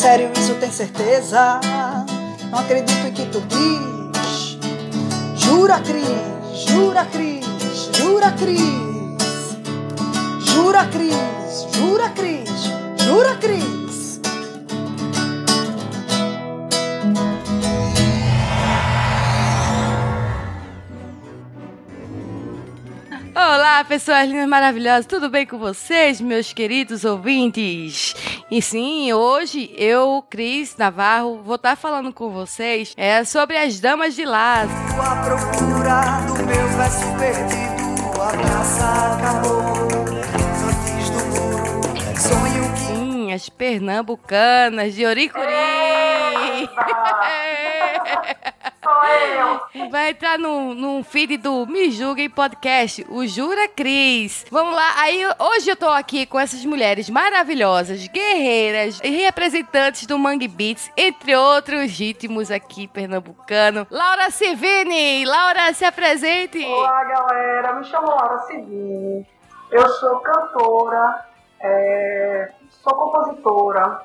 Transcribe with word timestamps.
sério, 0.00 0.30
isso 0.34 0.54
tem 0.54 0.70
certeza? 0.70 1.60
Não 2.50 2.58
acredito 2.58 3.06
em 3.06 3.12
que 3.12 3.26
tu 3.26 3.42
diz. 3.42 4.58
Jura, 5.36 5.78
Cris, 5.80 6.70
jura, 6.70 7.04
Cris, 7.04 7.44
jura, 7.94 8.30
Cris. 8.32 8.90
Jura, 10.40 10.86
Cris, 10.86 11.66
jura, 11.76 12.08
Cris, 12.10 12.50
jura, 13.04 13.36
Cris. 13.36 14.20
Olá, 23.34 23.84
pessoas 23.84 24.28
lindas 24.28 24.48
maravilhosas, 24.48 25.04
tudo 25.04 25.28
bem 25.28 25.44
com 25.44 25.58
vocês, 25.58 26.22
meus 26.22 26.54
queridos 26.54 27.04
ouvintes? 27.04 28.14
E 28.50 28.60
sim, 28.60 29.12
hoje 29.12 29.72
eu, 29.76 30.24
Cris 30.28 30.76
Navarro, 30.76 31.40
vou 31.44 31.54
estar 31.54 31.76
falando 31.76 32.12
com 32.12 32.30
vocês 32.30 32.92
é, 32.96 33.22
sobre 33.22 33.56
as 33.56 33.78
damas 33.78 34.16
de 34.16 34.24
lá. 34.24 34.62
A 34.62 34.66
procura 35.24 36.20
do 36.26 36.34
meu 36.44 36.68
verso 36.70 37.06
perdido, 37.16 38.20
a 38.20 38.36
praça 38.36 39.14
acabou 39.14 39.62
antes 40.66 41.10
do 41.10 41.24
muro. 41.26 41.80
Sonho 42.18 42.72
que 42.74 42.80
Sim, 42.80 43.32
as 43.32 43.48
pernambucanas 43.48 44.96
de 44.96 45.06
Oricuri. 45.06 45.46
Eu. 48.90 49.88
Vai 49.90 50.10
entrar 50.10 50.38
no, 50.38 50.74
no 50.74 51.02
feed 51.04 51.36
do 51.36 51.64
Me 51.66 51.90
Julguem 51.90 52.28
Podcast, 52.28 53.06
o 53.08 53.26
Jura 53.26 53.68
Cris. 53.68 54.44
Vamos 54.50 54.74
lá, 54.74 55.00
aí 55.00 55.22
hoje 55.38 55.70
eu 55.70 55.76
tô 55.76 55.88
aqui 55.88 56.26
com 56.26 56.38
essas 56.38 56.64
mulheres 56.64 57.08
maravilhosas, 57.08 58.06
guerreiras 58.08 59.00
e 59.02 59.10
representantes 59.10 60.06
do 60.06 60.18
Mangue 60.18 60.48
Beats, 60.48 60.90
entre 60.96 61.36
outros 61.36 61.96
ritmos 61.96 62.50
aqui 62.50 62.88
pernambucano. 62.88 63.86
Laura 63.90 64.30
Civini, 64.30 65.24
Laura, 65.24 65.72
se 65.72 65.84
apresente. 65.84 66.64
Olá, 66.64 67.04
galera. 67.04 67.72
Me 67.74 67.84
chamo 67.84 68.08
Laura 68.08 68.38
Civini. 68.38 69.26
Eu 69.70 69.88
sou 69.88 70.18
cantora, 70.18 71.24
é, 71.60 72.52
sou 72.70 72.92
compositora, 72.92 74.02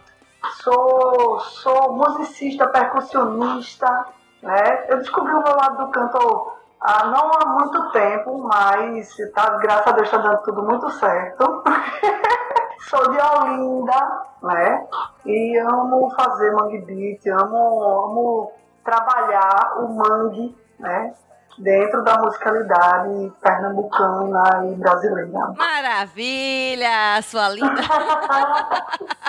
sou, 0.63 1.39
sou 1.39 1.93
musicista, 1.93 2.67
percussionista. 2.67 4.05
Né? 4.45 4.85
Eu 4.89 4.97
descobri 4.99 5.33
o 5.33 5.43
meu 5.43 5.55
lado 5.55 5.85
do 5.85 5.91
canto 5.91 6.51
há 6.79 7.07
não 7.07 7.31
há 7.31 7.45
muito 7.47 7.91
tempo, 7.91 8.47
mas 8.47 9.09
tá, 9.33 9.57
graças 9.57 9.87
a 9.87 9.91
Deus 9.91 10.07
está 10.07 10.19
dando 10.19 10.43
tudo 10.43 10.61
muito 10.61 10.87
certo. 10.91 11.63
sou 12.87 13.11
de 13.11 13.17
Olinda, 13.19 14.25
né? 14.43 14.87
E 15.25 15.57
amo 15.57 16.11
fazer 16.11 16.51
mangue 16.51 16.77
beat, 16.81 17.25
amo, 17.25 17.57
amo 17.57 18.51
trabalhar 18.83 19.77
o 19.79 19.95
mangue, 19.95 20.55
né? 20.79 21.11
Dentro 21.57 22.03
da 22.03 22.17
musicalidade 22.17 23.31
pernambucana 23.41 24.65
e 24.65 24.75
brasileira. 24.75 25.53
Maravilha, 25.57 27.21
sua 27.21 27.49
linda. 27.49 27.81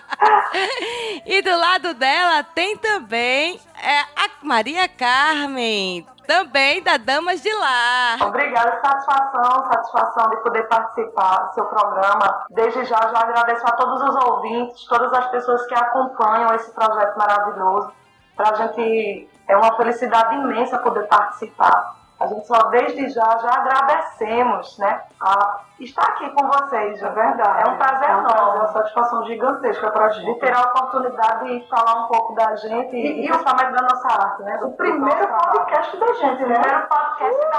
e 1.24 1.42
do 1.42 1.56
lado 1.56 1.94
dela 1.94 2.42
tem 2.42 2.76
também 2.78 3.60
é, 3.82 4.00
a 4.00 4.28
Maria 4.42 4.88
Carmen, 4.88 6.06
também 6.26 6.82
da 6.82 6.96
Damas 6.96 7.40
de 7.40 7.52
Lá. 7.52 8.16
Obrigada, 8.22 8.80
satisfação, 8.80 9.72
satisfação 9.72 10.30
de 10.30 10.36
poder 10.38 10.62
participar 10.64 11.44
do 11.44 11.54
seu 11.54 11.64
programa. 11.66 12.46
Desde 12.50 12.84
já, 12.84 13.00
já 13.00 13.20
agradeço 13.20 13.66
a 13.66 13.72
todos 13.72 14.02
os 14.02 14.24
ouvintes, 14.24 14.84
todas 14.86 15.12
as 15.12 15.30
pessoas 15.30 15.64
que 15.66 15.74
acompanham 15.74 16.54
esse 16.54 16.72
projeto 16.72 17.16
maravilhoso. 17.16 17.92
Para 18.36 18.50
a 18.50 18.54
gente 18.54 19.28
é 19.48 19.56
uma 19.56 19.76
felicidade 19.76 20.34
imensa 20.34 20.78
poder 20.78 21.06
participar. 21.06 21.95
A 22.26 22.28
gente 22.28 22.46
só 22.46 22.58
desde 22.70 23.08
já 23.10 23.38
já 23.38 23.50
agradecemos, 23.54 24.76
né? 24.78 25.02
A 25.20 25.60
estar 25.78 26.02
aqui 26.02 26.28
com 26.30 26.48
vocês, 26.48 27.00
é 27.00 27.10
verdade. 27.10 27.68
É 27.68 27.70
um 27.70 27.76
prazer 27.78 28.10
É 28.10 28.16
um 28.16 28.22
prazer, 28.24 28.40
enorme 28.40 28.58
uma 28.58 28.72
satisfação 28.72 29.24
gigantesca 29.26 29.90
pra 29.92 30.08
de 30.08 30.22
gente. 30.22 30.40
ter 30.40 30.52
a 30.52 30.62
oportunidade 30.62 31.60
de 31.60 31.68
falar 31.68 32.04
um 32.04 32.08
pouco 32.08 32.34
da 32.34 32.56
gente 32.56 32.96
e, 32.96 33.24
e 33.24 33.28
principalmente 33.28 33.72
da 33.74 33.82
nossa 33.82 34.08
arte, 34.08 34.42
né? 34.42 34.58
O 34.62 34.72
primeiro 34.72 35.28
podcast 35.28 35.96
da 35.98 36.12
gente, 36.14 36.42
O 36.44 36.48
né? 36.48 36.58
primeiro 36.58 36.86
podcast 36.88 37.50
da 37.50 37.56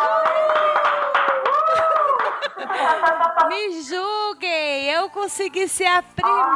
Me 3.47 3.81
julguem, 3.83 4.91
eu 4.91 5.09
consegui 5.11 5.69
ser 5.69 5.85
a 5.87 6.03
primeira. 6.03 6.47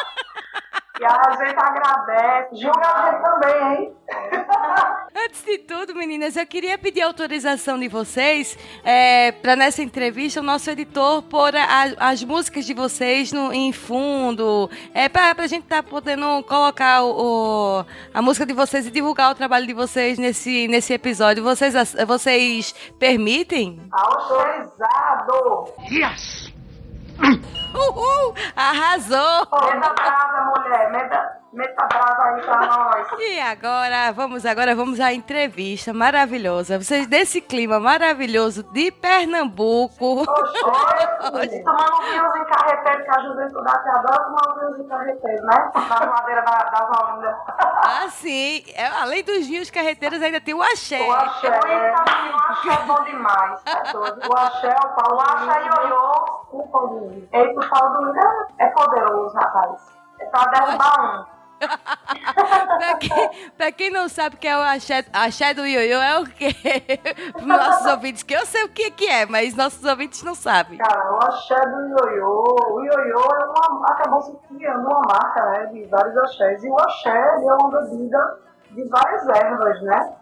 E 1.00 1.04
a 1.06 1.30
gente 1.30 1.58
agradece. 1.58 2.56
Julga 2.56 2.86
a 2.86 3.10
gente 3.10 3.22
também, 3.22 3.72
hein? 3.72 3.96
Antes 5.30 5.44
de 5.44 5.58
tudo, 5.58 5.94
meninas, 5.94 6.34
eu 6.36 6.44
queria 6.44 6.76
pedir 6.76 7.02
autorização 7.02 7.78
de 7.78 7.86
vocês 7.86 8.58
é, 8.82 9.30
para 9.30 9.54
nessa 9.54 9.80
entrevista 9.80 10.40
o 10.40 10.42
nosso 10.42 10.68
editor 10.68 11.22
pôr 11.22 11.54
a- 11.54 11.94
as 12.00 12.24
músicas 12.24 12.64
de 12.66 12.74
vocês 12.74 13.30
no, 13.30 13.52
em 13.52 13.72
fundo, 13.72 14.68
é, 14.92 15.08
para 15.08 15.40
a 15.40 15.46
gente 15.46 15.62
estar 15.62 15.84
podendo 15.84 16.42
colocar 16.42 17.04
o, 17.04 17.10
o- 17.80 17.84
a 18.12 18.20
música 18.20 18.44
de 18.44 18.52
vocês 18.52 18.88
e 18.88 18.90
divulgar 18.90 19.30
o 19.30 19.34
trabalho 19.36 19.68
de 19.68 19.72
vocês 19.72 20.18
nesse, 20.18 20.66
nesse 20.66 20.92
episódio. 20.92 21.44
Vocês, 21.44 21.74
vocês 22.04 22.74
permitem? 22.98 23.80
Autorizado. 23.92 25.72
Uhul! 27.72 28.34
Arrasou! 28.56 29.46
Meta 29.62 29.92
brasa, 29.94 30.52
mulher. 30.56 30.90
Meta, 30.90 31.39
meta 31.52 31.86
brasa 31.86 32.22
aí 32.22 32.42
pra 32.42 32.66
nós. 32.66 33.08
E 33.18 33.40
agora, 33.40 34.12
vamos 34.12 34.46
agora, 34.46 34.74
vamos 34.74 35.00
à 35.00 35.12
entrevista 35.12 35.92
maravilhosa. 35.92 36.78
Vocês 36.78 37.06
desse 37.06 37.40
clima 37.40 37.80
maravilhoso 37.80 38.62
de 38.72 38.90
Pernambuco. 38.92 40.22
Oxe, 40.22 41.62
tomando 41.62 42.02
vinhos 42.02 42.36
em 42.36 42.44
carreteiro, 42.44 43.04
que 43.04 43.10
a 43.10 43.20
juventude 43.22 43.68
aqui 43.68 43.88
adora 43.88 44.24
tomar 44.24 44.54
vinhos 44.60 44.80
em 44.80 44.88
carreteiro, 44.88 45.42
né? 45.44 45.70
Na 45.74 46.06
madeira 46.06 46.42
da, 46.42 46.56
das 46.56 47.00
Olindas. 47.00 47.36
Ah, 47.82 48.08
sim. 48.08 48.64
É, 48.74 48.86
além 48.86 49.24
dos 49.24 49.46
vinhos 49.46 49.70
carreteiros, 49.70 50.22
ainda 50.22 50.40
tem 50.40 50.54
o 50.54 50.62
axé. 50.62 51.02
O 51.02 51.12
axé. 51.12 51.48
O 51.48 52.52
axé 52.52 52.68
é 52.70 52.86
bom 52.86 53.04
demais. 53.04 53.60
É 53.66 53.92
doido. 53.92 54.28
O 54.28 54.36
axé, 54.36 54.68
o 54.68 54.88
pau, 54.88 55.16
o 55.16 55.20
axé 55.20 55.62
ioiô, 55.66 56.46
o 56.52 56.68
pau 56.68 56.88
do 56.88 57.00
milho. 57.06 57.28
Eita, 57.32 57.60
o 57.60 57.70
pau 57.70 57.92
do 57.92 58.06
milho 58.06 58.20
é 58.58 58.66
poderoso, 58.66 59.34
rapaz. 59.36 60.00
É 60.20 60.26
pra 60.26 60.44
derrubar 60.46 61.00
um. 61.00 61.39
Pra, 61.60 62.94
quem, 62.98 63.50
pra 63.56 63.72
quem 63.72 63.90
não 63.90 64.08
sabe 64.08 64.36
o 64.36 64.38
que 64.38 64.48
é 64.48 64.56
o 64.56 64.60
axé, 64.60 65.04
axé 65.12 65.52
do 65.54 65.66
ioiô, 65.66 66.00
é 66.00 66.18
o 66.20 66.24
quê? 66.24 66.54
Para 67.32 67.46
nossos 67.46 67.86
ouvintes, 67.86 68.22
que 68.22 68.34
eu 68.34 68.46
sei 68.46 68.64
o 68.64 68.68
que, 68.68 68.90
que 68.90 69.06
é, 69.06 69.26
mas 69.26 69.54
nossos 69.54 69.84
ouvintes 69.84 70.22
não 70.22 70.34
sabem. 70.34 70.78
Cara, 70.78 71.12
o 71.12 71.16
axé 71.24 71.60
do 71.66 71.88
ioiô. 71.88 72.56
O 72.70 72.84
ioiô 72.84 73.20
é 73.20 73.44
uma, 73.46 73.86
acabou 73.88 74.22
se 74.22 74.36
criando 74.48 74.86
uma 74.86 75.00
marca, 75.00 75.44
né? 75.50 75.66
De 75.66 75.84
vários 75.86 76.16
axés. 76.16 76.64
E 76.64 76.68
o 76.68 76.78
axé 76.78 77.36
ele 77.36 77.48
é 77.48 77.54
uma 77.54 77.70
bebida 77.70 78.38
de 78.70 78.88
várias 78.88 79.28
ervas, 79.28 79.82
né? 79.82 80.14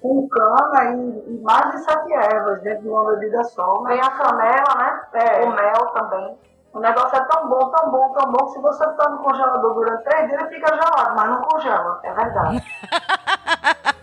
Com 0.00 0.28
cana 0.28 0.84
e, 0.92 1.34
e 1.34 1.40
mais 1.42 1.72
de 1.72 1.78
sete 1.78 2.12
ervas 2.12 2.60
dentro 2.60 2.82
de 2.82 2.88
uma 2.88 3.04
bebida 3.14 3.42
só. 3.44 3.82
Tem 3.86 4.00
a 4.00 4.10
canela, 4.10 4.74
né? 4.76 5.44
O 5.44 5.50
mel 5.50 5.86
também. 5.92 6.38
O 6.74 6.80
negócio 6.80 7.16
é 7.16 7.24
tão 7.24 7.48
bom, 7.48 7.70
tão 7.70 7.90
bom, 7.90 8.12
tão 8.12 8.32
bom 8.32 8.46
que 8.46 8.52
se 8.52 8.60
você 8.60 8.84
tá 8.94 9.08
no 9.08 9.18
congelador 9.18 9.74
durante 9.74 10.02
três 10.04 10.28
dias, 10.28 10.40
ele 10.40 10.54
fica 10.56 10.74
gelado, 10.74 11.14
mas 11.16 11.30
não 11.30 11.42
congela. 11.42 12.00
É 12.02 12.12
verdade. 12.12 12.64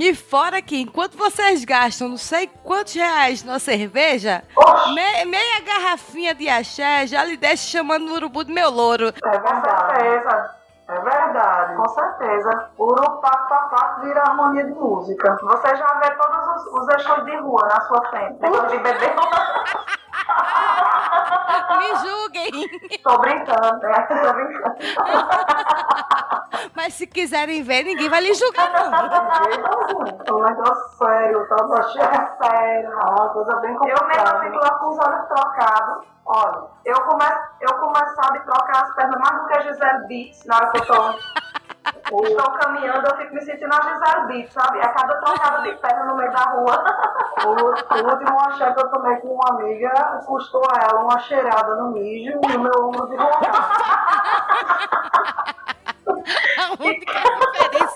E 0.00 0.14
fora 0.14 0.62
que, 0.62 0.80
enquanto 0.80 1.18
vocês 1.18 1.64
gastam 1.64 2.08
não 2.08 2.16
sei 2.16 2.46
quantos 2.62 2.94
reais 2.94 3.42
numa 3.42 3.58
cerveja, 3.58 4.44
meia 5.26 5.60
garrafinha 5.66 6.34
de 6.34 6.48
axé 6.48 7.04
já 7.06 7.24
lhe 7.24 7.36
deixa 7.36 7.78
chamando 7.78 8.08
o 8.08 8.14
urubu 8.14 8.44
do 8.44 8.52
meu 8.52 8.70
louro. 8.70 9.08
é 9.08 9.38
verdade. 9.38 10.50
É 10.88 11.00
verdade. 11.00 11.76
Com 11.76 11.88
certeza. 11.88 12.70
Papaco 12.78 14.00
vira 14.02 14.22
harmonia 14.22 14.64
de 14.64 14.72
música. 14.72 15.36
Você 15.42 15.76
já 15.76 15.94
vê 15.94 16.10
todos 16.12 16.46
os, 16.46 16.80
os 16.80 16.88
eixos 16.90 17.24
de 17.24 17.36
rua 17.38 17.62
na 17.68 17.80
sua 17.82 18.08
frente. 18.08 18.38
Depois 18.38 18.70
de 18.70 18.78
beber. 18.78 19.14
Me 21.78 21.94
julguem. 21.96 22.50
Tô 23.02 23.18
brincando, 23.18 23.86
né? 23.86 24.00
Tô 24.02 24.32
brincando. 24.32 24.76
Mas 26.74 26.94
se 26.94 27.06
quiserem 27.06 27.62
ver, 27.62 27.84
ninguém 27.84 28.08
vai 28.08 28.20
lhe 28.20 28.34
julgar, 28.34 28.70
não. 28.72 28.88
Um 30.36 30.42
negócio 30.42 30.88
sério, 30.98 31.46
tá 31.48 31.56
achando 31.56 32.02
é 32.02 32.28
sério, 32.42 32.90
uma 32.90 33.28
coisa 33.30 33.56
bem 33.56 33.74
complicada. 33.74 34.00
Eu 34.00 34.08
mesmo 34.08 34.40
fico 34.40 34.56
lá 34.64 34.70
com 34.78 34.88
os 34.88 34.98
olhos 34.98 35.28
trocados. 35.28 36.17
Olha, 36.30 36.68
eu 36.84 37.00
começo, 37.04 37.40
eu 37.58 37.74
começava 37.78 38.36
a 38.36 38.40
trocar 38.40 38.82
as 38.82 38.94
pernas 38.94 39.18
mais 39.18 39.40
do 39.40 39.46
que 39.46 39.54
a 39.54 39.62
Gisele 39.62 40.06
Beats 40.08 40.44
na 40.44 40.56
hora 40.56 40.70
que 40.72 40.78
eu 40.78 40.86
tô, 40.86 41.10
estou 42.22 42.50
caminhando, 42.52 43.08
eu 43.08 43.16
fico 43.16 43.34
me 43.34 43.40
sentindo 43.40 43.72
a 43.72 43.80
Gisele 43.80 44.26
Beats, 44.26 44.52
sabe? 44.52 44.78
A 44.78 44.92
cada 44.92 45.14
trocada 45.22 45.62
de 45.62 45.72
perna 45.76 46.04
no 46.04 46.16
meio 46.16 46.30
da 46.30 46.44
rua. 46.44 46.84
O, 47.38 47.50
o 47.50 47.54
último 47.54 48.40
axé 48.40 48.72
que 48.72 48.80
eu 48.80 48.90
tomei 48.90 49.14
com 49.18 49.28
uma 49.28 49.50
amiga 49.50 49.90
custou 50.26 50.60
a 50.72 50.80
ela 50.82 51.04
uma 51.04 51.20
cheirada 51.20 51.76
no 51.76 51.92
mijo 51.92 52.32
e 52.32 52.56
o 52.56 52.60
meu 52.60 52.72
ombro 52.84 53.06
de 53.06 53.16
A 56.58 56.72
única 56.80 57.12
diferença. 57.12 57.87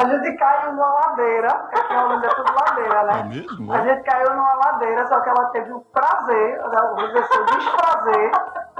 A 0.00 0.08
gente 0.08 0.36
caiu 0.38 0.72
numa 0.72 0.86
ladeira, 0.86 1.54
porque 1.70 1.92
a 1.92 2.04
Olinda 2.06 2.26
é 2.26 2.30
tudo 2.30 2.54
ladeira, 2.54 3.02
né? 3.02 3.20
É 3.20 3.22
mesmo? 3.24 3.72
A 3.72 3.80
gente 3.82 4.02
caiu 4.02 4.34
numa 4.34 4.54
ladeira, 4.54 5.06
só 5.06 5.20
que 5.20 5.28
ela 5.28 5.44
teve 5.50 5.72
o 5.72 5.80
prazer, 5.80 6.60
vou 6.62 7.06
dizer 7.06 7.18
assim, 7.18 7.38
o 7.38 7.44
desprazer 7.44 8.32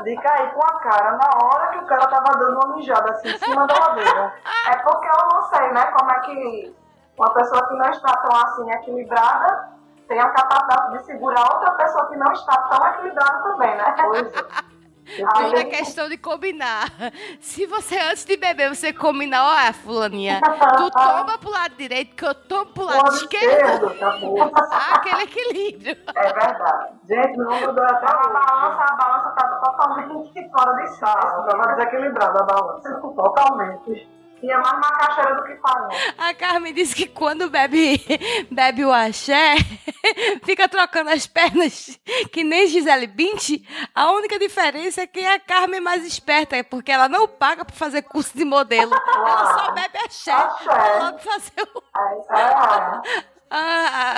de 0.03 0.17
cair 0.17 0.55
com 0.55 0.65
a 0.65 0.81
cara 0.81 1.13
na 1.13 1.29
hora 1.45 1.69
que 1.69 1.79
o 1.79 1.87
cara 1.87 2.07
tava 2.07 2.39
dando 2.39 2.59
uma 2.59 2.77
mijada 2.77 3.11
assim 3.11 3.29
em 3.29 3.39
cima 3.39 3.67
da 3.67 3.75
ladeira. 3.79 4.33
É 4.71 4.77
porque 4.77 5.09
eu 5.09 5.29
não 5.31 5.43
sei, 5.43 5.73
né, 5.73 5.85
como 5.93 6.11
é 6.11 6.21
que 6.21 6.77
uma 7.19 7.35
pessoa 7.35 7.69
que 7.69 7.75
não 7.77 7.91
está 7.91 8.17
tão 8.17 8.41
assim 8.41 8.73
equilibrada 8.73 9.69
tem 10.09 10.19
a 10.19 10.31
capacidade 10.31 10.93
de 10.93 11.05
segurar 11.05 11.43
outra 11.53 11.71
pessoa 11.73 12.09
que 12.09 12.17
não 12.17 12.33
está 12.33 12.57
tão 12.63 12.87
equilibrada 12.89 13.43
também, 13.43 13.77
né? 13.77 13.95
Pois 13.99 14.27
é. 14.27 14.80
Tudo 15.17 15.57
é 15.57 15.65
questão 15.65 16.09
de 16.09 16.17
combinar. 16.17 16.89
Se 17.41 17.67
você, 17.67 17.99
antes 17.99 18.25
de 18.25 18.37
beber, 18.37 18.69
você 18.75 18.93
combinar, 18.93 19.45
ó, 19.45 19.73
fulaninha, 19.73 20.41
tu 20.77 20.91
toma 20.93 21.39
pro 21.39 21.51
lado 21.51 21.75
direito, 21.77 22.15
que 22.15 22.25
eu 22.25 22.35
tomo 22.35 22.67
pro 22.67 22.85
lado 22.85 22.99
Lado 23.05 23.15
esquerdo. 23.17 23.91
Ah, 24.73 24.95
aquele 24.97 25.23
equilíbrio. 25.23 25.97
É 26.15 26.33
verdade. 26.33 26.93
Gente, 27.09 27.37
meu 27.37 27.51
ombro 27.51 27.73
dói 27.75 27.87
até 27.87 28.07
A 28.07 28.15
balança, 28.17 28.85
a 28.93 28.97
balança 28.97 29.31
tá 29.31 29.49
totalmente 29.65 30.51
fora 30.51 30.73
de 30.75 30.85
espaço. 30.85 31.47
tava 31.49 31.75
desequilibrada 31.75 32.41
a 32.41 32.43
balança. 32.45 33.01
Totalmente. 33.01 34.20
E 34.43 34.51
é 34.51 34.57
mais 34.57 34.73
macaxeira 34.79 35.35
do 35.35 35.45
que 35.45 35.57
farinha. 35.57 36.15
A 36.19 36.35
Carmen 36.35 36.73
disse 36.73 36.95
que 36.95 37.07
quando 37.07 37.51
bebe, 37.51 38.01
bebe 38.51 38.85
o 38.85 38.93
axé, 38.93 39.55
fica 40.45 40.69
trocando 40.69 41.11
as 41.11 41.27
pernas 41.27 41.99
que 42.33 42.43
nem 42.43 42.67
Gisele 42.67 43.07
Bündchen. 43.07 43.63
A 43.95 44.11
única 44.13 44.39
diferença 44.39 45.03
é 45.03 45.07
que 45.07 45.25
a 45.25 45.39
Carmen 45.39 45.79
é 45.79 45.81
mais 45.81 46.05
esperta, 46.07 46.57
é 46.57 46.63
porque 46.63 46.91
ela 46.91 47.09
não 47.09 47.29
paga 47.29 47.65
pra 47.65 47.77
fazer 47.77 48.03
curso 48.03 48.37
de 48.37 48.45
modelo. 48.45 48.93
Ela 48.95 49.59
só 49.59 49.73
bebe 49.73 49.99
axé. 49.99 50.33
Axé. 50.33 50.99
Logo 51.01 51.19
fazer 51.19 51.69
o, 51.75 51.83
É 51.99 52.19
isso 52.19 52.33
aí. 52.33 52.41
É. 52.41 53.25
a- 53.51 53.61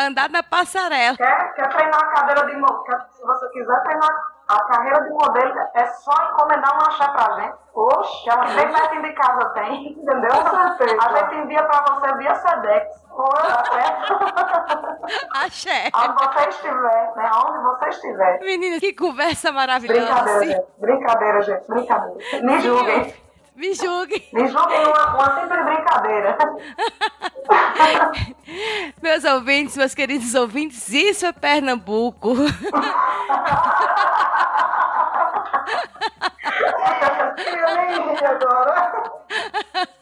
a- 0.02 0.06
andar 0.06 0.28
na 0.30 0.42
passarela. 0.42 1.16
Quer, 1.16 1.54
quer 1.54 1.68
treinar 1.68 2.00
a 2.00 2.06
cadeira 2.12 2.46
de 2.46 2.56
modelo? 2.56 3.02
Se 3.12 3.22
você 3.22 3.48
quiser 3.50 3.82
treinar 3.82 4.31
a 4.48 4.64
carreira 4.64 5.02
de 5.02 5.10
modelo, 5.10 5.54
é 5.74 5.86
só 5.86 6.12
encomendar 6.12 6.74
um 6.74 6.86
axé 6.86 7.08
pra 7.08 7.40
gente. 7.40 7.54
Oxe, 7.74 8.28
ela 8.28 8.44
bem 8.44 8.70
pertinho 8.70 9.02
de 9.02 9.12
casa 9.12 9.48
tem, 9.50 9.92
entendeu? 9.98 10.30
A 10.32 11.16
gente 11.16 11.34
envia 11.36 11.62
pra 11.62 11.84
você 11.84 12.14
via 12.18 12.34
Sedex. 12.34 13.02
Tá? 13.12 13.62
Axé. 15.44 15.90
Onde 15.94 16.14
você 16.14 16.48
estiver, 16.48 17.12
né? 17.16 17.30
Onde 17.46 17.62
você 17.62 17.88
estiver. 17.88 18.38
Menina, 18.40 18.80
que 18.80 18.94
conversa 18.94 19.52
maravilhosa. 19.52 20.06
Brincadeira, 20.08 20.44
gente. 20.44 20.66
Brincadeira, 20.78 21.42
gente. 21.42 21.66
Brincadeira. 21.68 22.42
Me 22.42 22.60
julguem. 22.60 23.14
Me 23.54 23.74
julguem. 23.74 24.22
Me 24.32 24.48
julguem 24.48 24.86
uma, 24.86 25.14
uma 25.14 25.40
simples 25.40 25.64
brincadeira. 25.64 26.38
Meus 29.02 29.24
ouvintes, 29.24 29.76
meus 29.76 29.94
queridos 29.94 30.34
ouvintes, 30.34 30.88
isso 30.88 31.26
é 31.26 31.32
Pernambuco. 31.32 32.34
Eu 37.36 37.76
nem 37.76 38.14
ri 38.14 38.24
agora. 38.24 39.12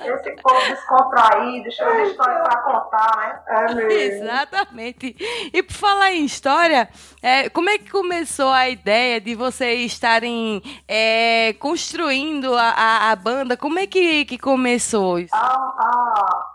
Esse 0.01 0.35
povo 0.43 0.61
descontraído, 0.69 1.71
cheio 1.71 2.05
de 2.05 2.11
história 2.11 2.43
pra 2.43 2.57
contar, 2.63 3.17
né? 3.17 3.41
É 3.47 3.75
mesmo. 3.75 4.25
Exatamente. 4.25 5.17
E 5.53 5.63
por 5.63 5.75
falar 5.75 6.13
em 6.13 6.25
história, 6.25 6.89
é, 7.23 7.49
como 7.51 7.71
é 7.71 7.79
que 7.79 7.91
começou 7.91 8.51
a 8.51 8.69
ideia 8.69 9.21
de 9.21 9.35
vocês 9.35 9.93
estarem 9.93 10.63
é, 10.89 11.53
construindo 11.55 12.55
a, 12.55 12.71
a, 12.71 13.11
a 13.13 13.17
banda? 13.17 13.57
Como 13.57 13.79
é 13.79 13.87
que, 13.87 14.25
que 14.25 14.39
começou 14.39 15.19
isso? 15.19 15.35
Há, 15.35 15.39
há 15.39 16.51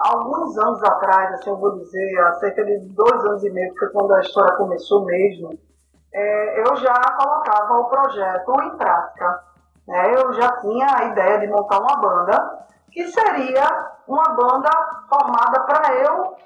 alguns 0.00 0.56
anos 0.58 0.82
atrás, 0.84 1.34
assim, 1.34 1.50
eu 1.50 1.56
vou 1.56 1.78
dizer, 1.78 2.18
há 2.20 2.34
cerca 2.34 2.64
de 2.64 2.78
dois 2.94 3.24
anos 3.24 3.44
e 3.44 3.50
meio, 3.50 3.72
que 3.72 3.78
foi 3.80 3.88
quando 3.90 4.14
a 4.14 4.20
história 4.20 4.56
começou 4.56 5.04
mesmo, 5.04 5.58
é, 6.12 6.60
eu 6.60 6.76
já 6.76 6.94
colocava 6.94 7.78
o 7.78 7.84
projeto 7.84 8.62
em 8.62 8.76
prática. 8.76 9.44
né? 9.86 10.14
Eu 10.14 10.32
já 10.34 10.52
tinha 10.58 10.86
a 10.96 11.04
ideia 11.04 11.38
de 11.38 11.46
montar 11.46 11.80
uma 11.80 11.96
banda, 11.96 12.66
que 12.90 13.06
seria 13.08 13.90
uma 14.06 14.28
banda 14.30 14.70
formada 15.08 15.60
para 15.60 15.94
eu, 15.94 16.36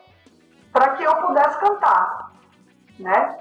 para 0.72 0.90
que 0.90 1.04
eu 1.04 1.14
pudesse 1.16 1.58
cantar, 1.58 2.30
né? 2.98 3.38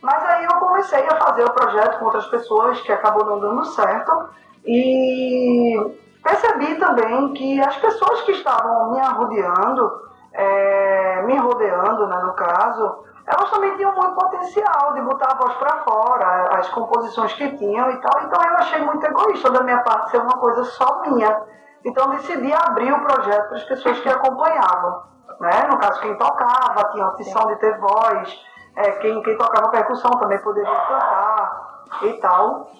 Mas 0.00 0.24
aí 0.24 0.44
eu 0.44 0.54
comecei 0.60 1.04
a 1.06 1.16
fazer 1.16 1.44
o 1.44 1.52
projeto 1.52 1.98
com 1.98 2.06
outras 2.06 2.26
pessoas, 2.28 2.80
que 2.80 2.92
acabou 2.92 3.26
não 3.26 3.40
dando 3.40 3.64
certo, 3.64 4.30
e 4.64 5.74
percebi 6.22 6.76
também 6.76 7.32
que 7.34 7.60
as 7.60 7.76
pessoas 7.76 8.22
que 8.22 8.32
estavam 8.32 8.92
me 8.92 9.00
arrodeando, 9.00 10.08
é, 10.32 11.22
me 11.22 11.36
rodeando, 11.36 12.06
né, 12.06 12.16
no 12.22 12.32
caso, 12.34 13.04
elas 13.28 13.50
também 13.50 13.76
tinham 13.76 13.94
muito 13.94 14.14
potencial 14.14 14.94
de 14.94 15.02
botar 15.02 15.32
a 15.32 15.34
voz 15.34 15.54
para 15.56 15.84
fora, 15.84 16.58
as 16.58 16.68
composições 16.70 17.34
que 17.34 17.56
tinham 17.58 17.90
e 17.90 18.00
tal. 18.00 18.22
Então 18.22 18.42
eu 18.42 18.56
achei 18.56 18.82
muito 18.82 19.04
egoísta 19.04 19.50
da 19.50 19.62
minha 19.62 19.82
parte 19.82 20.10
ser 20.12 20.22
uma 20.22 20.38
coisa 20.38 20.64
só 20.64 21.02
minha. 21.02 21.42
Então 21.84 22.08
decidi 22.10 22.50
abrir 22.52 22.90
o 22.90 23.04
projeto 23.04 23.48
para 23.48 23.58
as 23.58 23.64
pessoas 23.64 24.00
que 24.00 24.08
acompanhavam. 24.08 25.02
Né? 25.40 25.68
No 25.70 25.76
caso, 25.78 26.00
quem 26.00 26.16
tocava, 26.16 26.90
tinha 26.90 27.04
a 27.04 27.08
opção 27.08 27.46
de 27.48 27.56
ter 27.56 27.78
voz, 27.78 28.44
é, 28.74 28.92
quem, 28.92 29.22
quem 29.22 29.36
tocava 29.36 29.68
percussão 29.68 30.10
também 30.12 30.38
poderia 30.38 30.74
cantar 30.74 31.84
e 32.02 32.12
tal. 32.14 32.70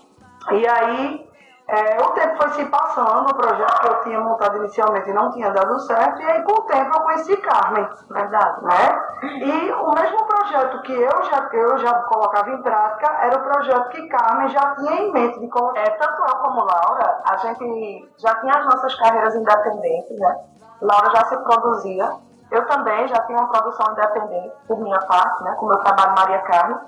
E 0.50 0.66
aí 0.66 1.27
é, 1.68 2.00
o 2.00 2.10
tempo 2.12 2.36
foi 2.38 2.48
se 2.52 2.64
passando, 2.64 3.30
o 3.30 3.34
projeto 3.34 3.80
que 3.80 3.88
eu 3.88 4.02
tinha 4.02 4.20
montado 4.20 4.56
inicialmente 4.56 5.12
não 5.12 5.30
tinha 5.30 5.50
dado 5.50 5.78
certo, 5.80 6.22
e 6.22 6.24
aí 6.24 6.42
com 6.42 6.52
o 6.52 6.62
tempo 6.62 6.96
eu 6.96 7.02
conheci 7.02 7.36
Carmen, 7.36 7.86
verdade, 8.10 8.64
né? 8.64 9.08
E 9.22 9.72
o 9.72 9.90
mesmo 9.90 10.24
projeto 10.24 10.80
que 10.80 10.94
eu 10.94 11.22
já, 11.24 11.46
eu 11.52 11.76
já 11.76 11.92
colocava 12.04 12.48
em 12.48 12.62
prática 12.62 13.18
era 13.20 13.38
o 13.38 13.42
projeto 13.42 13.90
que 13.90 14.08
Carmen 14.08 14.48
já 14.48 14.76
tinha 14.76 14.94
em 14.94 15.12
mente 15.12 15.38
de 15.40 15.48
colocar. 15.48 15.80
É, 15.80 15.90
tanto 15.90 16.22
eu 16.22 16.36
como 16.36 16.64
Laura, 16.64 17.22
a 17.30 17.36
gente 17.36 18.12
já 18.16 18.34
tinha 18.36 18.54
as 18.54 18.64
nossas 18.64 18.94
carreiras 18.94 19.34
independentes, 19.34 20.18
né? 20.18 20.40
Laura 20.80 21.10
já 21.10 21.26
se 21.26 21.36
produzia. 21.36 22.10
Eu 22.50 22.66
também 22.66 23.06
já 23.08 23.20
tinha 23.26 23.36
uma 23.36 23.48
produção 23.48 23.92
independente, 23.92 24.54
por 24.66 24.80
minha 24.80 25.00
parte, 25.00 25.44
né? 25.44 25.54
Com 25.56 25.66
o 25.66 25.68
meu 25.68 25.78
trabalho 25.80 26.14
Maria 26.14 26.38
Carmen. 26.38 26.78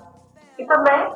E 0.57 0.65
também 0.65 1.15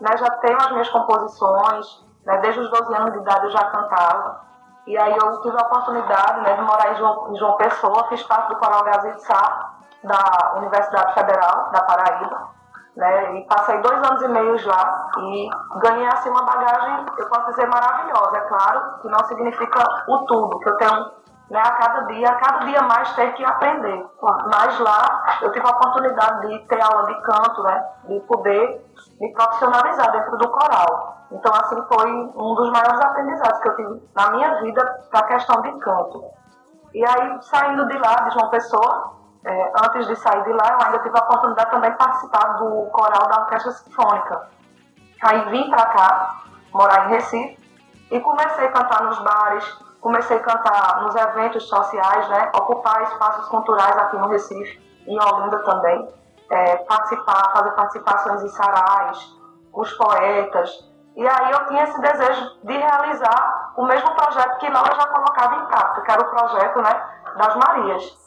né, 0.00 0.16
já 0.16 0.30
tenho 0.40 0.56
as 0.56 0.70
minhas 0.72 0.88
composições, 0.88 2.03
né? 2.24 2.38
Desde 2.38 2.60
os 2.60 2.70
12 2.70 2.94
anos 2.94 3.12
de 3.12 3.18
idade 3.18 3.44
eu 3.46 3.50
já 3.50 3.64
cantava. 3.64 4.44
E 4.86 4.98
aí 4.98 5.16
eu 5.16 5.40
tive 5.40 5.56
a 5.56 5.66
oportunidade 5.66 6.40
né, 6.42 6.54
de 6.54 6.62
morar 6.62 6.92
em 6.92 6.96
João, 6.96 7.32
em 7.32 7.36
João 7.36 7.56
Pessoa, 7.56 8.08
fiz 8.08 8.22
parte 8.24 8.48
do 8.48 8.56
Coral 8.56 8.84
Gazeta 8.84 9.18
Sá, 9.20 9.70
da 10.02 10.54
Universidade 10.58 11.14
Federal 11.14 11.70
da 11.70 11.82
Paraíba 11.82 12.54
né? 12.96 13.38
E 13.38 13.46
passei 13.46 13.78
dois 13.80 13.98
anos 13.98 14.22
e 14.22 14.28
meio 14.28 14.66
lá 14.66 15.10
e 15.18 15.50
ganhei 15.80 16.06
assim 16.06 16.30
uma 16.30 16.42
bagagem, 16.42 17.06
eu 17.18 17.28
posso 17.28 17.50
dizer 17.50 17.66
maravilhosa, 17.66 18.36
é 18.36 18.40
claro, 18.42 18.98
que 19.00 19.08
não 19.08 19.18
significa 19.24 19.84
o 20.08 20.18
tudo, 20.26 20.58
que 20.60 20.68
eu 20.68 20.76
tenho 20.76 21.10
né, 21.50 21.60
a 21.60 21.72
cada 21.72 22.00
dia, 22.02 22.28
a 22.28 22.34
cada 22.36 22.58
dia 22.64 22.82
mais 22.82 23.12
ter 23.14 23.32
que 23.34 23.44
aprender. 23.44 24.06
Mas 24.22 24.78
lá 24.78 25.38
eu 25.42 25.52
tive 25.52 25.66
a 25.66 25.70
oportunidade 25.70 26.48
de 26.48 26.58
ter 26.66 26.80
aula 26.80 27.06
de 27.06 27.20
canto, 27.22 27.62
né? 27.62 27.84
De 28.04 28.20
poder 28.20 28.93
me 29.20 29.32
profissionalizar 29.32 30.12
dentro 30.12 30.36
do 30.38 30.48
coral. 30.48 31.26
Então 31.30 31.52
assim 31.54 31.82
foi 31.88 32.10
um 32.12 32.54
dos 32.54 32.70
maiores 32.70 33.00
aprendizados 33.00 33.60
que 33.60 33.68
eu 33.68 33.76
tive 33.76 34.10
na 34.14 34.30
minha 34.30 34.60
vida 34.60 34.84
para 35.10 35.20
a 35.20 35.26
questão 35.28 35.60
de 35.62 35.72
canto. 35.78 36.24
E 36.92 37.04
aí 37.04 37.42
saindo 37.42 37.86
de 37.86 37.98
lá, 37.98 38.14
de 38.22 38.34
João 38.34 38.50
Pessoa, 38.50 39.14
é, 39.44 39.72
antes 39.84 40.06
de 40.06 40.16
sair 40.16 40.42
de 40.44 40.52
lá, 40.52 40.72
eu 40.72 40.86
ainda 40.86 40.98
tive 41.00 41.18
a 41.18 41.22
oportunidade 41.22 41.70
também 41.70 41.90
de 41.90 41.98
participar 41.98 42.58
do 42.58 42.86
coral 42.90 43.28
da 43.28 43.40
Orquestra 43.40 43.72
Sinfônica. 43.72 44.48
Aí 45.22 45.50
vim 45.50 45.70
para 45.70 45.86
cá, 45.86 46.34
morar 46.72 47.06
em 47.06 47.14
Recife, 47.14 47.64
e 48.10 48.20
comecei 48.20 48.66
a 48.66 48.72
cantar 48.72 49.02
nos 49.04 49.18
bares, 49.18 49.64
comecei 50.00 50.36
a 50.36 50.40
cantar 50.40 51.02
nos 51.02 51.14
eventos 51.14 51.64
sociais, 51.68 52.28
né? 52.28 52.52
ocupar 52.54 53.02
espaços 53.02 53.48
culturais 53.48 53.96
aqui 53.96 54.16
no 54.16 54.28
Recife, 54.28 54.80
em 55.06 55.18
Olinda 55.18 55.58
também, 55.64 56.08
é, 56.50 56.76
participar, 56.76 57.52
fazer 57.52 57.70
participações 57.72 58.42
em 58.42 58.48
sarais, 58.48 59.36
os 59.72 59.92
poetas. 59.94 60.70
E 61.16 61.26
aí 61.26 61.50
eu 61.52 61.66
tinha 61.66 61.84
esse 61.84 62.00
desejo 62.00 62.58
de 62.64 62.76
realizar 62.76 63.72
o 63.76 63.84
mesmo 63.84 64.14
projeto 64.14 64.58
que 64.58 64.68
Laura 64.68 64.94
já 64.94 65.06
colocava 65.06 65.56
em 65.56 65.66
prática, 65.66 66.02
que 66.02 66.10
era 66.10 66.22
o 66.22 66.30
projeto 66.30 66.82
né, 66.82 67.08
das 67.36 67.56
Marias. 67.56 68.24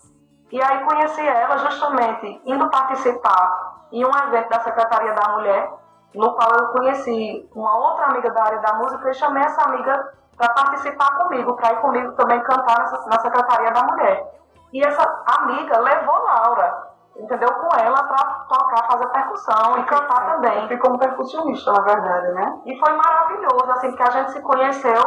E 0.52 0.62
aí 0.62 0.84
conheci 0.86 1.28
ela 1.28 1.58
justamente 1.58 2.42
indo 2.46 2.70
participar 2.70 3.78
em 3.92 4.06
um 4.06 4.18
evento 4.18 4.50
da 4.50 4.60
Secretaria 4.62 5.14
da 5.14 5.30
Mulher, 5.34 5.74
no 6.16 6.34
qual 6.36 6.50
eu 6.58 6.68
conheci 6.70 7.50
uma 7.54 7.76
outra 7.76 8.06
amiga 8.08 8.32
da 8.32 8.44
área 8.44 8.60
da 8.60 8.74
música 8.76 9.10
e 9.10 9.14
chamei 9.14 9.44
essa 9.44 9.62
amiga 9.64 10.14
para 10.38 10.54
participar 10.54 11.18
comigo, 11.18 11.56
para 11.56 11.74
ir 11.74 11.82
comigo 11.82 12.12
também 12.14 12.42
cantar 12.44 12.90
na 13.08 13.20
Secretaria 13.20 13.72
da 13.72 13.84
Mulher. 13.84 14.34
E 14.72 14.82
essa 14.82 15.24
amiga 15.40 15.80
levou 15.80 16.24
Laura, 16.24 16.88
entendeu? 17.18 17.52
Com 17.54 17.76
ela 17.78 18.04
para 18.04 18.24
tocar, 18.48 18.88
fazer 18.88 19.08
percussão 19.08 19.78
e 19.80 19.84
cantar 19.84 20.26
também. 20.34 20.68
Fui 20.68 20.78
como 20.78 21.00
percussionista, 21.00 21.72
na 21.72 21.82
verdade, 21.82 22.28
né? 22.34 22.62
E 22.66 22.78
foi 22.80 22.94
maravilhoso, 22.94 23.72
assim, 23.72 23.88
porque 23.90 24.04
a 24.04 24.12
gente 24.12 24.32
se 24.32 24.42
conheceu 24.42 25.02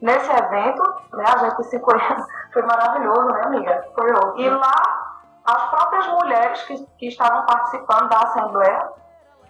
nesse 0.00 0.30
evento, 0.30 0.82
né, 1.12 1.24
a 1.26 1.38
gente 1.38 1.62
se 1.64 1.78
conhece, 1.78 2.26
foi 2.52 2.62
maravilhoso, 2.62 3.26
né, 3.26 3.42
amiga? 3.44 3.84
Foi 3.94 4.10
ótimo. 4.12 4.38
E 4.38 4.50
lá, 4.50 4.74
as 5.44 5.70
próprias 5.70 6.08
mulheres 6.08 6.62
que, 6.64 6.86
que 6.98 7.06
estavam 7.06 7.46
participando 7.46 8.08
da 8.08 8.18
Assembleia, 8.18 8.90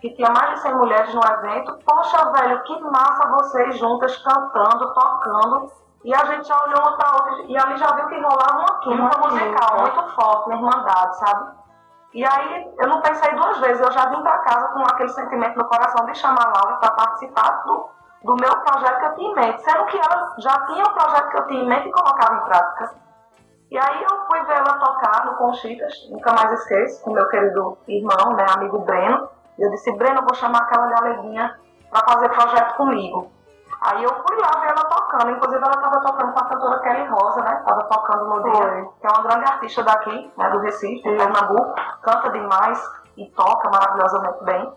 que 0.00 0.11
tinha 0.14 0.30
mais 0.30 0.54
de 0.54 0.61
100 0.61 0.75
mulheres 0.75 1.14
no 1.14 1.20
evento, 1.25 1.78
poxa, 1.87 2.32
velho, 2.32 2.62
que 2.64 2.80
massa 2.82 3.28
vocês 3.28 3.78
juntas 3.78 4.16
cantando, 4.18 4.92
tocando, 4.92 5.72
e 6.04 6.12
a 6.12 6.25
gente 6.25 6.49
já 6.49 6.61
olhou 6.64 6.80
uma 6.80 6.96
pra 6.96 7.12
outra, 7.12 7.42
e 7.42 7.56
ali 7.56 7.76
já 7.76 7.87
viu 7.92 8.08
que 8.08 8.20
rolava 8.20 8.58
uma 8.58 8.78
química 8.80 9.18
musical 9.18 9.78
muito 9.78 10.14
forte, 10.14 10.46
uma 10.49 10.56
irmandade, 10.56 11.18
sabe? 11.18 11.62
E 12.14 12.25
aí 12.25 12.75
eu 12.78 12.88
não 12.88 13.00
pensei 13.00 13.35
duas 13.35 13.59
vezes, 13.59 13.81
eu 13.81 13.90
já 13.90 14.07
vim 14.07 14.23
para 14.23 14.38
casa 14.38 14.69
com 14.69 14.81
aquele 14.81 15.09
sentimento 15.11 15.57
no 15.57 15.64
coração 15.64 16.04
de 16.04 16.14
chamar 16.14 16.47
a 16.47 16.59
Laura 16.59 16.76
para 16.76 16.90
participar 16.90 17.62
do, 17.64 17.88
do 18.23 18.37
meu 18.37 18.54
projeto 18.61 18.99
que 18.99 19.07
eu 19.07 19.14
tinha 19.14 19.31
em 19.31 19.35
mente, 19.35 19.62
sendo 19.62 19.85
que 19.87 19.97
ela 19.97 20.35
já 20.38 20.66
tinha 20.66 20.85
o 20.85 20.92
projeto 20.92 21.31
que 21.31 21.37
eu 21.38 21.47
tinha 21.47 21.62
em 21.62 21.69
mente 21.69 21.88
e 21.88 21.92
colocava 21.92 22.37
em 22.37 22.45
prática. 22.45 22.95
E 23.71 23.78
aí 23.78 24.02
eu 24.02 24.26
fui 24.26 24.40
ver 24.42 24.59
ela 24.59 24.78
tocar 24.78 25.25
no 25.25 25.37
Conchitas, 25.37 26.07
nunca 26.11 26.35
mais 26.35 26.61
esqueço, 26.61 27.02
com 27.02 27.12
meu 27.12 27.26
querido 27.28 27.78
irmão, 27.88 28.35
né, 28.35 28.45
amigo 28.54 28.81
Breno. 28.81 29.31
E 29.59 29.62
eu 29.62 29.71
disse, 29.71 29.90
Breno, 29.92 30.19
eu 30.19 30.25
vou 30.25 30.35
chamar 30.35 30.59
aquela 30.59 30.88
galeguinha 30.88 31.59
para 31.90 32.04
fazer 32.12 32.28
projeto 32.28 32.75
comigo. 32.76 33.33
Aí 33.84 34.04
eu 34.04 34.10
fui 34.10 34.36
lá 34.36 34.60
ver 34.60 34.68
ela 34.68 34.84
tocando, 34.84 35.30
inclusive 35.30 35.60
ela 35.60 35.74
estava 35.74 36.00
tocando 36.00 36.32
com 36.32 36.38
a 36.38 36.44
cantora 36.44 36.78
Kelly 36.80 37.04
Rosa, 37.08 37.42
né? 37.42 37.56
Estava 37.58 37.82
tocando 37.84 38.24
no 38.26 38.42
dia, 38.44 38.88
que 39.00 39.06
é 39.06 39.10
uma 39.10 39.22
grande 39.22 39.44
artista 39.50 39.82
daqui, 39.82 40.32
né, 40.36 40.50
do 40.50 40.60
Recife, 40.60 41.02
de 41.02 41.16
Pernambuco, 41.16 41.74
canta 42.00 42.30
demais 42.30 42.80
e 43.16 43.26
toca 43.30 43.68
maravilhosamente 43.70 44.44
bem. 44.44 44.72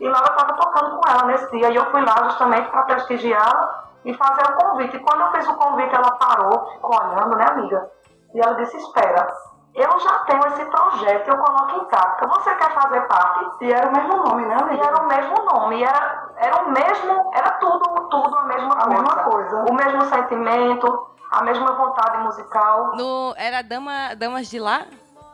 E 0.00 0.08
lá 0.08 0.18
eu 0.18 0.36
estava 0.36 0.52
tocando 0.52 1.00
com 1.00 1.10
ela 1.10 1.24
nesse 1.26 1.50
dia, 1.50 1.70
e 1.70 1.76
eu 1.76 1.90
fui 1.90 2.04
lá 2.04 2.14
justamente 2.24 2.70
para 2.70 2.82
prestigiá-la 2.82 3.84
e 4.04 4.12
fazer 4.12 4.42
o 4.42 4.56
convite. 4.56 4.96
E 4.96 5.00
quando 5.00 5.20
eu 5.22 5.32
fiz 5.32 5.48
o 5.48 5.54
convite, 5.54 5.94
ela 5.94 6.10
parou, 6.16 6.66
ficou 6.72 7.00
olhando, 7.00 7.36
né, 7.36 7.46
amiga? 7.48 7.90
E 8.34 8.40
ela 8.40 8.54
disse: 8.54 8.76
Espera, 8.76 9.32
eu 9.74 10.00
já 10.00 10.18
tenho 10.20 10.46
esse 10.48 10.64
projeto, 10.66 11.28
eu 11.28 11.36
coloco 11.38 11.76
em 11.76 11.84
prática. 11.86 12.26
Você 12.28 12.54
quer 12.56 12.72
fazer 12.74 13.00
parte? 13.02 13.64
E 13.64 13.72
era 13.72 13.88
o 13.88 13.92
mesmo 13.92 14.16
nome, 14.16 14.44
né, 14.46 14.54
amiga? 14.60 14.82
E 14.84 14.86
era 14.86 15.02
o 15.02 15.06
mesmo 15.06 15.36
nome, 15.44 15.82
era, 15.82 16.28
era 16.36 16.62
o 16.62 16.70
mesmo, 16.70 17.30
era 17.34 17.50
tudo, 17.52 18.08
tudo 18.10 18.36
a 18.36 18.42
mesma 18.44 18.74
a 18.74 18.84
coisa. 18.84 18.88
mesma 18.90 19.16
coisa. 19.24 19.56
O 19.70 19.74
mesmo 19.74 20.02
sentimento, 20.06 21.08
a 21.30 21.42
mesma 21.42 21.72
vontade 21.72 22.18
musical. 22.18 22.96
No, 22.96 23.34
era 23.36 23.62
Dama, 23.62 24.14
Damas 24.16 24.48
de 24.48 24.58
Lá? 24.60 24.82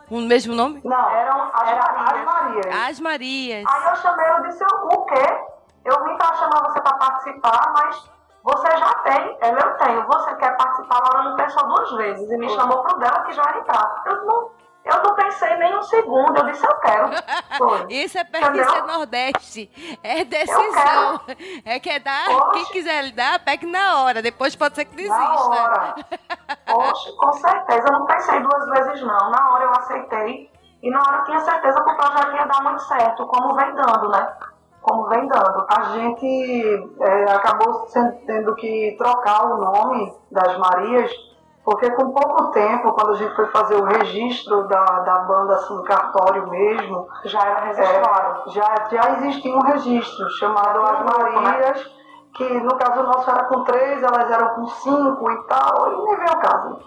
O 0.09 0.19
mesmo 0.21 0.55
nome? 0.55 0.81
Não, 0.83 1.09
eram 1.11 1.49
as 1.53 1.69
Era 1.69 1.93
Marias. 1.93 2.13
as 2.19 2.25
Marias. 2.25 2.89
As 2.89 2.99
Marias. 2.99 3.65
Aí 3.69 3.89
eu 3.89 3.95
chamei, 3.97 4.27
eu 4.29 4.41
disse, 4.43 4.63
o 4.63 5.05
quê? 5.05 5.37
Eu 5.85 6.03
vim 6.03 6.17
para 6.17 6.33
chamar 6.35 6.63
você 6.63 6.81
para 6.81 6.97
participar, 6.97 7.73
mas 7.73 8.09
você 8.43 8.77
já 8.77 8.93
tem, 9.03 9.37
ela 9.41 9.59
eu 9.59 9.77
tenho. 9.77 10.07
Você 10.07 10.35
quer 10.35 10.55
participar? 10.57 10.99
Laura 11.03 11.29
não 11.29 11.35
pensou 11.35 11.67
duas 11.67 11.91
vezes 11.93 12.29
e 12.31 12.37
me 12.37 12.49
chamou 12.49 12.83
pro 12.83 12.97
dela 12.99 13.21
que 13.23 13.33
já 13.33 13.41
era 13.43 13.61
prática. 13.61 14.09
Eu 14.09 14.25
não, 14.25 14.49
eu 14.85 15.03
não 15.03 15.13
pensei 15.15 15.55
nem 15.57 15.77
um 15.77 15.81
segundo, 15.83 16.37
eu 16.37 16.45
disse, 16.45 16.65
eu 16.65 16.75
quero. 16.79 17.09
Foi. 17.57 17.85
Isso 17.93 18.17
é 18.17 18.23
pesquisa 18.23 18.63
Entendeu? 18.63 18.87
Nordeste. 18.87 19.97
É 20.03 20.23
decisão. 20.23 21.21
É 21.65 21.79
que 21.79 21.89
é 21.89 21.99
dar, 21.99 22.27
Poxa. 22.27 22.51
quem 22.53 22.65
quiser 22.67 23.03
lhe 23.03 23.11
dar, 23.11 23.39
pegue 23.39 23.65
na 23.65 24.03
hora. 24.03 24.21
Depois 24.21 24.55
pode 24.55 24.75
ser 24.75 24.85
que 24.85 25.07
Na 25.07 25.17
desista. 25.17 25.49
hora. 25.49 25.95
Poxa, 26.65 27.11
com 27.17 27.33
certeza. 27.33 27.87
Eu 27.87 27.99
não 27.99 28.05
pensei 28.05 28.39
duas 28.39 28.65
vezes, 28.69 29.01
não. 29.01 29.29
Na 29.31 29.51
hora 29.51 29.65
eu 29.65 29.71
aceitei. 29.71 30.49
E 30.81 30.89
na 30.89 30.99
hora 30.99 31.17
eu 31.17 31.23
tinha 31.25 31.39
certeza 31.41 31.83
que 31.83 31.91
o 31.91 31.97
projeto 31.97 32.35
ia 32.35 32.45
dar 32.45 32.63
muito 32.63 32.81
certo, 32.83 33.27
como 33.27 33.53
vem 33.53 33.75
dando, 33.75 34.07
né? 34.09 34.33
Como 34.81 35.07
vem 35.07 35.27
dando. 35.27 35.65
A 35.69 35.83
gente 35.93 36.93
é, 36.99 37.31
acabou 37.31 37.87
sendo- 37.87 38.17
tendo 38.25 38.55
que 38.55 38.95
trocar 38.97 39.45
o 39.45 39.57
nome 39.57 40.13
das 40.31 40.57
Marias, 40.57 41.11
porque 41.63 41.91
com 41.91 42.11
pouco 42.11 42.51
tempo, 42.51 42.93
quando 42.93 43.11
a 43.11 43.15
gente 43.15 43.35
foi 43.35 43.45
fazer 43.47 43.75
o 43.75 43.83
registro 43.83 44.67
da, 44.67 44.83
da 44.83 45.19
banda 45.19 45.55
assim, 45.55 45.75
no 45.75 45.83
cartório 45.83 46.47
mesmo, 46.49 47.07
Já 47.25 47.41
era 47.45 47.59
registrado. 47.65 48.43
É, 48.47 48.51
já, 48.51 48.87
já 48.91 49.11
existia 49.17 49.55
um 49.55 49.61
registro 49.61 50.29
chamado 50.31 50.79
As 50.81 51.05
Marias, 51.05 51.91
que 52.33 52.47
no 52.61 52.75
caso 52.77 53.03
nosso 53.03 53.29
era 53.29 53.43
com 53.45 53.63
três, 53.63 54.01
elas 54.03 54.31
eram 54.31 54.49
com 54.55 54.67
cinco 54.67 55.31
e 55.31 55.43
tal, 55.47 55.91
e 55.93 56.05
nem 56.05 56.15
veio 56.17 56.31
o 56.31 56.39
caso. 56.39 56.79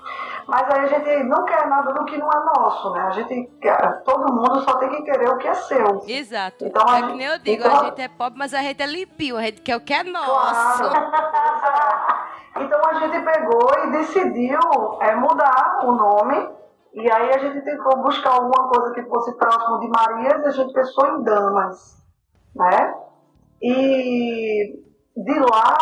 Mas 0.47 0.69
aí 0.71 0.81
a 0.81 0.87
gente 0.87 1.25
não 1.25 1.45
quer 1.45 1.67
nada 1.69 1.93
do 1.93 2.05
que 2.05 2.17
não 2.19 2.29
é 2.29 2.45
nosso, 2.45 2.91
né? 2.93 3.01
A 3.03 3.11
gente 3.11 3.51
quer, 3.61 4.03
todo 4.03 4.33
mundo 4.33 4.61
só 4.63 4.77
tem 4.79 4.89
que 4.91 5.03
querer 5.03 5.29
o 5.29 5.39
que 5.39 5.47
é 5.49 5.55
seu. 5.55 6.03
Exato. 6.07 6.65
Então, 6.67 6.89
a 6.89 6.99
é 6.99 7.01
que 7.03 7.07
gente- 7.09 7.17
nem 7.19 7.27
eu 7.27 7.39
digo, 7.39 7.63
então- 7.65 7.81
a 7.81 7.85
gente 7.85 8.01
é 8.03 8.09
pobre, 8.09 8.39
mas 8.39 8.53
a 8.55 8.59
gente 8.61 8.83
é 8.83 8.87
limpinho. 8.87 9.37
A 9.37 9.43
gente 9.43 9.61
quer 9.63 9.77
o 9.77 9.81
que 9.81 9.93
é 9.95 10.03
nosso. 10.03 10.83
Claro. 10.83 10.93
Então 12.55 12.79
a 12.85 12.95
gente 12.95 13.19
pegou 13.25 13.71
e 13.83 13.91
decidiu 13.93 14.59
é, 15.01 15.15
mudar 15.17 15.81
o 15.85 15.93
nome. 15.93 16.51
E 16.93 17.11
aí 17.11 17.33
a 17.33 17.39
gente 17.39 17.63
tentou 17.65 17.97
buscar 18.03 18.33
alguma 18.35 18.69
coisa 18.69 18.93
que 18.93 19.03
fosse 19.05 19.35
próximo 19.39 19.81
de 19.81 19.89
Marias, 19.89 20.45
a 20.45 20.51
gente 20.51 20.71
pensou 20.75 21.07
em 21.09 21.23
Damas, 21.23 21.97
né? 22.55 22.95
E 23.63 24.79
de 25.17 25.39
lá 25.39 25.77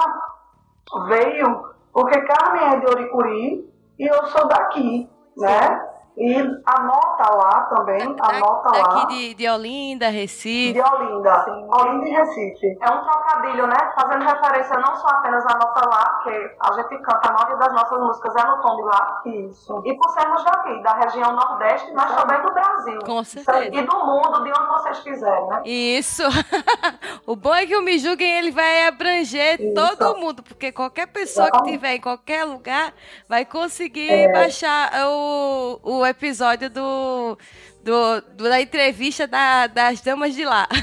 veio, 1.09 1.71
porque 1.93 2.21
Carmen 2.23 2.75
é 2.75 2.81
de 2.81 2.87
Oricuri 2.87 3.73
e 3.99 4.07
eu 4.07 4.27
sou 4.27 4.49
daqui, 4.49 5.09
né? 5.37 5.90
E 6.23 6.37
anota 6.67 7.35
lá 7.35 7.63
também, 7.75 8.15
Da- 8.15 8.27
anota 8.29 8.77
lá, 8.77 8.83
Daqui 8.95 9.07
de, 9.07 9.35
de 9.35 9.49
Olinda, 9.49 10.09
Recife. 10.11 10.75
de 10.75 10.81
Olinda, 10.81 11.47
Olinda 11.73 12.07
e 12.07 12.11
Recife. 12.11 12.79
É 12.81 12.91
um 12.91 13.03
trocadilho, 13.03 13.67
né? 13.67 13.77
Fazendo 13.99 14.23
referência 14.25 14.79
não 14.79 14.95
só 14.97 15.09
apenas 15.09 15.45
à 15.47 15.55
nota 15.57 15.89
lá, 15.89 16.05
porque 16.23 16.57
a 16.61 16.73
gente 16.75 16.99
canta 17.03 17.29
a 17.31 17.33
maioria 17.33 17.57
das 17.57 17.73
nossas 17.73 17.99
músicas 18.01 18.37
é 18.37 18.45
no 18.47 18.61
tom 18.61 18.77
de 18.77 18.83
lá, 18.83 19.23
Isso. 19.25 19.83
e 19.87 19.95
por 19.97 20.11
sermos 20.11 20.45
daqui, 20.45 20.83
da 20.83 20.93
região 20.95 21.33
Nordeste, 21.33 21.91
mas 21.95 22.15
também 22.15 22.43
do 22.43 22.53
Brasil. 22.53 22.99
Com 23.07 23.25
certeza. 23.25 23.65
E 23.75 23.83
do 23.83 24.05
mundo, 24.05 24.45
de 24.45 24.51
onde 24.51 24.67
vocês 24.69 24.99
quiserem, 25.01 25.47
né? 25.49 25.63
Isso. 25.65 26.23
o 27.27 27.35
bom 27.35 27.55
é 27.55 27.65
que 27.67 27.77
o 27.77 27.83
Me 27.83 27.99
Julguem 27.99 28.31
ele 28.39 28.51
vai 28.51 28.87
abranger 28.87 29.61
Isso. 29.61 29.75
todo 29.75 30.19
mundo, 30.19 30.43
porque 30.43 30.71
qualquer 30.71 31.07
pessoa 31.07 31.51
que 31.51 31.57
estiver 31.59 31.95
em 31.95 32.01
qualquer 32.01 32.45
lugar 32.45 32.93
vai 33.29 33.45
conseguir 33.47 34.11
É. 34.11 34.33
baixar 34.33 34.91
o, 35.07 35.81
o 35.83 36.10
episódio 36.11 36.69
do, 36.71 37.39
do, 37.83 38.21
do- 38.37 38.45
da 38.49 38.61
entrevista 38.61 39.27
da- 39.27 39.67
das 39.67 40.01
damas 40.01 40.35
de 40.35 40.45
lá. 40.45 40.67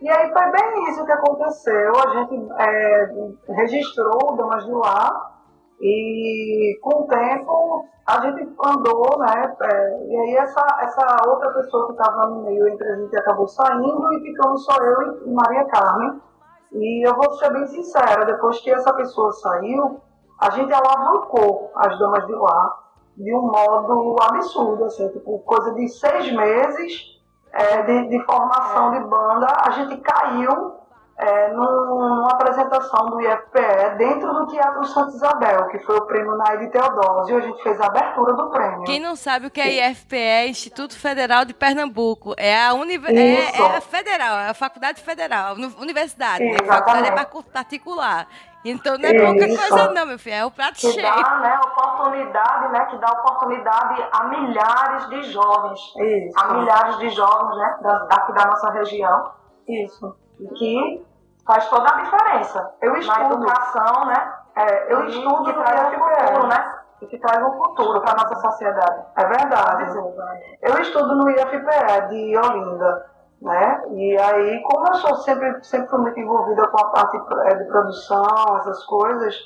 E 0.00 0.08
aí 0.10 0.30
foi 0.32 0.50
bem 0.50 0.90
isso 0.90 1.04
que 1.06 1.12
aconteceu. 1.12 1.92
A 1.96 2.10
gente 2.14 2.46
é, 2.58 3.08
registrou 3.54 4.36
Damas 4.36 4.64
de 4.66 4.72
Lá 4.72 5.30
e 5.80 6.78
com 6.82 7.02
o 7.02 7.06
tempo 7.06 7.86
a 8.06 8.20
gente 8.20 8.42
andou, 8.66 9.18
né? 9.18 9.56
é, 9.62 10.06
e 10.06 10.16
aí 10.16 10.36
essa, 10.36 10.60
essa 10.80 11.16
outra 11.26 11.50
pessoa 11.54 11.86
que 11.86 11.92
estava 11.92 12.26
no 12.26 12.42
meio 12.42 12.68
entre 12.68 12.86
a 12.86 12.96
gente 12.96 13.16
acabou 13.16 13.48
saindo 13.48 14.12
e 14.12 14.20
ficamos 14.20 14.62
só 14.66 14.76
eu 14.76 15.26
e 15.26 15.30
Maria 15.32 15.64
Carmen. 15.68 16.20
E 16.72 17.08
eu 17.08 17.14
vou 17.14 17.32
ser 17.38 17.50
bem 17.52 17.66
sincera, 17.66 18.26
depois 18.26 18.60
que 18.60 18.70
essa 18.70 18.92
pessoa 18.92 19.32
saiu, 19.32 20.02
a 20.38 20.50
gente 20.50 20.72
alavancou 20.72 21.70
as 21.76 21.98
Damas 21.98 22.26
de 22.26 22.32
Lá 22.34 22.78
de 23.16 23.34
um 23.34 23.42
modo 23.42 24.16
absurdo, 24.20 24.84
assim, 24.84 25.08
tipo, 25.10 25.38
coisa 25.40 25.72
de 25.74 25.88
seis 25.88 26.32
meses 26.32 27.14
é, 27.52 27.82
de, 27.82 28.08
de 28.08 28.24
formação 28.24 28.90
de 28.90 29.00
banda, 29.08 29.46
a 29.64 29.70
gente 29.70 29.96
caiu 29.98 30.74
é, 31.16 31.52
num- 31.52 31.94
numa 31.94 32.32
apresentação 32.32 33.06
do 33.10 33.20
IFPE 33.20 33.96
dentro 33.98 34.32
do 34.34 34.46
Teatro 34.48 34.84
Santa 34.86 35.10
Isabel, 35.14 35.68
que 35.68 35.78
foi 35.78 35.96
o 35.96 36.06
prêmio 36.06 36.36
Naide 36.36 36.66
Teodósio, 36.72 37.38
e 37.38 37.40
a 37.40 37.46
gente 37.46 37.62
fez 37.62 37.80
a 37.80 37.86
abertura 37.86 38.32
do 38.32 38.50
prêmio. 38.50 38.82
Quem 38.82 38.98
não 38.98 39.14
sabe 39.14 39.46
o 39.46 39.50
que 39.52 39.60
é 39.60 39.88
IFPE, 39.90 40.16
é 40.16 40.48
Instituto 40.48 40.98
Federal 40.98 41.44
de 41.44 41.54
Pernambuco. 41.54 42.34
É 42.36 42.60
a, 42.66 42.74
univer... 42.74 43.16
é, 43.16 43.56
é 43.56 43.76
a 43.76 43.80
federal, 43.80 44.38
é 44.40 44.48
a 44.48 44.54
faculdade 44.54 45.00
federal, 45.00 45.54
uni- 45.54 45.76
universidade. 45.78 46.42
né? 46.42 46.56
Exatamente. 46.60 46.66
Faculdade 46.66 47.08
é 47.08 47.12
par- 47.12 47.44
particular. 47.52 48.26
Então 48.64 48.96
não 48.96 49.08
é 49.08 49.12
pouca 49.26 49.46
Isso. 49.46 49.58
coisa 49.68 49.92
não, 49.92 50.06
meu 50.06 50.18
filho. 50.18 50.36
É 50.36 50.44
o 50.44 50.50
prato 50.50 50.74
Que 50.74 50.90
cheio. 50.92 51.02
dá, 51.22 51.38
né, 51.40 51.60
oportunidade, 51.64 52.68
né, 52.72 52.84
que 52.86 52.96
dá 52.98 53.08
oportunidade 53.12 54.08
a 54.12 54.24
milhares 54.24 55.08
de 55.10 55.22
jovens, 55.24 55.80
Isso. 55.98 56.38
a 56.40 56.54
milhares 56.54 56.98
de 56.98 57.10
jovens, 57.10 57.56
né, 57.58 57.76
da- 57.82 57.98
daqui 58.06 58.32
da 58.32 58.46
nossa 58.46 58.70
região, 58.70 59.30
Isso. 59.68 60.16
que 60.56 61.04
faz 61.46 61.68
toda 61.68 61.88
a 61.94 62.00
diferença. 62.02 62.72
Eu 62.80 62.92
Na 62.94 62.98
estudo. 63.00 63.34
educação, 63.34 64.06
né, 64.06 64.32
É, 64.56 64.92
eu 64.92 65.04
e 65.04 65.08
estudo 65.08 65.42
que 65.46 65.52
traz 65.52 65.80
um 65.88 65.90
futuro, 65.98 66.46
né, 66.46 66.74
e 67.02 67.06
que 67.08 67.18
traz 67.18 67.44
um 67.44 67.50
futuro 67.56 68.00
para 68.02 68.12
nossa 68.22 68.36
sociedade. 68.36 69.02
É 69.16 69.26
verdade. 69.26 69.98
Eu 70.62 70.78
estudo 70.80 71.16
no 71.16 71.28
IFPE 71.28 72.08
de 72.08 72.38
Olinda, 72.38 73.10
né? 73.44 73.82
E 73.90 74.16
aí, 74.18 74.62
como 74.62 74.88
eu 74.88 74.94
sou 74.94 75.16
sempre, 75.16 75.62
sempre 75.62 75.88
fui 75.90 75.98
muito 76.00 76.18
envolvida 76.18 76.66
com 76.66 76.80
a 76.80 76.88
parte 76.88 77.16
eh, 77.16 77.54
de 77.56 77.64
produção, 77.64 78.56
essas 78.56 78.82
coisas, 78.86 79.36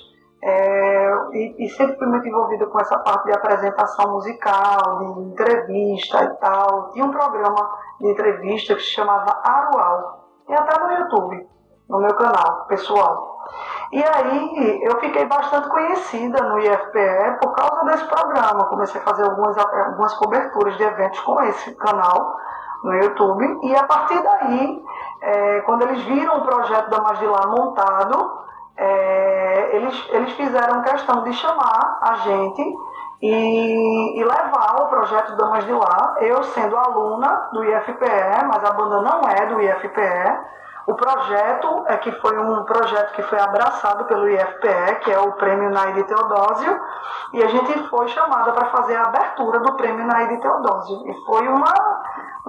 é, 0.41 1.11
e, 1.33 1.65
e 1.65 1.69
sempre 1.71 1.99
fui 1.99 2.07
muito 2.07 2.29
envolvida 2.29 2.65
com 2.67 2.81
essa 2.81 2.97
parte 3.01 3.25
de 3.25 3.33
apresentação 3.33 4.13
musical, 4.13 4.99
de 4.99 5.23
entrevista 5.23 6.23
e 6.23 6.29
tal. 6.37 6.93
Tinha 6.93 7.05
um 7.05 7.11
programa 7.11 7.77
de 8.01 8.07
entrevista 8.07 8.77
que 8.77 8.83
se 8.83 8.91
chamava 8.91 9.41
Arual, 9.43 10.29
e 10.49 10.55
até 10.55 10.81
no 10.81 10.93
YouTube. 10.93 11.49
no 11.89 11.99
meu 11.99 12.15
canal 12.15 12.67
pessoal. 12.67 13.37
E 13.91 14.01
aí 14.01 14.81
eu 14.85 15.01
fiquei 15.01 15.25
bastante 15.27 15.69
conhecida 15.69 16.41
no 16.43 16.59
IFPE 16.59 17.39
por 17.41 17.55
causa 17.55 17.85
desse 17.87 18.05
programa. 18.05 18.69
Comecei 18.69 19.01
a 19.01 19.05
fazer 19.05 19.25
algumas, 19.25 19.57
algumas 19.59 20.15
coberturas 20.15 20.77
de 20.77 20.85
eventos 20.85 21.19
com 21.21 21.43
esse 21.43 21.75
canal 21.77 22.37
no 22.85 22.95
YouTube. 22.95 23.61
E 23.63 23.77
a 23.77 23.85
partir 23.85 24.23
daí, 24.23 24.85
é, 25.21 25.61
quando 25.63 25.83
eles 25.83 26.03
viram 26.05 26.39
o 26.39 26.43
projeto 26.43 26.91
da 26.91 27.01
Mais 27.01 27.19
de 27.19 27.27
Lá 27.27 27.47
montado, 27.47 28.39
é, 28.77 29.77
eles, 29.77 30.09
eles 30.11 30.33
fizeram 30.33 30.83
questão 30.83 31.23
de 31.25 31.33
chamar 31.33 31.99
a 32.01 32.15
gente 32.17 32.77
e, 33.21 34.21
e, 34.21 34.25
levar 34.25 34.83
o 34.83 34.89
projeto 34.89 35.37
Damas 35.37 35.65
de 35.65 35.73
Lá, 35.73 36.17
eu 36.21 36.43
sendo 36.45 36.77
aluna 36.77 37.49
do 37.53 37.65
IFPE, 37.65 38.47
mas 38.47 38.63
a 38.65 38.73
banda 38.73 39.03
não 39.03 39.23
é 39.23 39.47
do 39.47 39.61
IFPE, 39.61 40.59
o 40.87 40.95
projeto 40.95 41.85
é 41.87 41.99
que 41.99 42.11
foi 42.13 42.39
um 42.39 42.65
projeto 42.65 43.13
que 43.13 43.23
foi 43.25 43.39
abraçado 43.39 44.05
pelo 44.05 44.27
IFPE, 44.27 45.01
que 45.03 45.13
é 45.13 45.19
o 45.19 45.33
Prêmio 45.33 45.69
Naide 45.69 46.05
Teodósio, 46.05 46.81
e 47.35 47.43
a 47.43 47.49
gente 47.49 47.89
foi 47.89 48.09
chamada 48.09 48.53
para 48.53 48.71
fazer 48.71 48.97
a 48.97 49.03
abertura 49.03 49.61
do 49.61 49.75
Prêmio 49.75 50.07
Naide 50.07 50.41
Teodósio. 50.41 51.03
E 51.07 51.13
foi 51.27 51.47
uma, 51.47 51.75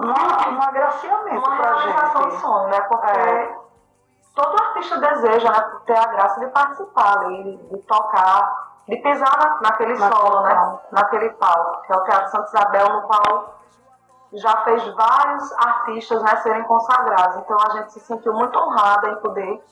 uma, 0.00 0.48
um 0.48 0.62
agraciamento 0.62 1.42
para 1.42 1.70
a 1.70 1.78
gente. 1.78 2.16
Uma 2.16 2.26
de 2.28 2.36
sonho, 2.36 2.68
né? 2.68 2.80
Porque 2.82 3.10
é. 3.10 3.58
todo 4.34 4.62
artista 4.62 4.98
deseja 4.98 5.50
né, 5.50 5.70
ter 5.86 5.96
a 5.96 6.06
graça 6.06 6.40
de 6.40 6.46
participar 6.46 7.18
ali, 7.18 7.56
de 7.56 7.78
tocar, 7.82 8.70
de 8.88 8.96
pisar 8.96 9.38
na, 9.38 9.60
naquele 9.60 9.96
solo, 9.96 10.42
né? 10.42 10.78
Naquele 10.92 11.30
palco, 11.30 11.82
que 11.82 11.92
é 11.92 11.96
o 11.96 12.04
Teatro 12.04 12.30
Santa 12.30 12.48
Isabel, 12.48 12.88
no 12.94 13.02
qual 13.02 13.60
já 14.32 14.56
fez 14.58 14.86
vários 14.94 15.52
artistas 15.52 16.22
né, 16.22 16.36
serem 16.36 16.62
consagrados. 16.64 17.36
Então 17.38 17.56
a 17.58 17.70
gente 17.70 17.92
se 17.92 18.00
sentiu 18.00 18.32
muito 18.32 18.58
honrada 18.58 19.08
em 19.08 19.16
poder 19.16 19.62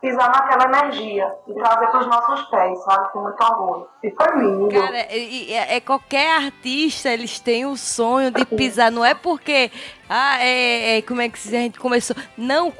pisar 0.00 0.28
naquela 0.28 0.64
energia 0.64 1.34
e 1.46 1.54
trazer 1.54 1.86
para 1.88 2.00
os 2.00 2.06
nossos 2.06 2.42
pés, 2.48 2.78
sabe? 2.84 3.12
Com 3.12 3.22
muito 3.22 3.42
orgulho. 3.42 3.88
E 4.02 4.10
foi 4.10 4.38
lindo. 4.38 4.68
Cara, 4.68 4.98
é, 4.98 5.76
é, 5.76 5.80
qualquer 5.80 6.36
artista, 6.36 7.10
eles 7.10 7.40
têm 7.40 7.66
o 7.66 7.76
sonho 7.76 8.30
de 8.30 8.44
pisar. 8.46 8.90
Não 8.90 9.04
é 9.04 9.14
porque, 9.14 9.70
ah, 10.08 10.38
é, 10.40 10.98
é 10.98 11.02
como 11.02 11.20
é 11.20 11.28
que 11.28 11.38
a 11.48 11.50
gente 11.50 11.78
começou. 11.78 12.16
Não, 12.36 12.70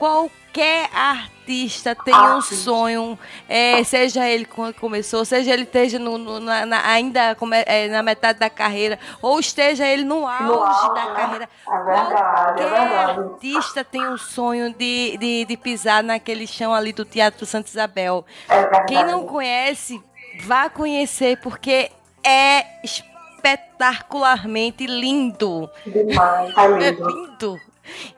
qualquer 0.49 0.89
artista 0.93 1.95
tem 1.95 2.15
um 2.15 2.41
sonho, 2.41 3.19
é, 3.49 3.85
seja 3.85 4.29
ele 4.29 4.45
quando 4.45 4.75
começou, 4.75 5.25
seja 5.25 5.53
ele 5.53 5.63
esteja 5.63 5.99
no, 5.99 6.19
no, 6.19 6.41
na, 6.41 6.67
na, 6.67 6.87
ainda 6.87 7.37
é, 7.67 7.89
na 7.89 8.03
metade 8.03 8.39
da 8.39 8.51
carreira, 8.51 8.99
ou 9.23 9.39
esteja 9.39 9.87
ele 9.87 10.05
no 10.05 10.27
auge, 10.27 10.45
no 10.45 10.55
auge 10.55 10.89
da 10.89 11.05
né? 11.05 11.15
carreira. 11.15 11.49
É 11.67 11.85
verdade, 11.85 12.63
é 12.63 12.69
verdade. 12.69 13.21
artista 13.21 13.85
tem 13.85 14.07
um 14.07 14.19
sonho 14.19 14.75
de, 14.75 15.17
de, 15.19 15.45
de, 15.45 15.57
pisar 15.57 16.03
naquele 16.03 16.47
chão 16.47 16.75
ali 16.75 16.93
do 16.93 17.05
Teatro 17.05 17.47
Santa 17.47 17.69
Isabel. 17.69 18.25
É 18.49 18.85
Quem 18.85 19.05
não 19.05 19.27
conhece, 19.27 20.03
vá 20.43 20.69
conhecer, 20.69 21.39
porque 21.41 21.91
é 22.25 22.65
espetacularmente 22.83 24.87
lindo. 24.87 25.71
Demais, 25.87 26.53
é 26.57 26.67
lindo. 26.67 26.85
É 26.85 26.91
lindo. 26.91 27.68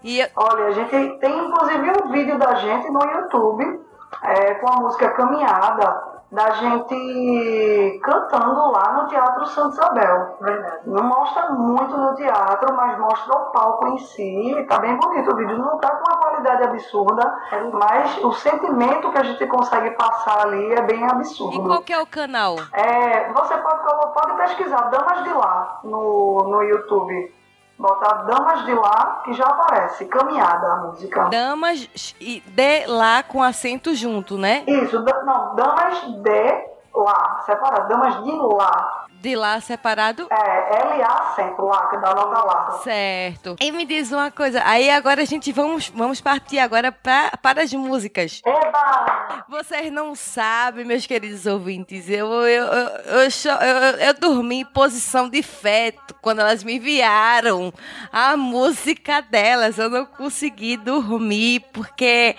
E... 0.02 0.26
Olha, 0.36 0.66
a 0.66 0.70
gente 0.72 1.18
tem 1.18 1.46
inclusive 1.46 1.92
um 2.02 2.10
vídeo 2.10 2.38
da 2.38 2.54
gente 2.54 2.90
no 2.90 3.02
YouTube 3.04 3.80
é, 4.22 4.54
com 4.54 4.68
a 4.68 4.76
música 4.76 5.10
Caminhada, 5.10 6.10
da 6.30 6.50
gente 6.50 8.00
cantando 8.04 8.70
lá 8.70 8.92
no 8.92 9.08
Teatro 9.08 9.46
Santa 9.46 9.74
Isabel. 9.74 10.36
Verdade. 10.40 10.76
Não 10.86 11.02
mostra 11.02 11.50
muito 11.50 11.96
no 11.96 12.14
teatro, 12.14 12.72
mas 12.76 12.98
mostra 12.98 13.36
o 13.36 13.50
palco 13.50 13.88
em 13.88 13.98
si. 13.98 14.66
Tá 14.68 14.78
bem 14.78 14.96
bonito 14.96 15.32
o 15.32 15.36
vídeo. 15.36 15.58
Não 15.58 15.78
tá 15.78 15.90
com 15.90 16.08
uma 16.08 16.20
qualidade 16.20 16.62
absurda, 16.62 17.38
mas 17.72 18.16
o 18.22 18.32
sentimento 18.32 19.10
que 19.10 19.18
a 19.18 19.24
gente 19.24 19.44
consegue 19.46 19.90
passar 19.92 20.46
ali 20.46 20.72
é 20.72 20.82
bem 20.82 21.04
absurdo. 21.04 21.56
E 21.56 21.66
qual 21.66 21.82
que 21.82 21.92
é 21.92 22.00
o 22.00 22.06
canal? 22.06 22.56
É, 22.72 23.32
você 23.32 23.56
pode, 23.56 24.12
pode 24.14 24.36
pesquisar 24.36 24.82
Damas 24.82 25.24
de 25.24 25.30
Lá 25.30 25.80
no, 25.82 26.44
no 26.48 26.62
YouTube 26.62 27.39
botar 27.80 28.24
Damas 28.24 28.64
de 28.64 28.74
Lá, 28.74 29.22
que 29.24 29.32
já 29.32 29.44
aparece, 29.44 30.04
caminhada 30.04 30.66
a 30.66 30.76
música. 30.76 31.28
Damas 31.30 31.80
de 31.80 32.86
Lá 32.86 33.22
com 33.22 33.42
acento 33.42 33.94
junto, 33.94 34.36
né? 34.36 34.62
Isso, 34.66 35.02
não, 35.24 35.54
Damas 35.54 36.00
de 36.02 36.70
Lá, 36.94 37.40
separado, 37.46 37.88
Damas 37.88 38.22
de 38.22 38.32
Lá 38.32 39.06
de 39.20 39.36
lá 39.36 39.60
separado? 39.60 40.26
É, 40.30 40.84
LA 40.84 41.34
sempre, 41.36 41.62
lá, 41.62 41.88
que 41.88 41.96
dá 41.98 42.14
nota 42.14 42.44
lá. 42.44 42.70
Certo. 42.82 43.56
E 43.60 43.70
me 43.70 43.84
diz 43.84 44.10
uma 44.12 44.30
coisa, 44.30 44.62
aí 44.64 44.90
agora 44.90 45.22
a 45.22 45.24
gente 45.24 45.52
vamos, 45.52 45.88
vamos 45.90 46.20
partir 46.20 46.58
agora 46.58 46.90
pra, 46.90 47.32
para 47.42 47.62
as 47.62 47.72
músicas. 47.72 48.40
Eba! 48.44 49.44
Vocês 49.48 49.92
não 49.92 50.14
sabem, 50.14 50.84
meus 50.84 51.06
queridos 51.06 51.44
ouvintes, 51.46 52.08
eu, 52.08 52.26
eu, 52.26 52.64
eu, 52.64 52.88
eu, 53.04 53.20
eu, 53.20 53.96
eu 53.98 54.14
dormi 54.14 54.60
em 54.60 54.64
posição 54.64 55.28
de 55.28 55.42
feto 55.42 56.14
quando 56.22 56.40
elas 56.40 56.64
me 56.64 56.76
enviaram 56.76 57.72
a 58.12 58.36
música 58.36 59.20
delas. 59.20 59.78
Eu 59.78 59.90
não 59.90 60.06
consegui 60.06 60.76
dormir, 60.76 61.60
porque 61.72 62.36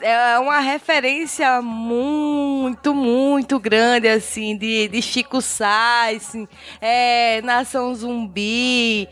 é 0.00 0.38
uma 0.38 0.60
referência 0.60 1.60
muito, 1.62 2.94
muito 2.94 3.58
grande, 3.58 4.08
assim, 4.08 4.56
de, 4.56 4.88
de 4.88 5.02
Chico 5.02 5.40
Sainz, 5.40 6.19
assim, 6.20 6.48
é, 6.80 7.40
Nação 7.42 7.94
Zumbi. 7.94 9.08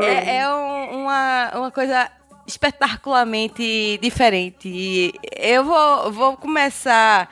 É, 0.00 0.38
é 0.38 0.48
um, 0.48 1.02
uma, 1.02 1.52
uma 1.54 1.70
coisa 1.70 2.10
espetacularmente 2.46 3.98
diferente. 4.02 5.12
Eu 5.36 5.64
vou, 5.64 6.12
vou 6.12 6.36
começar 6.36 7.28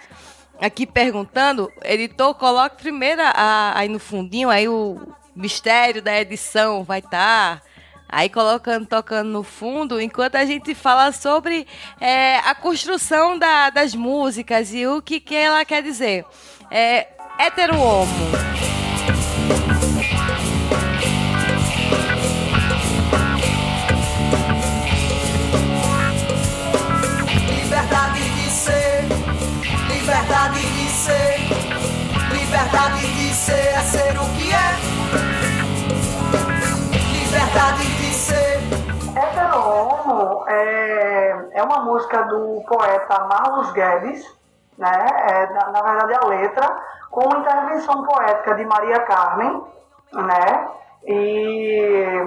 aqui 0.60 0.86
perguntando, 0.86 1.70
editor, 1.84 2.34
coloque 2.34 2.82
primeiro 2.82 3.22
a, 3.22 3.72
aí 3.74 3.88
no 3.88 3.98
fundinho, 3.98 4.50
aí 4.50 4.68
o 4.68 5.14
mistério 5.34 6.02
da 6.02 6.18
edição 6.20 6.84
vai 6.84 6.98
estar. 7.00 7.60
Tá, 7.60 7.70
aí 8.10 8.28
colocando, 8.28 8.86
tocando 8.86 9.28
no 9.28 9.44
fundo, 9.44 10.00
enquanto 10.00 10.34
a 10.34 10.44
gente 10.44 10.74
fala 10.74 11.12
sobre 11.12 11.66
é, 12.00 12.38
a 12.38 12.54
construção 12.54 13.38
da, 13.38 13.70
das 13.70 13.94
músicas 13.94 14.74
e 14.74 14.86
o 14.86 15.00
que, 15.00 15.20
que 15.20 15.36
ela 15.36 15.64
quer 15.64 15.82
dizer. 15.82 16.24
É, 16.70 17.06
hetero-homo. 17.38 18.10
Liberdade 18.10 18.49
liberdade 32.70 33.00
de 33.00 33.34
ser 33.34 33.66
é 33.66 33.80
ser 33.80 34.16
o 34.16 34.24
que 34.36 34.52
é. 34.54 34.70
Liberdade 37.24 37.84
de 37.84 38.14
ser. 38.14 38.60
Heterohomo 39.16 40.44
é, 40.46 41.48
é 41.52 41.62
uma 41.64 41.80
música 41.80 42.22
do 42.22 42.62
poeta 42.68 43.26
Marlos 43.26 43.72
Guedes, 43.72 44.24
né? 44.78 45.06
É, 45.28 45.52
na, 45.52 45.70
na 45.70 45.82
verdade 45.82 46.14
a 46.14 46.26
letra, 46.28 46.76
com 47.10 47.24
intervenção 47.38 48.04
poética 48.04 48.54
de 48.54 48.64
Maria 48.64 49.00
Carmen, 49.00 49.64
né? 50.12 50.68
E 51.06 52.22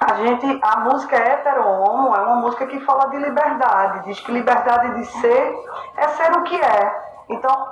a 0.00 0.14
gente, 0.14 0.60
a 0.62 0.80
música 0.80 1.16
hetero-homo 1.16 2.16
é 2.16 2.20
uma 2.20 2.36
música 2.36 2.66
que 2.66 2.80
fala 2.80 3.10
de 3.10 3.18
liberdade, 3.18 4.04
diz 4.04 4.18
que 4.20 4.32
liberdade 4.32 4.94
de 4.94 5.04
ser 5.04 5.54
é 5.98 6.08
ser 6.08 6.32
o 6.38 6.42
que 6.44 6.56
é. 6.56 7.02
Então, 7.28 7.68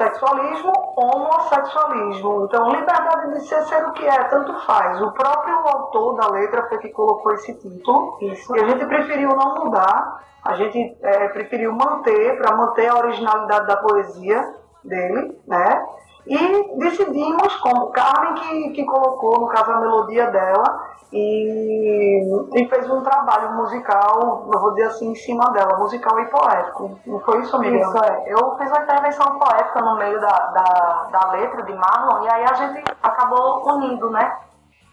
heterossexualismo, 0.00 0.72
homossexualismo. 0.96 2.44
Então, 2.46 2.70
liberdade 2.70 3.34
de 3.34 3.40
ser 3.46 3.62
ser 3.64 3.84
o 3.86 3.92
que 3.92 4.06
é, 4.06 4.24
tanto 4.24 4.58
faz. 4.66 5.00
O 5.00 5.12
próprio 5.12 5.54
autor 5.68 6.16
da 6.16 6.28
letra 6.28 6.66
foi 6.68 6.78
que 6.78 6.88
colocou 6.88 7.32
esse 7.34 7.54
título. 7.54 8.16
Isso. 8.20 8.56
E 8.56 8.60
a 8.60 8.68
gente 8.68 8.86
preferiu 8.86 9.30
não 9.30 9.64
mudar, 9.64 10.24
a 10.44 10.54
gente 10.54 10.96
é, 11.02 11.28
preferiu 11.28 11.72
manter, 11.72 12.38
para 12.38 12.56
manter 12.56 12.88
a 12.88 12.96
originalidade 12.96 13.66
da 13.66 13.76
poesia 13.76 14.54
dele, 14.82 15.38
né? 15.46 15.86
E 16.30 16.78
decidimos, 16.78 17.56
como 17.56 17.90
Carmen 17.90 18.34
que, 18.34 18.70
que 18.70 18.84
colocou, 18.84 19.40
no 19.40 19.48
caso, 19.48 19.72
a 19.72 19.80
melodia 19.80 20.30
dela, 20.30 20.86
e, 21.12 22.22
e, 22.54 22.68
fez 22.68 22.88
um 22.88 23.02
trabalho 23.02 23.54
musical, 23.54 24.48
eu 24.52 24.60
vou 24.60 24.70
dizer 24.74 24.86
assim, 24.86 25.10
em 25.10 25.14
cima 25.16 25.50
dela, 25.50 25.76
musical 25.76 26.20
e 26.20 26.26
poético. 26.26 26.96
Não 27.04 27.18
foi 27.18 27.40
isso, 27.40 27.58
Miriam? 27.58 27.80
Isso, 27.80 28.04
é. 28.04 28.24
Eu 28.28 28.56
fiz 28.58 28.70
uma 28.70 28.80
intervenção 28.80 29.40
poética 29.40 29.80
no 29.80 29.96
meio 29.96 30.20
da, 30.20 30.28
da, 30.28 31.08
da 31.10 31.32
letra 31.32 31.64
de 31.64 31.74
Marlon, 31.74 32.22
e 32.22 32.28
aí 32.28 32.44
a 32.44 32.54
gente 32.54 32.84
acabou 33.02 33.68
unindo, 33.74 34.08
né, 34.10 34.38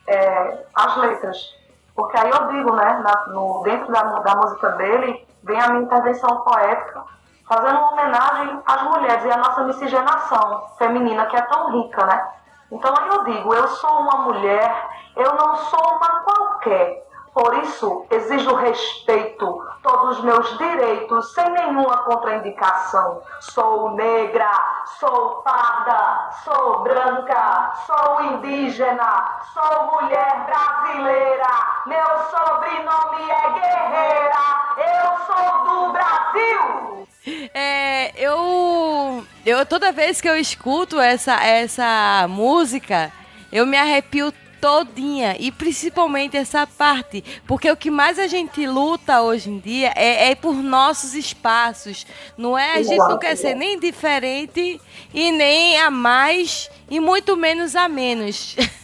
é, 0.07 0.65
as 0.73 0.97
letras. 0.97 1.37
Porque 1.95 2.17
aí 2.17 2.31
eu 2.31 2.47
digo, 2.47 2.73
né, 2.73 2.99
na, 3.03 3.27
no, 3.27 3.61
dentro 3.61 3.91
da, 3.91 4.01
da 4.21 4.35
música 4.37 4.69
dele, 4.69 5.23
vem 5.43 5.61
a 5.61 5.69
minha 5.69 5.83
intervenção 5.83 6.41
poética, 6.41 7.03
fazendo 7.47 7.77
uma 7.79 7.91
homenagem 7.91 8.61
às 8.65 8.83
mulheres 8.83 9.25
e 9.25 9.31
à 9.31 9.37
nossa 9.37 9.63
miscigenação 9.63 10.67
feminina, 10.77 11.25
que 11.27 11.35
é 11.35 11.41
tão 11.41 11.71
rica, 11.71 12.05
né? 12.05 12.27
Então 12.71 12.93
aí 12.97 13.07
eu 13.07 13.23
digo, 13.23 13.53
eu 13.53 13.67
sou 13.67 14.01
uma 14.01 14.17
mulher 14.23 14.87
eu 15.17 15.33
não 15.33 15.55
sou 15.55 15.95
uma 15.95 16.19
qualquer, 16.21 17.03
Por 17.33 17.53
isso, 17.59 18.05
exijo 18.09 18.53
respeito, 18.55 19.63
todos 19.83 20.17
os 20.17 20.23
meus 20.23 20.57
direitos, 20.57 21.33
sem 21.33 21.47
nenhuma 21.51 21.97
contraindicação. 22.03 23.21
Sou 23.39 23.91
negra, 23.91 24.49
sou 24.99 25.43
parda, 25.43 26.29
sou 26.43 26.79
branca, 26.79 27.73
sou 27.85 28.21
indígena, 28.21 29.41
sou 29.53 30.01
mulher 30.01 30.45
brasileira. 30.47 31.47
Meu 31.85 32.07
sobrenome 32.29 33.29
é 33.29 33.46
eu, 39.47 39.65
toda 39.65 39.93
vez 39.93 40.19
que 40.19 40.27
eu 40.27 40.35
escuto 40.35 40.99
essa 40.99 41.41
essa 41.41 42.27
música, 42.29 43.13
eu 43.49 43.65
me 43.65 43.77
arrepio 43.77 44.33
todinha 44.59 45.37
e 45.39 45.53
principalmente 45.53 46.35
essa 46.35 46.67
parte, 46.67 47.23
porque 47.45 47.71
o 47.71 47.77
que 47.77 47.89
mais 47.89 48.19
a 48.19 48.27
gente 48.27 48.67
luta 48.67 49.21
hoje 49.21 49.49
em 49.49 49.59
dia 49.59 49.93
é, 49.95 50.31
é 50.31 50.35
por 50.35 50.53
nossos 50.53 51.13
espaços, 51.13 52.05
não 52.37 52.57
é? 52.57 52.73
A 52.73 52.83
gente 52.83 52.97
não 52.97 53.17
quer 53.17 53.37
ser 53.37 53.55
nem 53.55 53.79
diferente 53.79 54.81
e 55.13 55.31
nem 55.31 55.79
a 55.79 55.89
mais 55.89 56.69
e 56.89 56.99
muito 56.99 57.37
menos 57.37 57.73
a 57.73 57.87
menos. 57.87 58.57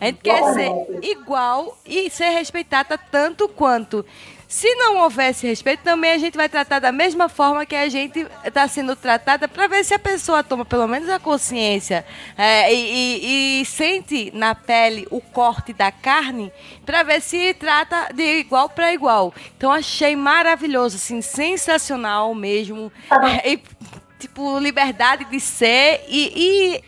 A 0.00 0.06
gente 0.06 0.20
quer 0.22 0.42
ser 0.54 0.70
igual 1.02 1.78
e 1.84 2.08
ser 2.10 2.30
respeitada 2.30 2.98
tanto 2.98 3.48
quanto. 3.48 4.04
Se 4.50 4.74
não 4.74 4.96
houvesse 4.96 5.46
respeito, 5.46 5.84
também 5.84 6.10
a 6.10 6.18
gente 6.18 6.36
vai 6.36 6.48
tratar 6.48 6.80
da 6.80 6.90
mesma 6.90 7.28
forma 7.28 7.64
que 7.64 7.76
a 7.76 7.88
gente 7.88 8.26
está 8.44 8.66
sendo 8.66 8.96
tratada 8.96 9.46
para 9.46 9.68
ver 9.68 9.84
se 9.84 9.94
a 9.94 9.98
pessoa 9.98 10.42
toma 10.42 10.64
pelo 10.64 10.88
menos 10.88 11.08
a 11.08 11.20
consciência 11.20 12.04
é, 12.36 12.74
e, 12.74 12.76
e, 12.76 13.60
e, 13.60 13.64
sente 13.64 14.32
na 14.34 14.52
pele 14.52 15.06
o 15.08 15.20
corte 15.20 15.72
da 15.72 15.92
carne 15.92 16.52
para 16.84 17.04
ver 17.04 17.20
se 17.20 17.54
trata 17.54 18.12
de 18.12 18.40
igual 18.40 18.68
para 18.68 18.92
igual. 18.92 19.32
Então 19.56 19.70
achei 19.70 20.16
maravilhoso, 20.16 20.96
assim, 20.96 21.22
sensacional 21.22 22.34
mesmo. 22.34 22.90
É, 23.44 23.52
e, 23.52 23.62
tipo, 24.18 24.58
liberdade 24.58 25.26
de 25.26 25.38
ser 25.38 26.04
e, 26.08 26.74
e 26.74 26.84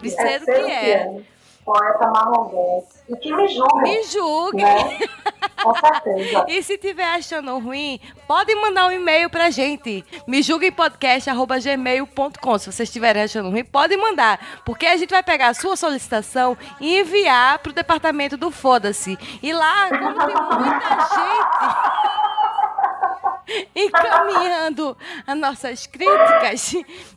de 0.00 0.10
ser 0.10 0.42
o 0.42 0.44
que 0.44 0.70
é 0.70 1.22
poeta 1.68 2.06
marronguense. 2.06 3.02
E 3.10 3.16
que 3.16 3.34
me 3.34 3.48
julgue. 3.48 3.82
Me 3.82 4.02
julgue. 4.04 4.62
Né? 4.62 5.00
Com 5.62 5.74
certeza. 5.74 6.46
e 6.48 6.62
se 6.62 6.78
tiver 6.78 7.04
achando 7.04 7.58
ruim, 7.58 8.00
pode 8.26 8.54
mandar 8.54 8.86
um 8.86 8.90
e-mail 8.90 9.28
pra 9.28 9.50
gente. 9.50 10.02
Me 10.26 10.40
julguempodcast.gmail.com. 10.42 12.58
Se 12.58 12.72
vocês 12.72 12.88
estiverem 12.88 13.22
achando 13.22 13.50
ruim, 13.50 13.64
pode 13.64 13.94
mandar. 13.98 14.40
Porque 14.64 14.86
a 14.86 14.96
gente 14.96 15.10
vai 15.10 15.22
pegar 15.22 15.48
a 15.48 15.54
sua 15.54 15.76
solicitação 15.76 16.56
e 16.80 17.00
enviar 17.00 17.58
pro 17.58 17.74
departamento 17.74 18.38
do 18.38 18.50
Foda-se. 18.50 19.18
E 19.42 19.52
lá, 19.52 19.90
como 19.90 20.14
tem 20.14 20.34
muita 20.34 20.98
gente. 21.12 22.08
encaminhando 23.74 24.96
as 25.26 25.36
nossas 25.36 25.86
críticas. 25.86 26.74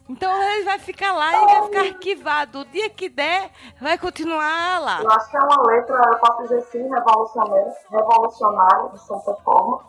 Então 0.09 0.31
ele 0.43 0.63
vai 0.63 0.79
ficar 0.79 1.11
lá 1.13 1.31
e 1.31 1.45
vai 1.45 1.63
ficar 1.63 1.81
arquivado. 1.81 2.59
O 2.59 2.65
dia 2.65 2.89
que 2.89 3.09
der, 3.09 3.51
vai 3.79 3.97
continuar 3.97 4.79
lá. 4.81 5.01
Eu 5.01 5.11
acho 5.11 5.29
que 5.29 5.37
é 5.37 5.39
uma 5.41 5.67
letra, 5.67 5.95
eu 5.95 6.17
posso 6.19 6.43
dizer 6.43 6.57
assim, 6.57 6.89
revolucionária, 6.89 7.73
revolucionária, 7.89 8.89
de 8.89 8.99
certa 8.99 9.33
forma, 9.35 9.81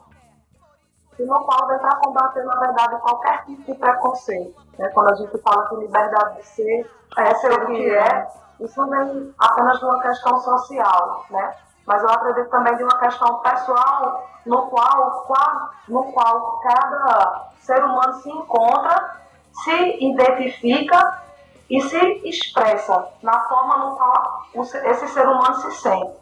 que 1.17 1.25
não 1.25 1.43
pode 1.45 1.75
entrar 1.75 1.97
combater, 1.97 2.45
na 2.45 2.59
verdade, 2.59 3.01
qualquer 3.01 3.45
tipo 3.45 3.63
de 3.63 3.79
preconceito. 3.79 4.61
Né? 4.79 4.89
Quando 4.91 5.11
a 5.11 5.15
gente 5.17 5.39
fala 5.39 5.69
que 5.69 5.77
liberdade 5.77 6.37
de 6.37 6.47
ser 6.47 6.91
é 7.19 7.35
ser 7.35 7.53
o 7.53 7.67
que 7.67 7.91
é, 7.91 8.29
isso 8.61 8.81
não 8.81 8.89
vem 8.89 9.35
apenas 9.39 9.83
uma 9.83 10.01
questão 10.01 10.39
social, 10.39 11.27
né? 11.31 11.55
Mas 11.87 12.03
eu 12.03 12.11
acredito 12.11 12.51
também 12.51 12.77
de 12.77 12.85
uma 12.85 12.99
questão 12.99 13.39
pessoal 13.39 14.29
no 14.47 14.67
qual, 14.67 15.25
no 15.89 16.13
qual 16.13 16.61
cada 16.61 17.51
ser 17.59 17.83
humano 17.85 18.15
se 18.15 18.31
encontra, 18.31 19.21
se 19.65 20.05
identifica 20.05 21.23
e 21.69 21.81
se 21.81 21.99
expressa 22.25 23.09
na 23.23 23.41
forma 23.49 23.77
no 23.79 23.97
qual 23.97 24.43
esse 24.55 25.09
ser 25.09 25.27
humano 25.27 25.55
se 25.57 25.73
sente. 25.73 26.13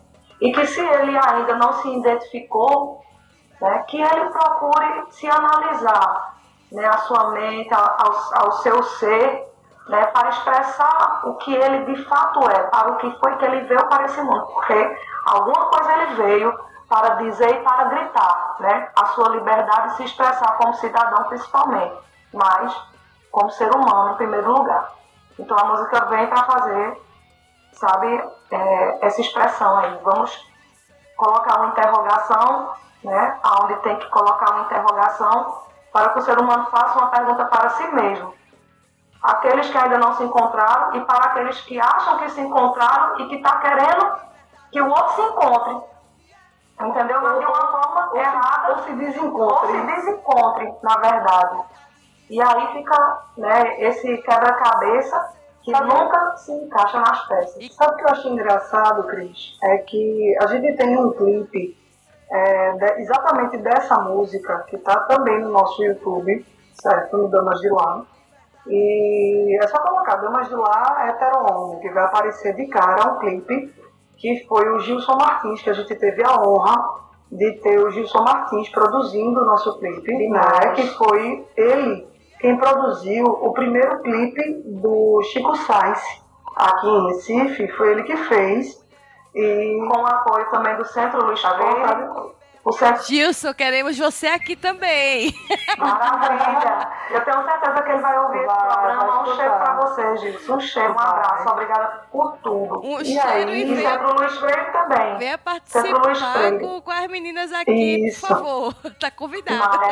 E 0.40 0.52
que 0.52 0.66
se 0.66 0.80
ele 0.80 1.18
ainda 1.18 1.56
não 1.56 1.72
se 1.74 1.88
identificou, 1.88 3.04
né, 3.60 3.84
que 3.88 4.00
ele 4.00 4.30
procure 4.30 5.06
se 5.10 5.26
analisar 5.28 6.38
né, 6.72 6.86
a 6.86 6.98
sua 6.98 7.30
mente, 7.32 7.72
ao, 7.74 8.44
ao 8.44 8.52
seu 8.62 8.82
ser, 8.82 9.49
né, 9.90 10.06
para 10.06 10.28
expressar 10.28 11.22
o 11.24 11.34
que 11.34 11.52
ele 11.52 11.92
de 11.92 12.04
fato 12.04 12.48
é, 12.48 12.62
para 12.68 12.92
o 12.92 12.96
que 12.96 13.10
foi 13.18 13.36
que 13.36 13.44
ele 13.44 13.62
veio 13.62 13.84
para 13.88 14.04
esse 14.04 14.22
mundo. 14.22 14.46
Porque 14.46 14.98
alguma 15.26 15.66
coisa 15.66 15.92
ele 15.92 16.14
veio 16.14 16.58
para 16.88 17.16
dizer 17.16 17.50
e 17.56 17.62
para 17.62 17.84
gritar, 17.84 18.56
né? 18.60 18.88
A 18.96 19.06
sua 19.06 19.28
liberdade 19.30 19.90
de 19.90 19.96
se 19.96 20.04
expressar 20.04 20.56
como 20.56 20.74
cidadão 20.74 21.24
principalmente, 21.24 21.96
mas 22.32 22.72
como 23.32 23.50
ser 23.50 23.74
humano 23.74 24.12
em 24.12 24.16
primeiro 24.16 24.52
lugar. 24.52 24.92
Então 25.38 25.56
a 25.58 25.64
música 25.64 26.04
vem 26.06 26.26
para 26.28 26.44
fazer, 26.44 27.02
sabe, 27.72 28.24
é, 28.50 29.06
essa 29.06 29.20
expressão 29.20 29.76
aí. 29.78 29.98
Vamos 30.04 30.48
colocar 31.16 31.58
uma 31.58 31.68
interrogação, 31.68 32.74
né? 33.02 33.38
Onde 33.62 33.74
tem 33.76 33.96
que 33.96 34.08
colocar 34.08 34.52
uma 34.52 34.64
interrogação 34.66 35.62
para 35.92 36.10
que 36.10 36.18
o 36.20 36.22
ser 36.22 36.38
humano 36.38 36.66
faça 36.70 36.96
uma 36.96 37.10
pergunta 37.10 37.44
para 37.46 37.70
si 37.70 37.86
mesmo. 37.88 38.34
Aqueles 39.22 39.68
que 39.68 39.76
ainda 39.76 39.98
não 39.98 40.14
se 40.16 40.24
encontraram 40.24 40.96
e 40.96 41.00
para 41.04 41.26
aqueles 41.26 41.60
que 41.62 41.78
acham 41.78 42.18
que 42.18 42.30
se 42.30 42.40
encontraram 42.40 43.20
e 43.20 43.28
que 43.28 43.36
está 43.36 43.58
querendo 43.58 44.30
que 44.72 44.80
o 44.80 44.88
outro 44.88 45.14
se 45.14 45.22
encontre 45.22 45.90
Entendeu? 46.80 47.20
Mas 47.20 47.38
de 47.38 47.44
uma 47.44 47.66
forma 47.66 48.10
ou 48.10 48.16
errada. 48.16 48.66
Se, 48.66 48.72
ou 48.72 48.86
se 48.86 48.92
desencontre. 48.94 49.66
Ou 49.66 49.80
se 49.80 49.86
desencontre, 49.86 50.74
na 50.82 50.96
verdade. 50.96 51.62
E 52.30 52.40
aí 52.40 52.72
fica 52.72 53.22
né, 53.36 53.80
esse 53.82 54.16
quebra-cabeça 54.18 55.34
que 55.62 55.72
Sabe? 55.72 55.88
nunca 55.88 56.36
se 56.38 56.52
encaixa 56.52 57.00
nas 57.00 57.28
peças. 57.28 57.74
Sabe 57.74 57.92
o 57.92 57.96
que 57.96 58.04
eu 58.04 58.08
achei 58.08 58.30
engraçado, 58.32 59.04
Cris? 59.08 59.58
É 59.62 59.78
que 59.78 60.36
a 60.40 60.46
gente 60.46 60.74
tem 60.76 60.96
um 60.96 61.12
clipe 61.12 61.76
é, 62.30 62.72
de, 62.72 63.00
exatamente 63.02 63.58
dessa 63.58 63.98
música, 63.98 64.64
que 64.68 64.76
está 64.76 65.00
também 65.00 65.38
no 65.40 65.50
nosso 65.50 65.82
YouTube, 65.82 66.46
certo? 66.80 67.16
No 67.16 67.28
Damas 67.28 67.60
de 67.60 67.68
Lá. 67.68 68.04
E 68.70 69.58
é 69.60 69.66
só 69.66 69.78
colocar 69.80 70.16
Damas 70.16 70.48
de 70.48 70.54
Lá 70.54 71.08
Hetero 71.08 71.78
que 71.80 71.90
vai 71.90 72.04
aparecer 72.04 72.54
de 72.54 72.66
cara 72.66 73.12
um 73.12 73.18
clipe 73.18 73.74
que 74.16 74.46
foi 74.46 74.68
o 74.70 74.78
Gilson 74.78 75.16
Martins, 75.16 75.62
que 75.62 75.70
a 75.70 75.72
gente 75.72 75.94
teve 75.96 76.22
a 76.22 76.40
honra 76.40 77.00
de 77.32 77.52
ter 77.60 77.78
o 77.78 77.90
Gilson 77.90 78.22
Martins 78.22 78.68
produzindo 78.68 79.40
o 79.40 79.44
nosso 79.44 79.78
clipe, 79.78 80.28
né? 80.28 80.72
Que 80.74 80.86
foi 80.88 81.46
ele 81.56 82.06
quem 82.40 82.56
produziu 82.56 83.24
o 83.26 83.52
primeiro 83.52 84.00
clipe 84.02 84.62
do 84.64 85.22
Chico 85.24 85.54
Sainz 85.56 86.00
aqui 86.56 86.88
em 86.88 87.06
Recife, 87.08 87.68
foi 87.72 87.92
ele 87.92 88.02
que 88.04 88.16
fez. 88.16 88.80
E 89.34 89.88
com 89.88 90.00
o 90.00 90.06
apoio 90.06 90.50
também 90.50 90.76
do 90.76 90.84
Centro 90.84 91.24
Luiz 91.24 91.40
Freire 91.40 92.08
o 92.70 92.72
certo... 92.72 93.06
Gilson, 93.06 93.52
queremos 93.52 93.98
você 93.98 94.28
aqui 94.28 94.56
também. 94.56 95.34
Maravilha. 95.76 96.88
Eu 97.10 97.24
tenho 97.24 97.44
certeza 97.44 97.82
que 97.82 97.90
ele 97.90 98.00
vai 98.00 98.18
ouvir 98.18 98.46
vai, 98.46 98.56
esse 98.56 98.74
programa. 98.74 99.22
Um 99.22 99.36
cheiro 99.36 99.54
pra 99.54 99.76
você, 99.76 100.16
Gilson. 100.16 100.54
Um 100.54 100.60
cheiro, 100.60 100.94
um 100.94 101.00
abraço. 101.00 101.48
Obrigada 101.48 102.02
por 102.10 102.36
tudo. 102.38 102.80
Um 102.82 103.00
e 103.00 103.04
cheiro 103.04 103.50
aí, 103.50 103.72
e 103.72 103.82
Centro 103.82 104.14
Luiz 104.14 104.38
Freire 104.38 104.72
também. 104.72 105.18
Venha 105.18 105.38
participar 105.38 106.58
com, 106.60 106.80
com 106.80 106.90
as 106.90 107.06
meninas 107.08 107.52
aqui, 107.52 108.08
Isso. 108.08 108.26
por 108.26 108.28
favor. 108.28 108.74
Tá 109.00 109.10
convidado. 109.10 109.82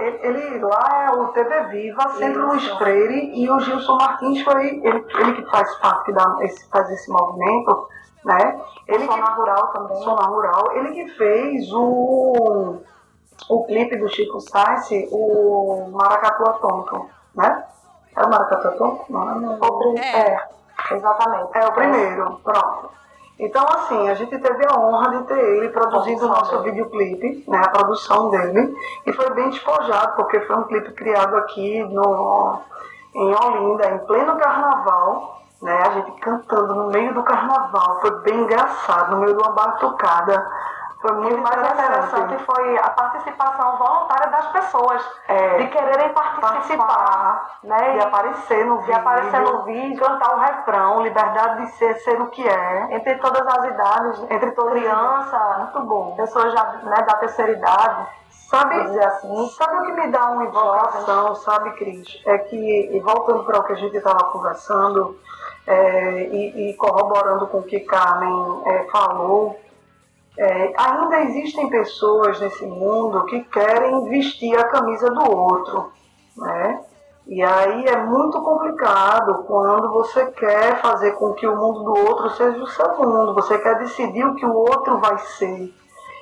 É 0.00 0.06
ele, 0.06 0.18
ele, 0.22 0.58
lá 0.60 1.08
é 1.08 1.10
o 1.10 1.28
TV 1.28 1.64
Viva, 1.66 2.08
Centro 2.10 2.46
Luiz 2.46 2.66
Freire, 2.78 3.32
e 3.34 3.50
o 3.50 3.60
Gilson 3.60 3.96
Martins 3.96 4.40
foi 4.42 4.80
ele, 4.82 5.04
ele 5.18 5.32
que 5.34 5.50
faz 5.50 5.74
parte 5.76 6.10
da, 6.12 6.36
esse, 6.40 6.66
faz 6.70 6.88
esse 6.90 7.10
movimento 7.10 7.88
né? 8.26 8.60
Ele 8.88 9.06
Sona 9.06 9.22
que, 9.22 9.32
Rural 9.32 9.68
também. 9.68 10.02
Sona 10.02 10.26
Rural. 10.26 10.72
Ele 10.72 10.92
que 10.92 11.08
fez 11.12 11.72
o, 11.72 12.76
o 13.48 13.64
clipe 13.64 13.96
do 13.96 14.08
Chico 14.08 14.40
Sainz, 14.40 14.88
o 15.12 15.88
Maracatu 15.92 16.50
Atômico, 16.50 17.08
né? 17.34 17.64
É 18.16 18.22
o 18.24 18.28
Maracatu 18.28 18.68
Atômico? 18.68 19.06
Não, 19.08 19.40
não. 19.40 19.58
O, 19.60 19.94
é. 19.96 20.32
é, 20.90 20.94
exatamente. 20.94 21.56
É 21.56 21.66
o 21.66 21.72
primeiro, 21.72 22.40
pronto. 22.42 22.90
Então, 23.38 23.64
assim, 23.68 24.08
a 24.08 24.14
gente 24.14 24.36
teve 24.38 24.66
a 24.66 24.78
honra 24.78 25.18
de 25.18 25.24
ter 25.24 25.38
ele 25.38 25.68
produzindo 25.68 26.24
o 26.24 26.28
nosso 26.28 26.62
videoclipe, 26.62 27.44
né, 27.46 27.58
a 27.58 27.68
produção 27.68 28.30
dele, 28.30 28.74
e 29.06 29.12
foi 29.12 29.30
bem 29.34 29.50
despojado, 29.50 30.16
porque 30.16 30.40
foi 30.40 30.56
um 30.56 30.64
clipe 30.64 30.92
criado 30.92 31.36
aqui 31.36 31.84
no, 31.84 32.60
em 33.14 33.34
Olinda, 33.34 33.90
em 33.90 33.98
pleno 34.06 34.38
carnaval, 34.38 35.42
né? 35.66 35.82
A 35.84 35.90
gente 35.90 36.12
cantando 36.20 36.74
no 36.76 36.86
meio 36.86 37.12
do 37.12 37.24
carnaval, 37.24 38.00
foi 38.00 38.20
bem 38.20 38.42
engraçado, 38.42 39.10
no 39.10 39.20
meio 39.20 39.36
de 39.36 39.42
uma 39.42 39.52
batucada. 39.52 40.46
Foi 41.00 41.12
muito 41.12 41.38
mais 41.38 41.56
interessante 41.56 42.44
foi 42.44 42.78
a 42.78 42.90
participação 42.90 43.76
voluntária 43.76 44.30
das 44.30 44.46
pessoas, 44.46 45.04
é, 45.28 45.58
de 45.58 45.66
quererem 45.68 46.08
participar, 46.14 47.58
né? 47.62 47.92
De 47.92 48.00
aparecer 48.00 48.64
no 48.64 48.78
vídeo. 48.78 48.86
De 48.86 48.92
aparecer 48.92 49.40
no 49.40 49.62
vídeo. 49.64 50.04
Cantar 50.04 50.34
o 50.36 50.38
refrão, 50.40 51.02
liberdade 51.02 51.66
de 51.66 51.72
ser, 51.72 51.94
ser 51.96 52.20
o 52.20 52.28
que 52.28 52.48
é. 52.48 52.96
Entre 52.96 53.16
todas 53.16 53.46
as 53.46 53.64
idades, 53.66 54.30
entre 54.30 54.50
todas 54.52 54.72
criança, 54.72 55.56
muito 55.58 55.80
bom. 55.86 56.16
pessoas 56.16 56.52
já 56.52 56.64
né, 56.64 56.96
da 57.02 57.14
terceira 57.18 57.52
idade. 57.52 58.06
Sabe, 58.48 58.76
assim, 59.00 59.48
sabe 59.48 59.76
o 59.76 59.82
que 59.82 59.92
me 59.92 60.08
dá 60.12 60.30
uma 60.30 60.44
invocação, 60.44 61.34
sabe, 61.34 61.72
Cris? 61.72 62.22
É 62.24 62.38
que, 62.38 62.96
e 62.96 63.00
voltando 63.00 63.44
para 63.44 63.58
o 63.58 63.64
que 63.64 63.72
a 63.72 63.76
gente 63.76 63.96
estava 63.96 64.22
conversando, 64.30 65.18
é, 65.66 66.28
e, 66.28 66.70
e, 66.70 66.74
corroborando 66.74 67.46
com 67.48 67.58
o 67.58 67.62
que 67.62 67.80
Carmen 67.80 68.62
é, 68.66 68.84
falou, 68.84 69.58
é, 70.38 70.72
ainda 70.76 71.22
existem 71.22 71.68
pessoas 71.68 72.40
nesse 72.40 72.66
mundo 72.66 73.24
que 73.24 73.42
querem 73.44 74.04
vestir 74.08 74.56
a 74.58 74.68
camisa 74.68 75.10
do 75.10 75.30
outro, 75.30 75.90
né? 76.36 76.80
E 77.26 77.42
aí 77.42 77.86
é 77.86 77.96
muito 78.04 78.40
complicado 78.40 79.42
quando 79.48 79.90
você 79.90 80.26
quer 80.26 80.80
fazer 80.80 81.12
com 81.12 81.32
que 81.32 81.46
o 81.46 81.56
mundo 81.56 81.82
do 81.82 82.06
outro 82.06 82.30
seja 82.30 82.62
o 82.62 82.66
seu 82.68 82.96
mundo, 82.98 83.34
você 83.34 83.58
quer 83.58 83.78
decidir 83.78 84.24
o 84.24 84.36
que 84.36 84.46
o 84.46 84.54
outro 84.54 84.98
vai 84.98 85.18
ser. 85.18 85.74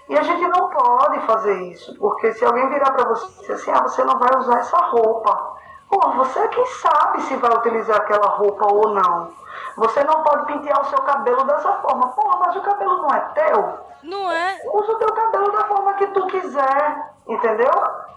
E 0.08 0.16
a 0.16 0.22
gente 0.22 0.46
não 0.48 0.70
pode 0.70 1.20
fazer 1.26 1.60
isso, 1.70 1.94
porque 1.98 2.32
se 2.32 2.44
alguém 2.44 2.70
virar 2.70 2.90
para 2.92 3.08
você 3.08 3.26
e 3.26 3.40
dizer 3.40 3.52
assim, 3.52 3.70
ah, 3.70 3.82
você 3.82 4.04
não 4.04 4.18
vai 4.18 4.38
usar 4.38 4.60
essa 4.60 4.78
roupa, 4.78 5.56
Pô, 5.94 6.10
você 6.10 6.40
é 6.40 6.48
quem 6.48 6.66
sabe 6.66 7.22
se 7.22 7.36
vai 7.36 7.52
utilizar 7.52 7.98
aquela 7.98 8.26
roupa 8.26 8.66
ou 8.66 8.92
não. 8.92 9.30
Você 9.76 10.02
não 10.02 10.24
pode 10.24 10.46
pentear 10.46 10.80
o 10.80 10.90
seu 10.90 10.98
cabelo 10.98 11.44
dessa 11.44 11.70
forma. 11.74 12.08
Pô, 12.08 12.36
mas 12.40 12.56
o 12.56 12.60
cabelo 12.62 13.02
não 13.02 13.10
é 13.10 13.20
teu. 13.32 13.78
Não 14.02 14.32
é? 14.32 14.60
Usa 14.72 14.90
o 14.90 14.98
teu 14.98 15.12
cabelo 15.12 15.52
da 15.52 15.64
forma 15.66 15.94
que 15.94 16.08
tu 16.08 16.26
quiser, 16.26 17.12
entendeu? 17.28 17.70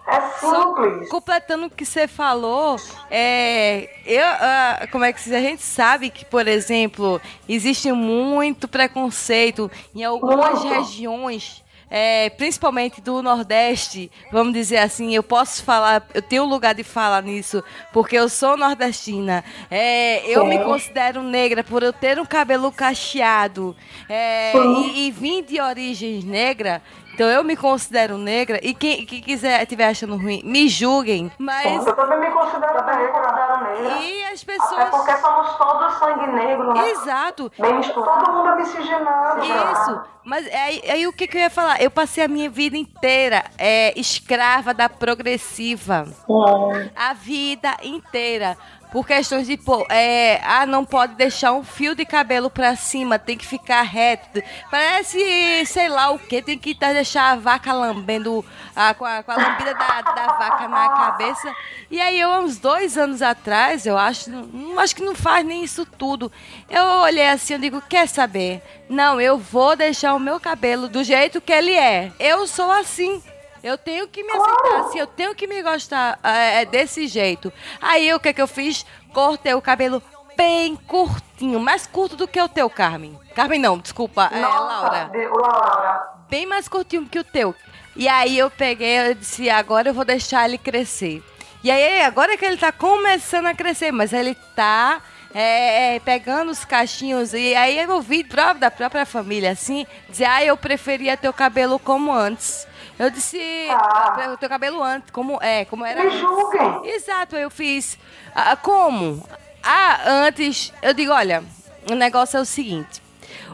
É 0.08 0.20
simples. 0.22 1.08
Só 1.08 1.14
completando 1.14 1.66
o 1.66 1.70
que 1.70 1.86
você 1.86 2.08
falou, 2.08 2.76
é, 3.08 3.88
eu, 4.04 4.26
uh, 4.26 4.90
como 4.90 5.04
é 5.04 5.12
que 5.12 5.32
a 5.32 5.40
gente 5.40 5.62
sabe 5.62 6.10
que, 6.10 6.24
por 6.24 6.48
exemplo, 6.48 7.20
existe 7.48 7.92
muito 7.92 8.66
preconceito 8.66 9.70
em 9.94 10.02
algumas 10.02 10.64
muito. 10.64 10.74
regiões 10.74 11.64
é, 11.90 12.30
principalmente 12.30 13.00
do 13.00 13.22
Nordeste, 13.22 14.10
vamos 14.30 14.52
dizer 14.52 14.78
assim, 14.78 15.14
eu 15.14 15.22
posso 15.22 15.62
falar, 15.62 16.06
eu 16.14 16.22
tenho 16.22 16.44
lugar 16.44 16.74
de 16.74 16.84
falar 16.84 17.22
nisso, 17.22 17.62
porque 17.92 18.16
eu 18.16 18.28
sou 18.28 18.56
nordestina. 18.56 19.44
É, 19.70 20.26
eu 20.30 20.44
me 20.46 20.58
considero 20.58 21.22
negra 21.22 21.64
por 21.64 21.82
eu 21.82 21.92
ter 21.92 22.18
um 22.18 22.26
cabelo 22.26 22.70
cacheado 22.70 23.74
é, 24.08 24.52
e, 24.56 25.06
e 25.06 25.10
vim 25.10 25.42
de 25.42 25.60
origem 25.60 26.22
negra. 26.22 26.82
Então 27.18 27.28
eu 27.28 27.42
me 27.42 27.56
considero 27.56 28.16
negra 28.16 28.60
e 28.62 28.72
quem, 28.72 29.04
quem 29.04 29.20
quiser 29.20 29.60
estiver 29.60 29.88
achando 29.88 30.16
ruim, 30.16 30.40
me 30.44 30.68
julguem. 30.68 31.32
Mas. 31.36 31.84
Eu 31.84 31.96
também 31.96 32.20
me 32.20 32.30
considero 32.30 32.74
negra. 32.86 33.58
negra. 33.60 33.98
E 33.98 34.22
as 34.26 34.44
pessoas. 34.44 34.72
Até 34.72 34.84
porque 34.84 35.16
somos 35.16 35.56
todos 35.56 35.94
sangue 35.98 36.28
negro, 36.28 36.72
né? 36.72 36.90
Exato. 36.90 37.50
Bem 37.58 37.74
misturado. 37.74 38.24
Todo 38.24 38.36
mundo 38.36 38.50
é 38.50 38.56
miscigenado. 38.58 39.40
Isso. 39.42 40.00
Mas 40.24 40.46
aí, 40.46 40.82
aí, 40.88 41.06
o 41.08 41.12
que, 41.12 41.26
que, 41.26 41.38
eu 41.38 41.40
ia 41.40 41.50
falar? 41.50 41.82
Eu 41.82 41.90
passei 41.90 42.22
a 42.22 42.28
minha 42.28 42.48
vida 42.48 42.76
inteira 42.76 43.42
é, 43.58 43.98
escrava 43.98 44.72
da 44.72 44.88
progressiva. 44.88 46.06
Hum. 46.28 46.88
A 46.94 47.14
vida 47.14 47.74
inteira 47.82 48.56
por 48.90 49.06
questões 49.06 49.46
de 49.46 49.56
pô, 49.56 49.86
é, 49.90 50.40
ah, 50.42 50.66
não 50.66 50.84
pode 50.84 51.14
deixar 51.14 51.52
um 51.52 51.62
fio 51.62 51.94
de 51.94 52.04
cabelo 52.04 52.48
para 52.48 52.74
cima, 52.76 53.18
tem 53.18 53.36
que 53.36 53.46
ficar 53.46 53.82
reto. 53.82 54.42
Parece, 54.70 55.66
sei 55.66 55.88
lá 55.88 56.10
o 56.10 56.18
que, 56.18 56.40
tem 56.40 56.58
que 56.58 56.74
deixar 56.74 57.32
a 57.32 57.36
vaca 57.36 57.72
lambendo 57.72 58.44
a, 58.74 58.94
com, 58.94 59.04
a, 59.04 59.22
com 59.22 59.32
a 59.32 59.36
lambida 59.36 59.74
da, 59.74 60.00
da 60.00 60.26
vaca 60.38 60.68
na 60.68 60.88
cabeça. 60.88 61.54
E 61.90 62.00
aí 62.00 62.18
eu, 62.18 62.30
uns 62.30 62.58
dois 62.58 62.96
anos 62.96 63.22
atrás, 63.22 63.86
eu 63.86 63.96
acho, 63.96 64.30
não, 64.30 64.78
acho 64.78 64.96
que 64.96 65.02
não 65.02 65.14
faz 65.14 65.44
nem 65.44 65.62
isso 65.62 65.84
tudo. 65.84 66.32
Eu 66.68 66.84
olhei 67.00 67.28
assim, 67.28 67.54
eu 67.54 67.58
digo, 67.58 67.82
quer 67.82 68.08
saber? 68.08 68.62
Não, 68.88 69.20
eu 69.20 69.38
vou 69.38 69.76
deixar 69.76 70.14
o 70.14 70.20
meu 70.20 70.40
cabelo 70.40 70.88
do 70.88 71.04
jeito 71.04 71.40
que 71.40 71.52
ele 71.52 71.74
é. 71.74 72.10
Eu 72.18 72.46
sou 72.46 72.70
assim. 72.70 73.22
Eu 73.62 73.76
tenho 73.76 74.06
que 74.08 74.22
me 74.22 74.32
aceitar 74.32 74.80
assim, 74.80 74.98
eu 74.98 75.06
tenho 75.06 75.34
que 75.34 75.46
me 75.46 75.62
gostar 75.62 76.18
é, 76.22 76.62
é, 76.62 76.64
desse 76.64 77.06
jeito. 77.06 77.52
Aí 77.80 78.12
o 78.14 78.20
que 78.20 78.32
que 78.32 78.42
eu 78.42 78.46
fiz? 78.46 78.86
Cortei 79.12 79.54
o 79.54 79.62
cabelo 79.62 80.02
bem 80.36 80.76
curtinho, 80.76 81.58
mais 81.58 81.86
curto 81.86 82.14
do 82.14 82.28
que 82.28 82.40
o 82.40 82.48
teu, 82.48 82.70
Carmen. 82.70 83.18
Carmen 83.34 83.58
não, 83.58 83.78
desculpa, 83.78 84.30
é, 84.32 84.40
Nossa, 84.40 84.56
é 84.56 84.60
Laura. 84.60 85.04
De, 85.12 85.26
Laura. 85.26 86.08
Bem 86.30 86.46
mais 86.46 86.68
curtinho 86.68 87.06
que 87.06 87.18
o 87.18 87.24
teu. 87.24 87.54
E 87.96 88.06
aí 88.06 88.38
eu 88.38 88.48
peguei, 88.48 89.10
eu 89.10 89.14
disse, 89.14 89.50
agora 89.50 89.88
eu 89.88 89.94
vou 89.94 90.04
deixar 90.04 90.44
ele 90.44 90.56
crescer. 90.56 91.20
E 91.64 91.70
aí 91.72 92.02
agora 92.02 92.36
que 92.36 92.44
ele 92.44 92.56
tá 92.56 92.70
começando 92.70 93.46
a 93.46 93.54
crescer, 93.54 93.90
mas 93.90 94.12
ele 94.12 94.36
tá 94.54 95.02
é, 95.34 95.96
é, 95.96 96.00
pegando 96.00 96.52
os 96.52 96.64
cachinhos. 96.64 97.34
E 97.34 97.56
aí 97.56 97.76
eu 97.76 97.90
ouvi 97.90 98.24
da 98.60 98.70
própria 98.70 99.04
família 99.04 99.50
assim, 99.50 99.84
dizer, 100.08 100.26
ah, 100.26 100.44
eu 100.44 100.56
preferia 100.56 101.16
ter 101.16 101.28
o 101.28 101.32
cabelo 101.32 101.76
como 101.80 102.12
antes. 102.12 102.67
Eu 102.98 103.10
disse, 103.10 103.38
ah. 103.70 104.30
o 104.32 104.36
teu 104.36 104.48
cabelo 104.48 104.82
antes, 104.82 105.10
como 105.10 105.38
é, 105.40 105.64
como 105.64 105.84
era. 105.84 106.02
Me 106.02 106.18
julguem. 106.18 106.86
Exato, 106.86 107.36
eu 107.36 107.48
fiz. 107.48 107.96
Ah, 108.34 108.56
como? 108.56 109.24
Ah, 109.62 110.00
antes, 110.26 110.72
eu 110.82 110.92
digo, 110.92 111.12
olha, 111.12 111.44
o 111.90 111.94
negócio 111.94 112.38
é 112.38 112.40
o 112.40 112.44
seguinte. 112.44 113.00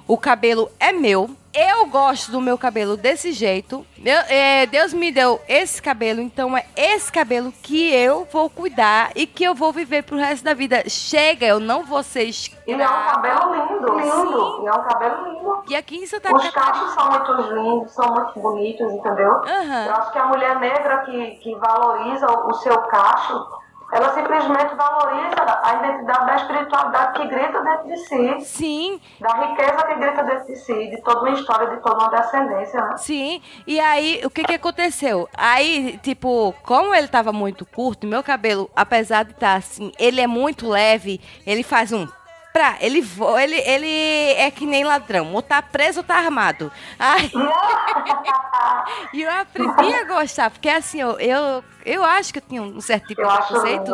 O 0.06 0.16
cabelo 0.16 0.70
é 0.80 0.92
meu, 0.92 1.30
eu 1.54 1.86
gosto 1.86 2.32
do 2.32 2.40
meu 2.40 2.58
cabelo 2.58 2.96
desse 2.96 3.32
jeito. 3.32 3.86
É, 4.28 4.66
Deus 4.66 4.92
me 4.92 5.12
deu 5.12 5.40
esse 5.48 5.80
cabelo, 5.80 6.20
então 6.20 6.56
é 6.56 6.66
esse 6.76 7.10
cabelo 7.10 7.52
que 7.62 7.94
eu 7.94 8.26
vou 8.30 8.50
cuidar 8.50 9.10
e 9.14 9.26
que 9.26 9.44
eu 9.44 9.54
vou 9.54 9.72
viver 9.72 10.02
pro 10.02 10.16
resto 10.16 10.44
da 10.44 10.52
vida. 10.52 10.88
Chega, 10.88 11.46
eu 11.46 11.60
não 11.60 11.84
vou 11.84 12.02
ser 12.02 12.24
escrava. 12.24 12.64
E 12.66 12.72
é 12.72 12.76
um 12.76 13.04
cabelo 13.12 13.54
lindo, 13.54 13.98
lindo. 13.98 14.56
Sim. 14.56 14.64
E 14.64 14.66
é 14.66 14.72
um 14.72 14.82
cabelo 14.82 15.32
lindo. 15.32 15.64
E 15.68 15.76
aqui 15.76 15.96
em 15.96 16.06
Santa 16.06 16.34
Os 16.34 16.50
cachos 16.50 16.90
são 16.92 17.08
muito 17.10 17.32
lindos, 17.32 17.92
são 17.92 18.12
muito 18.12 18.40
bonitos, 18.40 18.92
entendeu? 18.92 19.30
Uhum. 19.30 19.84
Eu 19.86 19.94
acho 19.94 20.12
que 20.12 20.18
a 20.18 20.26
mulher 20.26 20.58
negra 20.58 20.98
que, 20.98 21.30
que 21.36 21.54
valoriza 21.54 22.26
o 22.26 22.52
seu 22.54 22.76
cacho 22.82 23.63
ela 23.94 24.12
simplesmente 24.12 24.74
valoriza 24.74 25.60
a 25.62 25.74
identidade 25.76 26.26
da 26.26 26.36
espiritualidade 26.36 27.12
que 27.20 27.28
grita 27.28 27.62
dentro 27.62 27.86
de 27.86 27.96
si. 27.98 28.40
Sim. 28.40 29.00
Da 29.20 29.34
riqueza 29.34 29.86
que 29.86 29.94
grita 29.94 30.24
dentro 30.24 30.46
de 30.46 30.56
si, 30.56 30.90
de 30.90 31.00
toda 31.02 31.20
uma 31.20 31.30
história, 31.30 31.68
de 31.68 31.80
toda 31.80 31.94
uma 31.94 32.10
descendência, 32.10 32.84
né? 32.84 32.96
Sim. 32.96 33.40
E 33.64 33.78
aí, 33.78 34.20
o 34.24 34.30
que 34.30 34.42
que 34.42 34.54
aconteceu? 34.54 35.28
Aí, 35.36 35.96
tipo, 36.02 36.52
como 36.64 36.92
ele 36.92 37.06
tava 37.06 37.32
muito 37.32 37.64
curto, 37.64 38.04
meu 38.04 38.24
cabelo, 38.24 38.68
apesar 38.74 39.24
de 39.24 39.30
estar 39.30 39.52
tá 39.52 39.56
assim, 39.58 39.92
ele 39.96 40.20
é 40.20 40.26
muito 40.26 40.68
leve, 40.68 41.20
ele 41.46 41.62
faz 41.62 41.92
um 41.92 42.04
pra. 42.54 42.76
Ele, 42.80 43.04
ele, 43.42 43.56
ele 43.56 44.32
é 44.34 44.48
que 44.48 44.64
nem 44.64 44.84
ladrão. 44.84 45.34
Ou 45.34 45.42
tá 45.42 45.60
preso 45.60 46.00
ou 46.00 46.04
tá 46.04 46.14
armado. 46.14 46.70
Ai. 46.96 47.28
e 49.12 49.22
eu 49.22 49.30
aprendi 49.32 49.92
a 49.92 50.04
gostar, 50.04 50.50
porque 50.50 50.68
assim, 50.68 51.00
eu, 51.00 51.18
eu, 51.18 51.64
eu 51.84 52.04
acho 52.04 52.32
que 52.32 52.38
eu 52.38 52.44
tinha 52.48 52.62
um 52.62 52.80
certo 52.80 53.08
tipo 53.08 53.20
eu 53.20 53.28
de 53.28 53.36
preconceito 53.36 53.92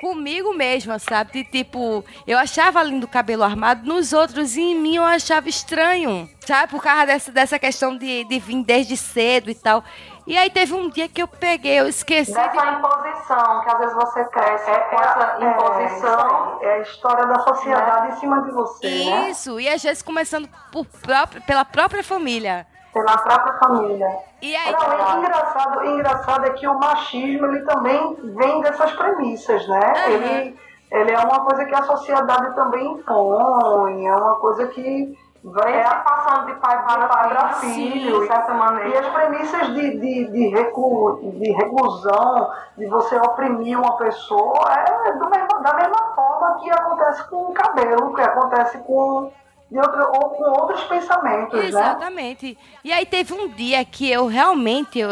comigo 0.00 0.52
mesma, 0.52 0.98
sabe? 0.98 1.30
De 1.32 1.44
tipo, 1.44 2.04
eu 2.26 2.36
achava 2.36 2.82
lindo 2.82 3.06
o 3.06 3.08
cabelo 3.08 3.44
armado 3.44 3.86
nos 3.86 4.12
outros 4.12 4.56
e 4.56 4.60
em 4.60 4.74
mim 4.74 4.96
eu 4.96 5.04
achava 5.04 5.48
estranho, 5.48 6.28
sabe? 6.40 6.72
Por 6.72 6.82
causa 6.82 7.06
dessa, 7.06 7.30
dessa 7.30 7.58
questão 7.60 7.96
de, 7.96 8.24
de 8.24 8.40
vir 8.40 8.64
desde 8.64 8.96
cedo 8.96 9.50
e 9.50 9.54
tal. 9.54 9.84
E 10.30 10.38
aí 10.38 10.48
teve 10.48 10.72
um 10.74 10.88
dia 10.88 11.08
que 11.08 11.20
eu 11.20 11.26
peguei, 11.26 11.80
eu 11.80 11.88
esqueci. 11.88 12.32
Dessa 12.32 12.64
de... 12.64 12.78
imposição, 12.78 13.62
que 13.62 13.68
às 13.68 13.78
vezes 13.78 13.94
você 13.94 14.24
cresce 14.26 14.70
é, 14.70 14.78
com 14.78 14.94
essa 14.94 15.36
é, 15.40 15.50
imposição. 15.50 16.58
É, 16.60 16.66
é, 16.66 16.74
a 16.74 16.78
história 16.78 17.26
da 17.26 17.40
sociedade 17.40 18.06
né? 18.06 18.14
em 18.14 18.20
cima 18.20 18.40
de 18.42 18.52
você. 18.52 18.86
Né? 18.86 19.30
Isso, 19.30 19.56
né? 19.56 19.62
e 19.62 19.68
às 19.68 19.82
vezes 19.82 20.02
começando 20.02 20.48
por 20.70 20.86
próprio, 20.86 21.42
pela 21.42 21.64
própria 21.64 22.04
família. 22.04 22.64
Pela 22.92 23.18
própria 23.18 23.54
família. 23.54 24.06
E 24.40 24.54
aí, 24.54 24.70
Não, 24.70 24.92
é 24.92 25.18
engraçado, 25.18 25.84
engraçado 25.84 26.46
é 26.46 26.50
que 26.50 26.68
o 26.68 26.78
machismo 26.78 27.46
ele 27.46 27.62
também 27.62 28.16
vem 28.36 28.60
dessas 28.60 28.92
premissas, 28.92 29.66
né? 29.66 29.92
Uhum. 29.96 30.12
Ele, 30.12 30.60
ele 30.92 31.10
é 31.10 31.18
uma 31.18 31.44
coisa 31.44 31.64
que 31.64 31.74
a 31.74 31.82
sociedade 31.82 32.54
também 32.54 32.86
impõe, 32.86 34.06
é 34.06 34.14
uma 34.14 34.36
coisa 34.36 34.68
que 34.68 35.12
vai 35.42 35.80
é, 35.80 35.84
passando 35.84 36.46
de 36.46 36.54
pai 36.60 36.84
para, 36.84 37.06
pai 37.06 37.28
para 37.30 37.52
filho, 37.54 38.20
de 38.20 38.26
certa 38.26 38.52
maneira. 38.54 38.88
E 38.88 38.96
as 38.98 39.06
premissas 39.08 39.74
de, 39.74 39.98
de, 39.98 40.30
de, 40.30 40.48
recu, 40.48 41.20
de 41.38 41.50
reclusão, 41.52 42.50
de 42.76 42.86
você 42.86 43.16
oprimir 43.16 43.78
uma 43.78 43.96
pessoa, 43.96 44.70
é 44.70 45.02
mesmo, 45.04 45.62
da 45.62 45.74
mesma 45.74 46.14
forma 46.14 46.60
que 46.60 46.70
acontece 46.70 47.28
com 47.28 47.50
o 47.50 47.54
cabelo, 47.54 48.14
que 48.14 48.20
acontece 48.20 48.78
com. 48.78 49.32
Outro, 49.72 50.02
ou 50.02 50.30
com 50.30 50.42
outros 50.62 50.82
pensamentos, 50.82 51.60
né? 51.60 51.66
Exatamente. 51.66 52.58
Né? 52.58 52.78
E 52.82 52.92
aí 52.92 53.06
teve 53.06 53.32
um 53.32 53.46
dia 53.46 53.84
que 53.84 54.10
eu 54.10 54.26
realmente. 54.26 54.98
Eu, 54.98 55.10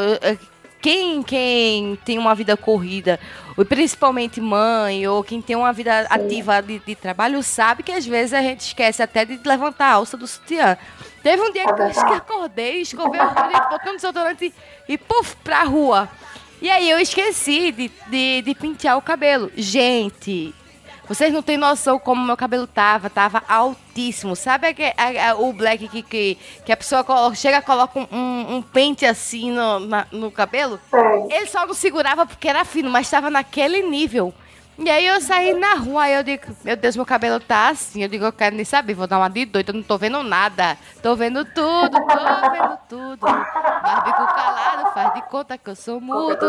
quem, 0.83 1.23
quem 1.23 1.95
tem 2.05 2.19
uma 2.19 2.35
vida 2.35 2.57
corrida 2.57 3.21
principalmente 3.65 4.41
mãe 4.41 5.07
ou 5.09 5.25
quem 5.25 5.43
tem 5.43 5.57
uma 5.57 5.73
vida 5.73 6.03
Sim. 6.03 6.09
ativa 6.11 6.63
de, 6.63 6.79
de, 6.79 6.95
trabalho, 6.95 7.43
sabe 7.43 7.83
que 7.83 7.91
às 7.91 8.07
vezes 8.07 8.33
a 8.33 8.41
gente 8.41 8.61
esquece 8.61 9.03
até 9.03 9.25
de 9.25 9.41
levantar 9.45 9.87
a 9.87 9.93
alça 9.95 10.17
do 10.17 10.27
sutiã. 10.27 10.77
Teve 11.23 11.43
um 11.43 11.53
dia 11.53 11.65
que 11.65 11.83
eu 11.83 12.15
acordei, 12.15 12.81
escovei 12.83 13.21
o 13.21 13.25
olho, 13.25 13.69
botando 13.71 13.97
desodorante 13.97 14.55
e, 14.89 14.93
e 14.93 14.97
puf, 14.99 15.35
pra 15.43 15.65
rua. 15.65 16.09
E 16.61 16.69
aí 16.71 16.89
eu 16.91 16.99
esqueci 16.99 17.71
de, 17.73 17.91
de, 18.09 18.43
de 18.43 18.55
pentear 18.55 18.97
o 18.97 19.03
cabelo. 19.03 19.51
Gente, 19.57 20.55
vocês 21.09 21.33
não 21.33 21.43
têm 21.43 21.57
noção 21.57 21.99
como 21.99 22.25
meu 22.25 22.37
cabelo 22.37 22.67
tava. 22.67 23.09
Tava 23.09 23.43
altíssimo. 23.49 24.37
Sabe 24.37 24.67
a, 24.97 25.31
a, 25.31 25.35
o 25.37 25.53
black 25.53 25.89
que, 25.89 26.03
que, 26.03 26.39
que, 26.65 26.73
a 26.73 26.77
pessoa 26.77 27.03
coloca, 27.03 27.35
chega 27.35 27.59
e 27.59 27.63
coloca 27.63 27.99
um, 27.99 28.57
um, 28.57 28.63
pente 28.63 29.07
assim 29.07 29.51
no, 29.51 29.81
na, 29.81 30.07
no 30.13 30.31
cabelo? 30.31 30.79
Sim. 30.91 31.35
Ele 31.35 31.47
só 31.47 31.67
não 31.67 31.75
segurava 31.75 32.27
porque 32.27 32.49
era 32.49 32.65
fino, 32.65 32.91
mas 32.91 33.07
estava 33.07 33.31
naquele 33.31 33.83
nível. 33.83 34.35
E 34.79 34.89
aí 34.89 35.07
eu 35.07 35.21
saí 35.21 35.55
na 35.55 35.75
rua, 35.75 36.05
aí 36.05 36.15
eu 36.15 36.23
digo, 36.23 36.45
meu 36.63 36.77
Deus, 36.77 36.95
meu 36.95 37.05
cabelo 37.05 37.41
tá 37.41 37.71
assim. 37.71 38.03
Eu 38.03 38.09
digo, 38.09 38.25
eu 38.25 38.33
quero 38.33 38.55
nem 38.55 38.65
saber, 38.65 38.95
vou 38.95 39.09
dar 39.09 39.19
uma 39.19 39.29
de 39.29 39.45
doida, 39.45 39.73
eu 39.73 39.75
não 39.75 39.83
tô 39.83 39.99
vendo 39.99 40.23
nada. 40.23 40.79
Tô 41.03 41.17
vendo 41.17 41.45
tudo, 41.45 41.91
tô 41.91 42.51
vendo 42.51 42.79
tudo. 42.89 43.27
Barbico 43.27 44.27
calado, 44.27 44.93
faz 44.95 45.15
de 45.15 45.23
conta 45.23 45.59
que 45.59 45.69
eu 45.69 45.75
sou 45.75 46.01
mudo. 46.01 46.47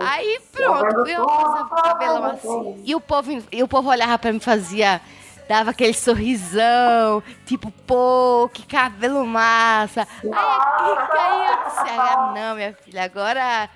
Aí 0.00 0.40
pronto, 0.50 1.06
eu 1.08 1.24
passava 1.24 1.64
o 1.64 1.82
cabelo 1.82 2.24
assim. 2.24 2.82
E 2.84 2.94
o 2.96 3.00
povo, 3.00 3.42
e 3.52 3.62
o 3.62 3.68
povo 3.68 3.90
olhava 3.90 4.18
pra 4.18 4.32
mim 4.32 4.38
e 4.38 4.40
fazia 4.40 5.00
dava 5.48 5.70
aquele 5.70 5.92
sorrisão, 5.92 7.22
tipo, 7.44 7.70
pô, 7.86 8.48
que 8.52 8.66
cabelo 8.66 9.26
massa. 9.26 10.08
Aí, 10.22 10.30
aí 10.32 11.46
eu 11.48 11.64
disse, 11.64 11.98
ah, 11.98 12.32
não, 12.34 12.54
minha 12.54 12.72
filha, 12.72 13.04
agora 13.04 13.68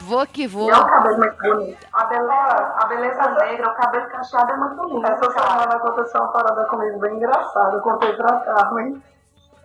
Vou 0.00 0.26
que 0.26 0.46
vou. 0.46 0.70
É 0.70 0.76
um 0.76 0.86
cabelo 0.86 1.18
muito 1.18 1.36
bonito. 1.38 1.86
A 1.92 2.04
beleza, 2.04 2.74
a 2.76 2.86
beleza 2.86 3.30
negra, 3.30 3.70
o 3.70 3.74
cabelo 3.74 4.06
cacheado 4.08 4.52
é 4.52 4.56
muito 4.56 4.84
lindo. 4.84 5.06
Essa 5.06 5.30
semana 5.30 5.76
aconteceu 5.76 6.20
uma 6.20 6.32
parada 6.32 6.64
comigo 6.66 6.98
bem 6.98 7.16
engraçada. 7.16 7.76
Eu 7.76 7.80
contei 7.80 8.12
pra 8.14 8.40
Carmen 8.40 9.02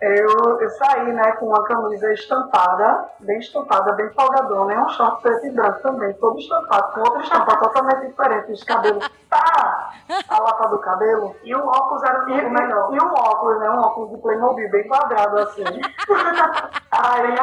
eu, 0.02 0.60
eu 0.60 0.70
saí, 0.70 1.12
né, 1.12 1.30
com 1.32 1.46
uma 1.46 1.62
camisa 1.62 2.12
estampada, 2.12 3.08
bem 3.20 3.38
estampada, 3.38 3.92
bem 3.92 4.10
folgadona, 4.10 4.74
e 4.74 4.78
um 4.78 4.88
short 4.88 5.22
preto 5.22 5.46
e 5.46 5.50
branco 5.52 5.80
também, 5.80 6.12
todo 6.14 6.40
estampado, 6.40 6.92
com 6.92 7.00
outra 7.02 7.22
estampa 7.22 7.56
totalmente 7.58 8.08
diferente, 8.08 8.50
os 8.50 8.64
cabelos, 8.64 9.08
tá, 9.30 9.92
a 10.28 10.40
lapa 10.40 10.68
do 10.70 10.78
cabelo, 10.80 11.36
e 11.44 11.54
o 11.54 11.64
óculos 11.64 12.02
era 12.02 12.28
e, 12.30 12.44
o 12.44 12.50
melhor. 12.50 12.92
E 12.92 13.00
um 13.00 13.12
óculos, 13.12 13.60
né, 13.60 13.70
um 13.70 13.78
óculos 13.78 14.10
de 14.10 14.16
Playmobil, 14.18 14.70
bem 14.72 14.88
quadrado 14.88 15.38
assim. 15.38 15.62
Aí, 16.90 17.36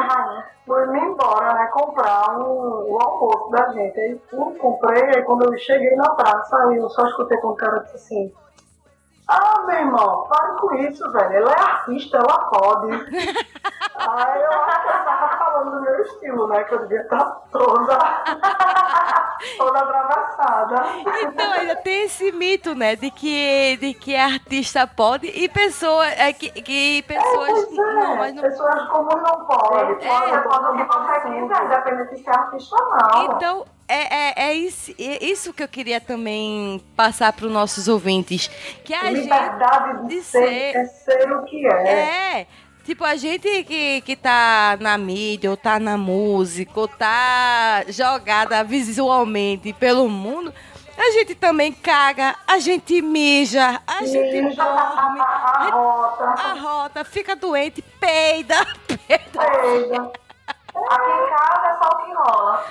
fui 0.66 0.86
me 0.88 1.00
embora, 1.00 1.54
né, 1.54 1.66
comprar 1.72 2.38
um, 2.38 2.92
o 2.92 2.98
almoço 3.00 3.50
da 3.52 3.72
gente, 3.72 3.98
aí 3.98 4.20
fui, 4.28 4.54
comprei, 4.58 5.02
aí 5.02 5.22
quando 5.22 5.50
eu 5.50 5.58
cheguei 5.58 5.96
na 5.96 6.10
praça, 6.10 6.56
aí 6.58 6.76
eu 6.76 6.88
só 6.90 7.06
escutei 7.06 7.38
com 7.38 7.48
o 7.48 7.56
cara 7.56 7.78
disse 7.80 7.96
assim, 7.96 8.32
ah, 9.30 9.62
meu 9.64 9.76
irmão, 9.76 10.26
pare 10.28 10.58
com 10.58 10.74
isso, 10.74 11.08
velho. 11.12 11.34
Ela 11.34 11.52
é 11.52 11.60
artista, 11.60 12.18
ela 12.18 12.38
pode. 12.46 12.92
Aí 12.92 14.42
eu 14.42 14.52
acho 14.62 14.82
que 14.82 14.88
ela 14.88 15.04
tava 15.04 15.36
falando 15.38 15.70
do 15.70 15.80
meu 15.82 16.02
estilo, 16.02 16.48
né? 16.48 16.64
Que 16.64 16.74
eu 16.74 16.78
devia 16.80 17.02
estar 17.02 17.24
toda. 17.52 17.98
toda 19.56 19.78
atravessada. 19.78 20.84
Então, 21.22 21.52
ainda 21.52 21.76
tem 21.76 22.04
esse 22.04 22.32
mito, 22.32 22.74
né? 22.74 22.96
De 22.96 23.10
que, 23.10 23.76
de 23.80 23.94
que 23.94 24.16
artista 24.16 24.86
pode 24.86 25.26
e 25.28 25.48
pessoa, 25.48 26.06
é, 26.06 26.32
que, 26.32 26.50
que 26.50 27.02
pessoas. 27.02 27.50
É, 27.50 27.80
é. 27.80 27.94
Não, 27.94 28.16
mas 28.16 28.34
não... 28.34 28.42
Pessoas 28.42 28.88
comuns 28.88 29.22
não 29.22 29.44
podem. 29.46 29.92
É, 29.92 30.08
pode, 30.08 30.42
pode 30.48 30.64
o 30.64 30.76
que 30.76 30.92
você 30.92 31.20
quiser, 31.20 31.64
independente 31.64 32.14
de 32.16 32.24
ser 32.24 32.30
artista 32.30 32.76
ou 32.76 32.90
não. 32.90 33.24
Então, 33.36 33.64
é, 33.90 34.14
é, 34.14 34.34
é, 34.36 34.54
isso, 34.54 34.94
é 34.96 35.24
isso 35.24 35.52
que 35.52 35.62
eu 35.62 35.68
queria 35.68 36.00
também 36.00 36.80
passar 36.94 37.32
para 37.32 37.46
os 37.46 37.52
nossos 37.52 37.88
ouvintes. 37.88 38.48
Que 38.84 38.94
a 38.94 39.10
Liberdade 39.10 39.98
gente 39.98 40.08
de 40.08 40.22
ser, 40.22 40.48
ser, 40.48 40.76
é 40.76 40.84
ser 40.84 41.32
o 41.32 41.42
que 41.42 41.66
é. 41.66 42.40
É. 42.40 42.46
Tipo, 42.84 43.04
a 43.04 43.16
gente 43.16 43.64
que, 43.64 44.00
que 44.00 44.16
tá 44.16 44.78
na 44.80 44.96
mídia, 44.96 45.50
ou 45.50 45.56
tá 45.56 45.80
na 45.80 45.98
música, 45.98 46.72
ou 46.80 46.88
tá 46.88 47.84
jogada 47.88 48.62
visualmente 48.62 49.72
pelo 49.72 50.08
mundo, 50.08 50.54
a 50.96 51.10
gente 51.12 51.34
também 51.34 51.72
caga, 51.72 52.36
a 52.46 52.58
gente 52.58 53.02
mija, 53.02 53.80
a 53.86 54.04
gente 54.04 54.54
dorme, 54.54 55.20
arrota. 55.20 56.24
arrota, 56.24 57.04
fica 57.04 57.34
doente, 57.34 57.82
peida, 57.82 58.54
peida. 58.86 59.30
peida. 59.32 60.29
Aqui 60.74 61.10
em 61.10 61.28
casa 61.30 61.66
é 61.66 61.74
só 61.78 61.88
o 61.88 61.96
que 61.98 62.12
rola. 62.14 62.64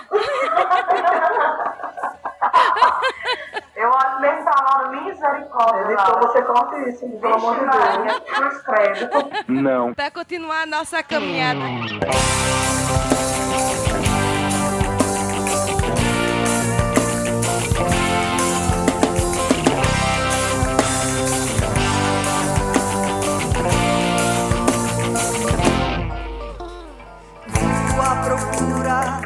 Eu 3.75 3.93
acho 3.93 4.19
mesmo 4.19 4.43
salário 4.43 5.03
misericórdia. 5.03 5.93
Então 5.93 6.19
você 6.19 6.41
conta 6.41 6.77
isso, 6.89 7.09
pelo 7.19 7.33
amor 7.35 7.55
de 7.59 7.65
Deus. 7.65 8.19
Cruz 8.19 8.61
credo. 8.63 9.09
Não. 9.47 9.93
Para 9.93 10.11
continuar 10.11 10.63
a 10.63 10.65
nossa 10.65 11.01
caminhada. 11.01 11.59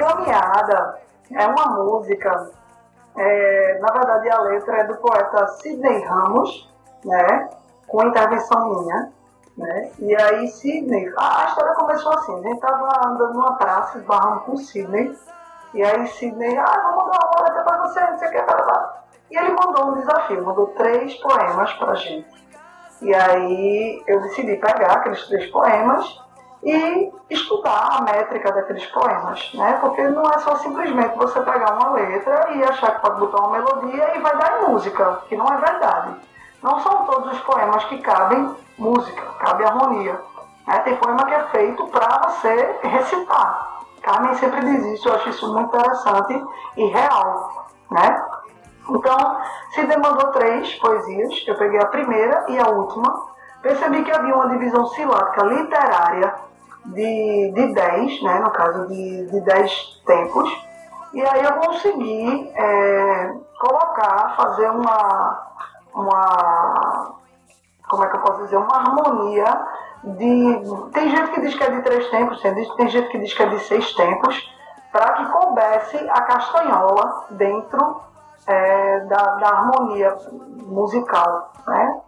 Caminhada 0.04 1.00
é 1.32 1.48
uma 1.48 1.66
música, 1.78 2.52
é, 3.16 3.80
na 3.80 3.94
verdade 3.94 4.30
a 4.30 4.42
letra 4.42 4.78
é 4.80 4.84
do 4.84 4.96
poeta 4.98 5.48
Sidney 5.48 6.04
Ramos, 6.04 6.70
né, 7.06 7.50
com 7.88 8.06
intervenção 8.06 8.70
minha. 8.70 9.12
Né? 9.56 9.92
E 10.00 10.16
aí 10.16 10.48
Sidney, 10.48 11.14
a, 11.16 11.46
história 11.46 11.76
começou 11.76 12.12
assim, 12.14 12.40
a 12.40 12.42
gente 12.42 12.60
tava 12.60 12.90
andando 13.08 13.34
numa 13.34 13.56
praça, 13.56 14.00
esbarrando 14.00 14.42
com 14.42 14.58
Sidney, 14.58 15.16
e 15.74 15.84
aí 15.84 16.08
Sidney, 16.08 16.58
ah, 16.58 16.92
vou 16.92 17.06
mandar 17.06 17.20
uma 17.26 17.44
letra 17.44 17.64
pra 17.64 17.78
você, 17.84 18.02
não 18.02 18.18
sei 18.18 18.28
o 18.28 18.32
que, 18.32 18.42
blá, 18.42 19.04
E 19.30 19.38
ele 19.38 19.52
mandou 19.52 19.92
um 19.92 19.94
desafio, 19.94 20.44
mandou 20.44 20.68
três 20.68 21.14
poemas 21.22 21.72
pra 21.74 21.94
gente. 21.94 22.44
E 23.02 23.14
aí 23.14 24.04
eu 24.08 24.22
decidi 24.22 24.56
pegar 24.56 24.94
aqueles 24.94 25.28
três 25.28 25.52
poemas 25.52 26.20
e 26.64 27.12
estudar 27.30 27.98
a 27.98 28.02
métrica 28.02 28.52
daqueles 28.52 28.86
poemas, 28.88 29.52
né? 29.54 29.78
Porque 29.82 30.02
não 30.04 30.24
é 30.24 30.40
só 30.40 30.56
simplesmente 30.56 31.18
você 31.18 31.42
pegar 31.42 31.74
uma 31.74 31.92
letra 31.92 32.52
e 32.52 32.64
achar 32.64 32.96
que 32.96 33.02
pode 33.02 33.20
botar 33.20 33.40
uma 33.40 33.58
melodia 33.58 34.16
e 34.16 34.20
vai 34.20 34.38
dar 34.38 34.62
em 34.62 34.72
música, 34.72 35.22
que 35.28 35.36
não 35.36 35.48
é 35.48 35.58
verdade. 35.58 36.16
Não 36.62 36.80
são 36.80 37.06
todos 37.06 37.34
os 37.34 37.40
poemas 37.42 37.84
que 37.86 37.98
cabem 37.98 38.56
música, 38.78 39.22
cabe 39.40 39.66
harmonia. 39.66 40.20
Né? 40.66 40.80
Tem 40.80 40.96
poema 40.96 41.26
que 41.26 41.34
é 41.34 41.44
feito 41.50 41.86
para 41.88 42.30
você 42.30 42.80
recitar. 42.84 43.74
Carmen 44.02 44.34
sempre 44.36 44.62
diz 44.62 44.86
isso, 44.86 45.08
eu 45.08 45.16
acho 45.16 45.30
isso 45.30 45.54
muito 45.54 45.76
interessante 45.76 46.46
e 46.76 46.86
real, 46.88 47.68
né? 47.90 48.26
Então, 48.90 49.42
se 49.72 49.86
demandou 49.86 50.30
três 50.32 50.76
poesias, 50.76 51.44
eu 51.48 51.56
peguei 51.56 51.80
a 51.80 51.86
primeira 51.86 52.46
e 52.50 52.60
a 52.60 52.68
última, 52.68 53.28
percebi 53.62 54.04
que 54.04 54.12
havia 54.12 54.36
uma 54.36 54.50
divisão 54.50 54.86
silábica 54.88 55.44
literária 55.44 56.34
de, 56.86 57.52
de 57.54 57.74
10, 57.74 58.24
né, 58.24 58.40
no 58.40 58.52
caso 58.52 58.88
de, 58.88 59.26
de 59.28 59.42
10 59.42 60.02
tempos, 60.06 60.50
e 61.14 61.22
aí 61.22 61.44
eu 61.44 61.54
consegui 61.54 62.52
é, 62.56 63.34
colocar, 63.60 64.36
fazer 64.36 64.70
uma, 64.70 65.48
uma, 65.94 67.16
como 67.88 68.04
é 68.04 68.10
que 68.10 68.16
eu 68.16 68.22
posso 68.22 68.44
dizer, 68.44 68.58
uma 68.58 68.76
harmonia 68.76 69.68
de, 70.04 70.62
tem 70.92 71.10
gente 71.10 71.32
que 71.32 71.42
diz 71.42 71.56
que 71.56 71.64
é 71.64 71.70
de 71.70 71.82
três 71.82 72.10
tempos, 72.10 72.42
tem 72.42 72.90
gente 72.90 73.10
que 73.10 73.20
diz 73.20 73.34
que 73.34 73.44
é 73.44 73.46
de 73.46 73.60
seis 73.60 73.94
tempos, 73.94 74.52
para 74.92 75.14
que 75.14 75.26
coubesse 75.32 75.98
a 76.10 76.22
castanhola 76.22 77.26
dentro 77.32 78.02
é, 78.46 79.00
da, 79.02 79.36
da, 79.36 79.48
harmonia 79.48 80.18
musical, 80.68 81.52
né? 81.66 82.02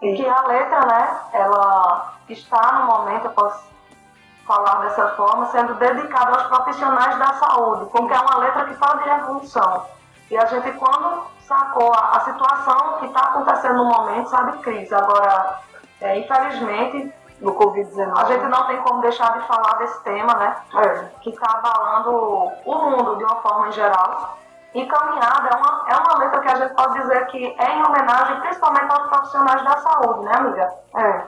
E 0.00 0.14
que 0.14 0.28
a 0.28 0.42
letra, 0.46 0.80
né, 0.86 1.20
ela 1.32 2.14
está 2.28 2.72
no 2.72 2.86
momento, 2.86 3.26
eu 3.26 3.30
posso 3.30 3.71
falar 4.52 4.80
dessa 4.82 5.08
forma, 5.16 5.46
sendo 5.46 5.74
dedicado 5.74 6.38
aos 6.38 6.46
profissionais 6.48 7.18
da 7.18 7.32
saúde, 7.34 7.86
porque 7.90 8.12
é 8.12 8.20
uma 8.20 8.38
letra 8.38 8.64
que 8.66 8.74
fala 8.74 9.02
de 9.02 9.08
revolução. 9.08 9.86
E 10.30 10.36
a 10.36 10.44
gente, 10.46 10.70
quando 10.72 11.24
sacou 11.40 11.92
a, 11.94 12.16
a 12.16 12.20
situação 12.20 12.98
que 12.98 13.06
está 13.06 13.20
acontecendo 13.20 13.76
no 13.76 13.84
momento, 13.86 14.28
sabe, 14.28 14.58
crise. 14.58 14.94
Agora, 14.94 15.60
é, 16.00 16.18
infelizmente, 16.18 17.12
no 17.40 17.54
Covid-19, 17.54 18.12
a 18.14 18.24
gente 18.24 18.44
não 18.46 18.66
tem 18.66 18.76
como 18.82 19.00
deixar 19.00 19.38
de 19.38 19.46
falar 19.46 19.74
desse 19.78 20.02
tema, 20.02 20.34
né? 20.34 20.56
É. 20.76 21.10
Que 21.22 21.30
está 21.30 21.50
abalando 21.50 22.52
o 22.64 22.74
mundo 22.74 23.16
de 23.16 23.24
uma 23.24 23.36
forma 23.36 23.68
em 23.68 23.72
geral. 23.72 24.38
E 24.74 24.86
Caminhada 24.86 25.50
é 25.50 25.56
uma, 25.56 25.84
é 25.88 25.96
uma 25.96 26.18
letra 26.18 26.40
que 26.40 26.48
a 26.48 26.54
gente 26.54 26.74
pode 26.74 27.00
dizer 27.00 27.26
que 27.26 27.56
é 27.58 27.76
em 27.76 27.84
homenagem 27.84 28.40
principalmente 28.40 28.90
aos 28.90 29.08
profissionais 29.08 29.64
da 29.64 29.76
saúde, 29.78 30.24
né, 30.24 30.32
amiga? 30.34 30.74
É. 30.96 31.22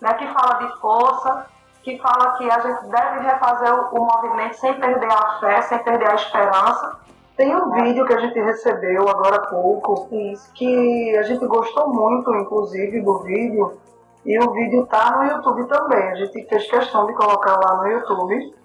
Né, 0.00 0.14
que 0.14 0.26
fala 0.28 0.54
de 0.54 0.80
força, 0.80 1.46
que 1.82 1.98
fala 1.98 2.36
que 2.36 2.50
a 2.50 2.58
gente 2.60 2.86
deve 2.86 3.20
refazer 3.20 3.72
o, 3.74 3.96
o 3.96 4.04
movimento 4.04 4.54
sem 4.56 4.74
perder 4.74 5.12
a 5.12 5.38
fé, 5.40 5.62
sem 5.62 5.78
perder 5.78 6.10
a 6.10 6.14
esperança, 6.14 6.98
Tem 7.38 7.54
um 7.54 7.70
vídeo 7.70 8.04
que 8.04 8.14
a 8.14 8.18
gente 8.18 8.36
recebeu 8.40 9.08
agora 9.08 9.36
há 9.36 9.46
pouco, 9.46 10.08
que 10.54 11.16
a 11.16 11.22
gente 11.22 11.46
gostou 11.46 11.88
muito, 11.88 12.34
inclusive, 12.34 13.00
do 13.00 13.20
vídeo, 13.20 13.78
e 14.26 14.36
o 14.40 14.50
vídeo 14.50 14.84
tá 14.86 15.16
no 15.16 15.22
YouTube 15.22 15.64
também. 15.68 16.10
A 16.10 16.14
gente 16.16 16.44
fez 16.48 16.68
questão 16.68 17.06
de 17.06 17.14
colocar 17.14 17.56
lá 17.64 17.76
no 17.76 17.86
YouTube. 17.86 18.56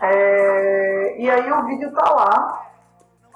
É, 0.00 1.16
e 1.18 1.28
aí 1.28 1.52
o 1.52 1.64
vídeo 1.64 1.92
tá 1.92 2.08
lá, 2.08 2.66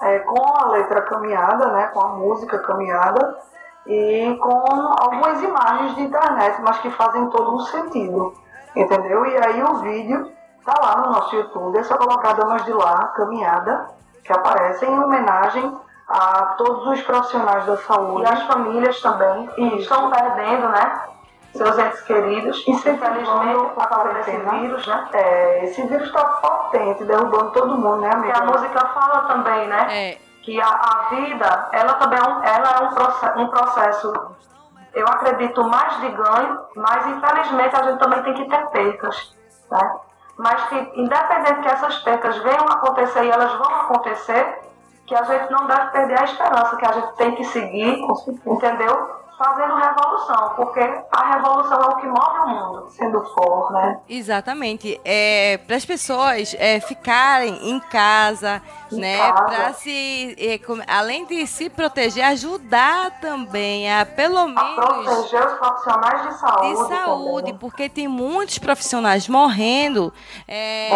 é, 0.01 0.19
com 0.19 0.41
a 0.57 0.69
letra 0.69 1.01
caminhada, 1.01 1.73
né, 1.73 1.87
com 1.93 1.99
a 1.99 2.07
música 2.15 2.57
caminhada, 2.59 3.37
e 3.85 4.33
com 4.41 4.63
algumas 4.97 5.43
imagens 5.43 5.95
de 5.95 6.03
internet, 6.03 6.61
mas 6.61 6.79
que 6.79 6.89
fazem 6.91 7.29
todo 7.31 7.53
um 7.53 7.59
sentido, 7.59 8.33
entendeu? 8.75 9.25
E 9.25 9.37
aí 9.37 9.63
o 9.63 9.75
vídeo 9.75 10.31
tá 10.65 10.73
lá 10.81 10.97
no 10.97 11.11
nosso 11.13 11.35
YouTube, 11.35 11.77
é 11.77 11.83
só 11.83 11.97
colocar 11.97 12.33
Damas 12.33 12.65
de 12.65 12.73
Lá, 12.73 13.07
caminhada, 13.15 13.89
que 14.23 14.33
aparecem 14.33 14.89
em 14.89 14.99
homenagem 14.99 15.79
a 16.07 16.55
todos 16.57 16.87
os 16.87 17.01
profissionais 17.01 17.65
da 17.65 17.77
saúde. 17.77 18.23
E 18.23 18.27
as 18.27 18.43
famílias 18.43 19.01
também, 19.01 19.47
que 19.47 19.61
estão 19.77 20.09
perdendo, 20.09 20.69
né? 20.69 21.01
Seus 21.53 21.77
entes 21.77 22.01
queridos, 22.01 22.63
infelizmente, 22.67 23.25
a 23.77 24.19
esse 24.19 24.37
vírus, 24.37 24.85
né? 24.87 25.07
É, 25.13 25.63
esse 25.63 25.81
vírus 25.83 26.07
está 26.07 26.23
potente, 26.23 27.03
derrubando 27.05 27.51
todo 27.51 27.77
mundo, 27.77 28.01
né, 28.01 28.11
amiga? 28.11 28.37
E 28.37 28.41
a 28.41 28.45
música 28.45 28.85
fala 28.87 29.21
também, 29.21 29.67
né? 29.67 29.87
É. 29.89 30.17
Que 30.41 30.59
a, 30.61 30.67
a, 30.67 31.07
vida, 31.09 31.69
ela 31.71 31.93
também 31.93 32.19
é, 32.19 32.23
um, 32.23 32.43
ela 32.43 32.69
é 32.69 32.83
um, 32.83 32.93
processo, 32.93 33.39
um 33.39 33.47
processo, 33.47 34.13
eu 34.95 35.07
acredito, 35.07 35.63
mais 35.65 35.99
de 35.99 36.09
ganho, 36.09 36.59
mas 36.75 37.05
infelizmente 37.07 37.75
a 37.75 37.83
gente 37.83 37.99
também 37.99 38.23
tem 38.23 38.33
que 38.33 38.49
ter 38.49 38.65
percas, 38.69 39.35
né? 39.69 39.95
mas 40.37 40.63
que, 40.65 40.75
independente 40.95 41.61
que 41.61 41.67
essas 41.67 41.97
percas 41.99 42.37
venham 42.37 42.65
a 42.67 42.73
acontecer 42.73 43.25
e 43.25 43.29
elas 43.29 43.53
vão 43.53 43.75
acontecer, 43.75 44.61
que 45.05 45.13
a 45.13 45.23
gente 45.23 45.51
não 45.51 45.67
deve 45.67 45.91
perder 45.91 46.19
a 46.19 46.23
esperança, 46.23 46.75
que 46.77 46.85
a 46.85 46.91
gente 46.93 47.15
tem 47.15 47.35
que 47.35 47.43
seguir, 47.45 48.01
entendeu? 48.45 49.15
Fazendo 49.37 49.75
revolução, 49.75 50.53
porque 50.55 50.79
a 50.79 51.33
revolução 51.33 51.77
é 51.77 51.85
o 51.87 51.95
que 51.97 52.07
move 52.07 52.39
o 52.39 52.47
mundo, 52.47 52.89
sendo 52.89 53.21
for, 53.33 53.69
né? 53.73 53.99
Exatamente. 54.07 54.99
É, 55.03 55.57
para 55.67 55.75
as 55.75 55.83
pessoas 55.83 56.55
é, 56.57 56.79
ficarem 56.79 57.69
em 57.69 57.77
casa, 57.81 58.61
em 58.89 58.97
né? 58.97 59.17
Para 59.33 59.73
se, 59.73 60.35
é, 60.39 60.57
além 60.87 61.25
de 61.25 61.45
se 61.47 61.69
proteger, 61.69 62.23
ajudar 62.23 63.19
também 63.19 63.91
a 63.91 64.05
pelo 64.05 64.47
menos. 64.47 64.61
A 64.61 64.81
proteger 64.81 65.45
os 65.45 65.53
profissionais 65.57 66.21
de 66.23 66.39
saúde. 66.39 66.67
De 66.69 66.87
saúde, 66.87 67.45
também. 67.47 67.57
porque 67.57 67.89
tem 67.89 68.07
muitos 68.07 68.57
profissionais 68.57 69.27
morrendo 69.27 70.13
é, 70.47 70.89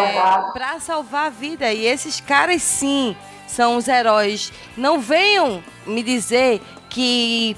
para 0.54 0.80
salvar 0.80 1.28
a 1.28 1.30
vida. 1.30 1.74
E 1.74 1.86
esses 1.86 2.22
caras, 2.22 2.62
sim, 2.62 3.18
são 3.48 3.76
os 3.76 3.90
heróis. 3.90 4.54
Não 4.78 4.98
venham 4.98 5.62
me 5.86 6.02
dizer 6.02 6.62
que 6.90 7.58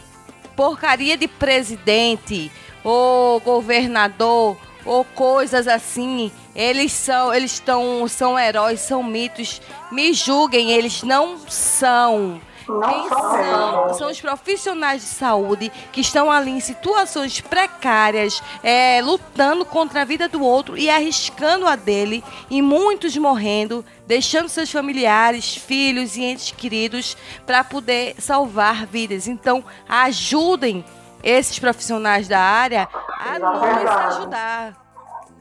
porcaria 0.62 1.18
de 1.18 1.28
presidente 1.28 2.52
ou 2.84 3.40
governador 3.40 4.56
ou 4.86 5.04
coisas 5.04 5.68
assim, 5.68 6.32
eles 6.56 6.92
são, 6.92 7.34
eles 7.34 7.54
estão, 7.54 8.08
são 8.08 8.38
heróis, 8.38 8.80
são 8.80 9.02
mitos. 9.02 9.60
Me 9.92 10.14
julguem, 10.14 10.70
eles 10.70 11.02
não 11.02 11.40
são. 11.50 12.40
Quem 12.66 13.10
são? 13.10 13.94
São 13.94 14.10
os 14.10 14.22
profissionais 14.22 15.02
de 15.02 15.08
saúde 15.08 15.72
que 15.92 16.02
estão 16.02 16.32
ali 16.32 16.52
em 16.52 16.60
situações 16.60 17.42
precárias, 17.42 18.42
é, 18.64 19.02
lutando 19.02 19.66
contra 19.66 20.02
a 20.02 20.06
vida 20.06 20.28
do 20.28 20.42
outro 20.44 20.78
e 20.78 20.90
arriscando 20.90 21.68
a 21.68 21.76
dele, 21.76 22.24
e 22.50 22.62
muitos 22.62 23.16
morrendo, 23.18 23.84
deixando 24.08 24.50
seus 24.50 24.72
familiares, 24.72 25.56
filhos 25.56 26.16
e 26.16 26.24
entes 26.24 26.52
queridos 26.52 27.18
para 27.46 27.64
poder 27.64 28.16
salvar 28.20 28.86
vidas. 28.86 29.28
Então, 29.28 29.64
ajudem 29.88 30.84
esses 31.24 31.60
profissionais 31.60 32.28
da 32.28 32.40
área 32.40 32.88
a 33.20 33.40
nos 33.40 33.62
ajudar. 33.62 34.81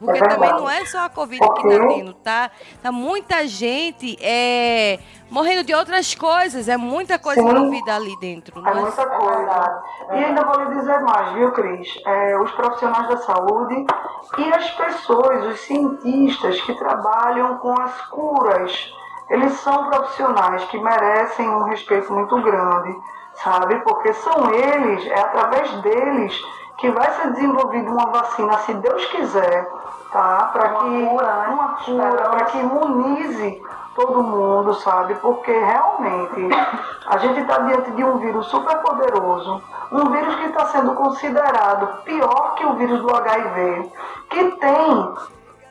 Porque 0.01 0.18
também 0.18 0.51
não 0.51 0.68
é 0.68 0.86
só 0.86 1.05
a 1.05 1.09
Covid 1.11 1.38
que 1.38 1.68
está 1.68 1.88
tendo, 1.88 2.14
tá? 2.14 2.51
Tá 2.82 2.90
muita 2.90 3.46
gente 3.46 4.16
é, 4.22 4.98
morrendo 5.30 5.62
de 5.62 5.74
outras 5.74 6.14
coisas. 6.14 6.68
É 6.68 6.76
muita 6.78 7.18
coisa 7.18 7.42
Sim, 7.42 7.48
envolvida 7.48 7.94
ali 7.94 8.18
dentro. 8.18 8.66
É, 8.66 8.70
é 8.70 8.74
muita 8.74 9.07
coisa. 9.07 9.82
E 10.12 10.24
ainda 10.24 10.42
vou 10.42 10.64
lhe 10.64 10.74
dizer 10.76 11.01
mais, 11.01 11.32
viu, 11.34 11.53
Cris? 11.53 12.03
É, 12.07 12.38
os 12.38 12.51
profissionais 12.53 13.09
da 13.09 13.16
saúde 13.18 13.86
e 14.38 14.55
as 14.55 14.70
pessoas, 14.70 15.44
os 15.53 15.61
cientistas 15.61 16.59
que 16.62 16.74
trabalham 16.74 17.59
com 17.59 17.78
as 17.78 18.01
curas, 18.07 18.94
eles 19.28 19.53
são 19.61 19.84
profissionais 19.90 20.64
que 20.64 20.78
merecem 20.78 21.46
um 21.46 21.64
respeito 21.64 22.11
muito 22.11 22.40
grande, 22.40 22.96
sabe? 23.34 23.76
Porque 23.80 24.14
são 24.14 24.51
eles, 24.51 25.07
é 25.07 25.20
através 25.20 25.70
deles 25.82 26.42
que 26.78 26.90
vai 26.90 27.12
ser 27.12 27.32
desenvolvida 27.32 27.90
uma 27.90 28.07
vacina, 28.07 28.57
se 28.59 28.72
Deus 28.74 29.05
quiser, 29.07 29.68
tá? 30.12 30.50
Para 30.52 30.68
que 30.68 31.06
cura, 31.06 31.36
né? 31.36 31.48
uma 31.48 31.68
cura, 31.76 32.30
para 32.30 32.44
que 32.44 32.58
imunize 32.58 33.62
todo 33.94 34.22
mundo, 34.22 34.74
sabe? 34.74 35.14
Porque 35.16 35.52
realmente 35.52 36.48
a 37.06 37.18
gente 37.18 37.40
está 37.40 37.58
diante 37.58 37.90
de 37.92 38.04
um 38.04 38.18
vírus 38.18 38.46
super 38.46 38.78
poderoso, 38.78 39.62
um 39.92 40.11
vírus 40.11 40.34
que 40.36 40.46
está 40.46 40.66
sendo 40.66 40.94
considerado 40.94 42.02
pior 42.04 42.54
que 42.54 42.66
o 42.66 42.74
vírus 42.74 43.00
do 43.00 43.14
HIV, 43.14 43.92
que 44.30 44.44
tem 44.52 45.14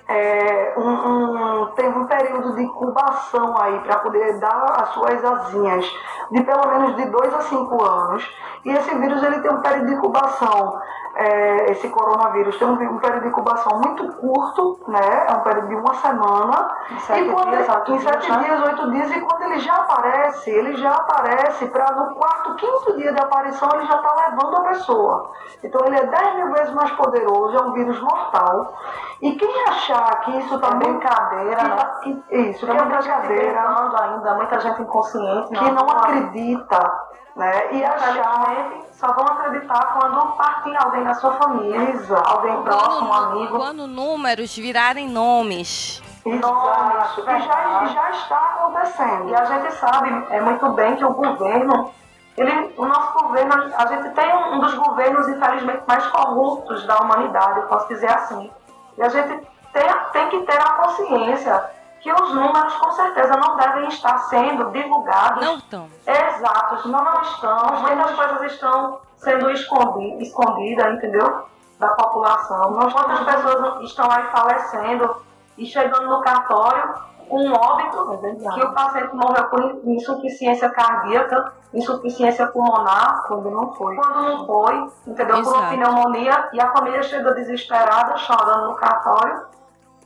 é, 0.10 0.74
um, 0.76 0.90
um, 0.90 1.66
teve 1.76 1.98
um 1.98 2.06
período 2.08 2.56
de 2.56 2.64
incubação 2.64 3.56
aí 3.62 3.80
para 3.82 4.00
poder 4.00 4.40
dar 4.40 4.82
as 4.82 4.90
suas 4.90 5.24
asinhas 5.24 5.86
de 6.32 6.42
pelo 6.42 6.68
menos 6.68 6.96
de 6.96 7.06
2 7.06 7.34
a 7.34 7.42
5 7.42 7.86
anos. 7.86 8.28
E 8.66 8.72
esse 8.72 8.96
vírus 8.96 9.22
ele 9.22 9.40
tem 9.40 9.52
um 9.52 9.62
período 9.62 9.86
de 9.86 9.94
incubação 9.94 10.82
é, 11.16 11.72
esse 11.72 11.90
coronavírus 11.90 12.58
tem 12.58 12.66
um, 12.66 12.74
um, 12.74 12.98
período 12.98 13.24
de 13.24 13.28
incubação 13.28 13.80
muito 13.80 14.08
curto, 14.14 14.80
né? 14.88 15.26
É 15.28 15.34
um 15.34 15.42
período 15.42 15.68
de 15.68 15.76
uma 15.76 15.94
semana. 15.96 16.78
Em 16.92 17.00
sete 17.00 17.22
e 17.22 17.32
quando 17.32 17.50
dias, 17.50 17.68
ele, 17.68 17.96
em 17.96 18.00
sete 18.00 18.26
dias, 18.26 18.44
dias, 18.46 18.62
oito 18.62 18.92
dias, 18.92 19.12
e 19.12 19.22
quando 19.22 19.42
ele 19.44 19.60
já 19.60 19.74
aparece, 19.76 20.50
ele 20.50 20.78
já 20.78 20.92
aparece 20.92 21.66
para 21.68 21.92
no 21.92 22.16
quarto, 22.16 22.56
quinto 22.56 22.96
dia 22.96 23.12
de 23.12 23.20
aparição, 23.20 23.70
ele 23.74 23.86
já 23.86 23.96
está 23.96 24.16
levando 24.16 24.56
a 24.56 24.62
pessoa. 24.62 25.32
Então 25.62 25.82
ele 25.86 25.98
é 25.98 26.06
dez 26.06 26.36
mil 26.36 26.54
vezes 26.54 26.74
mais 26.74 26.92
poderoso, 26.92 27.58
é 27.58 27.62
um 27.64 27.74
vírus 27.74 28.00
mortal. 28.00 28.74
E 29.22 29.34
quem 29.34 29.64
achar 29.68 29.99
que 30.24 30.38
isso 30.38 30.56
está 30.56 30.68
é 30.68 30.76
brincadeira, 30.76 31.64
né? 31.64 31.76
Tá, 31.76 32.02
isso, 32.30 32.66
que 32.66 32.72
é 32.72 32.84
brincadeira. 32.86 33.62
ainda, 34.02 34.36
muita 34.36 34.60
gente 34.60 34.82
inconsciente. 34.82 35.50
Que 35.50 35.72
não, 35.72 35.86
não 35.86 35.90
acredita 35.90 37.10
né? 37.40 37.74
E 37.74 37.84
achar. 37.84 38.72
Só 38.92 39.14
vão 39.14 39.26
acreditar 39.26 39.98
quando 39.98 40.36
partir 40.36 40.76
alguém 40.76 41.06
da 41.06 41.14
sua 41.14 41.32
família, 41.36 41.92
Exato. 41.92 42.30
alguém 42.30 42.62
próximo, 42.64 43.08
um 43.08 43.14
amigo. 43.14 43.58
Quando 43.58 43.88
números 43.88 44.56
virarem 44.58 45.08
nomes. 45.08 46.04
Exato. 46.26 47.22
E 47.22 47.40
já, 47.40 47.86
já 47.86 48.10
está 48.10 48.38
acontecendo. 48.38 49.30
E 49.30 49.36
a 49.36 49.46
gente 49.46 49.74
sabe 49.76 50.26
é 50.32 50.42
muito 50.42 50.70
bem 50.72 50.98
que 50.98 51.06
o 51.06 51.14
governo, 51.14 51.92
ele, 52.38 52.74
o 52.76 52.86
nosso 52.86 53.14
governo, 53.14 53.72
a 53.74 53.86
gente 53.86 54.10
tem 54.10 54.36
um 54.36 54.60
dos 54.60 54.74
governos, 54.74 55.30
infelizmente, 55.30 55.84
mais 55.88 56.06
corruptos 56.08 56.86
da 56.86 56.98
humanidade, 56.98 57.60
eu 57.62 57.68
posso 57.68 57.88
dizer 57.88 58.12
assim. 58.12 58.52
E 58.98 59.02
a 59.02 59.08
gente 59.08 59.48
tem, 59.74 59.84
tem 60.12 60.30
que 60.30 60.46
ter 60.46 60.60
a 60.60 60.70
consciência 60.72 61.70
que 62.02 62.12
os 62.12 62.34
números 62.34 62.74
com 62.76 62.92
certeza 62.92 63.36
não 63.38 63.58
devem 63.58 63.88
estar 63.90 64.18
sendo 64.30 64.72
divulgados. 64.72 65.46
Não 65.46 65.58
estão. 65.58 65.90
Exatos, 66.08 66.86
não, 66.86 67.22
estão. 67.22 67.82
Muitas 67.82 68.16
coisas 68.16 68.52
estão 68.54 69.00
sendo 69.18 69.52
escondidas, 69.52 70.28
escondida, 70.28 70.90
entendeu? 70.92 71.46
Da 71.78 71.90
população. 71.90 72.72
Nós 72.72 72.94
Quantas 72.94 73.20
pessoas 73.20 73.84
estão 73.84 74.10
aí 74.10 74.24
falecendo 74.32 75.16
e 75.58 75.66
chegando 75.66 76.08
no 76.08 76.22
cartório 76.22 77.10
com 77.28 77.48
um 77.48 77.54
óbito 77.54 78.20
é 78.26 78.54
que 78.54 78.64
o 78.64 78.74
paciente 78.74 79.16
morreu 79.16 79.44
por 79.50 79.82
insuficiência 79.86 80.70
cardíaca, 80.70 81.54
insuficiência 81.74 82.48
pulmonar, 82.48 83.24
quando 83.28 83.52
não 83.52 83.74
foi. 83.76 83.96
Quando 83.96 84.22
não 84.24 84.48
foi, 84.48 84.90
entendeu? 85.06 85.38
Exato. 85.38 85.58
Por 85.58 85.70
pneumonia 85.70 86.50
e 86.54 86.60
a 86.60 86.72
família 86.72 87.04
chega 87.04 87.34
desesperada, 87.34 88.18
chorando 88.18 88.70
no 88.70 88.76
cartório 88.76 89.44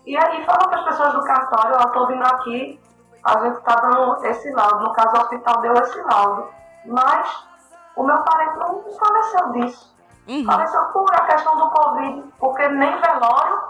e 0.05 0.17
aí 0.17 0.43
fala 0.45 0.67
para 0.67 0.79
as 0.79 0.85
pessoas 0.85 1.13
do 1.13 1.23
cartório, 1.23 1.75
eu 1.75 1.87
estou 1.87 2.07
vindo 2.07 2.23
aqui, 2.23 2.79
a 3.23 3.39
gente 3.39 3.57
está 3.57 3.75
dando 3.75 4.25
esse 4.25 4.51
laudo, 4.51 4.83
no 4.83 4.93
caso 4.93 5.15
o 5.15 5.19
hospital 5.19 5.61
deu 5.61 5.73
esse 5.73 6.01
laudo. 6.01 6.49
Mas 6.85 7.45
o 7.95 8.03
meu 8.03 8.17
parente 8.17 8.57
não 8.57 8.83
faleceu 8.99 9.51
disso. 9.53 9.95
Uhum. 10.27 10.45
Faleceu 10.45 10.81
por 10.85 11.13
a 11.13 11.21
questão 11.21 11.57
do 11.57 11.69
Covid, 11.69 12.23
porque 12.37 12.67
nem 12.67 12.91
velório, 12.99 13.61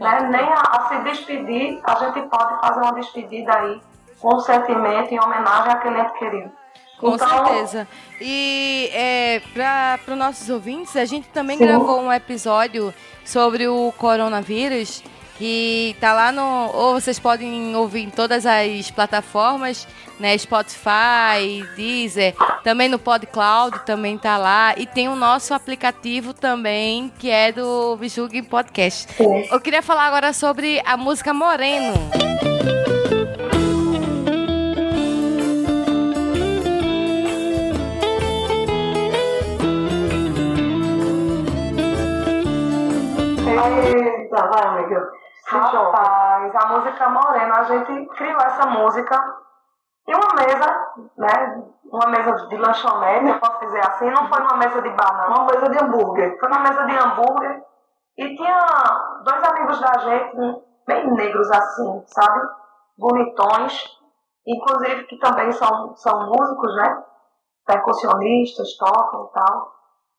né, 0.00 0.20
nem 0.30 0.52
a, 0.52 0.60
a, 0.60 0.88
se 0.88 0.98
despedir, 0.98 1.80
a 1.84 1.94
gente 1.96 2.22
pode 2.28 2.60
fazer 2.60 2.80
uma 2.80 2.94
despedida 2.94 3.52
aí 3.52 3.80
com 4.20 4.34
um 4.34 4.40
sentimento 4.40 5.12
em 5.12 5.20
homenagem 5.20 5.72
àquele 5.72 6.00
ente 6.00 6.12
querido. 6.14 6.50
Com 6.98 7.14
então, 7.14 7.28
certeza. 7.28 7.86
E 8.20 8.90
é, 8.92 9.40
para 9.54 10.12
os 10.12 10.18
nossos 10.18 10.50
ouvintes, 10.50 10.96
a 10.96 11.04
gente 11.04 11.28
também 11.28 11.56
sim. 11.56 11.64
gravou 11.64 12.00
um 12.00 12.12
episódio 12.12 12.92
sobre 13.24 13.68
o 13.68 13.92
coronavírus 13.96 15.04
que 15.38 15.96
tá 16.00 16.12
lá 16.12 16.32
no. 16.32 16.70
Ou 16.74 16.94
vocês 16.94 17.18
podem 17.18 17.74
ouvir 17.76 18.02
em 18.02 18.10
todas 18.10 18.44
as 18.44 18.90
plataformas, 18.90 19.86
né? 20.18 20.36
Spotify, 20.36 21.64
Deezer, 21.76 22.34
também 22.64 22.88
no 22.88 22.98
PodCloud 22.98 23.78
também 23.86 24.18
tá 24.18 24.36
lá. 24.36 24.74
E 24.76 24.84
tem 24.84 25.08
o 25.08 25.14
nosso 25.14 25.54
aplicativo 25.54 26.34
também, 26.34 27.10
que 27.18 27.30
é 27.30 27.52
do 27.52 27.96
Bijug 27.96 28.42
Podcast. 28.42 29.12
Sim. 29.12 29.48
Eu 29.50 29.60
queria 29.60 29.80
falar 29.80 30.06
agora 30.06 30.32
sobre 30.32 30.82
a 30.84 30.96
música 30.96 31.32
Moreno. 31.32 31.94
Eita, 43.58 44.46
vai, 44.48 44.84
Rapaz, 45.50 46.54
a 46.54 46.66
música 46.66 47.08
Morena, 47.08 47.60
a 47.60 47.64
gente 47.64 48.06
criou 48.16 48.38
essa 48.38 48.66
música 48.66 49.16
em 50.06 50.14
uma 50.14 50.34
mesa, 50.34 50.92
né? 51.16 51.64
Uma 51.90 52.06
mesa 52.08 52.48
de 52.48 52.56
lanchonete, 52.58 53.28
eu 53.28 53.40
posso 53.40 53.60
dizer 53.60 53.80
assim, 53.80 54.10
não 54.10 54.28
foi 54.28 54.42
uma 54.42 54.58
mesa 54.58 54.82
de 54.82 54.90
bar, 54.90 55.16
não, 55.16 55.36
uma 55.36 55.46
mesa 55.46 55.70
de 55.70 55.82
hambúrguer. 55.82 56.38
Foi 56.38 56.48
uma 56.50 56.60
mesa 56.60 56.84
de 56.84 56.96
hambúrguer 56.98 57.62
e 58.18 58.36
tinha 58.36 59.22
dois 59.24 59.42
amigos 59.42 59.80
da 59.80 59.98
gente, 60.00 60.36
bem 60.86 61.10
negros 61.14 61.50
assim, 61.50 62.04
sabe? 62.08 62.46
Bonitões, 62.98 63.84
inclusive 64.46 65.04
que 65.04 65.18
também 65.18 65.50
são, 65.52 65.96
são 65.96 66.26
músicos, 66.26 66.76
né? 66.76 67.04
Percussionistas, 67.66 68.76
tocam 68.76 69.24
e 69.24 69.32
tal. 69.32 69.77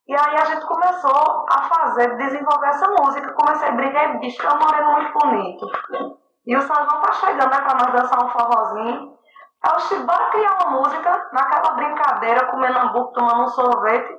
E 0.10 0.16
aí 0.16 0.38
a 0.38 0.46
gente 0.46 0.66
começou 0.66 1.46
a 1.48 1.62
fazer, 1.70 2.18
desenvolver 2.18 2.68
essa 2.70 2.88
música. 2.88 3.32
Comecei 3.32 3.70
a 3.70 3.72
brincar, 3.74 4.18
bicho, 4.18 4.42
é 4.42 4.52
um 4.52 4.58
moreno 4.58 4.92
muito 4.94 5.14
bonito. 5.14 5.68
E 6.48 6.58
o 6.58 6.62
São 6.64 6.76
João 6.76 7.02
tá 7.02 7.14
chegando, 7.14 7.52
né, 7.52 7.62
pra 7.62 7.76
nós 7.76 7.94
dançar 7.94 8.26
um 8.26 8.30
forrozinho. 8.30 9.14
Aí 9.62 9.72
eu 9.72 9.78
disse, 9.78 10.00
bora 10.00 10.32
criar 10.32 10.58
uma 10.64 10.80
música, 10.80 11.30
naquela 11.32 11.76
brincadeira, 11.76 12.48
comendo 12.48 12.80
hambúrguer, 12.80 13.14
tomando 13.14 13.44
um 13.44 13.48
sorvete. 13.50 14.18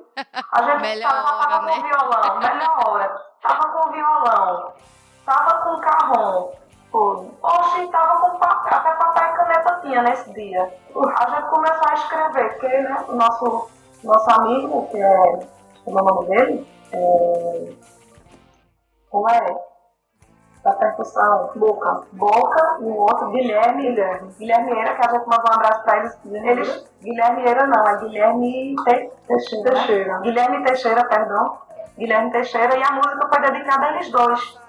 A 0.53 0.63
gente 0.63 0.81
melhor 0.81 1.11
tava, 1.11 1.35
hora, 1.35 1.49
tava 1.49 1.65
né? 1.65 1.73
com 1.75 1.81
violão, 1.81 2.39
melhor 2.39 2.87
hora. 2.87 3.21
Tava 3.41 3.67
com 3.67 3.91
violão, 3.91 4.73
tava 5.25 5.53
com 5.59 5.81
carrom. 5.81 6.51
Oxi, 6.93 7.87
tava 7.91 8.21
com 8.21 8.39
papel, 8.39 8.77
até 8.77 8.93
papel 8.93 9.27
e 9.27 9.35
caneta 9.35 9.79
tinha 9.81 10.01
nesse 10.03 10.33
dia. 10.33 10.73
A 11.17 11.29
gente 11.31 11.49
começou 11.49 11.89
a 11.89 11.93
escrever, 11.95 12.49
porque 12.51 12.77
né, 12.77 13.05
o 13.09 13.15
nosso, 13.15 13.69
nosso 14.05 14.31
amigo, 14.39 14.87
que 14.89 14.97
é 14.97 15.60
como 15.85 15.99
é 15.99 16.01
o 16.01 16.05
nome 16.05 16.27
dele? 16.27 16.67
É... 16.93 17.73
Como 19.09 19.29
é? 19.29 19.71
Da 20.63 20.73
percussão. 20.73 21.51
Boca. 21.55 22.03
Boca 22.13 22.77
e 22.81 22.83
o 22.83 22.95
outro, 22.95 23.31
Guilherme. 23.31 23.83
Guilherme. 23.83 24.31
Guilherme 24.37 24.71
Eira, 24.71 24.95
que 24.95 25.07
a 25.07 25.11
gente 25.11 25.27
mandou 25.27 25.51
um 25.51 25.55
abraço 25.55 25.83
pra 25.83 25.97
eles. 25.97 26.17
eles 26.25 26.91
Guilherme 27.01 27.41
Eira 27.43 27.65
não, 27.67 27.87
é 27.87 27.97
Guilherme 27.97 28.75
Te... 28.83 29.11
Teixeira. 29.27 29.71
Teixeira. 29.71 30.19
Guilherme 30.19 30.63
Teixeira, 30.63 31.03
perdão. 31.05 31.57
Guilherme 31.97 32.31
Teixeira, 32.31 32.77
e 32.77 32.83
a 32.83 32.91
música 32.91 33.27
foi 33.27 33.41
dedicada 33.41 33.85
a 33.85 33.93
eles 33.93 34.11
dois. 34.11 34.61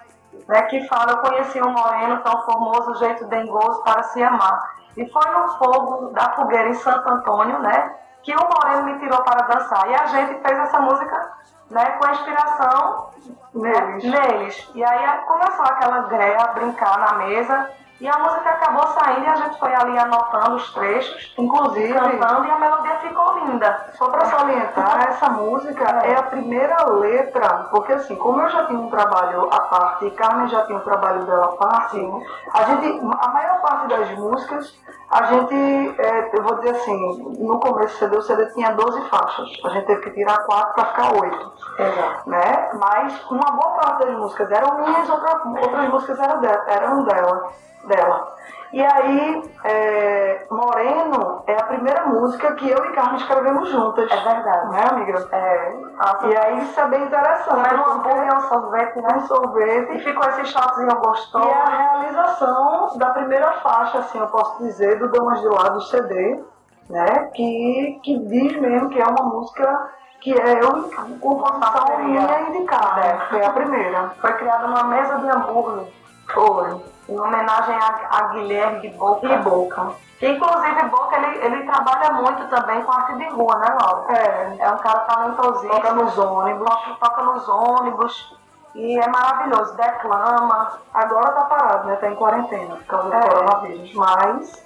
Né, 0.48 0.62
que 0.62 0.86
fala, 0.88 1.12
eu 1.12 1.18
conheci 1.18 1.60
um 1.62 1.70
moreno 1.70 2.20
tão 2.22 2.42
formoso, 2.42 2.96
jeito 2.96 3.26
dengoso 3.26 3.82
para 3.84 4.02
se 4.04 4.22
amar. 4.22 4.76
E 4.96 5.06
foi 5.08 5.30
no 5.30 5.48
fogo 5.58 6.08
da 6.08 6.32
fogueira 6.34 6.68
em 6.68 6.74
Santo 6.74 7.08
Antônio, 7.08 7.58
né? 7.60 7.94
Que 8.22 8.34
o 8.34 8.48
Moreno 8.48 8.84
me 8.84 8.98
tirou 8.98 9.22
para 9.22 9.46
dançar. 9.46 9.88
E 9.88 9.94
a 9.94 10.06
gente 10.06 10.40
fez 10.40 10.58
essa 10.58 10.78
música 10.80 11.32
né, 11.70 11.84
com 11.92 12.06
a 12.06 12.10
inspiração 12.12 13.10
neles. 13.54 14.04
neles. 14.04 14.70
E 14.74 14.84
aí 14.84 15.18
começou 15.26 15.64
aquela 15.64 16.02
greia 16.02 16.38
a 16.38 16.52
brincar 16.52 16.98
na 16.98 17.14
mesa. 17.14 17.70
E 18.02 18.08
a 18.08 18.18
música 18.18 18.50
acabou 18.50 18.84
saindo 18.88 19.24
e 19.24 19.28
a 19.28 19.36
gente 19.36 19.60
foi 19.60 19.72
ali 19.72 19.96
anotando 19.96 20.56
os 20.56 20.74
trechos, 20.74 21.32
inclusive 21.38 21.92
cantando, 21.92 22.48
e 22.48 22.50
a 22.50 22.58
melodia 22.58 22.96
ficou 22.96 23.38
linda. 23.38 23.90
Só 23.92 24.08
para 24.08 24.24
salientar, 24.24 25.06
essa 25.08 25.30
música 25.30 25.84
é. 26.02 26.10
é. 26.10 26.18
a 26.18 26.24
primeira 26.24 26.84
letra, 26.94 27.68
porque 27.70 27.92
assim, 27.92 28.16
como 28.16 28.40
eu 28.40 28.48
já 28.48 28.66
tinha 28.66 28.80
um 28.80 28.90
trabalho 28.90 29.48
à 29.52 29.60
parte 29.60 30.06
e 30.06 30.10
Carmen 30.10 30.48
já 30.48 30.66
tinha 30.66 30.78
um 30.78 30.82
trabalho 30.82 31.24
dela 31.26 31.44
à 31.44 31.52
parte, 31.52 32.04
a 32.52 32.62
gente, 32.64 33.00
a 33.20 33.28
maior 33.28 33.60
parte 33.60 33.86
das 33.86 34.10
músicas, 34.18 34.76
a 35.08 35.22
gente, 35.22 35.54
é, 36.00 36.30
eu 36.36 36.42
vou 36.42 36.56
dizer 36.56 36.70
assim, 36.70 37.36
no 37.38 37.60
começo 37.60 37.94
do 37.94 37.98
CD, 37.98 38.16
o 38.16 38.22
CD 38.22 38.46
tinha 38.46 38.72
12 38.72 39.00
faixas, 39.10 39.48
a 39.64 39.68
gente 39.68 39.86
teve 39.86 40.00
que 40.00 40.10
tirar 40.10 40.38
4 40.38 40.74
para 40.74 40.84
ficar 40.86 41.14
8. 41.20 41.52
Exato. 41.78 42.30
Né? 42.30 42.70
Mas 42.80 43.30
uma 43.30 43.52
boa 43.52 43.70
parte 43.76 44.06
das 44.06 44.18
músicas 44.18 44.50
eram 44.50 44.76
minhas, 44.78 45.08
outra, 45.08 45.40
outras 45.44 45.88
músicas 45.88 46.18
eram. 46.18 46.42
Eram 46.66 47.04
dela 47.04 47.52
dela. 47.84 48.32
E 48.72 48.82
aí, 48.82 49.42
é, 49.64 50.46
Moreno 50.50 51.44
é 51.46 51.54
a 51.54 51.64
primeira 51.64 52.06
música 52.06 52.54
que 52.54 52.70
eu 52.70 52.84
e 52.86 52.92
Carmen 52.92 53.16
escrevemos 53.16 53.68
juntas. 53.68 54.10
É 54.10 54.16
verdade. 54.16 54.70
Né, 54.70 54.82
amiga? 54.90 55.28
É. 55.30 55.74
Nossa. 55.94 56.26
E 56.26 56.36
aí 56.36 56.62
isso 56.62 56.80
é 56.80 56.88
bem 56.88 57.02
interessante. 57.02 57.60
Mas 57.60 57.78
um 57.78 57.92
hambúrguer, 57.92 58.34
um 58.34 58.40
sorvete, 58.48 58.96
né? 58.96 59.08
Um 59.14 59.26
sorvete. 59.26 59.96
E 59.96 59.98
ficou 60.00 60.26
esse 60.30 60.46
shotzinho 60.46 60.96
gostoso. 61.00 61.46
E 61.46 61.50
é 61.50 61.54
a 61.54 61.68
realização 61.68 62.96
da 62.96 63.10
primeira 63.10 63.52
faixa, 63.60 63.98
assim, 63.98 64.18
eu 64.18 64.28
posso 64.28 64.62
dizer, 64.62 64.98
do 64.98 65.10
Damas 65.10 65.42
de 65.42 65.48
Lá 65.48 65.68
do 65.68 65.82
CD, 65.82 66.42
né? 66.88 67.30
Que, 67.34 68.00
que 68.02 68.18
diz 68.20 68.58
mesmo 68.58 68.88
que 68.88 68.98
é 68.98 69.04
uma 69.04 69.24
música 69.34 69.90
que 70.18 70.32
é 70.32 70.62
eu, 70.62 70.88
composição 71.20 71.98
minha 72.04 72.40
indicada. 72.48 73.00
É. 73.00 73.18
Foi 73.28 73.44
a 73.44 73.50
primeira. 73.50 74.12
Foi 74.18 74.32
criada 74.32 74.66
uma 74.66 74.84
mesa 74.84 75.18
de 75.18 75.28
hambúrguer. 75.28 76.01
Foi 76.32 76.80
em 77.08 77.18
homenagem 77.18 77.74
a, 77.74 78.08
a 78.10 78.22
Guilherme 78.28 78.80
de 78.80 78.88
Boca. 78.90 79.28
De 79.28 79.36
Boca. 79.42 79.92
Inclusive, 80.20 80.82
Boca, 80.88 81.16
ele, 81.16 81.44
ele 81.44 81.66
trabalha 81.66 82.12
muito 82.12 82.48
também 82.48 82.82
com 82.82 82.92
arte 82.92 83.16
de 83.16 83.28
rua, 83.30 83.58
né, 83.58 83.76
Laura? 83.80 84.12
É. 84.16 84.56
É 84.60 84.70
um 84.70 84.78
cara 84.78 85.00
talentosíssimo. 85.00 85.72
Toca 85.72 85.92
nos 85.92 86.18
ônibus. 86.18 86.68
Toca, 86.68 86.94
toca 87.00 87.22
nos 87.22 87.48
ônibus. 87.48 88.36
E 88.74 88.98
é 88.98 89.08
maravilhoso, 89.08 89.74
declama. 89.76 90.78
Agora 90.94 91.32
tá 91.32 91.44
parado, 91.44 91.88
né? 91.88 91.96
Tá 91.96 92.08
em 92.08 92.14
quarentena 92.14 92.76
por 92.76 92.84
causa 92.84 93.08
do 93.10 93.16
é. 93.16 93.20
coronavírus. 93.20 93.94
Mas 93.94 94.64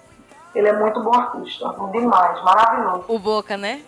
ele 0.54 0.68
é 0.68 0.72
muito 0.74 1.02
bom 1.02 1.14
artista. 1.14 1.74
Demais, 1.90 2.42
maravilhoso. 2.42 3.04
O 3.08 3.18
Boca, 3.18 3.56
né? 3.56 3.82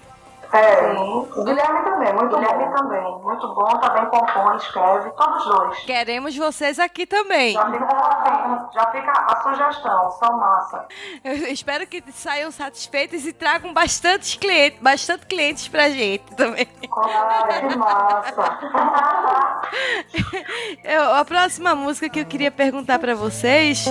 É, 0.51 0.95
Sim. 0.95 0.97
o 0.97 1.45
Guilherme 1.45 1.85
também, 1.85 2.13
muito 2.15 2.37
Guilherme 2.37 2.65
bom. 2.65 2.75
também, 2.75 3.19
muito 3.23 3.55
bom, 3.55 3.67
também 3.79 4.07
compõe, 4.07 4.57
escreve, 4.57 5.11
todos 5.11 5.45
dois. 5.45 5.79
Queremos 5.81 6.35
vocês 6.37 6.79
aqui 6.79 7.05
também. 7.05 7.53
Já 7.53 7.71
fica, 7.71 8.69
já 8.73 8.91
fica 8.91 9.13
a 9.13 9.43
sugestão, 9.43 10.11
são 10.13 10.39
massa. 10.39 10.87
Eu 11.23 11.35
espero 11.49 11.87
que 11.87 12.03
saiam 12.13 12.51
satisfeitos 12.51 13.27
e 13.27 13.33
tragam 13.33 13.75
bastante 13.75 14.39
clientes, 14.39 14.81
bastante 14.81 15.27
clientes 15.27 15.69
pra 15.69 15.91
gente 15.91 16.25
também. 16.35 16.67
Claro, 16.91 17.69
que 17.69 17.77
massa. 17.77 18.59
eu, 20.83 21.15
a 21.15 21.25
próxima 21.27 21.75
música 21.75 22.09
que 22.09 22.21
eu 22.21 22.27
queria 22.27 22.51
perguntar 22.51 22.99
pra 22.99 23.15
vocês 23.15 23.85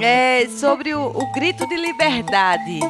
é 0.00 0.46
sobre 0.48 0.92
o, 0.92 1.06
o 1.06 1.32
grito 1.32 1.68
de 1.68 1.76
liberdade. 1.76 2.80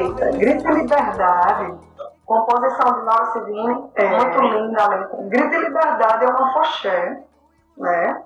Eita, 0.00 0.30
grito 0.30 0.64
de 0.64 0.72
liberdade. 0.72 1.74
Composição 2.24 2.92
de 2.94 3.00
Laura 3.00 3.26
Civini, 3.32 3.90
é 3.96 4.08
muito 4.08 4.40
linda 4.40 4.82
a 4.82 4.88
letra. 4.88 5.16
Grito 5.24 5.50
de 5.50 5.58
liberdade 5.58 6.24
é 6.24 6.28
uma 6.28 6.52
foché, 6.52 7.22
né? 7.76 8.22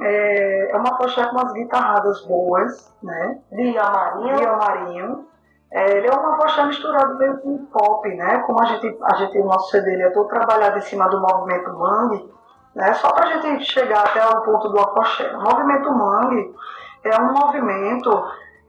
É, 0.00 0.70
é 0.70 0.76
uma 0.76 0.96
foché 0.96 1.24
com 1.24 1.32
umas 1.32 1.52
guitarradas 1.52 2.24
boas, 2.26 2.94
né? 3.02 3.40
De 3.50 3.76
Amarinho. 3.78 4.36
De 4.36 4.46
Amarinho. 4.46 5.26
É, 5.72 5.90
ele 5.96 6.06
é 6.06 6.12
uma 6.12 6.36
foché 6.36 6.62
misturado 6.66 7.18
meio 7.18 7.38
com 7.38 7.66
pop, 7.66 8.08
né? 8.14 8.38
Como 8.46 8.62
a 8.62 8.66
gente, 8.66 8.96
a 9.02 9.16
gente 9.16 9.38
o 9.38 9.44
nosso 9.44 9.70
CD 9.70 9.94
ele 9.94 10.02
é 10.02 10.10
todo 10.10 10.28
trabalhado 10.28 10.78
em 10.78 10.82
cima 10.82 11.08
do 11.08 11.20
movimento 11.20 11.72
Mangue, 11.72 12.30
né? 12.76 12.92
Só 12.94 13.10
para 13.12 13.26
a 13.26 13.40
gente 13.40 13.64
chegar 13.64 14.06
até 14.06 14.24
o 14.24 14.42
ponto 14.42 14.68
do 14.68 14.78
afoxé. 14.78 15.34
O 15.34 15.40
movimento 15.40 15.90
Mangue 15.90 16.54
é 17.02 17.20
um 17.20 17.32
movimento 17.32 18.10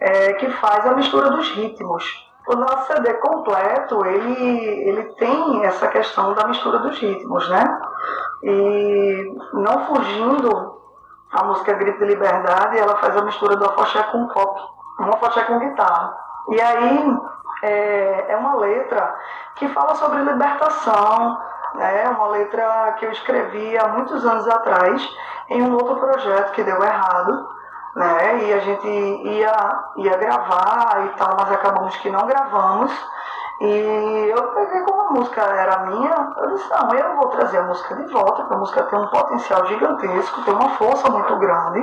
é, 0.03 0.33
que 0.33 0.49
faz 0.51 0.85
a 0.85 0.93
mistura 0.93 1.29
dos 1.31 1.49
ritmos. 1.51 2.29
O 2.45 2.55
nosso 2.55 2.87
CD 2.87 3.13
completo, 3.15 4.05
ele, 4.05 4.89
ele 4.89 5.03
tem 5.13 5.63
essa 5.63 5.87
questão 5.87 6.33
da 6.33 6.45
mistura 6.45 6.79
dos 6.79 6.99
ritmos, 6.99 7.47
né? 7.47 7.81
E 8.43 9.33
não 9.53 9.85
fugindo, 9.85 10.81
a 11.31 11.43
música 11.45 11.73
Grito 11.73 11.99
de 11.99 12.05
Liberdade, 12.05 12.77
ela 12.77 12.97
faz 12.97 13.15
a 13.15 13.21
mistura 13.21 13.55
do 13.55 13.65
afoxé 13.65 14.03
com 14.03 14.27
pop, 14.27 14.61
um 14.99 15.09
afoxé 15.13 15.41
com 15.45 15.59
guitarra. 15.59 16.17
E 16.49 16.59
aí, 16.59 17.17
é, 17.63 18.25
é 18.33 18.35
uma 18.35 18.55
letra 18.55 19.15
que 19.55 19.69
fala 19.69 19.95
sobre 19.95 20.21
libertação, 20.21 21.39
né? 21.75 22.09
uma 22.09 22.27
letra 22.27 22.95
que 22.99 23.05
eu 23.05 23.11
escrevi 23.13 23.77
há 23.77 23.87
muitos 23.87 24.25
anos 24.25 24.49
atrás 24.49 25.09
em 25.49 25.61
um 25.61 25.73
outro 25.75 25.95
projeto 25.95 26.51
que 26.51 26.63
deu 26.63 26.83
errado, 26.83 27.47
né? 27.95 28.43
E 28.43 28.53
a 28.53 28.59
gente 28.59 28.87
ia, 28.87 29.83
ia 29.97 30.17
gravar 30.17 31.05
e 31.05 31.17
tal, 31.17 31.35
mas 31.37 31.51
acabamos 31.51 31.95
que 31.97 32.09
não 32.09 32.25
gravamos. 32.25 32.91
E 33.61 34.29
eu 34.29 34.43
peguei 34.55 34.81
como 34.81 35.01
a 35.01 35.11
música 35.11 35.41
era 35.41 35.85
minha, 35.85 36.33
eu 36.37 36.49
disse, 36.49 36.69
não, 36.69 36.93
eu 36.93 37.15
vou 37.15 37.27
trazer 37.29 37.59
a 37.59 37.63
música 37.63 37.95
de 37.95 38.11
volta, 38.11 38.41
porque 38.41 38.53
a 38.53 38.57
música 38.57 38.83
tem 38.83 38.99
um 38.99 39.07
potencial 39.07 39.65
gigantesco, 39.67 40.41
tem 40.43 40.53
uma 40.53 40.71
força 40.71 41.09
muito 41.09 41.35
grande, 41.37 41.79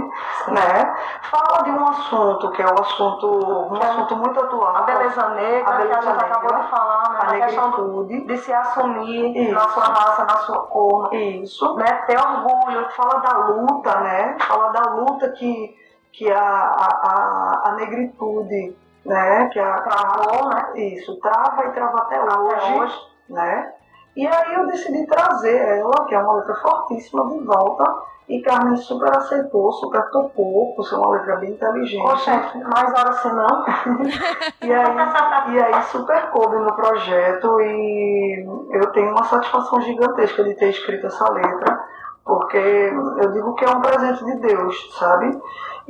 né? 0.48 0.96
Fala 1.22 1.62
de 1.62 1.70
um 1.70 1.88
assunto, 1.88 2.50
que 2.50 2.60
é 2.60 2.66
um 2.66 2.78
assunto, 2.78 3.72
um 3.72 3.76
é 3.76 3.86
assunto 3.86 4.16
muito 4.16 4.38
atual. 4.40 4.76
A 4.76 4.82
beleza 4.82 5.28
negra, 5.28 5.70
a 5.70 5.76
beleza 5.78 6.00
que 6.00 6.08
a 6.08 6.12
gente 6.12 6.22
negra, 6.22 6.36
acabou 6.36 6.60
de 6.60 6.70
falar, 6.70 7.10
né? 7.12 7.18
A, 7.18 7.24
a 7.24 7.30
negritude. 7.30 8.26
De 8.26 8.38
se 8.38 8.52
assumir 8.52 9.36
Isso. 9.36 9.54
na 9.54 9.68
sua 9.68 9.84
raça, 9.84 10.24
na 10.24 10.36
sua 10.38 10.58
cor. 10.66 11.14
Isso. 11.14 11.76
Né? 11.76 11.92
Ter 12.06 12.18
orgulho. 12.18 12.90
Fala 12.90 13.20
da 13.20 13.38
luta, 13.38 14.00
né? 14.00 14.36
Fala 14.40 14.68
da 14.68 14.90
luta 14.90 15.30
que, 15.30 15.74
que 16.12 16.30
a, 16.30 16.40
a, 16.40 17.62
a 17.64 17.72
negritude 17.76 18.76
né? 19.04 19.48
Que 19.52 19.58
a, 19.58 19.80
travou, 19.80 20.48
né? 20.48 20.72
Isso, 20.76 21.18
trava 21.20 21.66
e 21.66 21.70
trava 21.72 21.98
até, 21.98 22.16
até 22.16 22.38
hoje, 22.38 22.78
hoje, 22.78 22.98
né? 23.28 23.72
E 24.16 24.26
aí 24.26 24.54
eu 24.54 24.66
decidi 24.66 25.06
trazer 25.06 25.56
ela, 25.56 26.06
que 26.06 26.14
é 26.14 26.18
uma 26.18 26.34
letra 26.34 26.54
fortíssima, 26.56 27.28
de 27.28 27.44
volta. 27.44 28.10
E 28.28 28.40
Carmen 28.42 28.76
super 28.76 29.16
aceitou, 29.16 29.72
super 29.72 30.08
topou, 30.10 30.72
por 30.76 30.84
ser 30.84 30.94
uma 30.94 31.10
letra 31.10 31.36
bem 31.36 31.50
inteligente. 31.50 32.00
Poxa, 32.00 32.52
mais 32.72 32.92
hora 32.92 33.10
assim 33.10 33.32
não. 33.32 33.64
e, 34.62 34.72
aí, 34.72 35.54
e 35.54 35.60
aí 35.60 35.82
super 35.84 36.30
coube 36.30 36.56
no 36.58 36.72
projeto 36.74 37.60
e 37.60 38.46
eu 38.70 38.92
tenho 38.92 39.10
uma 39.10 39.24
satisfação 39.24 39.80
gigantesca 39.80 40.44
de 40.44 40.54
ter 40.54 40.70
escrito 40.70 41.08
essa 41.08 41.28
letra, 41.32 41.84
porque 42.24 42.56
eu 42.56 43.32
digo 43.32 43.54
que 43.54 43.64
é 43.64 43.70
um 43.70 43.80
presente 43.80 44.24
de 44.24 44.36
Deus, 44.36 44.96
sabe? 44.96 45.36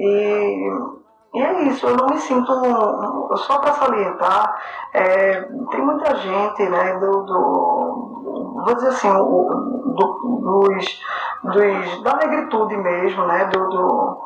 E 0.03 1.01
e 1.33 1.41
é 1.41 1.63
isso, 1.69 1.87
eu 1.87 1.97
não 1.97 2.09
me 2.09 2.19
sinto, 2.19 2.53
só 3.37 3.59
para 3.59 3.73
salientar, 3.75 4.61
é, 4.93 5.41
tem 5.71 5.81
muita 5.81 6.17
gente, 6.17 6.69
né, 6.69 6.99
do, 6.99 7.23
do 7.23 8.63
vou 8.65 8.75
dizer 8.75 8.89
assim, 8.89 9.13
do, 9.13 9.95
dos, 9.95 11.03
dos, 11.45 12.03
da 12.03 12.17
negritude 12.17 12.77
mesmo, 12.77 13.25
né, 13.27 13.45
do, 13.45 13.69
do, 13.69 14.21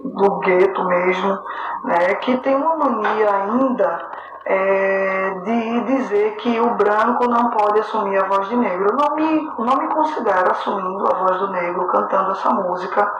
do 0.00 0.38
gueto 0.40 0.84
mesmo, 0.84 1.38
né, 1.84 2.14
que 2.16 2.36
tem 2.38 2.56
uma 2.56 2.74
mania 2.74 3.30
ainda 3.30 4.08
é, 4.44 5.30
de 5.44 5.80
dizer 5.82 6.36
que 6.36 6.58
o 6.58 6.74
branco 6.74 7.28
não 7.28 7.50
pode 7.50 7.80
assumir 7.80 8.16
a 8.16 8.26
voz 8.26 8.48
de 8.48 8.56
negro. 8.56 8.88
Eu 8.90 8.96
não 8.96 9.14
me, 9.14 9.42
não 9.58 9.76
me 9.76 9.94
considero 9.94 10.50
assumindo 10.50 11.06
a 11.06 11.18
voz 11.18 11.38
do 11.38 11.52
negro 11.52 11.86
cantando 11.86 12.32
essa 12.32 12.50
música, 12.50 13.12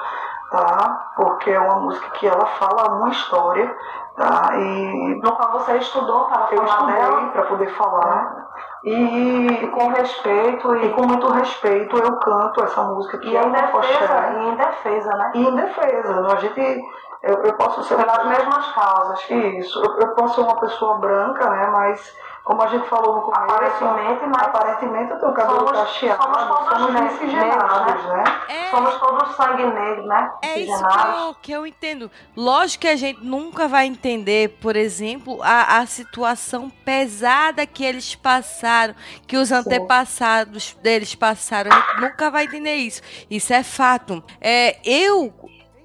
tá? 0.51 1.13
Porque 1.17 1.51
é 1.51 1.61
uma 1.61 1.81
música 1.81 2.11
que 2.11 2.27
ela 2.27 2.47
fala 2.47 2.97
uma 2.97 3.11
história, 3.11 3.75
tá? 4.17 4.51
E 4.57 5.21
no 5.23 5.33
qual 5.33 5.53
você 5.53 5.77
estudou 5.79 6.25
para 6.25 6.49
eu 6.53 6.67
falar 6.67 6.93
dela, 6.93 7.27
para 7.29 7.43
poder 7.43 7.69
falar. 7.75 8.49
E, 8.85 8.93
e, 8.93 9.67
com 9.69 9.89
respeito 9.89 10.75
e, 10.77 10.87
e, 10.87 10.93
com 10.93 11.03
muito 11.03 11.29
respeito 11.29 11.99
eu 11.99 12.17
canto 12.19 12.63
essa 12.63 12.83
música 12.85 13.19
que 13.19 13.29
e 13.29 13.37
é 13.37 13.45
em 13.45 13.51
defesa, 13.51 14.31
e 14.31 14.49
em 14.49 14.57
defesa, 14.57 15.17
né? 15.17 15.33
E 15.35 15.47
em 15.47 15.55
defesa, 15.55 16.27
a 16.27 16.37
gente 16.37 16.81
eu, 17.23 17.35
eu 17.45 17.53
posso 17.55 17.83
ser 17.85 17.97
pelas 17.97 18.27
mesmas 18.27 18.73
causas. 18.73 19.31
Isso, 19.31 19.79
eu, 19.83 19.99
eu 19.99 20.15
posso 20.15 20.37
ser 20.37 20.41
uma 20.43 20.61
pessoa 20.61 20.99
branca, 20.99 21.49
né? 21.51 21.67
Mas 21.67 22.15
como 22.49 22.63
a 22.63 22.67
gente 22.69 22.89
falou 22.89 23.17
no 23.17 23.21
começo, 23.21 23.43
aparentemente, 23.43 24.25
mas 24.25 24.43
aparentemente 24.43 25.11
eu 25.11 25.19
tenho 25.19 25.35
cabelo 25.35 25.59
somos, 25.59 25.73
cacheado, 25.73 26.23
somos 26.23 26.49
todos 26.49 26.69
somos 26.69 27.01
miscigenados, 27.03 28.05
né? 28.05 28.17
né? 28.17 28.41
É, 28.49 28.71
somos 28.71 28.95
todos 28.95 29.37
sangue 29.37 29.67
negro, 29.67 30.07
né? 30.07 30.33
É 30.41 30.61
isso 30.61 30.87
que 30.87 30.99
eu, 30.99 31.35
que 31.43 31.53
eu 31.53 31.67
entendo. 31.67 32.11
Lógico 32.35 32.81
que 32.81 32.89
a 32.89 32.97
gente 32.97 33.23
nunca 33.23 33.69
vai 33.69 33.85
entender, 33.85 34.57
por 34.63 34.77
exemplo, 34.77 35.43
a, 35.43 35.77
a 35.77 35.87
situação 35.87 36.71
pesada 36.71 37.67
que 37.67 37.85
eles 37.85 38.15
passaram, 38.15 38.95
que 39.27 39.37
os 39.37 39.49
Sim. 39.49 39.57
antepassados 39.57 40.73
deles 40.83 41.15
passaram. 41.15 41.71
A 41.71 41.75
gente 41.75 42.01
nunca 42.01 42.31
vai 42.31 42.45
entender 42.45 42.77
isso. 42.77 43.03
Isso 43.31 43.53
é 43.53 43.63
fato. 43.63 44.25
É, 44.41 44.79
eu 44.83 45.35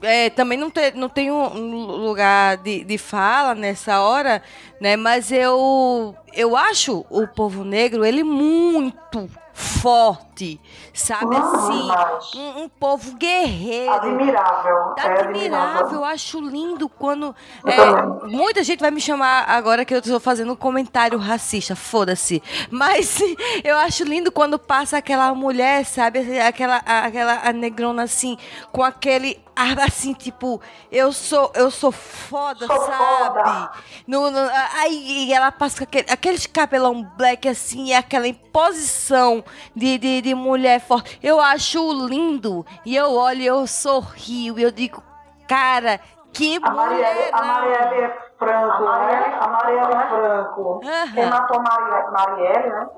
é, 0.04 0.30
também 0.30 0.58
não, 0.58 0.70
te, 0.70 0.92
não 0.92 1.10
tenho 1.10 1.34
um 1.34 1.86
lugar 1.86 2.58
de, 2.58 2.84
de 2.84 2.98
fala 2.98 3.56
nessa 3.56 4.02
hora, 4.02 4.44
né? 4.80 4.96
Mas 4.96 5.32
eu, 5.32 6.16
eu 6.34 6.56
acho 6.56 7.06
o 7.10 7.28
povo 7.28 7.64
negro, 7.64 8.06
ele 8.06 8.24
muito 8.24 9.30
forte, 9.54 10.60
sabe? 10.94 11.36
Assim, 11.36 12.40
um, 12.40 12.64
um, 12.64 12.70
povo 12.70 13.16
guerreiro. 13.16 13.94
Admirável. 13.94 14.96
É 14.98 15.22
admirável. 15.22 15.92
Eu 15.92 16.04
acho 16.04 16.40
lindo 16.42 16.90
quando. 16.90 17.36
É, 17.66 18.28
muita 18.28 18.64
gente 18.64 18.80
vai 18.80 18.90
me 18.90 19.00
chamar 19.00 19.46
agora 19.48 19.86
que 19.86 19.94
eu 19.94 20.00
estou 20.00 20.20
fazendo 20.20 20.54
um 20.54 20.56
comentário 20.56 21.20
racista, 21.20 21.76
foda-se. 21.76 22.42
Mas 22.72 23.20
eu 23.64 23.78
acho 23.78 24.04
lindo 24.04 24.32
quando 24.32 24.58
passa 24.58 24.98
aquela 24.98 25.34
mulher, 25.36 25.86
sabe? 25.86 26.40
Aquela, 26.40 26.78
aquela 26.78 27.42
a 27.48 27.54
negrona 27.54 28.04
assim, 28.04 28.38
com 28.72 28.84
aquele 28.84 29.40
assim, 29.56 30.14
tipo, 30.14 30.62
eu 30.92 31.12
sou, 31.12 31.52
eu 31.54 31.70
sou 31.70 31.92
foda, 31.92 32.66
sou 32.66 32.82
sabe? 32.82 32.98
Foda. 32.98 33.72
No, 34.08 34.32
no, 34.32 34.40
aí 34.80 35.32
ela 35.32 35.52
passa 35.52 35.78
com 35.78 35.84
aquele, 35.84 36.12
aqueles 36.12 36.48
cabelão 36.48 37.04
black 37.04 37.48
assim, 37.48 37.86
e 37.86 37.94
aquela 37.94 38.28
imposição 38.28 39.44
de, 39.76 39.98
de, 39.98 40.22
de 40.22 40.36
mulher 40.36 40.80
forte. 40.80 41.20
Eu 41.22 41.40
acho 41.40 41.80
lindo. 42.08 42.66
E 42.86 42.96
eu 42.96 43.14
olho, 43.14 43.42
eu 43.42 43.68
sorrio, 43.68 44.58
e 44.58 44.64
eu 44.64 44.72
digo, 44.72 45.04
cara, 45.48 46.00
que 46.32 46.60
a 46.64 46.72
Marielle, 46.72 47.30
a 47.32 47.44
Marielle 47.44 48.02
é 48.02 48.18
Franco, 48.40 48.76
a 48.76 48.80
Marielle, 48.80 49.28
né? 49.30 49.38
A 49.40 49.48
Marielle 49.48 49.94
é 49.94 50.10
Franco. 50.10 50.62
Uhum. 50.62 51.14
Quem 51.14 51.30
matou 51.30 51.62
Marielle, 51.62 52.12
Marielle 52.12 52.70
né? 52.70 52.90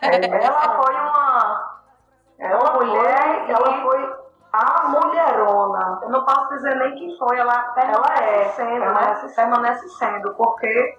É, 0.00 0.26
ela 0.46 0.82
foi 0.82 0.94
uma... 0.94 1.72
Ela 2.38 2.72
mulher, 2.72 3.44
ela 3.48 3.82
foi 3.82 4.21
a 4.52 4.88
mulherona. 4.88 6.00
Eu 6.02 6.10
não 6.10 6.24
posso 6.24 6.48
dizer 6.50 6.76
nem 6.76 6.94
quem 6.94 7.16
foi, 7.16 7.38
ela 7.38 7.58
permanece 7.74 8.02
ela 8.12 8.30
é, 8.30 8.48
sendo, 8.50 8.70
né? 8.70 8.80
permanece, 8.80 9.26
né? 9.26 9.32
permanece 9.34 9.88
sendo, 9.88 10.34
porque 10.34 10.98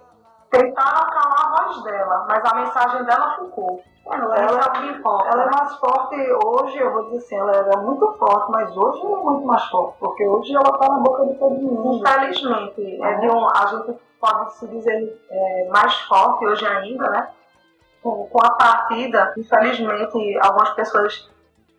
tentaram 0.50 1.10
calar 1.10 1.46
a 1.46 1.64
voz 1.64 1.82
dela, 1.84 2.26
mas 2.28 2.44
a 2.44 2.54
mensagem 2.54 3.04
dela 3.04 3.36
ficou. 3.36 3.82
Ela, 4.06 4.36
ela, 4.36 4.60
é, 4.76 4.86
importa, 4.90 5.28
ela 5.30 5.44
é 5.44 5.46
né? 5.46 5.52
é 5.52 5.56
mais 5.56 5.74
forte 5.76 6.16
hoje, 6.44 6.76
eu 6.78 6.92
vou 6.92 7.04
dizer 7.04 7.18
assim, 7.18 7.36
ela 7.36 7.52
era 7.52 7.78
muito 7.78 8.12
forte, 8.18 8.50
mas 8.50 8.76
hoje 8.76 9.00
ela 9.00 9.18
é 9.18 9.22
muito 9.22 9.46
mais 9.46 9.64
forte, 9.66 9.96
porque 9.98 10.26
hoje 10.26 10.54
ela 10.54 10.68
está 10.74 10.88
na 10.88 10.98
boca 10.98 11.24
de 11.26 11.34
todo 11.34 11.54
mundo. 11.54 11.96
Infelizmente, 11.96 13.02
é 13.02 13.14
de 13.14 13.30
um, 13.30 13.46
a 13.46 13.66
gente 13.66 13.98
pode 14.20 14.54
se 14.54 14.68
dizer 14.68 15.20
é, 15.30 15.68
mais 15.70 15.94
forte 16.02 16.44
hoje 16.44 16.66
ainda, 16.66 17.08
né? 17.08 17.30
Com, 18.02 18.26
com 18.26 18.38
a 18.44 18.50
partida, 18.50 19.32
infelizmente, 19.38 20.38
algumas 20.42 20.70
pessoas 20.70 21.30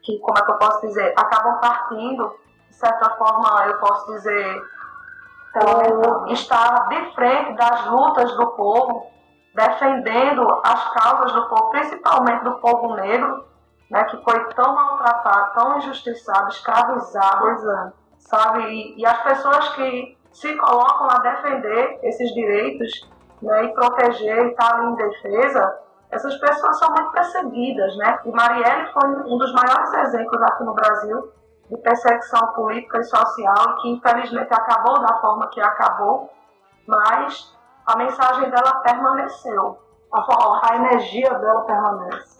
que, 0.06 0.20
como 0.20 0.38
é 0.38 0.42
que 0.42 0.52
eu 0.52 0.58
posso 0.58 0.82
dizer, 0.82 1.14
acabam 1.18 1.60
partindo, 1.60 2.36
de 2.70 2.76
certa 2.76 3.10
forma, 3.12 3.66
eu 3.66 3.80
posso 3.80 4.14
dizer, 4.14 4.62
por 5.54 6.32
estar 6.32 6.88
de 6.90 7.16
frente 7.16 7.54
das 7.54 7.86
lutas 7.88 8.32
do 8.38 8.48
povo, 8.52 9.08
defendendo 9.56 10.62
as 10.64 10.94
causas 10.94 11.32
do 11.32 11.50
povo, 11.50 11.70
principalmente 11.72 12.44
do 12.44 12.54
povo 12.60 12.96
negro, 12.96 13.46
né, 13.90 14.04
que 14.06 14.22
foi 14.24 14.40
tão 14.54 14.76
maltratado, 14.76 15.54
tão 15.54 15.78
injustiçado, 15.78 16.50
escravizado, 16.50 17.72
é. 17.72 17.92
sabe? 18.20 18.64
E, 18.64 19.00
e, 19.00 19.06
as 19.06 19.22
pessoas 19.24 19.70
que 19.70 20.18
se 20.32 20.56
colocam 20.58 21.08
a 21.10 21.20
defender 21.20 22.00
esses 22.04 22.34
direitos 22.34 23.10
né, 23.42 23.66
e 23.66 23.74
proteger 23.74 24.46
e 24.46 24.50
estar 24.50 24.70
tá 24.70 24.76
ali 24.76 24.88
em 24.88 24.96
defesa, 24.96 25.80
essas 26.16 26.36
pessoas 26.38 26.80
são 26.80 26.90
muito 26.90 27.12
perseguidas, 27.12 27.96
né? 27.98 28.20
E 28.26 28.32
Marielle 28.32 28.92
foi 28.94 29.10
um 29.26 29.38
dos 29.38 29.54
maiores 29.54 29.94
exemplos 29.94 30.42
aqui 30.42 30.64
no 30.64 30.74
Brasil 30.74 31.32
de 31.70 31.78
perseguição 31.78 32.54
política 32.54 33.00
e 33.00 33.04
social, 33.04 33.78
que 33.82 33.90
infelizmente 33.90 34.54
acabou 34.54 35.00
da 35.02 35.20
forma 35.20 35.48
que 35.48 35.60
acabou, 35.60 36.32
mas 36.88 37.54
a 37.86 37.98
mensagem 37.98 38.50
dela 38.50 38.82
permaneceu. 38.82 39.78
A, 40.12 40.72
a 40.72 40.76
energia 40.78 41.30
dela 41.34 41.62
permanece. 41.62 42.36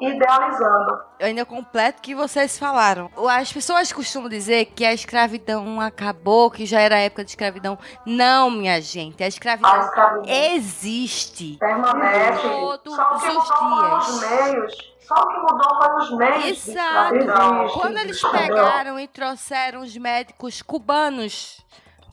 Idealizando. 0.00 1.02
Eu 1.18 1.26
ainda 1.26 1.44
completo 1.44 2.02
que 2.02 2.14
vocês 2.14 2.58
falaram. 2.58 3.10
As 3.30 3.52
pessoas 3.52 3.92
costumam 3.92 4.28
dizer 4.28 4.66
que 4.66 4.84
a 4.84 4.92
escravidão 4.92 5.80
acabou, 5.80 6.50
que 6.50 6.66
já 6.66 6.80
era 6.80 6.96
a 6.96 6.98
época 6.98 7.24
de 7.24 7.30
escravidão. 7.30 7.78
Não, 8.04 8.50
minha 8.50 8.80
gente. 8.80 9.22
A 9.22 9.28
escravidão, 9.28 9.72
a 9.72 9.78
escravidão. 9.78 10.34
existe. 10.34 11.56
Permanece. 11.58 12.42
Todos 12.42 12.96
Só 12.96 13.04
que 13.04 13.28
os 13.28 13.44
dias. 13.44 14.08
Os 14.08 14.20
meios. 14.20 14.94
Só 15.00 15.14
o 15.14 15.28
que 15.28 15.36
mudou 15.38 15.82
foi 15.82 15.94
os 15.96 16.16
meios. 16.16 16.68
Exato. 16.68 17.72
Quando 17.74 17.98
eles 17.98 18.20
pegaram 18.22 18.98
e 18.98 19.06
trouxeram 19.06 19.82
os 19.82 19.96
médicos 19.96 20.62
cubanos 20.62 21.64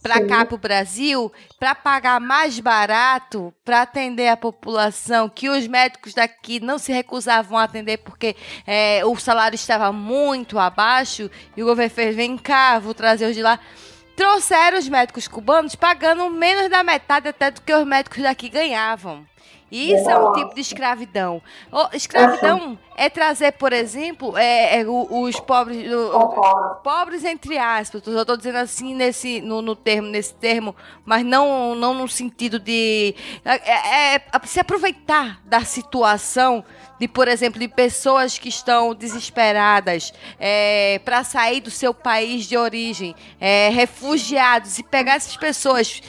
para 0.01 0.25
cá 0.25 0.45
para 0.45 0.55
o 0.55 0.57
Brasil 0.57 1.31
para 1.59 1.75
pagar 1.75 2.19
mais 2.19 2.59
barato 2.59 3.53
para 3.63 3.83
atender 3.83 4.27
a 4.27 4.37
população 4.37 5.29
que 5.29 5.49
os 5.49 5.67
médicos 5.67 6.13
daqui 6.13 6.59
não 6.59 6.77
se 6.77 6.91
recusavam 6.91 7.57
a 7.57 7.63
atender 7.63 7.97
porque 7.97 8.35
é, 8.65 9.05
o 9.05 9.15
salário 9.17 9.55
estava 9.55 9.91
muito 9.91 10.57
abaixo 10.57 11.29
e 11.55 11.61
o 11.61 11.65
governo 11.65 11.93
fez 11.93 12.15
vem 12.15 12.37
cá 12.37 12.79
vou 12.79 12.93
trazer 12.93 13.27
os 13.27 13.35
de 13.35 13.41
lá. 13.41 13.59
Trouxeram 14.15 14.77
os 14.77 14.89
médicos 14.89 15.27
cubanos 15.27 15.75
pagando 15.75 16.29
menos 16.29 16.69
da 16.69 16.83
metade 16.83 17.29
até 17.29 17.49
do 17.49 17.61
que 17.61 17.73
os 17.73 17.85
médicos 17.85 18.21
daqui 18.21 18.49
ganhavam 18.49 19.30
isso 19.71 20.09
é 20.09 20.19
um 20.19 20.33
tipo 20.33 20.53
de 20.53 20.59
escravidão. 20.59 21.41
escravidão 21.93 22.77
é, 22.95 23.05
é, 23.05 23.09
trazer, 23.09 23.53
por 23.53 23.71
exemplo, 23.71 24.37
é, 24.37 24.81
é 24.81 24.85
os 24.85 25.39
pobres, 25.39 25.89
o, 25.91 26.75
pobres 26.83 27.23
entre 27.23 27.57
aspas. 27.57 28.05
Eu 28.05 28.21
estou 28.21 28.35
dizendo 28.35 28.57
assim 28.57 28.93
nesse, 28.93 29.39
no, 29.39 29.61
no, 29.61 29.75
termo, 29.75 30.09
nesse 30.09 30.33
termo, 30.33 30.75
mas 31.05 31.23
não, 31.23 31.73
não 31.73 31.93
no 31.93 32.07
sentido 32.07 32.59
de 32.59 33.15
é, 33.45 33.53
é, 33.53 34.15
é 34.15 34.21
se 34.43 34.59
aproveitar 34.59 35.39
da 35.45 35.63
situação 35.63 36.65
de, 36.99 37.07
por 37.07 37.27
exemplo, 37.27 37.59
de 37.59 37.67
pessoas 37.67 38.37
que 38.37 38.49
estão 38.49 38.93
desesperadas 38.93 40.13
é, 40.39 40.99
para 41.03 41.23
sair 41.23 41.59
do 41.59 41.71
seu 41.71 41.95
país 41.95 42.45
de 42.45 42.55
origem, 42.55 43.15
é, 43.39 43.69
refugiados, 43.69 44.77
e 44.77 44.83
pegar 44.83 45.15
essas 45.15 45.35
pessoas 45.35 46.03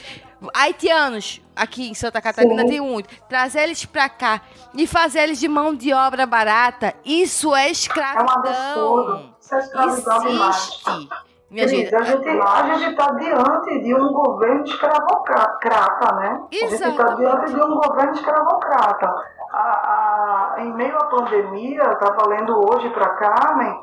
haitianos 0.53 1.41
aqui 1.55 1.89
em 1.89 1.93
Santa 1.93 2.21
Catarina 2.21 2.63
Sim. 2.63 2.69
tem 2.69 2.81
muito. 2.81 3.09
Trazer 3.27 3.63
eles 3.63 3.85
pra 3.85 4.09
cá 4.09 4.41
e 4.73 4.87
fazer 4.87 5.21
eles 5.21 5.39
de 5.39 5.47
mão 5.47 5.75
de 5.75 5.93
obra 5.93 6.25
barata, 6.25 6.93
isso 7.05 7.55
é 7.55 7.69
escravidão. 7.69 8.27
É 8.27 8.79
um 8.79 9.33
é 9.51 9.59
escravidão 9.59 10.27
Existe. 10.27 11.09
Minha 11.49 11.67
gente, 11.67 11.95
a 11.95 12.01
gente 12.01 12.27
a 12.27 12.63
gente 12.63 12.89
está 12.89 13.11
diante 13.11 13.79
de 13.83 13.93
um 13.93 14.11
governo 14.11 14.63
escravocrata, 14.63 16.15
né? 16.15 16.41
Exatamente. 16.51 16.65
A 16.65 16.69
gente 16.69 16.89
está 16.89 17.13
diante 17.13 17.53
de 17.53 17.61
um 17.61 17.75
governo 17.75 18.13
escravocrata. 18.13 19.15
A, 19.51 20.55
a, 20.55 20.55
em 20.61 20.73
meio 20.73 20.97
à 20.97 21.05
pandemia, 21.05 21.83
estava 21.83 22.27
lendo 22.27 22.57
hoje 22.57 22.89
para 22.89 23.07
Carmen 23.09 23.79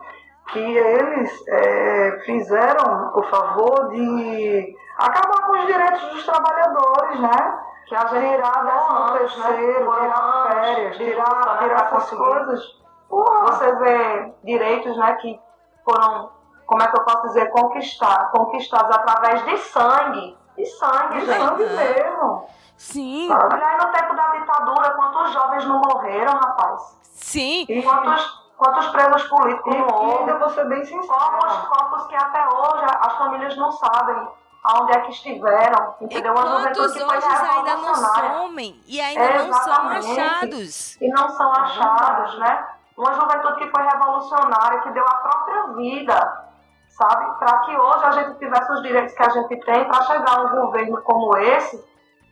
que 0.52 0.58
eles 0.58 1.44
é, 1.48 2.20
fizeram 2.24 3.12
o 3.14 3.22
favor 3.24 3.90
de 3.90 4.74
acabar 5.00 5.46
com 5.46 5.52
os 5.52 5.66
direitos 5.66 6.00
dos 6.10 6.26
trabalhadores, 6.26 7.20
né? 7.20 7.60
Que 7.86 7.94
a 7.96 8.06
gente 8.06 8.36
tirar 8.36 8.64
décimo 8.64 9.18
terceiro, 9.18 9.90
né? 9.90 10.00
tirar 10.00 10.46
férias, 10.50 10.96
tirar, 10.96 11.58
tirar 11.58 11.86
essas 11.86 12.10
coisas. 12.10 12.80
Porra. 13.08 13.40
Você 13.46 13.74
vê 13.76 14.34
direitos 14.44 14.96
né, 14.96 15.14
que 15.14 15.40
foram, 15.84 16.30
como 16.66 16.82
é 16.82 16.86
que 16.86 17.00
eu 17.00 17.04
posso 17.04 17.22
dizer, 17.28 17.50
conquistar, 17.50 18.30
conquistados 18.30 18.96
através 18.96 19.44
de 19.44 19.58
sangue. 19.58 20.38
De 20.56 20.66
sangue, 20.66 21.20
de 21.20 21.26
gente. 21.26 21.38
sangue 21.38 21.64
mesmo. 21.64 22.46
Sim. 22.76 23.32
Olha 23.32 23.66
aí 23.66 23.76
no 23.78 23.92
tempo 23.92 24.14
da 24.14 24.28
ditadura, 24.28 24.90
quantos 24.90 25.32
jovens 25.32 25.64
não 25.66 25.80
morreram, 25.80 26.32
rapaz? 26.34 26.98
Sim. 27.02 27.66
E 27.68 27.82
quantos 27.82 28.40
quantos 28.60 28.86
presos 28.88 29.24
políticos 29.24 29.74
não 29.74 29.88
houve. 29.88 30.30
Eu 30.30 30.38
vou 30.38 30.50
ser 30.50 30.68
bem 30.68 30.84
sincero. 30.84 31.08
Corpos, 31.08 31.68
corpos 31.68 32.06
que 32.08 32.14
até 32.14 32.46
hoje 32.46 32.84
as 33.00 33.12
famílias 33.16 33.56
não 33.56 33.72
sabem 33.72 34.28
aonde 34.62 34.92
é 34.92 35.00
que 35.00 35.10
estiveram, 35.10 35.94
entendeu? 36.00 36.32
Uma 36.32 36.46
juventude 36.46 36.92
que 36.92 37.04
foi 37.04 37.16
ainda 37.16 37.76
não 37.76 37.94
somem 37.94 38.80
e 38.86 39.00
ainda 39.00 39.44
não 39.44 39.52
são 39.52 39.88
achados. 39.88 41.00
E 41.00 41.08
não 41.08 41.28
são 41.30 41.52
achados, 41.52 42.38
né? 42.38 42.68
Uma 42.96 43.14
juventude 43.14 43.58
que 43.58 43.70
foi 43.70 43.82
revolucionária, 43.82 44.80
que 44.80 44.90
deu 44.90 45.04
a 45.04 45.14
própria 45.14 45.62
vida, 45.74 46.50
sabe? 46.88 47.38
Para 47.38 47.58
que 47.60 47.76
hoje 47.76 48.04
a 48.04 48.10
gente 48.10 48.38
tivesse 48.38 48.72
os 48.72 48.82
direitos 48.82 49.14
que 49.14 49.22
a 49.22 49.28
gente 49.30 49.56
tem 49.64 49.84
para 49.84 50.02
chegar 50.02 50.38
a 50.38 50.42
um 50.42 50.48
governo 50.50 51.00
como 51.02 51.36
esse, 51.38 51.82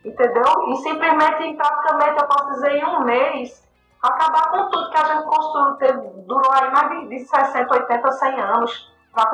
entendeu? 0.05 0.69
E 0.69 0.75
simplesmente, 0.77 1.55
praticamente, 1.55 2.21
eu 2.21 2.27
posso 2.27 2.51
dizer, 2.51 2.71
em 2.73 2.85
um 2.85 3.03
mês, 3.03 3.67
acabar 4.01 4.51
com 4.51 4.69
tudo 4.69 4.91
que 4.91 4.97
a 4.97 5.05
gente 5.05 5.25
construiu, 5.25 6.23
durou 6.27 6.51
aí 6.53 6.71
mais 6.71 7.09
de 7.09 7.19
60, 7.19 7.73
80, 7.73 8.11
100 8.11 8.41
anos 8.41 8.93
para 9.11 9.31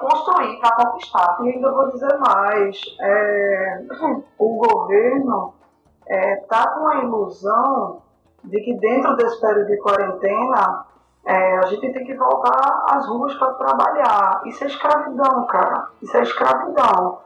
construir, 0.00 0.58
para 0.60 0.76
conquistar. 0.76 1.38
E 1.42 1.50
ainda 1.50 1.72
vou 1.72 1.90
dizer 1.90 2.18
mais, 2.18 2.80
é, 3.00 3.82
o 4.38 4.56
governo 4.56 5.54
está 6.06 6.14
é, 6.14 6.36
tá 6.48 6.70
com 6.70 6.88
a 6.88 6.96
ilusão 6.96 8.02
de 8.44 8.60
que 8.60 8.74
dentro 8.78 9.14
desse 9.16 9.40
período 9.40 9.66
de 9.66 9.76
quarentena 9.78 10.86
é, 11.26 11.58
a 11.58 11.66
gente 11.66 11.92
tem 11.92 12.04
que 12.04 12.14
voltar 12.14 12.84
às 12.88 13.06
ruas 13.06 13.34
para 13.34 13.52
trabalhar. 13.54 14.40
Isso 14.46 14.64
é 14.64 14.66
escravidão, 14.66 15.46
cara. 15.46 15.88
Isso 16.00 16.16
é 16.16 16.22
escravidão. 16.22 17.20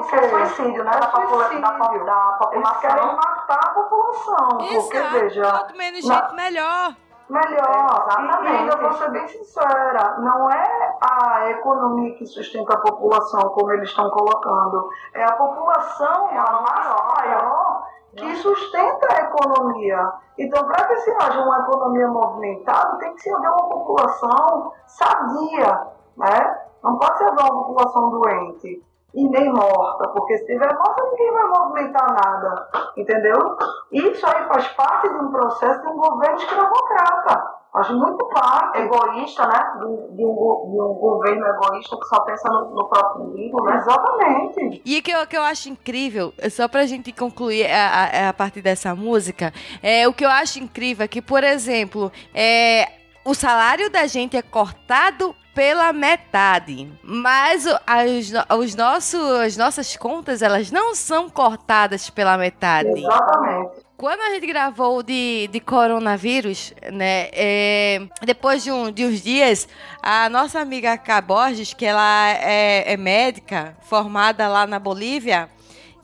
Isso 0.00 0.14
é 0.14 0.28
suicídio, 0.28 0.84
né? 0.84 0.92
É 0.94 1.10
suicídio. 1.10 1.60
Da, 1.60 2.32
população. 2.38 2.52
Eles 2.52 2.76
querem 2.80 3.16
matar 3.16 3.60
a 3.62 3.70
população. 3.70 4.60
Exato. 4.60 4.82
Porque, 4.82 5.00
veja. 5.18 5.42
Quanto 5.42 5.76
menos 5.76 6.06
na... 6.06 6.14
gente, 6.14 6.34
melhor. 6.34 6.96
Melhor. 7.28 8.08
É, 8.18 8.44
e 8.44 8.48
ainda 8.48 8.76
vou 8.76 8.92
ser 8.92 9.10
bem 9.10 9.26
sincera, 9.26 10.18
não 10.18 10.50
é 10.50 10.96
a 11.00 11.50
economia 11.50 12.14
que 12.16 12.26
sustenta 12.26 12.74
a 12.74 12.80
população, 12.80 13.40
como 13.50 13.72
eles 13.72 13.88
estão 13.88 14.10
colocando. 14.10 14.88
É 15.14 15.24
a 15.24 15.32
população, 15.32 16.28
é 16.30 16.38
a 16.38 16.60
massa 16.60 17.04
maior, 17.16 17.86
que 18.16 18.36
sustenta 18.36 19.14
a 19.14 19.20
economia. 19.20 20.12
Então, 20.38 20.66
para 20.66 20.86
que 20.86 20.96
se 20.96 21.10
haja 21.10 21.40
uma 21.42 21.60
economia 21.60 22.08
movimentada, 22.08 22.98
tem 22.98 23.14
que 23.14 23.22
se 23.22 23.32
haver 23.32 23.48
uma 23.48 23.68
população 23.68 24.72
sadia, 24.86 25.86
né? 26.16 26.60
Não 26.82 26.98
pode 26.98 27.18
ser 27.18 27.30
uma 27.30 27.48
população 27.48 28.10
doente 28.10 28.82
e 29.14 29.28
nem 29.28 29.52
morta, 29.52 30.08
porque 30.08 30.38
se 30.38 30.46
tiver 30.46 30.74
morta 30.74 31.02
ninguém 31.10 31.32
vai 31.32 31.44
movimentar 31.48 32.06
nada, 32.12 32.68
entendeu? 32.96 33.56
Isso 33.92 34.26
aí 34.26 34.46
faz 34.48 34.68
parte 34.68 35.08
de 35.08 35.14
um 35.16 35.30
processo 35.30 35.82
de 35.82 35.88
um 35.88 35.96
governo 35.96 36.36
escravocrata. 36.36 37.62
Acho 37.74 37.94
muito 37.94 38.26
parte. 38.28 38.80
Egoísta, 38.80 39.46
né? 39.46 39.72
De, 39.78 40.16
de, 40.16 40.24
um, 40.26 40.70
de 40.70 40.80
um, 40.82 40.94
governo 41.00 41.46
egoísta 41.46 41.96
que 41.96 42.06
só 42.06 42.20
pensa 42.20 42.50
no, 42.50 42.74
no 42.74 42.88
próprio 42.88 43.24
umbigo, 43.24 43.64
né? 43.64 43.76
Exatamente. 43.76 44.82
E 44.84 44.98
o 44.98 45.02
que 45.02 45.10
eu, 45.10 45.26
que 45.26 45.36
eu 45.36 45.42
acho 45.42 45.70
incrível, 45.70 46.34
só 46.50 46.68
pra 46.68 46.84
gente 46.84 47.12
concluir 47.12 47.66
a, 47.70 48.26
a, 48.26 48.28
a 48.28 48.32
partir 48.34 48.60
dessa 48.60 48.94
música, 48.94 49.54
é 49.82 50.06
o 50.06 50.12
que 50.12 50.24
eu 50.24 50.28
acho 50.28 50.58
incrível 50.58 51.04
é 51.04 51.08
que, 51.08 51.22
por 51.22 51.42
exemplo, 51.42 52.12
é, 52.34 52.88
o 53.24 53.34
salário 53.34 53.90
da 53.90 54.06
gente 54.06 54.36
é 54.36 54.42
cortado 54.42 55.34
pela 55.54 55.92
metade. 55.92 56.90
Mas 57.02 57.66
as, 57.86 58.32
os 58.58 58.74
nossos, 58.74 59.20
as 59.40 59.56
nossas 59.56 59.96
contas, 59.96 60.42
elas 60.42 60.70
não 60.70 60.94
são 60.94 61.28
cortadas 61.28 62.10
pela 62.10 62.36
metade. 62.36 62.88
Exatamente. 62.88 63.82
Quando 63.96 64.20
a 64.20 64.30
gente 64.30 64.46
gravou 64.48 65.00
de, 65.00 65.48
de 65.52 65.60
coronavírus, 65.60 66.74
né, 66.92 67.28
é, 67.32 68.00
depois 68.26 68.64
de, 68.64 68.72
um, 68.72 68.90
de 68.90 69.04
uns 69.04 69.22
dias, 69.22 69.68
a 70.02 70.28
nossa 70.28 70.58
amiga 70.58 70.98
Cá 70.98 71.20
Borges, 71.20 71.72
que 71.72 71.86
ela 71.86 72.30
é, 72.30 72.94
é 72.94 72.96
médica, 72.96 73.76
formada 73.82 74.48
lá 74.48 74.66
na 74.66 74.80
Bolívia, 74.80 75.48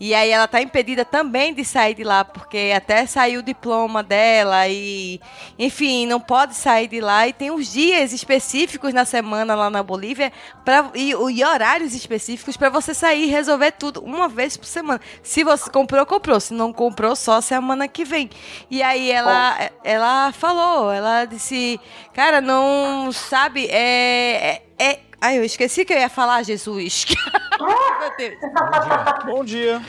e 0.01 0.15
aí 0.15 0.31
ela 0.31 0.47
tá 0.47 0.63
impedida 0.63 1.05
também 1.05 1.53
de 1.53 1.65
sair 1.65 1.95
de 1.95 2.05
lá, 2.05 2.25
porque 2.25 2.73
até 2.75 3.05
saiu 3.05 3.41
o 3.41 3.43
diploma 3.43 4.01
dela 4.01 4.69
e, 4.69 5.21
enfim, 5.59 6.07
não 6.07 6.21
pode 6.21 6.55
sair 6.55 6.87
de 6.87 7.01
lá. 7.01 7.27
E 7.27 7.33
tem 7.33 7.51
uns 7.51 7.73
dias 7.73 8.13
específicos 8.13 8.95
na 8.95 9.05
semana 9.05 9.57
lá 9.57 9.69
na 9.69 9.83
Bolívia 9.83 10.33
pra, 10.65 10.91
e, 10.95 11.11
e 11.11 11.45
horários 11.45 11.95
específicos 11.95 12.57
para 12.57 12.71
você 12.71 12.95
sair 12.95 13.25
e 13.25 13.27
resolver 13.27 13.73
tudo 13.73 14.01
uma 14.01 14.29
vez 14.29 14.57
por 14.57 14.67
semana. 14.67 15.01
Se 15.21 15.43
você 15.43 15.69
comprou, 15.69 16.07
comprou. 16.07 16.39
Se 16.39 16.55
não 16.55 16.73
comprou, 16.73 17.17
só 17.17 17.41
semana 17.41 17.89
que 17.89 18.05
vem. 18.05 18.31
E 18.71 18.81
aí 18.83 19.11
ela, 19.11 19.71
ela 19.83 20.31
falou, 20.31 20.93
ela 20.93 21.25
disse, 21.25 21.81
cara, 22.15 22.41
não 22.41 23.11
sabe, 23.11 23.67
é, 23.67 24.63
é, 24.79 24.91
é 24.93 25.08
Ai, 25.21 25.39
eu 25.39 25.45
esqueci 25.45 25.85
que 25.85 25.93
eu 25.93 25.99
ia 25.99 26.09
falar, 26.09 26.43
Jesus. 26.43 27.07
Meu 27.59 28.16
Deus. 28.16 28.39
Bom 28.41 28.81
dia. 28.81 29.25
Bom 29.25 29.45
dia. 29.45 29.83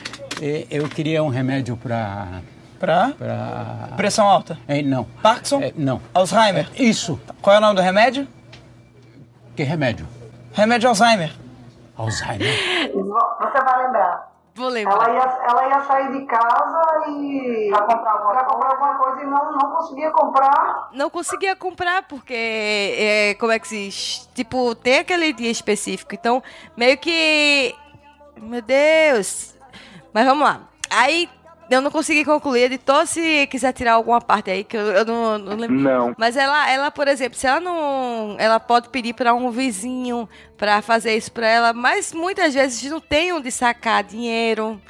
Eu 0.70 0.88
queria 0.88 1.22
um 1.22 1.28
remédio 1.28 1.76
para 1.76 2.40
Pra? 2.80 3.12
Pra. 3.16 3.90
Pressão 3.94 4.26
alta? 4.26 4.58
É, 4.66 4.80
não. 4.80 5.04
Parkinson? 5.22 5.60
É, 5.60 5.72
não. 5.76 6.00
Alzheimer? 6.14 6.66
É, 6.74 6.82
isso. 6.82 7.20
Qual 7.42 7.54
é 7.54 7.58
o 7.58 7.60
nome 7.60 7.76
do 7.76 7.82
remédio? 7.82 8.26
Que 9.54 9.62
remédio? 9.62 10.08
Remédio 10.54 10.88
Alzheimer. 10.88 11.30
Alzheimer? 11.94 12.48
Você 12.90 13.62
vai 13.62 13.84
lembrar. 13.84 14.32
Vou 14.60 14.68
lembrar. 14.68 15.08
Ela 15.08 15.14
ia, 15.14 15.38
ela 15.48 15.68
ia 15.68 15.80
sair 15.80 16.12
de 16.12 16.26
casa 16.26 17.08
e. 17.08 17.70
Pra 17.70 17.80
comprar 17.80 18.12
alguma, 18.12 18.32
pra 18.34 18.44
comprar 18.44 18.70
alguma 18.72 18.94
coisa 18.98 19.22
e 19.22 19.26
não, 19.26 19.52
não 19.52 19.70
conseguia 19.70 20.10
comprar. 20.10 20.88
Não 20.92 21.08
conseguia 21.08 21.56
comprar, 21.56 22.02
porque. 22.02 22.34
É, 22.34 23.34
como 23.40 23.52
é 23.52 23.58
que 23.58 23.66
se. 23.66 24.28
Tipo, 24.34 24.74
tem 24.74 24.98
aquele 24.98 25.32
dia 25.32 25.50
específico. 25.50 26.14
Então, 26.14 26.42
meio 26.76 26.98
que. 26.98 27.74
Meu 28.36 28.60
Deus. 28.60 29.54
Mas 30.12 30.26
vamos 30.26 30.44
lá. 30.44 30.60
Aí 30.90 31.26
eu 31.70 31.80
não 31.80 31.90
consegui 31.90 32.24
concluir. 32.24 32.64
Editor, 32.64 33.06
se 33.06 33.46
quiser 33.46 33.72
tirar 33.72 33.92
alguma 33.92 34.20
parte 34.20 34.50
aí, 34.50 34.64
que 34.64 34.76
eu, 34.76 34.80
eu 34.80 35.04
não, 35.04 35.38
não 35.38 35.56
lembro. 35.56 35.78
Não. 35.78 36.14
Mas 36.18 36.36
ela, 36.36 36.68
ela, 36.68 36.90
por 36.90 37.06
exemplo, 37.06 37.38
se 37.38 37.46
ela 37.46 37.60
não. 37.60 38.36
Ela 38.38 38.58
pode 38.58 38.88
pedir 38.88 39.14
para 39.14 39.32
um 39.32 39.50
vizinho 39.50 40.28
para 40.56 40.82
fazer 40.82 41.16
isso 41.16 41.30
para 41.30 41.46
ela, 41.46 41.72
mas 41.72 42.12
muitas 42.12 42.54
vezes 42.54 42.90
não 42.90 43.00
tem 43.00 43.32
onde 43.32 43.50
sacar 43.50 44.02
dinheiro, 44.02 44.80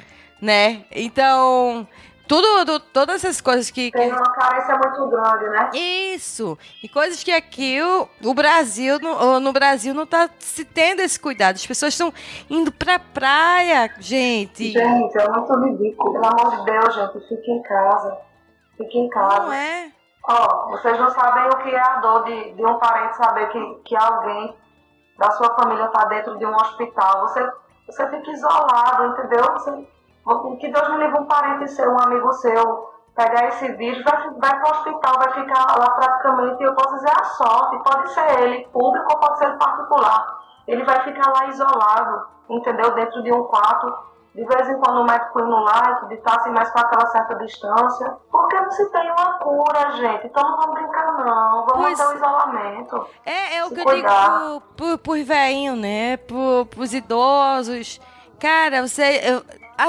né? 0.41 0.83
Então. 0.91 1.87
Tudo, 2.31 2.79
todas 2.79 3.25
essas 3.25 3.41
coisas 3.41 3.69
que. 3.69 3.91
Tem 3.91 4.09
uma 4.09 4.31
carência 4.31 4.77
muito 4.77 5.05
grande, 5.09 5.49
né? 5.49 5.69
Isso. 5.73 6.57
E 6.81 6.87
coisas 6.87 7.21
que 7.21 7.29
aqui 7.29 7.81
o, 7.81 8.07
o 8.23 8.33
Brasil, 8.33 8.97
no, 9.01 9.41
no 9.41 9.51
Brasil, 9.51 9.93
não 9.93 10.05
tá 10.05 10.29
se 10.39 10.63
tendo 10.63 11.01
esse 11.01 11.19
cuidado. 11.19 11.55
As 11.55 11.67
pessoas 11.67 11.93
estão 11.93 12.13
indo 12.49 12.71
pra 12.71 12.99
praia, 12.99 13.93
gente. 13.99 14.71
Gente, 14.71 15.17
é 15.17 15.29
muito 15.29 15.59
ridículo. 15.59 16.13
Pelo 16.13 16.25
amor 16.25 16.55
de 16.55 16.71
Deus, 16.71 16.95
gente, 16.95 17.27
fique 17.27 17.51
em 17.51 17.61
casa. 17.63 18.17
Fique 18.77 18.97
em 18.97 19.09
casa. 19.09 19.39
Não 19.41 19.51
é? 19.51 19.91
Ó, 20.23 20.69
vocês 20.69 20.97
não 20.97 21.09
sabem 21.09 21.49
o 21.49 21.57
que 21.57 21.75
é 21.75 21.81
a 21.81 21.97
dor 21.97 22.23
de, 22.23 22.53
de 22.53 22.65
um 22.65 22.79
parente 22.79 23.17
saber 23.17 23.49
que, 23.49 23.75
que 23.83 23.95
alguém 23.97 24.55
da 25.19 25.31
sua 25.31 25.53
família 25.55 25.85
tá 25.89 26.05
dentro 26.05 26.39
de 26.39 26.45
um 26.45 26.55
hospital. 26.55 27.27
Você, 27.27 27.51
você 27.87 28.09
fica 28.09 28.31
isolado, 28.31 29.07
entendeu? 29.07 29.43
Você 29.51 29.85
que 30.59 30.71
Deus 30.71 30.89
me 30.89 30.97
livre 30.97 31.19
um 31.19 31.25
parente 31.25 31.67
seu, 31.71 31.91
um 31.91 31.99
amigo 31.99 32.31
seu, 32.33 32.91
pegar 33.15 33.47
esse 33.47 33.71
vírus, 33.73 34.03
vai, 34.03 34.29
vai 34.37 34.59
para 34.59 34.67
o 34.67 34.71
hospital, 34.71 35.13
vai 35.17 35.33
ficar 35.33 35.77
lá 35.77 35.89
praticamente, 35.91 36.63
eu 36.63 36.73
posso 36.75 36.95
dizer 36.95 37.11
a 37.11 37.23
sorte, 37.23 37.83
pode 37.83 38.13
ser 38.13 38.41
ele 38.41 38.67
público 38.67 39.07
ou 39.11 39.19
pode 39.19 39.37
ser 39.39 39.45
ele 39.45 39.57
particular. 39.57 40.41
Ele 40.67 40.83
vai 40.83 41.01
ficar 41.03 41.29
lá 41.31 41.47
isolado, 41.47 42.27
entendeu? 42.49 42.93
Dentro 42.93 43.21
de 43.23 43.33
um 43.33 43.43
quarto, 43.45 44.11
de 44.33 44.45
vez 44.45 44.69
em 44.69 44.77
quando 44.79 45.01
o 45.01 45.03
médico 45.03 45.41
indo 45.41 45.49
lá, 45.49 46.05
de 46.07 46.15
estar 46.15 46.37
assim 46.37 46.51
mais 46.51 46.69
com 46.71 46.79
aquela 46.79 47.05
certa 47.07 47.35
distância. 47.35 48.17
Porque 48.31 48.59
não 48.59 48.71
se 48.71 48.89
tem 48.91 49.11
uma 49.11 49.33
cura, 49.39 49.91
gente. 49.91 50.27
Então 50.27 50.43
não 50.43 50.57
vamos 50.57 50.75
brincar, 50.75 51.11
não. 51.17 51.65
Vamos 51.65 51.73
pois, 51.73 51.99
manter 51.99 52.13
o 52.13 52.15
isolamento. 52.15 53.07
É, 53.25 53.57
é 53.57 53.65
o 53.65 53.69
que 53.69 53.83
cuidar. 53.83 54.31
eu 54.31 54.49
digo 54.49 54.61
pro, 54.77 54.97
pro 54.97 55.25
velhinho, 55.25 55.75
né? 55.75 56.15
Pro, 56.15 56.65
pros 56.67 56.93
idosos. 56.93 57.99
Cara, 58.39 58.87
você. 58.87 59.19
Eu, 59.21 59.43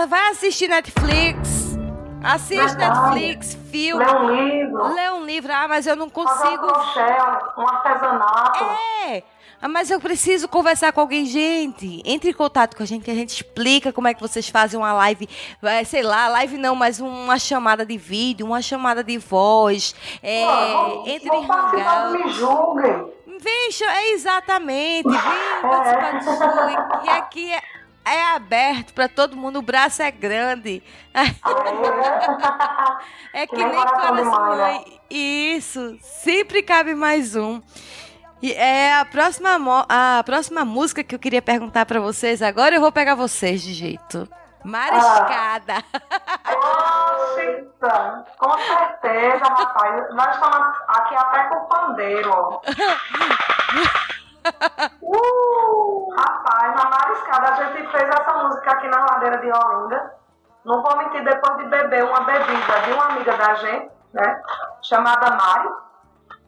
vai 0.09 0.30
assistir 0.30 0.68
Netflix. 0.68 1.76
Assiste 2.22 2.76
Netflix, 2.76 3.59
filme. 3.70 4.05
Lê 4.05 4.12
um 4.12 4.30
livro. 4.30 4.95
Lê 4.95 5.11
um 5.11 5.24
livro. 5.24 5.53
Ah, 5.53 5.66
mas 5.68 5.87
eu 5.87 5.97
não 5.97 6.09
consigo. 6.09 6.66
Um 6.66 7.61
um 7.61 7.68
artesanato. 7.68 8.64
É. 9.09 9.22
Ah, 9.61 9.68
mas 9.68 9.91
eu 9.91 10.01
preciso 10.01 10.49
conversar 10.49 10.93
com 10.93 11.01
alguém, 11.01 11.24
gente. 11.24 12.03
Entre 12.05 12.30
em 12.30 12.33
contato 12.33 12.76
com 12.76 12.83
a 12.83 12.87
gente 12.87 13.05
que 13.05 13.11
a 13.11 13.14
gente 13.14 13.30
explica 13.30 13.93
como 13.93 14.09
é 14.09 14.14
que 14.14 14.20
vocês 14.20 14.49
fazem 14.49 14.78
uma 14.78 14.93
live, 14.93 15.28
é, 15.62 15.85
sei 15.85 16.03
lá, 16.03 16.26
live 16.28 16.59
não, 16.59 16.74
mas 16.74 16.99
uma 16.99 17.39
chamada 17.39 17.87
de 17.87 17.97
vídeo, 17.97 18.45
uma 18.45 18.61
chamada 18.61 19.05
de 19.05 19.18
voz. 19.18 19.95
É, 20.20 20.45
não, 20.45 21.07
entre 21.07 21.28
em 21.28 21.45
Hangouts. 21.45 22.24
me 22.24 22.33
julguem. 22.33 23.12
Vem, 23.41 23.70
é 23.89 24.12
exatamente. 24.12 25.09
Vem 25.09 25.18
participar 25.20 26.12
do 26.18 26.24
Zoom. 26.24 27.05
E 27.05 27.09
aqui 27.09 27.53
é 27.53 27.61
é 28.05 28.22
aberto 28.34 28.92
para 28.92 29.09
todo 29.09 29.36
mundo, 29.36 29.59
o 29.59 29.62
braço 29.62 30.03
é 30.03 30.11
grande. 30.11 30.82
é 33.32 33.46
que, 33.46 33.57
que 33.57 33.64
nem 33.64 33.74
coração 33.74 34.57
mãe. 34.57 35.00
Isso, 35.11 35.98
sempre 36.00 36.62
cabe 36.62 36.94
mais 36.94 37.36
um. 37.36 37.61
E 38.40 38.53
é 38.53 38.94
a 38.94 39.05
próxima, 39.05 39.57
a 39.88 40.22
próxima 40.24 40.64
música 40.64 41.05
que 41.05 41.14
eu 41.14 41.18
queria 41.18 41.40
perguntar 41.40 41.86
para 41.86 42.00
vocês 42.00 42.42
agora, 42.42 42.74
eu 42.74 42.80
vou 42.80 42.90
pegar 42.90 43.14
vocês 43.14 43.62
de 43.62 43.72
jeito. 43.72 44.28
Mariscada. 44.64 45.84
Ah. 46.44 48.24
com 48.38 48.59
certeza, 48.59 49.44
rapaz. 49.44 50.14
Nós 50.14 50.34
estamos 50.34 50.76
aqui 50.88 51.14
até 51.16 51.42
com 51.48 51.57
o 51.57 51.66
pandeiro. 51.66 52.61
Uh, 55.03 56.14
rapaz, 56.16 56.74
na 56.74 56.90
Mariscada 56.90 57.51
a 57.51 57.55
gente 57.55 57.90
fez 57.90 58.09
essa 58.09 58.32
música 58.43 58.72
aqui 58.72 58.88
na 58.88 59.05
ladeira 59.05 59.38
de 59.38 59.51
Olinda. 59.53 60.14
Não 60.64 60.82
vou 60.82 60.97
mentir, 60.97 61.24
depois 61.24 61.59
de 61.59 61.64
beber 61.64 62.05
uma 62.05 62.20
bebida 62.20 62.80
de 62.84 62.93
uma 62.93 63.07
amiga 63.07 63.36
da 63.36 63.55
gente, 63.55 63.90
né? 64.12 64.43
Chamada 64.82 65.30
Mari. 65.30 65.68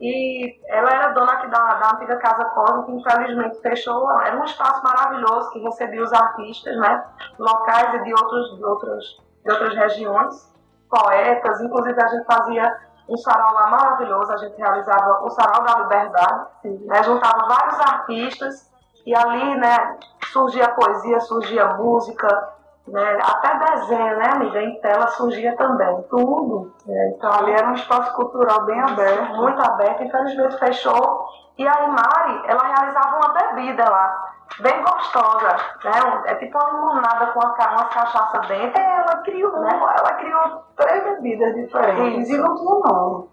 E 0.01 0.61
ela 0.69 0.91
era 0.91 1.13
dona 1.13 1.33
aqui 1.33 1.47
da, 1.49 1.75
da 1.75 1.95
antiga 1.95 2.17
Casa 2.17 2.45
Código, 2.47 2.85
que 2.85 2.93
infelizmente 2.93 3.61
fechou. 3.61 4.11
Era 4.21 4.37
um 4.37 4.45
espaço 4.45 4.83
maravilhoso 4.83 5.51
que 5.51 5.61
recebia 5.61 6.03
os 6.03 6.13
artistas, 6.13 6.77
né? 6.77 7.05
Locais 7.39 7.95
e 7.95 8.05
de, 8.05 8.13
outros, 8.13 8.57
de, 8.57 8.65
outras, 8.65 9.05
de 9.45 9.53
outras 9.53 9.75
regiões, 9.75 10.53
poetas. 10.91 11.61
Inclusive 11.61 12.03
a 12.03 12.09
gente 12.09 12.25
fazia 12.25 12.77
um 13.09 13.17
sarau 13.17 13.53
lá 13.55 13.67
maravilhoso, 13.69 14.33
a 14.33 14.37
gente 14.37 14.57
realizava 14.57 15.25
o 15.25 15.31
Sarau 15.31 15.63
da 15.63 15.79
Liberdade, 15.81 16.47
né, 16.87 17.03
juntava 17.03 17.47
vários 17.47 17.81
artistas 17.81 18.71
e 19.05 19.15
ali 19.15 19.57
né, 19.57 19.99
surgia 20.33 20.69
poesia, 20.71 21.21
surgia 21.21 21.75
música, 21.75 22.54
né, 22.87 23.19
até 23.23 23.59
desenho, 23.59 24.19
né, 24.19 24.27
amiga, 24.31 24.63
em 24.63 24.81
tela 24.81 25.07
surgia 25.09 25.57
também, 25.57 26.03
tudo. 26.11 26.73
Né, 26.87 27.15
então 27.17 27.33
ali 27.33 27.53
era 27.53 27.69
um 27.69 27.75
espaço 27.75 28.15
cultural 28.15 28.65
bem 28.67 28.81
aberto, 28.81 29.35
muito 29.37 29.61
aberto, 29.61 30.03
infelizmente 30.03 30.59
fechou. 30.59 31.27
E 31.57 31.67
a 31.67 31.87
Mari, 31.87 32.43
ela 32.47 32.65
realizava 32.65 33.17
uma 33.17 33.33
bebida 33.33 33.89
lá, 33.89 34.35
bem 34.61 34.83
gostosa, 34.83 35.57
né? 35.85 36.23
É 36.27 36.35
tipo 36.35 36.59
uma 36.59 36.71
limonada 36.71 37.27
com 37.29 37.39
uma, 37.39 37.53
uma 37.53 37.85
cachaça 37.85 38.41
dentro. 38.41 38.81
É, 38.81 38.99
ela 38.99 39.23
criou, 39.23 39.53
né? 39.61 39.71
ela 39.71 40.13
criou 40.15 40.65
três 40.77 41.05
bebidas 41.05 41.55
diferentes 41.55 42.29
Isso. 42.29 42.37
e 42.37 42.39
não 42.39 42.55
tinha 42.57 42.93
nome. 42.93 43.29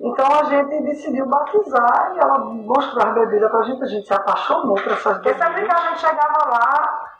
Então 0.00 0.26
a 0.26 0.44
gente 0.44 0.82
decidiu 0.82 1.26
batizar 1.26 2.12
e 2.14 2.18
ela 2.18 2.38
mostrou 2.38 3.06
as 3.06 3.14
bebidas 3.14 3.50
pra 3.50 3.62
gente, 3.62 3.82
a 3.82 3.86
gente 3.86 4.06
se 4.06 4.12
apaixonou 4.12 4.74
por 4.74 4.92
essas 4.92 5.18
bebidas. 5.18 5.36
Porque 5.38 5.42
sempre 5.42 5.64
que 5.64 5.74
a 5.74 5.88
gente 5.88 6.00
chegava 6.00 6.48
lá, 6.50 7.13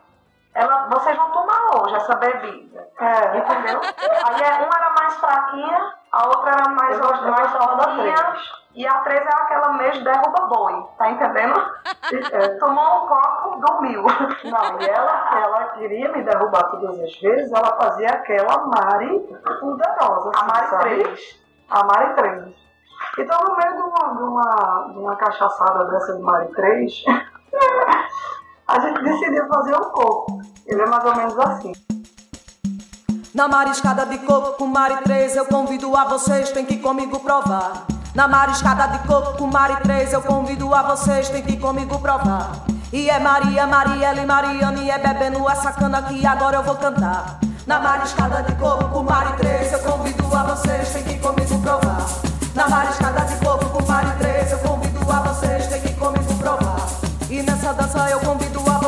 ela, 0.54 0.86
vocês 0.88 1.16
vão 1.16 1.30
tomar 1.32 1.76
hoje 1.76 1.96
essa 1.96 2.14
bebida. 2.14 2.88
É. 3.00 3.38
Entendeu? 3.38 3.80
Aí 3.80 4.42
é, 4.42 4.54
uma 4.62 4.76
era 4.76 4.94
mais 4.96 5.16
fraquinha, 5.16 5.94
a 6.12 6.28
outra 6.28 6.52
era 6.52 6.68
mais, 6.70 7.00
mais, 7.00 7.20
mais 7.22 7.52
rodinha. 7.52 8.36
E 8.74 8.86
a 8.86 8.94
três 9.00 9.24
é 9.24 9.28
aquela 9.28 9.72
mesmo 9.74 10.04
derruba 10.04 10.46
boi, 10.46 10.84
tá 10.98 11.10
entendendo? 11.10 11.54
É, 12.32 12.48
tomou 12.58 13.04
um 13.04 13.06
copo, 13.06 13.60
dormiu. 13.60 14.02
Não, 14.02 14.80
e 14.80 14.88
ela, 14.88 15.38
ela 15.38 15.64
queria 15.70 16.10
me 16.10 16.22
derrubar 16.22 16.64
todas 16.70 17.00
as 17.00 17.20
vezes, 17.20 17.52
ela 17.52 17.76
fazia 17.76 18.08
aquela 18.08 18.66
Mari 18.66 19.20
poderosa. 19.60 20.32
A 20.36 20.44
Mari 20.44 20.66
sabe? 20.68 21.04
3. 21.04 21.44
A 21.70 21.84
Mari 21.84 22.14
3. 22.14 22.54
Então, 23.18 23.40
no 23.44 23.56
meio 23.56 23.76
de 23.76 23.82
uma, 23.82 24.14
de 24.14 24.22
uma, 24.22 24.88
de 24.92 24.98
uma 24.98 25.16
cachaçada 25.16 25.84
dessa 25.84 26.16
de 26.16 26.22
Mari 26.22 26.48
3, 26.48 27.04
a 28.66 28.80
gente 28.80 29.02
decidiu 29.02 29.46
fazer 29.48 29.76
um 29.76 29.90
coco. 29.90 30.42
Ele 30.66 30.80
é 30.80 30.86
mais 30.86 31.04
ou 31.04 31.16
menos 31.16 31.38
assim. 31.38 31.72
Na 33.34 33.48
mariscada 33.48 34.06
de 34.06 34.18
coco 34.18 34.56
com 34.56 34.66
Mari 34.66 35.02
3, 35.02 35.36
eu 35.36 35.46
convido 35.46 35.94
a 35.96 36.04
vocês, 36.04 36.50
tem 36.50 36.64
que 36.64 36.78
comigo 36.78 37.18
provar. 37.18 37.84
Na 38.14 38.28
mariscada 38.28 38.96
de 38.96 39.06
coco 39.06 39.36
com 39.36 39.46
Mari 39.48 39.76
3, 39.82 40.12
eu 40.12 40.22
convido 40.22 40.72
a 40.72 40.82
vocês, 40.82 41.28
tem 41.28 41.42
que 41.42 41.56
comigo 41.56 41.98
provar. 41.98 42.64
E 42.92 43.10
é 43.10 43.18
Maria, 43.18 43.66
Mariela 43.66 44.20
e 44.20 44.26
Mariane, 44.26 44.88
é 44.88 44.98
bebendo 44.98 45.48
essa 45.50 45.72
cana 45.72 46.00
que 46.02 46.24
agora 46.24 46.58
eu 46.58 46.62
vou 46.62 46.76
cantar. 46.76 47.40
Na 47.66 47.80
mariscada 47.80 48.42
de 48.44 48.54
coco 48.54 48.88
com 48.90 49.02
Mari 49.02 49.36
3, 49.36 49.72
eu 49.72 49.78
convido 49.80 50.36
a 50.36 50.42
vocês, 50.44 50.92
tem 50.92 51.02
que 51.02 51.18
comigo 51.18 51.58
provar. 51.60 52.06
Na 52.54 52.68
mariscada 52.68 53.24
de 53.24 53.44
coco 53.44 53.68
com 53.70 53.84
Mari 53.90 54.16
3, 54.18 54.52
eu 54.52 54.58
convido 54.60 55.12
a 55.12 55.20
vocês, 55.20 55.66
tem 55.66 55.80
que 55.80 55.92
comigo 55.94 56.34
provar. 56.38 56.86
E 57.28 57.42
nessa 57.42 57.72
dança 57.72 58.08
eu 58.10 58.20
convido 58.20 58.43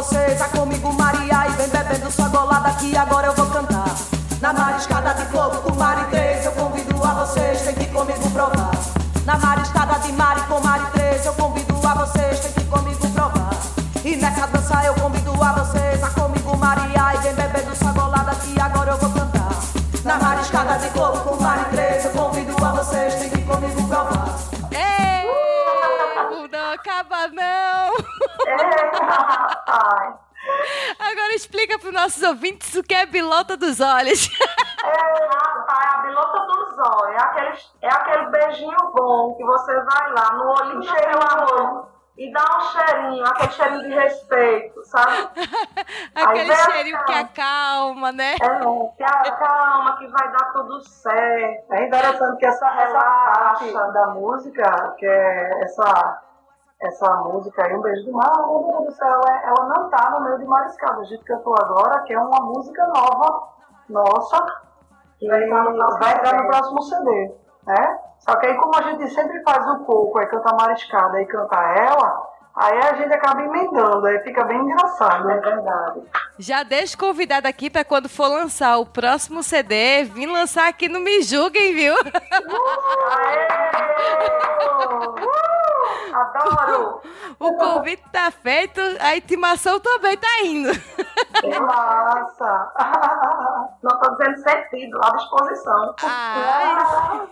vocês, 0.07 0.41
a 0.41 0.49
comigo 0.49 0.93
Maria, 0.93 1.49
e 1.49 1.51
vem 1.53 1.69
bebendo 1.69 2.11
sua 2.13 2.29
golada 2.29 2.71
que 2.75 2.97
agora 2.97 3.27
eu 3.27 3.35
vou 3.35 3.47
cantar. 3.47 3.87
Na 4.41 4.53
mariscada 4.53 5.13
de 5.15 5.27
coco 5.33 5.57
com 5.63 5.75
Mari 5.75 6.05
3, 6.11 6.47
eu 6.47 6.53
convido 6.53 7.05
a 7.05 7.15
vocês, 7.15 7.63
tem 7.63 7.75
que 7.75 7.87
comigo 7.87 8.31
provar. 8.31 8.71
Na 9.25 9.37
mariscada 9.37 9.99
de 9.99 10.13
Mari 10.13 10.43
com 10.43 10.61
Mari 10.61 10.87
3, 10.93 11.27
eu 11.27 11.35
convido 11.35 11.75
a 11.85 11.95
vocês, 11.95 12.39
tem 12.39 12.53
que 12.53 12.65
comigo 12.67 13.11
provar. 13.11 13.51
E 14.05 14.15
nessa 14.17 14.47
dança 14.47 14.85
eu 14.85 14.95
convido 14.95 15.33
a 15.43 15.53
vocês, 15.55 16.01
a 16.05 16.11
comigo 16.11 16.57
Maria, 16.57 17.15
e 17.15 17.17
vem 17.23 17.35
bebendo 17.35 17.75
sua 17.75 17.91
golada 17.91 18.33
que 18.37 18.61
agora 18.61 18.93
eu 18.93 18.99
vou 18.99 19.11
cantar. 19.11 19.51
Na 20.05 20.19
mariscada 20.19 20.79
de 20.79 20.89
coco 20.91 21.19
com 21.29 21.43
Mari 21.43 21.65
3, 21.73 22.05
eu 22.05 22.11
convido 22.13 22.65
a 22.65 22.71
vocês, 22.71 23.15
tem 23.17 23.31
que 23.31 23.43
comigo 23.43 23.89
provar. 23.89 24.39
Ei, 24.71 25.27
não 26.53 26.75
acaba 26.75 27.27
não! 27.27 27.97
Agora 30.99 31.35
explica 31.35 31.79
para 31.79 31.89
os 31.89 31.95
nossos 31.95 32.23
ouvintes 32.23 32.75
o 32.75 32.83
que 32.83 32.95
é 32.95 33.07
bilota 33.07 33.57
dos 33.57 33.81
olhos. 33.81 34.29
É, 34.85 35.25
rapaz, 35.35 35.95
a 35.95 36.03
bilota 36.03 36.39
dos 36.47 36.79
olhos 36.79 37.17
é 37.17 37.23
aquele, 37.23 37.59
é 37.83 37.89
aquele 37.89 38.27
beijinho 38.27 38.93
bom 38.95 39.35
que 39.35 39.45
você 39.45 39.75
vai 39.81 40.13
lá 40.13 40.33
no 40.35 40.51
olhinho 40.51 40.81
do 40.81 40.85
seu 40.85 41.21
amor. 41.33 41.89
e 42.17 42.33
dá 42.33 42.45
um 42.57 42.61
cheirinho, 42.61 43.27
aquele 43.27 43.53
cheirinho 43.53 43.83
de 43.83 43.95
respeito, 43.95 44.85
sabe? 44.85 45.29
aquele 46.15 46.55
cheirinho 46.55 47.05
que 47.05 47.13
acalma, 47.13 48.13
né? 48.13 48.35
É, 48.35 48.97
que 48.97 49.03
acalma, 49.03 49.99
que 49.99 50.07
vai 50.07 50.33
dar 50.33 50.53
tudo 50.53 50.81
certo. 50.83 51.73
É 51.73 51.87
interessante 51.87 52.39
que 52.39 52.47
essa, 52.47 52.67
essa 52.81 53.01
parte 53.01 53.73
da 53.73 54.07
música, 54.09 54.95
que 54.99 55.07
é 55.07 55.65
essa, 55.65 56.23
essa 56.81 57.11
música 57.17 57.65
aí, 57.65 57.75
Um 57.75 57.81
Beijo 57.81 58.05
do 58.05 58.13
Mar, 58.13 58.33
meu 58.37 58.65
Deus 58.71 58.85
do 58.87 58.93
céu, 58.93 59.09
ela, 59.09 59.43
ela 59.45 59.67
não 59.69 59.89
tá 59.89 60.11
no 60.11 60.21
meio 60.25 60.39
de 60.39 60.45
Mariscada. 60.45 61.01
A 61.01 61.05
gente 61.05 61.25
cantou 61.25 61.55
agora, 61.59 62.03
que 62.03 62.13
é 62.13 62.19
uma 62.19 62.41
música 62.41 62.87
nova, 62.87 63.49
nossa, 63.89 64.45
que 65.19 65.27
vai 65.27 65.45
entrar 65.45 66.43
no 66.43 66.49
próximo 66.49 66.83
CD, 66.83 67.35
né? 67.67 67.99
Só 68.19 68.37
que 68.37 68.47
aí, 68.47 68.57
como 68.57 68.77
a 68.77 68.83
gente 68.83 69.09
sempre 69.11 69.43
faz 69.43 69.67
o 69.69 69.85
coco, 69.85 70.19
aí 70.19 70.27
canta 70.27 70.55
Mariscada 70.55 71.21
e 71.21 71.27
canta 71.27 71.57
ela, 71.57 72.29
aí 72.57 72.79
a 72.79 72.95
gente 72.95 73.13
acaba 73.15 73.43
emendando, 73.43 74.07
aí 74.07 74.19
fica 74.21 74.45
bem 74.45 74.59
engraçado. 74.59 75.31
É 75.31 75.41
verdade. 75.41 76.03
Já 76.39 76.63
deixo 76.63 76.99
convidado 76.99 77.49
aqui 77.49 77.71
para 77.71 77.85
quando 77.85 78.09
for 78.09 78.29
lançar 78.29 78.77
o 78.77 78.85
próximo 78.85 79.43
CD, 79.43 80.05
vir 80.05 80.27
lançar 80.27 80.69
aqui 80.69 80.89
no 80.89 81.01
Me 81.01 81.23
Julguem, 81.23 81.75
viu? 81.75 81.95
Uh, 81.95 82.07
adoro! 86.13 87.01
O 87.39 87.55
convite 87.55 88.03
tá 88.11 88.31
feito, 88.31 88.81
a 89.01 89.17
intimação 89.17 89.79
também 89.81 90.17
tá 90.17 90.43
indo. 90.43 90.71
Que 91.41 91.59
massa! 91.59 92.73
Não 93.83 93.99
tô 94.01 94.11
dizendo 94.17 94.39
sentido, 94.39 95.01
à 95.03 95.11
disposição. 95.11 95.95
Ai. 96.03 97.29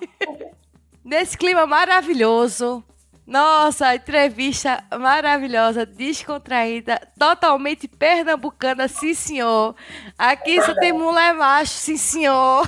Nesse 1.05 1.37
clima 1.37 1.67
maravilhoso, 1.67 2.85
nossa, 3.27 3.95
entrevista 3.95 4.85
maravilhosa, 4.99 5.87
descontraída, 5.87 7.01
totalmente 7.19 7.89
pernambucana, 7.89 8.87
sim 8.87 9.15
senhor. 9.15 9.75
Aqui 10.19 10.61
só 10.63 10.75
tem 10.75 10.93
mulher 10.93 11.35
macho, 11.35 11.73
sim 11.73 11.97
senhor. 11.97 12.67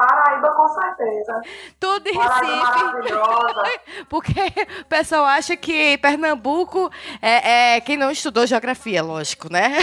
Paraíba 0.00 0.50
com 0.52 0.68
certeza. 0.68 1.40
Tudo 1.78 2.06
em 2.08 2.18
Recife. 2.18 4.04
Porque 4.08 4.32
o 4.80 4.84
pessoal 4.86 5.24
acha 5.26 5.56
que 5.56 5.98
Pernambuco 5.98 6.90
é, 7.20 7.74
é 7.76 7.80
quem 7.80 7.96
não 7.96 8.10
estudou 8.10 8.46
geografia, 8.46 9.02
lógico, 9.02 9.52
né? 9.52 9.78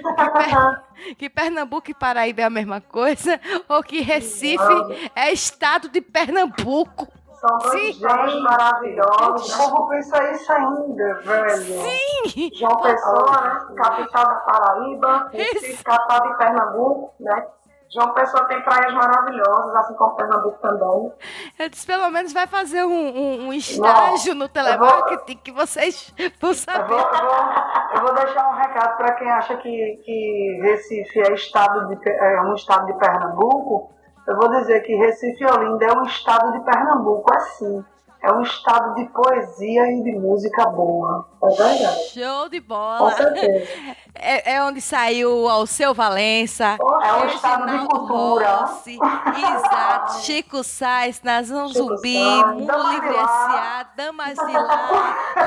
que 1.16 1.30
Pernambuco 1.30 1.90
e 1.90 1.94
Paraíba 1.94 2.42
é 2.42 2.44
a 2.44 2.50
mesma 2.50 2.80
coisa, 2.80 3.40
ou 3.68 3.82
que 3.82 4.00
Recife 4.02 5.10
é 5.14 5.32
estado 5.32 5.88
de 5.88 6.00
Pernambuco. 6.00 7.08
São 7.40 7.56
dois 7.56 7.96
Sim. 7.96 8.42
maravilhosos. 8.42 9.54
O 9.54 9.70
povo 9.70 9.88
pensa 9.88 10.30
isso 10.32 10.52
ainda, 10.52 11.14
velho. 11.20 11.56
Sim! 11.56 12.50
João 12.54 12.76
Pessoa, 12.82 13.40
né? 13.40 13.74
Capital 13.76 14.24
da 14.26 14.34
Paraíba, 14.40 15.30
Recife, 15.32 15.82
capital 15.82 16.28
de 16.28 16.36
Pernambuco, 16.36 17.14
né? 17.18 17.46
João 17.92 18.14
Pessoa 18.14 18.44
tem 18.44 18.62
praias 18.62 18.94
maravilhosas, 18.94 19.74
assim 19.74 19.94
como 19.94 20.14
Pernambuco 20.14 20.58
também. 20.60 21.12
Eu 21.58 21.68
disse, 21.68 21.84
pelo 21.84 22.08
menos 22.10 22.32
vai 22.32 22.46
fazer 22.46 22.84
um, 22.84 22.90
um, 22.90 23.48
um 23.48 23.52
estágio 23.52 24.32
Não, 24.32 24.42
no 24.42 24.48
telemarketing 24.48 25.34
vou, 25.34 25.42
que 25.42 25.50
vocês 25.50 26.14
vão 26.40 26.54
saber. 26.54 26.92
Eu 26.92 26.98
vou, 26.98 26.98
eu 26.98 27.26
vou, 27.26 27.96
eu 27.96 28.02
vou 28.02 28.14
deixar 28.14 28.48
um 28.48 28.54
recado 28.54 28.96
para 28.96 29.12
quem 29.14 29.28
acha 29.28 29.56
que, 29.56 30.00
que 30.04 30.60
Recife 30.62 31.20
é, 31.20 31.32
estado 31.34 31.88
de, 31.88 32.08
é 32.08 32.40
um 32.42 32.54
estado 32.54 32.86
de 32.86 32.92
Pernambuco. 32.94 33.92
Eu 34.28 34.36
vou 34.36 34.48
dizer 34.50 34.80
que 34.82 34.94
Recife 34.94 35.42
e 35.42 35.46
Olinda 35.46 35.86
é 35.86 35.92
um 35.92 36.04
estado 36.04 36.52
de 36.52 36.60
Pernambuco, 36.64 37.34
é 37.34 37.40
sim 37.40 37.84
é 38.22 38.32
um 38.32 38.42
estado 38.42 38.94
de 38.94 39.06
poesia 39.06 39.90
e 39.92 40.02
de 40.02 40.12
música 40.12 40.66
boa. 40.66 41.26
É 41.42 41.48
verdade. 41.48 42.08
Show 42.10 42.48
de 42.50 42.60
bola. 42.60 42.98
Com 42.98 43.10
certeza. 43.10 43.66
É, 44.22 44.54
é 44.54 44.62
onde 44.62 44.80
saiu 44.80 45.46
o 45.46 45.66
seu 45.66 45.94
Valença. 45.94 46.76
É 47.02 47.12
um 47.14 47.26
estado 47.26 47.66
de 47.66 47.86
cultura. 47.86 48.56
Rossi, 48.56 48.98
exato. 48.98 50.18
Chico 50.20 50.62
Sainz, 50.62 51.22
Nazão 51.22 51.68
Zumbi, 51.68 52.18
Mundo 52.18 52.90
Livre 52.90 53.16
S.A., 53.16 53.86
Damas 53.96 54.34
de 54.34 54.52
Lá, 54.52 55.40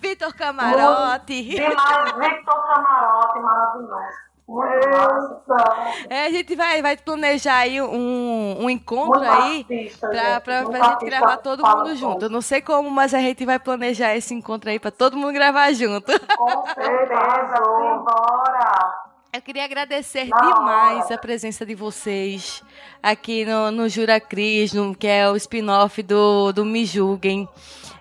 Vitor 0.00 0.32
Camarote. 0.34 1.42
Demais, 1.42 2.12
Vitor 2.12 2.66
Camarote, 2.66 3.38
maravilhoso. 3.40 4.25
É, 6.08 6.26
a 6.26 6.30
gente 6.30 6.54
vai, 6.54 6.80
vai 6.80 6.96
planejar 6.96 7.58
aí 7.58 7.82
um, 7.82 8.62
um 8.62 8.70
encontro 8.70 9.18
Muito 9.18 9.24
aí 9.24 9.58
artista, 9.58 10.08
pra, 10.08 10.40
pra, 10.40 10.64
pra, 10.64 10.84
gente 10.90 11.04
gravar 11.04 11.36
todo 11.38 11.66
mundo 11.66 11.96
junto. 11.96 12.26
Eu 12.26 12.30
não 12.30 12.40
sei 12.40 12.60
como, 12.60 12.88
mas 12.88 13.12
a 13.12 13.18
gente 13.18 13.44
vai 13.44 13.58
planejar 13.58 14.14
esse 14.14 14.32
encontro 14.32 14.70
aí 14.70 14.78
pra 14.78 14.92
todo 14.92 15.16
mundo 15.16 15.32
gravar 15.32 15.72
junto. 15.72 16.12
Com 16.36 16.66
certeza, 16.74 17.56
simbora! 17.56 19.06
Eu 19.32 19.42
queria 19.42 19.64
agradecer 19.64 20.28
não. 20.28 20.38
demais 20.38 21.10
a 21.10 21.18
presença 21.18 21.66
de 21.66 21.74
vocês 21.74 22.62
aqui 23.02 23.44
no, 23.44 23.70
no 23.70 23.88
Jura 23.88 24.18
Cris, 24.20 24.72
no, 24.72 24.94
que 24.94 25.08
é 25.08 25.28
o 25.28 25.36
spin-off 25.36 26.02
do, 26.02 26.52
do 26.52 26.64
Me 26.64 26.86
Julguem. 26.86 27.48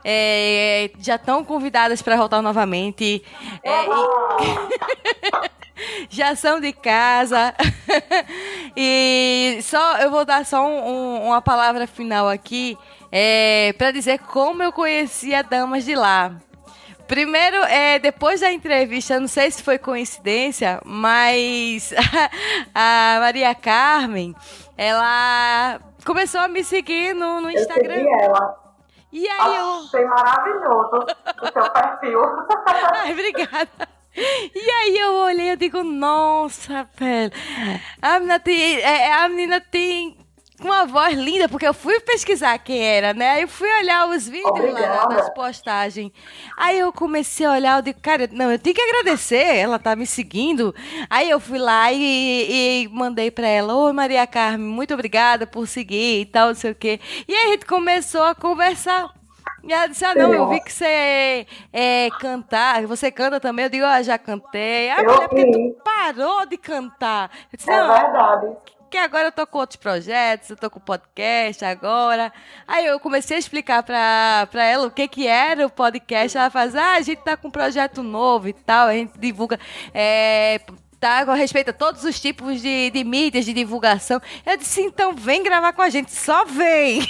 É, 0.07 0.91
já 0.99 1.15
estão 1.15 1.43
convidadas 1.43 1.99
para 1.99 2.15
voltar 2.15 2.39
novamente. 2.39 3.23
É, 3.63 3.85
e... 3.85 3.89
já 6.09 6.35
são 6.35 6.59
de 6.59 6.71
casa. 6.71 7.55
e 8.77 9.57
só 9.63 9.97
eu 9.97 10.11
vou 10.11 10.23
dar 10.23 10.45
só 10.45 10.63
um, 10.63 10.87
um, 10.87 11.25
uma 11.25 11.41
palavra 11.41 11.87
final 11.87 12.29
aqui 12.29 12.77
é, 13.11 13.73
para 13.79 13.89
dizer 13.89 14.19
como 14.19 14.61
eu 14.61 14.71
conheci 14.71 15.33
a 15.33 15.41
Damas 15.41 15.83
de 15.85 15.95
Lá. 15.95 16.35
Primeiro, 17.07 17.57
é, 17.65 17.99
depois 17.99 18.41
da 18.41 18.51
entrevista, 18.51 19.19
não 19.19 19.27
sei 19.27 19.49
se 19.51 19.61
foi 19.61 19.77
coincidência, 19.77 20.81
mas 20.83 21.93
a, 22.73 23.15
a 23.17 23.19
Maria 23.21 23.53
Carmen, 23.55 24.35
ela 24.77 25.79
começou 26.03 26.41
a 26.41 26.47
me 26.47 26.63
seguir 26.63 27.15
no, 27.15 27.41
no 27.41 27.49
Instagram. 27.49 27.95
Eu 27.95 28.03
segui 28.05 28.23
ela. 28.23 28.64
E 29.11 29.27
aí 29.27 29.55
eu. 29.55 29.73
Achei 29.79 30.05
maravilhoso 30.05 31.05
o 31.41 31.53
seu 31.53 31.71
perfil. 31.71 32.21
Ai, 32.95 33.13
obrigada. 33.13 33.95
E 34.15 34.69
aí 34.69 34.97
eu 34.97 35.13
olhei 35.15 35.51
e 35.51 35.57
digo, 35.57 35.83
nossa, 35.83 36.87
velho. 36.95 37.31
A 38.01 38.19
menina 38.19 38.39
tem. 38.39 38.79
É, 38.79 39.13
a 39.13 39.27
menina 39.27 39.59
tem 39.59 40.24
uma 40.59 40.85
voz 40.85 41.17
linda, 41.17 41.49
porque 41.49 41.67
eu 41.67 41.73
fui 41.73 41.99
pesquisar 41.99 42.57
quem 42.59 42.81
era, 42.81 43.13
né? 43.13 43.31
Aí 43.31 43.41
eu 43.41 43.47
fui 43.47 43.67
olhar 43.79 44.07
os 44.09 44.27
vídeos 44.27 44.73
lá 44.73 45.05
das 45.05 45.29
postagens. 45.31 46.11
Aí 46.55 46.79
eu 46.79 46.93
comecei 46.93 47.45
a 47.45 47.51
olhar, 47.51 47.77
eu 47.77 47.81
digo, 47.81 47.99
cara, 48.01 48.29
não, 48.31 48.51
eu 48.51 48.59
tenho 48.59 48.75
que 48.75 48.81
agradecer, 48.81 49.57
ela 49.57 49.77
tá 49.77 49.95
me 49.95 50.07
seguindo. 50.07 50.73
Aí 51.09 51.29
eu 51.29 51.39
fui 51.39 51.59
lá 51.59 51.91
e, 51.91 52.83
e 52.83 52.89
mandei 52.89 53.29
pra 53.29 53.47
ela, 53.47 53.75
oi 53.75 53.91
Maria 53.91 54.25
Carmen, 54.25 54.67
muito 54.67 54.93
obrigada 54.93 55.45
por 55.45 55.67
seguir 55.67 56.21
e 56.21 56.25
tal, 56.25 56.47
não 56.49 56.55
sei 56.55 56.71
o 56.71 56.75
quê. 56.75 56.99
E 57.27 57.33
aí 57.33 57.47
a 57.47 57.51
gente 57.51 57.65
começou 57.65 58.23
a 58.23 58.35
conversar. 58.35 59.13
E 59.63 59.73
ela 59.73 59.87
disse, 59.87 60.05
ah, 60.05 60.13
não, 60.13 60.31
eu 60.31 60.47
vi 60.47 60.61
que 60.61 60.71
você 60.71 61.47
é, 61.73 62.09
cantar, 62.19 62.85
você 62.85 63.11
canta 63.11 63.39
também. 63.39 63.65
Eu 63.65 63.69
digo, 63.69 63.83
ah, 63.83 64.01
já 64.01 64.15
cantei. 64.15 64.91
Ah, 64.91 65.01
mulher, 65.01 65.27
porque 65.27 65.51
tu 65.51 65.75
parou 65.83 66.45
de 66.45 66.55
cantar. 66.55 67.31
Eu 67.51 67.57
disse, 67.57 67.71
é 67.71 67.75
verdade. 67.75 68.55
Que 68.95 68.99
agora 68.99 69.27
eu 69.27 69.31
tô 69.33 69.45
com 69.45 69.57
outros 69.57 69.75
projetos, 69.75 70.49
eu 70.49 70.55
tô 70.55 70.69
com 70.69 70.79
podcast 70.79 71.65
agora. 71.65 72.31
Aí 72.65 72.85
eu 72.85 72.97
comecei 72.97 73.35
a 73.35 73.39
explicar 73.41 73.83
pra, 73.83 74.47
pra 74.49 74.63
ela 74.63 74.87
o 74.87 74.89
que 74.89 75.05
que 75.05 75.27
era 75.27 75.67
o 75.67 75.69
podcast. 75.69 76.37
Ela 76.37 76.49
faz, 76.49 76.73
ah, 76.77 76.93
a 76.93 77.01
gente 77.01 77.21
tá 77.21 77.35
com 77.35 77.49
um 77.49 77.51
projeto 77.51 78.01
novo 78.01 78.47
e 78.47 78.53
tal, 78.53 78.87
a 78.87 78.93
gente 78.93 79.19
divulga 79.19 79.59
é, 79.93 80.61
tá? 81.05 81.23
Com 81.23 81.33
respeito 81.33 81.69
a 81.69 81.73
todos 81.73 82.03
os 82.03 82.19
tipos 82.19 82.59
de, 82.59 82.89
de 82.89 83.03
mídias 83.03 83.45
de 83.45 83.53
divulgação. 83.53 84.19
Eu 84.43 84.57
disse, 84.57 84.81
então 84.81 85.13
vem 85.13 85.43
gravar 85.43 85.71
com 85.71 85.83
a 85.83 85.89
gente, 85.89 86.11
só 86.11 86.43
vem. 86.45 87.01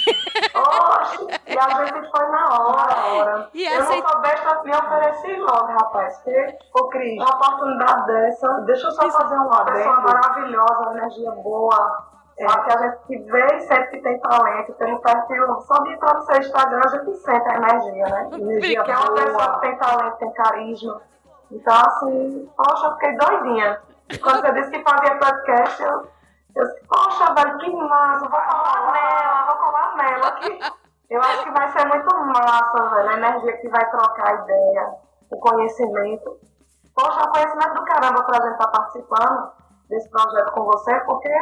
Oxe, 0.54 1.26
e 1.46 1.58
a 1.58 1.84
gente 1.86 2.10
foi 2.10 2.26
na 2.26 2.44
hora, 2.44 3.06
hora. 3.06 3.48
E 3.54 3.64
eu 3.64 3.80
aceit... 3.80 4.02
não 4.02 4.10
soubesse, 4.10 4.64
me 4.64 4.76
ofereci 4.76 5.36
logo, 5.40 5.66
rapaz. 5.72 6.14
Porque, 6.18 6.58
ô 6.74 6.88
Cris, 6.88 7.18
uma 7.18 7.36
oportunidade 7.36 8.06
dessa, 8.06 8.48
deixa 8.66 8.86
eu 8.86 8.90
só 8.90 9.08
Isso. 9.08 9.16
fazer 9.16 9.34
uma 9.34 9.64
pessoa 9.64 10.00
maravilhosa, 10.02 10.92
energia 10.92 11.30
boa. 11.30 12.16
É, 12.38 12.44
que 12.44 12.70
a 12.70 12.96
gente 13.08 13.22
vê 13.30 13.60
sempre 13.60 13.86
que 13.92 14.02
tem 14.02 14.20
talento, 14.20 14.74
tem 14.74 14.92
um 14.92 14.98
perfil, 14.98 15.58
só 15.62 15.82
de 15.84 15.94
entrar 15.94 16.16
no 16.16 16.20
seu 16.20 16.36
Instagram 16.36 16.82
a 16.84 16.88
gente 16.88 17.14
sente 17.14 17.48
a 17.48 17.54
energia, 17.54 18.06
né? 18.10 18.28
Energia 18.36 18.84
que 18.84 18.90
é 18.90 18.94
uma 18.94 19.14
pessoa 19.14 19.54
que 19.54 19.60
tem 19.62 19.76
talento, 19.78 20.16
tem 20.18 20.32
carisma. 20.34 21.00
Então, 21.50 21.74
assim, 21.74 22.50
poxa, 22.56 22.86
eu 22.86 22.92
fiquei 22.94 23.16
doidinha. 23.16 23.80
Quando 24.22 24.40
você 24.40 24.52
disse 24.52 24.70
que 24.70 24.82
fazia 24.82 25.18
podcast, 25.18 25.82
eu, 25.82 26.08
eu 26.54 26.64
disse, 26.64 26.86
poxa, 26.88 27.34
velho, 27.34 27.58
que 27.58 27.74
massa, 27.74 28.28
vou 28.28 28.40
colar 28.40 28.92
nela, 28.92 29.46
vou 29.46 29.56
colar 29.56 29.96
nela. 29.96 30.32
Que 30.32 30.58
eu 31.10 31.20
acho 31.20 31.44
que 31.44 31.50
vai 31.50 31.68
ser 31.72 31.86
muito 31.86 32.16
massa, 32.16 32.90
velho, 32.90 33.08
a 33.08 33.14
energia 33.14 33.56
que 33.58 33.68
vai 33.68 33.90
trocar 33.90 34.28
a 34.28 34.34
ideia, 34.34 34.94
o 35.30 35.36
conhecimento. 35.38 36.38
Poxa, 36.94 37.24
o 37.24 37.30
conhecimento 37.30 37.74
do 37.74 37.84
caramba 37.84 38.22
pra 38.24 38.42
gente 38.42 38.52
estar 38.52 38.68
tá 38.68 38.78
participando 38.80 39.52
desse 39.88 40.10
projeto 40.10 40.52
com 40.52 40.64
você, 40.64 40.98
porque 41.00 41.32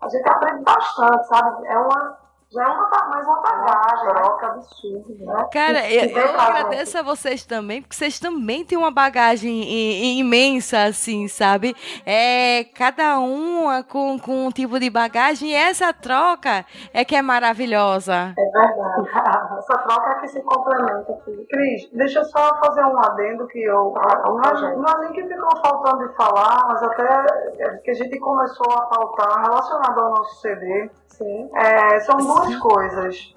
a 0.00 0.08
gente 0.08 0.28
aprende 0.28 0.64
bastante, 0.64 1.28
sabe? 1.28 1.66
É 1.66 1.78
uma 1.78 2.21
já 2.52 2.62
é 2.62 2.66
uma, 2.66 3.08
mais 3.08 3.26
uma 3.26 3.40
bagagem, 3.40 4.04
uma 4.04 4.14
né? 4.14 4.20
troca 4.20 4.46
absurda, 4.46 5.24
né? 5.24 5.48
Cara, 5.52 5.90
eu, 5.90 6.10
eu 6.10 6.40
agradeço 6.40 6.98
a 6.98 7.02
vocês 7.02 7.46
também, 7.46 7.80
porque 7.80 7.96
vocês 7.96 8.20
também 8.20 8.64
têm 8.64 8.76
uma 8.76 8.90
bagagem 8.90 10.18
imensa, 10.18 10.84
assim, 10.84 11.28
sabe? 11.28 11.74
É, 12.04 12.64
cada 12.74 13.18
uma 13.18 13.82
com, 13.82 14.18
com 14.18 14.46
um 14.46 14.50
tipo 14.50 14.78
de 14.78 14.90
bagagem, 14.90 15.50
e 15.50 15.54
essa 15.54 15.92
troca 15.92 16.64
é 16.92 17.04
que 17.04 17.16
é 17.16 17.22
maravilhosa. 17.22 18.34
É 18.36 18.50
verdade. 18.50 19.58
essa 19.58 19.78
troca 19.78 20.10
é 20.10 20.20
que 20.20 20.28
se 20.28 20.42
complementa. 20.42 21.18
Cris, 21.48 21.90
deixa 21.92 22.18
eu 22.18 22.24
só 22.24 22.58
fazer 22.58 22.84
um 22.84 22.98
adendo 22.98 23.46
que 23.46 23.62
eu. 23.62 23.94
Não 24.24 24.40
é, 24.42 24.76
não 24.76 24.84
é 24.84 24.98
nem 25.00 25.12
que 25.12 25.26
ficou 25.26 25.56
faltando 25.64 26.06
de 26.06 26.14
falar, 26.16 26.66
mas 26.68 26.82
até 26.82 27.26
é 27.58 27.76
que 27.78 27.90
a 27.90 27.94
gente 27.94 28.18
começou 28.18 28.70
a 28.72 28.86
pautar 28.86 29.42
relacionado 29.42 29.98
ao 29.98 30.10
nosso 30.10 30.40
CD. 30.40 30.90
Sim. 31.06 31.50
É, 31.54 32.00
são 32.00 32.16
duas 32.16 32.41
Sim. 32.46 32.58
coisas. 32.58 33.34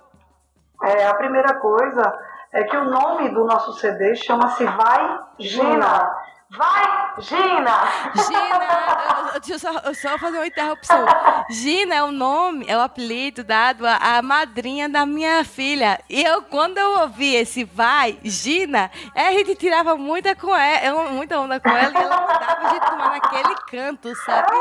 É, 0.84 1.08
a 1.08 1.14
primeira 1.16 1.56
coisa 1.56 2.18
é 2.52 2.64
que 2.64 2.76
o 2.78 2.86
nome 2.86 3.30
do 3.30 3.46
nosso 3.46 3.74
CD 3.74 4.16
chama-se 4.16 4.66
Vai 4.66 5.20
Gina. 5.40 6.25
Vai, 6.58 7.14
Gina! 7.20 7.72
Gina, 8.16 9.40
deixa 9.40 9.54
eu 9.54 9.60
só, 9.60 9.80
eu 9.80 9.96
só 9.96 10.18
fazer 10.18 10.38
uma 10.38 10.48
interrupção. 10.48 11.06
Gina 11.50 11.96
é 11.96 12.04
o 12.04 12.12
nome, 12.12 12.66
é 12.68 12.78
o 12.78 12.82
apelido 12.82 13.44
dado 13.44 13.86
à, 13.86 14.18
à, 14.18 14.22
madrinha 14.22 14.88
da 14.88 15.06
minha 15.06 15.44
filha. 15.44 16.00
E 16.10 16.24
eu, 16.24 16.42
quando 16.44 16.78
eu 16.78 17.02
ouvi 17.02 17.36
esse 17.36 17.64
vai, 17.64 18.18
Gina, 18.24 18.90
a 19.14 19.32
gente 19.32 19.56
tirava 19.56 19.98
muita, 19.98 20.36
com 20.36 20.56
ela, 20.56 21.10
muita 21.10 21.40
onda 21.40 21.60
com 21.60 21.70
ela 21.70 21.92
e 21.92 22.04
ela 22.04 22.22
mudava 22.22 22.74
de 22.74 22.80
tomar 22.80 23.10
naquele 23.10 23.56
canto, 23.70 24.16
sabe? 24.16 24.56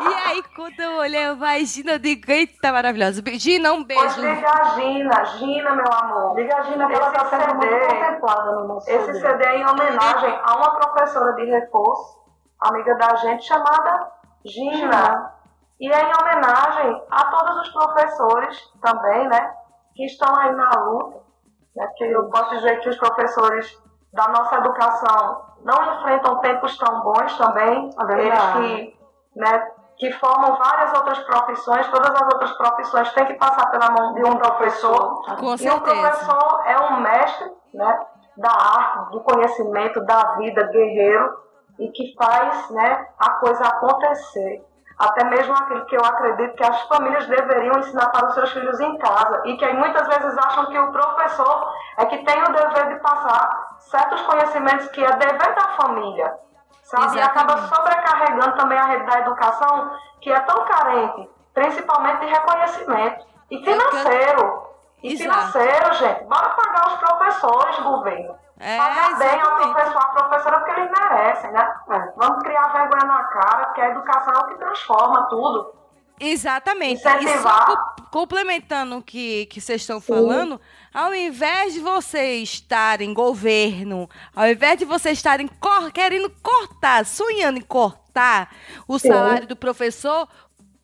E 0.00 0.14
aí, 0.28 0.42
quando 0.54 0.80
eu 0.80 0.96
olhei 0.96 1.30
o 1.30 1.36
vai, 1.36 1.64
Gina, 1.64 1.92
eu 1.92 1.98
digo, 1.98 2.30
eita, 2.30 2.72
maravilhosa. 2.72 3.22
Gina, 3.34 3.72
um 3.72 3.84
beijo. 3.84 4.02
Pois 4.02 4.14
diga 4.16 4.50
a 4.50 4.64
Gina, 4.74 5.24
Gina, 5.24 5.74
meu 5.74 5.92
amor. 5.92 6.34
Diga 6.34 6.56
a 6.56 6.62
Gina 6.62 6.86
que 6.86 6.94
ela 6.94 7.08
está 7.08 7.24
sendo 7.26 7.54
muito 7.54 7.68
contemplada 7.68 8.52
no 8.52 8.68
nosso 8.68 8.90
Esse 8.90 9.12
CD. 9.14 9.20
CD 9.20 9.44
é 9.44 9.58
em 9.58 9.66
homenagem 9.66 10.40
a 10.44 10.56
uma 10.56 10.70
professora 10.70 10.95
de 11.34 11.44
reforço, 11.44 12.18
amiga 12.60 12.94
da 12.96 13.14
gente, 13.16 13.44
chamada 13.44 14.12
Gina. 14.44 15.32
E 15.78 15.92
é 15.92 16.02
em 16.02 16.12
homenagem 16.14 17.02
a 17.10 17.24
todos 17.24 17.56
os 17.60 17.68
professores 17.70 18.58
também, 18.80 19.28
né? 19.28 19.54
Que 19.94 20.06
estão 20.06 20.34
aí 20.36 20.54
na 20.54 20.70
luta. 20.80 21.26
Né, 21.74 21.86
porque 21.88 22.04
eu 22.04 22.30
posso 22.30 22.56
dizer 22.56 22.80
que 22.80 22.88
os 22.88 22.96
professores 22.96 23.78
da 24.10 24.28
nossa 24.28 24.56
educação 24.56 25.42
não 25.62 25.98
enfrentam 25.98 26.40
tempos 26.40 26.78
tão 26.78 27.02
bons 27.02 27.36
também. 27.36 27.90
É 27.98 28.18
eles 28.18 28.40
que, 28.54 28.98
né, 29.36 29.70
que 29.98 30.12
formam 30.12 30.56
várias 30.56 30.94
outras 30.94 31.18
profissões, 31.18 31.86
todas 31.88 32.10
as 32.10 32.22
outras 32.22 32.52
profissões 32.52 33.12
têm 33.12 33.26
que 33.26 33.34
passar 33.34 33.70
pela 33.70 33.90
mão 33.90 34.14
de 34.14 34.24
um 34.24 34.36
professor. 34.36 35.22
Com 35.38 35.54
e 35.54 35.70
o 35.70 35.80
professor 35.80 36.62
é 36.64 36.80
um 36.80 37.00
mestre, 37.00 37.52
né? 37.74 38.06
Da 38.36 38.50
arte, 38.50 39.12
do 39.12 39.20
conhecimento, 39.20 40.04
da 40.04 40.36
vida, 40.36 40.62
guerreiro, 40.64 41.38
e 41.78 41.88
que 41.88 42.14
faz 42.16 42.70
né, 42.70 43.06
a 43.18 43.30
coisa 43.30 43.64
acontecer. 43.64 44.64
Até 44.98 45.24
mesmo 45.24 45.52
aquilo 45.52 45.84
que 45.84 45.94
eu 45.94 46.04
acredito 46.04 46.56
que 46.56 46.64
as 46.64 46.80
famílias 46.82 47.26
deveriam 47.26 47.78
ensinar 47.78 48.08
para 48.08 48.28
os 48.28 48.34
seus 48.34 48.50
filhos 48.52 48.80
em 48.80 48.96
casa, 48.96 49.42
e 49.44 49.56
que 49.56 49.64
aí 49.64 49.76
muitas 49.76 50.06
vezes 50.06 50.38
acham 50.38 50.66
que 50.66 50.78
o 50.78 50.90
professor 50.90 51.72
é 51.98 52.06
que 52.06 52.24
tem 52.24 52.42
o 52.42 52.52
dever 52.52 52.88
de 52.88 53.00
passar 53.00 53.76
certos 53.80 54.22
conhecimentos 54.22 54.88
que 54.88 55.04
é 55.04 55.16
dever 55.16 55.54
da 55.54 55.68
família, 55.80 56.34
sabe? 56.82 57.18
E 57.18 57.20
acaba 57.20 57.58
sobrecarregando 57.58 58.56
também 58.56 58.78
a 58.78 58.86
rede 58.86 59.04
da 59.04 59.20
educação, 59.20 59.90
que 60.22 60.32
é 60.32 60.40
tão 60.40 60.64
carente, 60.64 61.28
principalmente 61.52 62.20
de 62.20 62.26
reconhecimento 62.26 63.26
e 63.50 63.62
financeiro. 63.62 64.66
E 65.02 65.16
financeiro, 65.16 65.92
gente, 65.92 66.24
bora 66.24 66.48
pagar 66.50 66.88
os 66.88 67.00
professores, 67.40 67.78
governo. 67.80 68.34
É, 68.58 68.78
Pagar 68.78 69.18
bem 69.18 69.40
ao 69.40 69.56
professor, 69.56 69.98
a 69.98 70.08
professora, 70.08 70.58
porque 70.60 70.80
eles 70.80 70.90
merecem, 70.90 71.52
né? 71.52 71.74
É. 71.90 72.12
Vamos 72.16 72.42
criar 72.42 72.68
vergonha 72.68 73.04
na 73.04 73.24
cara, 73.24 73.66
porque 73.66 73.80
a 73.82 73.90
educação 73.90 74.32
é 74.32 74.38
o 74.38 74.46
que 74.48 74.54
transforma 74.54 75.28
tudo. 75.28 75.74
Exatamente. 76.18 77.00
Incentivar. 77.00 77.36
E 77.36 77.42
só 77.42 77.96
complementando 78.10 78.96
o 78.96 79.02
que, 79.02 79.44
que 79.46 79.60
vocês 79.60 79.82
estão 79.82 80.00
Sim. 80.00 80.06
falando, 80.06 80.58
ao 80.94 81.14
invés 81.14 81.74
de 81.74 81.80
vocês 81.80 82.48
estarem 82.48 83.12
governo, 83.12 84.08
ao 84.34 84.48
invés 84.48 84.78
de 84.78 84.86
vocês 84.86 85.18
estarem 85.18 85.46
cor 85.46 85.92
querendo 85.92 86.30
cortar, 86.42 87.04
sonhando 87.04 87.58
em 87.58 87.62
cortar 87.62 88.50
o 88.88 88.98
Sim. 88.98 89.08
salário 89.08 89.46
do 89.46 89.54
professor, 89.54 90.26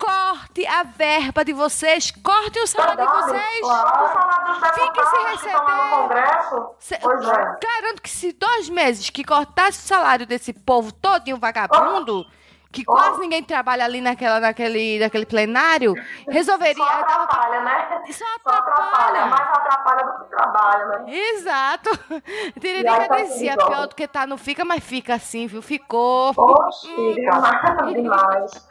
corte 0.03 0.67
a 0.67 0.83
verba 0.83 1.45
de 1.45 1.53
vocês, 1.53 2.11
corte 2.11 2.59
o 2.59 2.67
salário 2.67 2.97
Verdade, 2.97 3.25
de 3.25 3.33
vocês. 3.33 3.61
Claro. 3.61 4.75
Fique 4.75 5.07
se 5.07 5.17
receber. 5.31 6.75
Se, 6.81 6.99
pois 6.99 7.29
é. 7.29 7.59
Garanto 7.63 8.03
que 8.03 8.11
se 8.11 8.33
dois 8.33 8.69
meses 8.69 9.11
que 9.11 9.23
cortasse 9.23 9.79
o 9.79 9.87
salário 9.87 10.27
desse 10.27 10.53
povo 10.53 10.93
um 11.33 11.39
vagabundo, 11.39 12.27
oh 12.29 12.42
que 12.73 12.83
oh. 12.87 12.93
quase 12.93 13.21
ninguém 13.21 13.43
trabalha 13.43 13.85
ali 13.85 14.01
naquela, 14.01 14.41
naquele, 14.41 14.99
naquele 14.99 15.27
plenário, 15.27 15.95
resolveria. 16.29 16.83
Só 16.83 17.01
atrapalha, 17.01 17.61
né? 17.61 18.03
Só 18.11 18.25
atrapalha. 18.37 18.63
Só 18.65 18.83
atrapalha, 18.83 19.27
mais 19.27 19.49
atrapalha 19.49 20.05
do 20.07 20.25
que 20.25 20.31
trabalha, 20.31 20.87
né? 20.87 21.05
Exato. 21.09 21.91
Teria 22.61 22.79
que 22.79 22.85
tá 22.85 22.95
agradecer. 22.95 23.57
pior 23.57 23.87
do 23.87 23.95
que 23.95 24.09
tá, 24.09 24.27
não 24.27 24.39
fica, 24.39 24.65
mas 24.65 24.83
fica 24.83 25.15
assim, 25.15 25.47
viu? 25.47 25.61
Ficou. 25.61 26.33
Poxa, 26.35 26.89
fica 27.15 27.83
demais. 27.93 28.69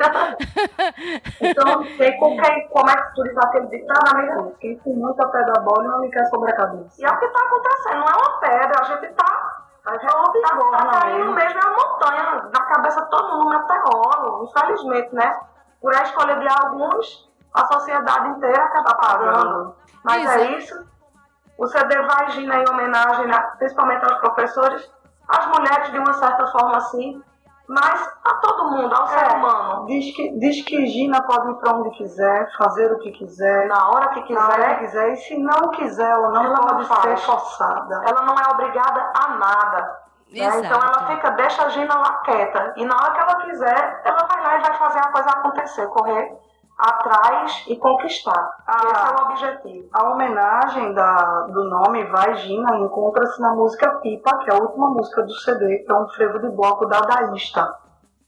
então, 1.39 1.85
sei 1.97 2.11
como, 2.13 2.41
que, 2.41 2.61
como 2.69 2.89
é 2.89 2.95
que 2.95 3.15
tu 3.15 3.23
diz 3.23 3.37
aquele 3.37 3.67
ditado 3.67 4.17
americano. 4.17 4.55
Quem 4.59 4.77
com 4.79 4.95
muita 4.95 5.27
pedra 5.27 5.61
bola 5.61 5.83
não 5.83 6.01
me 6.01 6.09
quer 6.09 6.25
sobre 6.25 6.51
a 6.51 6.55
cabeça. 6.55 7.01
E 7.01 7.05
é 7.05 7.09
o 7.09 7.19
que 7.19 7.27
tá 7.27 7.39
acontecendo, 7.39 7.99
não 7.99 8.07
é 8.07 8.15
uma 8.15 8.39
pedra, 8.39 8.81
a 8.81 8.83
gente 8.83 9.13
tá 9.13 9.61
a 9.85 9.91
gente 9.93 10.41
tá, 10.41 10.57
tá 10.57 10.99
caindo 10.99 11.31
mesmo 11.31 11.59
é 11.59 11.65
uma 11.65 11.77
montanha 11.77 12.49
na 12.53 12.61
cabeça 12.65 13.01
de 13.01 13.09
todo 13.09 13.37
mundo, 13.37 13.49
meteoro, 13.49 14.45
infelizmente, 14.45 15.15
né? 15.15 15.39
Por 15.81 15.95
a 15.95 16.03
escolha 16.03 16.35
de 16.35 16.47
alguns, 16.47 17.29
a 17.53 17.65
sociedade 17.65 18.29
inteira 18.29 18.63
acaba 18.63 18.95
pagando. 18.95 19.75
Mas 20.03 20.23
isso. 20.23 20.31
é 20.31 20.57
isso. 20.57 20.91
O 21.57 21.67
CD 21.67 21.95
vai 21.95 22.25
agir 22.25 22.49
em 22.49 22.69
homenagem, 22.69 23.27
né, 23.27 23.39
principalmente 23.57 24.03
aos 24.03 24.17
professores, 24.19 24.91
às 25.27 25.45
mulheres 25.47 25.91
de 25.91 25.99
uma 25.99 26.13
certa 26.13 26.47
forma 26.47 26.77
assim, 26.77 27.23
mas 27.71 28.05
a 28.25 28.33
todo 28.35 28.69
mundo, 28.69 28.93
ao 28.93 29.05
é, 29.05 29.07
ser 29.07 29.33
humano. 29.33 29.85
Diz 29.85 30.13
que, 30.13 30.37
diz 30.39 30.61
que 30.65 30.85
Gina 30.87 31.23
pode 31.23 31.51
ir 31.51 31.55
para 31.55 31.77
onde 31.77 31.91
quiser, 31.91 32.51
fazer 32.57 32.91
o 32.91 32.99
que 32.99 33.11
quiser, 33.11 33.65
na 33.69 33.89
hora 33.89 34.09
que 34.09 34.23
quiser. 34.23 34.41
Hora 34.41 34.75
que 34.75 34.85
quiser. 34.85 35.13
E 35.13 35.15
se 35.15 35.37
não 35.37 35.71
quiser 35.71 36.17
ou 36.17 36.31
não, 36.31 36.43
ela 36.43 36.57
pode 36.57 36.89
não 36.89 37.01
ser 37.01 37.17
forçada. 37.19 38.03
Ela 38.05 38.23
não 38.23 38.35
é 38.35 38.51
obrigada 38.51 39.11
a 39.15 39.27
nada. 39.37 39.99
Né? 40.29 40.47
Então 40.59 40.81
ela 40.81 41.07
fica, 41.07 41.31
deixa 41.31 41.63
a 41.63 41.69
Gina 41.69 41.97
lá 41.97 42.17
quieta. 42.25 42.73
E 42.75 42.83
na 42.83 42.93
hora 42.93 43.11
que 43.13 43.19
ela 43.21 43.35
quiser, 43.37 44.01
ela 44.03 44.27
vai 44.27 44.43
lá 44.43 44.57
e 44.57 44.61
vai 44.63 44.73
fazer 44.73 44.99
a 44.99 45.11
coisa 45.11 45.29
acontecer, 45.29 45.87
correr 45.87 46.37
atrás 46.81 47.63
e 47.67 47.75
conquistar. 47.77 48.49
Ah, 48.65 48.81
Esse 48.85 48.95
é 48.95 49.15
o 49.15 49.27
objetivo. 49.29 49.89
A 49.93 50.11
homenagem 50.11 50.93
da, 50.93 51.41
do 51.41 51.65
nome 51.65 52.03
Vai 52.05 52.35
Gina 52.37 52.77
encontra-se 52.77 53.39
na 53.39 53.53
música 53.53 53.89
Pipa, 53.99 54.39
que 54.39 54.51
é 54.51 54.55
a 54.55 54.59
última 54.59 54.89
música 54.89 55.21
do 55.21 55.33
CD, 55.33 55.77
que 55.79 55.91
é 55.91 55.95
um 55.95 56.07
frevo 56.09 56.39
de 56.39 56.49
bloco 56.49 56.87
dadaísta, 56.87 57.71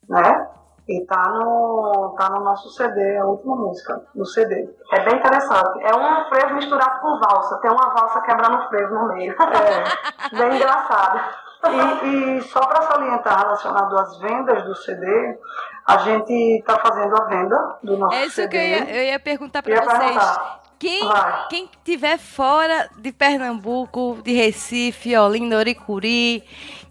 né? 0.08 0.49
E 0.88 1.06
tá 1.06 1.30
no, 1.30 2.14
tá 2.18 2.30
no 2.30 2.41
nosso 2.41 2.70
CD, 2.70 3.18
a 3.18 3.26
última 3.26 3.56
música 3.56 4.04
do 4.14 4.26
CD. 4.26 4.70
É 4.91 4.99
bem 5.04 5.16
interessante. 5.16 5.82
É 5.82 5.95
um 5.95 6.30
frevo 6.30 6.56
misturado 6.56 6.99
com 6.99 7.20
valsa. 7.20 7.58
Tem 7.60 7.72
uma 7.72 7.89
valsa 7.89 8.22
quebrando 8.22 8.68
frevo 8.68 8.93
no 8.93 9.08
meio. 9.08 9.34
É. 9.34 10.36
bem 10.38 10.58
engraçado. 10.58 11.22
E, 11.66 12.38
e 12.38 12.41
só 12.41 12.60
para 12.60 12.82
salientar 12.82 13.39
relacionado 13.39 13.97
às 13.97 14.18
vendas 14.18 14.64
do 14.64 14.76
CD, 14.76 15.39
a 15.86 15.97
gente 15.97 16.34
está 16.59 16.79
fazendo 16.79 17.15
a 17.15 17.25
venda 17.25 17.77
do 17.84 17.97
nosso. 17.97 18.15
É 18.15 18.25
isso 18.25 18.36
CD. 18.36 18.47
que 18.49 18.58
eu 18.58 18.62
ia, 18.62 18.95
eu 18.95 19.03
ia 19.03 19.20
perguntar 19.20 19.62
para 19.62 19.82
vocês. 19.82 20.39
Quem, 20.79 21.01
quem 21.49 21.70
tiver 21.86 22.17
fora 22.17 22.89
de 22.97 23.12
Pernambuco, 23.13 24.20
de 24.21 24.33
Recife, 24.33 25.16
Olinda, 25.16 25.58
Oricuri, 25.58 26.43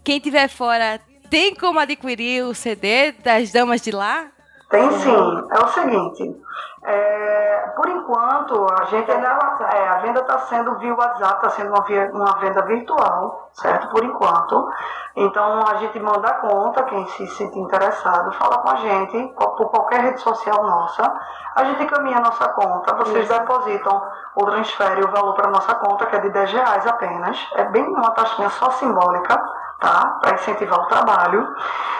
quem 0.03 0.19
tiver 0.19 0.47
fora, 0.47 0.99
tem 1.29 1.53
como 1.53 1.79
adquirir 1.79 2.43
o 2.43 2.55
CD 2.55 3.11
das 3.11 3.51
damas 3.51 3.81
de 3.81 3.91
lá? 3.91 4.31
Tem 4.71 4.89
sim. 4.93 5.09
É 5.11 5.63
o 5.63 5.67
seguinte, 5.67 6.35
é, 6.85 7.71
por 7.75 7.87
enquanto, 7.87 8.67
a 8.79 8.85
gente 8.85 9.09
ainda, 9.09 9.27
é, 9.73 9.87
a 9.87 9.97
venda 9.99 10.19
está 10.19 10.39
sendo 10.39 10.75
via 10.75 10.93
WhatsApp, 10.93 11.35
está 11.35 11.49
sendo 11.51 11.69
uma, 11.69 11.81
via, 11.83 12.11
uma 12.13 12.37
venda 12.39 12.61
virtual, 12.63 13.49
certo? 13.53 13.87
Por 13.89 14.03
enquanto. 14.03 14.69
Então 15.15 15.61
a 15.67 15.75
gente 15.75 15.99
manda 15.99 16.27
a 16.27 16.33
conta, 16.35 16.83
quem 16.83 17.07
se 17.07 17.27
sente 17.27 17.57
interessado, 17.57 18.31
fala 18.33 18.57
com 18.57 18.69
a 18.69 18.75
gente, 18.75 19.33
por 19.35 19.69
qualquer 19.69 20.01
rede 20.01 20.19
social 20.19 20.63
nossa. 20.63 21.13
A 21.55 21.63
gente 21.63 21.83
encaminha 21.83 22.17
a 22.17 22.21
nossa 22.21 22.49
conta, 22.49 22.95
vocês 22.95 23.29
Isso. 23.29 23.39
depositam 23.39 24.01
ou 24.35 24.45
transferem 24.45 25.03
o 25.03 25.11
valor 25.11 25.35
para 25.35 25.47
a 25.47 25.51
nossa 25.51 25.75
conta, 25.75 26.05
que 26.07 26.15
é 26.15 26.19
de 26.19 26.29
10 26.31 26.51
reais 26.51 26.87
apenas. 26.87 27.37
É 27.55 27.63
bem 27.65 27.83
uma 27.87 28.11
taxinha 28.11 28.49
só 28.49 28.71
simbólica 28.71 29.41
tá? 29.83 30.17
Para 30.21 30.35
incentivar 30.35 30.79
o 30.79 30.85
trabalho. 30.87 31.55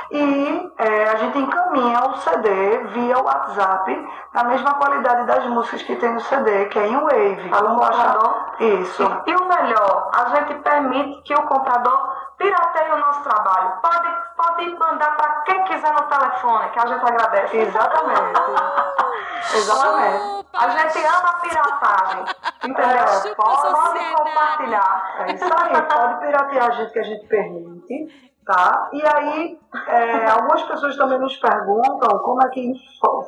E 0.09 0.71
é, 0.77 1.09
a 1.09 1.15
gente 1.17 1.37
encaminha 1.37 1.99
o 2.05 2.17
CD 2.17 2.77
via 2.93 3.19
WhatsApp 3.19 4.09
na 4.33 4.43
mesma 4.45 4.75
qualidade 4.75 5.25
das 5.25 5.45
músicas 5.47 5.83
que 5.83 5.95
tem 5.97 6.13
no 6.13 6.19
CD, 6.21 6.65
que 6.65 6.79
é 6.79 6.87
em 6.87 6.95
Wave. 6.95 7.49
Para 7.49 7.65
o 7.65 7.79
comprador? 7.79 8.53
Isso. 8.59 9.03
E, 9.25 9.31
e, 9.31 9.35
o 9.35 9.47
melhor, 9.47 10.11
a 10.13 10.35
gente 10.35 10.55
permite 10.61 11.21
que 11.23 11.33
o 11.33 11.41
comprador 11.43 12.22
pirateie 12.43 12.91
o 12.91 12.97
nosso 12.97 13.23
trabalho. 13.23 13.71
Pode, 13.81 14.09
pode 14.35 14.77
mandar 14.77 15.15
para 15.15 15.41
quem 15.41 15.63
quiser 15.63 15.93
no 15.93 16.03
telefone, 16.03 16.69
que 16.69 16.79
a 16.79 16.85
gente 16.85 17.05
agradece. 17.05 17.57
Exatamente. 17.57 18.41
Exatamente. 19.55 20.45
A 20.53 20.69
gente 20.69 21.05
ama 21.05 21.29
a 21.29 21.39
piratagem. 21.39 22.25
Entendeu? 22.65 23.35
Pode, 23.35 23.73
pode 23.73 24.15
compartilhar. 24.15 25.15
É 25.19 25.33
isso 25.33 25.45
aí, 25.45 25.81
pode 25.87 26.19
piratear 26.19 26.67
a 26.67 26.71
gente 26.71 26.91
que 26.91 26.99
a 26.99 27.03
gente 27.03 27.27
permite. 27.27 28.33
Tá? 28.45 28.89
E 28.91 29.01
aí, 29.07 29.59
é, 29.87 30.29
algumas 30.29 30.61
pessoas 30.63 30.97
também 30.97 31.17
nos 31.17 31.37
perguntam 31.37 32.19
como 32.19 32.45
é 32.45 32.49
que 32.49 32.73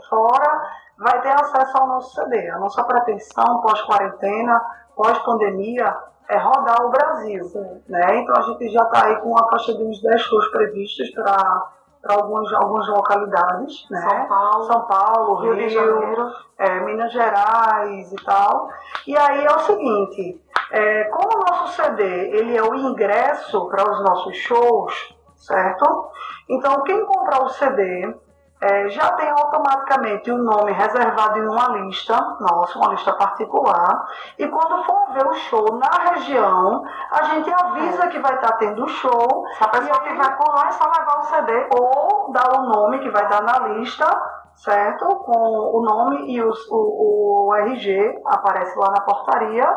fora 0.09 0.71
vai 0.97 1.21
ter 1.21 1.31
acesso 1.31 1.77
ao 1.77 1.87
nosso 1.87 2.15
CD. 2.15 2.49
A 2.49 2.59
nossa 2.59 2.83
pretensão 2.83 3.61
pós-quarentena, 3.61 4.61
pós-pandemia, 4.93 5.95
é 6.29 6.37
rodar 6.37 6.85
o 6.85 6.89
Brasil. 6.89 7.81
Né? 7.87 8.21
Então 8.21 8.35
a 8.37 8.41
gente 8.41 8.69
já 8.69 8.83
está 8.83 9.05
aí 9.05 9.15
com 9.17 9.29
uma 9.29 9.49
faixa 9.49 9.73
de 9.73 9.83
uns 9.83 10.01
10 10.01 10.21
shows 10.21 10.47
previstos 10.49 11.09
para 11.11 11.71
para 12.05 12.21
algumas, 12.21 12.53
algumas 12.53 12.87
localidades, 12.87 13.89
né? 13.89 13.99
São 13.99 14.27
Paulo, 14.27 14.63
São 14.65 14.81
Paulo 14.83 15.35
Rio, 15.41 15.53
Rio 15.53 15.67
de 15.67 15.73
Janeiro, 15.73 16.31
é, 16.59 16.79
Minas 16.81 17.11
Gerais 17.11 18.13
e 18.13 18.15
tal. 18.23 18.69
E 19.07 19.17
aí 19.17 19.43
é 19.43 19.51
o 19.51 19.59
seguinte, 19.61 20.39
é, 20.69 21.05
como 21.05 21.35
o 21.35 21.39
nosso 21.49 21.75
CD 21.75 22.03
ele 22.03 22.55
é 22.55 22.61
o 22.61 22.75
ingresso 22.75 23.67
para 23.69 23.89
os 23.89 24.03
nossos 24.03 24.37
shows, 24.37 25.17
certo? 25.35 26.11
Então 26.47 26.83
quem 26.83 27.03
comprar 27.07 27.43
o 27.43 27.49
CD 27.49 28.15
é, 28.61 28.89
já 28.89 29.11
tem 29.11 29.29
automaticamente 29.29 30.31
o 30.31 30.37
nome 30.37 30.71
reservado 30.71 31.39
em 31.39 31.47
uma 31.47 31.67
lista 31.69 32.15
nossa, 32.39 32.77
uma 32.77 32.89
lista 32.89 33.13
particular. 33.13 34.07
E 34.39 34.47
quando 34.47 34.83
for 34.83 35.13
ver 35.13 35.27
o 35.27 35.33
show 35.33 35.77
na 35.77 36.11
região, 36.11 36.83
a 37.11 37.23
gente 37.23 37.53
avisa 37.53 38.07
que 38.07 38.19
vai 38.19 38.35
estar 38.35 38.53
tá 38.53 38.57
tendo 38.57 38.85
o 38.85 38.87
show. 38.87 39.45
A 39.59 39.67
pessoa 39.67 39.99
tiver 39.99 40.37
por 40.37 40.55
lá, 40.55 40.67
é 40.67 40.71
só 40.71 40.85
levar 40.85 41.19
o 41.19 41.23
CD. 41.23 41.67
Ou 41.77 42.31
dar 42.31 42.57
o 42.57 42.63
nome 42.63 42.99
que 42.99 43.09
vai 43.09 43.23
estar 43.23 43.41
na 43.43 43.67
lista, 43.67 44.05
certo? 44.55 45.05
Com 45.05 45.77
o 45.77 45.81
nome 45.83 46.31
e 46.31 46.41
os, 46.41 46.67
o, 46.69 47.49
o 47.49 47.55
RG 47.55 48.21
aparece 48.25 48.77
lá 48.79 48.89
na 48.89 49.01
portaria 49.01 49.67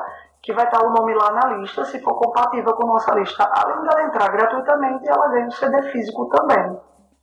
que 0.40 0.52
vai 0.52 0.64
estar 0.64 0.82
o 0.84 0.90
nome 0.90 1.14
lá 1.14 1.32
na 1.32 1.48
lista, 1.56 1.84
se 1.84 2.00
for 2.00 2.14
compatível 2.14 2.72
com 2.74 2.86
nossa 2.86 3.12
lista. 3.14 3.44
Além 3.52 3.82
dela 3.82 4.04
entrar 4.04 4.28
gratuitamente, 4.30 5.08
ela 5.08 5.28
ganha 5.28 5.48
o 5.48 5.52
CD 5.52 5.82
físico 5.90 6.26
também. 6.26 6.78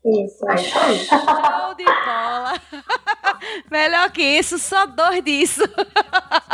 Isso, 0.06 0.48
é 0.48 0.56
isso 0.56 0.80
aí. 0.80 1.00
Show 1.00 1.74
de 1.76 1.84
bola. 1.84 2.54
Melhor 3.72 4.12
que 4.12 4.22
isso, 4.22 4.60
só 4.60 4.86
dor 4.86 5.20
disso. 5.24 5.64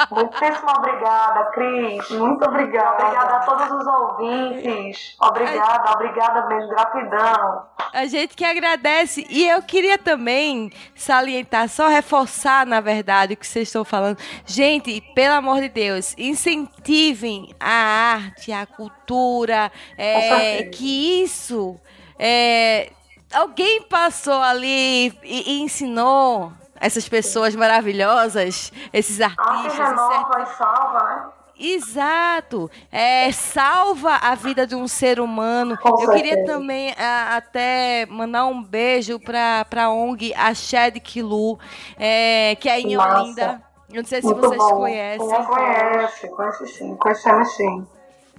Muitíssimo 0.09 0.71
obrigada, 0.77 1.51
Cris. 1.51 2.09
Muito 2.11 2.45
obrigada. 2.45 3.03
Obrigada 3.03 3.35
a 3.35 3.39
todos 3.39 3.71
os 3.71 3.87
ouvintes. 3.87 5.17
Obrigada, 5.21 5.89
a... 5.89 5.93
obrigada 5.93 6.47
mesmo, 6.47 6.69
gratidão. 6.69 7.65
A 7.93 8.05
gente 8.05 8.35
que 8.35 8.45
agradece. 8.45 9.27
E 9.29 9.45
eu 9.47 9.61
queria 9.61 9.97
também 9.97 10.71
salientar, 10.95 11.67
só 11.67 11.89
reforçar, 11.89 12.65
na 12.65 12.79
verdade, 12.79 13.33
o 13.33 13.37
que 13.37 13.45
vocês 13.45 13.67
estão 13.67 13.83
falando. 13.83 14.17
Gente, 14.45 15.01
pelo 15.13 15.35
amor 15.35 15.59
de 15.59 15.67
Deus, 15.67 16.15
incentivem 16.17 17.53
a 17.59 18.13
arte, 18.13 18.53
a 18.53 18.65
cultura, 18.65 19.69
é, 19.97 20.63
que 20.63 21.21
isso. 21.21 21.77
É, 22.17 22.91
alguém 23.33 23.81
passou 23.83 24.41
ali 24.41 25.07
e, 25.23 25.51
e 25.51 25.61
ensinou 25.61 26.51
essas 26.79 27.07
pessoas 27.07 27.55
maravilhosas, 27.55 28.71
esses 28.91 29.21
artistas. 29.21 29.47
Arte 29.47 29.77
renova 29.77 30.41
e 30.41 30.45
salva, 30.57 31.03
né? 31.03 31.25
Exato, 31.63 32.71
é, 32.91 33.31
salva 33.31 34.15
a 34.15 34.33
vida 34.33 34.65
de 34.65 34.75
um 34.75 34.87
ser 34.87 35.19
humano. 35.19 35.77
Com 35.77 35.89
Eu 35.89 35.97
certeza. 35.97 36.17
queria 36.17 36.45
também 36.45 36.91
a, 36.97 37.35
até 37.37 38.07
mandar 38.09 38.45
um 38.45 38.63
beijo 38.63 39.19
para 39.19 39.63
a 39.75 39.89
ONG 39.91 40.33
Axé 40.33 40.89
de 40.89 40.99
Quilu, 40.99 41.59
é, 41.99 42.55
que 42.59 42.67
é 42.67 42.79
em 42.79 42.95
Massa. 42.95 43.21
Olinda. 43.21 43.63
Eu 43.93 44.01
não 44.01 44.09
sei 44.09 44.21
se 44.21 44.27
Muito 44.27 44.41
vocês 44.41 44.57
bom. 44.57 44.77
conhecem. 44.77 45.27
Quem 45.27 45.45
conhece, 45.45 46.27
conhece 46.29 46.67
sim, 46.67 46.95
conhecemos 46.95 47.55
sim. 47.55 47.87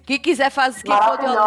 Quem 0.05 0.19
quiser 0.19 0.51
fazer, 0.51 0.82
quem 0.82 0.97
for 0.97 1.16
de 1.19 1.27
Olinda. 1.27 1.43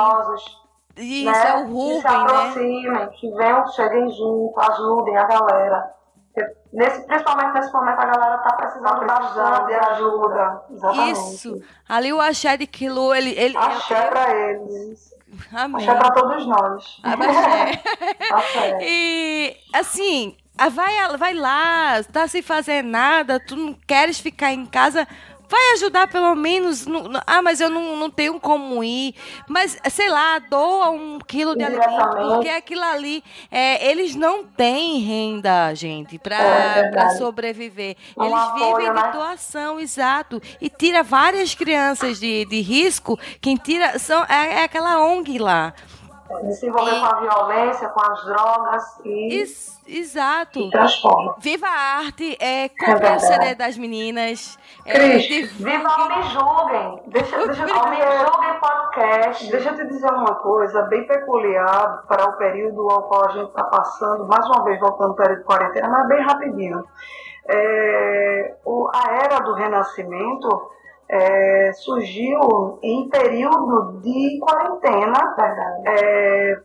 Isso, 0.98 1.32
né? 1.32 1.48
é 1.48 1.56
o 1.56 1.62
que 1.62 1.66
se 1.66 1.72
Rubem, 1.74 2.02
né? 2.02 2.10
aproximem, 2.10 3.10
que 3.10 3.32
venham, 3.32 3.68
cheguem 3.68 4.10
junto, 4.12 4.54
ajudem 4.60 5.18
a 5.18 5.24
galera. 5.26 5.94
Porque 6.34 6.56
Nesse, 6.76 7.06
principalmente 7.08 7.54
nesse 7.54 7.72
momento 7.72 8.00
a 8.00 8.06
galera 8.06 8.38
tá 8.40 8.54
precisando 8.54 9.06
Tá 9.08 9.60
de 9.66 9.74
ajuda. 9.74 10.62
Exatamente. 10.72 11.12
Isso. 11.12 11.64
Ali 11.88 12.12
o 12.12 12.20
Axé 12.20 12.58
de 12.58 12.68
Quilu, 12.68 13.14
ele. 13.14 13.30
ele 13.38 13.56
Axé 13.56 14.02
pra 14.08 14.36
eles. 14.36 15.16
Amém. 15.54 15.88
Axé 15.88 15.96
pra 15.98 16.12
todos 16.12 16.46
nós. 16.46 17.00
Abaxé. 17.04 17.82
Axé. 18.30 18.78
E 18.82 19.58
assim, 19.74 20.36
vai, 20.72 21.18
vai 21.18 21.34
lá, 21.34 22.04
tá 22.12 22.28
sem 22.28 22.42
fazer 22.42 22.84
nada, 22.84 23.40
tu 23.40 23.56
não 23.56 23.74
queres 23.74 24.20
ficar 24.20 24.52
em 24.52 24.66
casa, 24.66 25.08
vai 25.50 25.74
ajudar 25.74 26.08
pelo 26.08 26.34
menos. 26.36 26.86
no- 26.86 27.08
no- 27.10 27.22
ah, 27.26 27.42
mas 27.42 27.60
eu 27.62 27.70
não, 27.70 27.96
não 27.96 28.10
tenho 28.10 28.40
como 28.40 28.84
ir. 28.84 29.14
Mas, 29.48 29.78
sei 29.90 30.10
lá, 30.10 30.40
doa 30.40 30.90
um 30.92 31.20
quilo 31.20 31.56
de 31.56 31.64
alimento, 31.64 32.18
porque 32.28 32.50
aquilo 32.50 32.84
ali, 32.84 33.24
é, 33.52 33.90
eles 33.90 34.16
não 34.16 34.44
têm 34.46 35.00
renda, 35.00 35.74
gente, 35.74 36.18
pra, 36.20 36.38
É 36.38 37.10
sobreviver. 37.18 37.96
Um 38.18 38.26
eles 38.26 38.36
apoio, 38.38 38.76
vivem 38.78 38.94
de 38.94 39.02
né? 39.02 39.12
doação, 39.12 39.80
exato. 39.80 40.42
E 40.60 40.70
tira 40.70 41.04
várias 41.04 41.54
crianças 41.56 42.20
de, 42.20 42.46
de 42.46 42.62
risco. 42.62 43.20
Quem 43.42 43.56
tira 43.56 43.98
são, 44.00 44.24
é, 44.26 44.62
é 44.62 44.64
aquela 44.64 45.02
ONG 45.04 45.38
lá. 45.40 45.74
Se 46.54 46.68
envolver 46.68 46.92
E- 46.96 47.00
com 47.00 47.06
a 47.06 47.20
violência, 47.20 47.88
com 47.90 48.02
as 48.12 48.26
drogas 48.26 49.00
e, 49.06 49.36
Ex- 49.42 49.80
exato. 49.88 50.60
E 50.60 50.70
transforma. 50.72 51.36
Viva 51.38 51.68
a 51.68 51.98
arte, 52.00 52.36
é, 52.40 52.68
compre 52.70 52.94
o 52.96 52.98
verdade. 52.98 53.22
CD 53.28 53.56
das 53.56 53.78
meninas. 53.78 54.58
É, 54.86 54.94
Cris, 54.94 55.28
divulgue. 55.28 55.64
Viva 55.64 55.90
o 55.90 56.10
Me 56.10 56.24
Julguem! 56.24 57.04
Deixa, 57.08 57.46
deixa, 57.46 57.64
Ao 57.76 57.90
Me 57.90 57.98
Julguem 57.98 58.60
Podcast. 58.60 59.52
deixa 59.52 59.70
eu 59.70 59.76
te 59.76 59.88
dizer 59.88 60.10
uma 60.12 60.34
coisa 60.36 60.82
bem 60.84 61.06
peculiar 61.06 62.04
para 62.08 62.28
o 62.28 62.34
período 62.38 62.90
ao 62.90 63.04
qual 63.04 63.26
a 63.26 63.32
gente 63.32 63.50
está 63.50 63.64
passando, 63.66 64.26
mais 64.28 64.46
uma 64.48 64.64
vez 64.64 64.80
voltando 64.80 65.10
ao 65.12 65.16
período 65.16 65.40
de 65.40 65.46
quarentena, 65.46 65.88
mas 65.90 66.08
bem 66.08 66.22
rapidinho. 66.22 66.84
É, 67.48 68.56
o- 68.66 68.90
a 68.94 69.12
era 69.24 69.40
do 69.42 69.54
renascimento 69.54 70.72
é, 71.10 71.72
surgiu 71.74 72.80
em 72.82 73.10
período 73.10 74.00
de 74.02 74.40
quarentena, 74.40 75.36
é, 75.86 76.58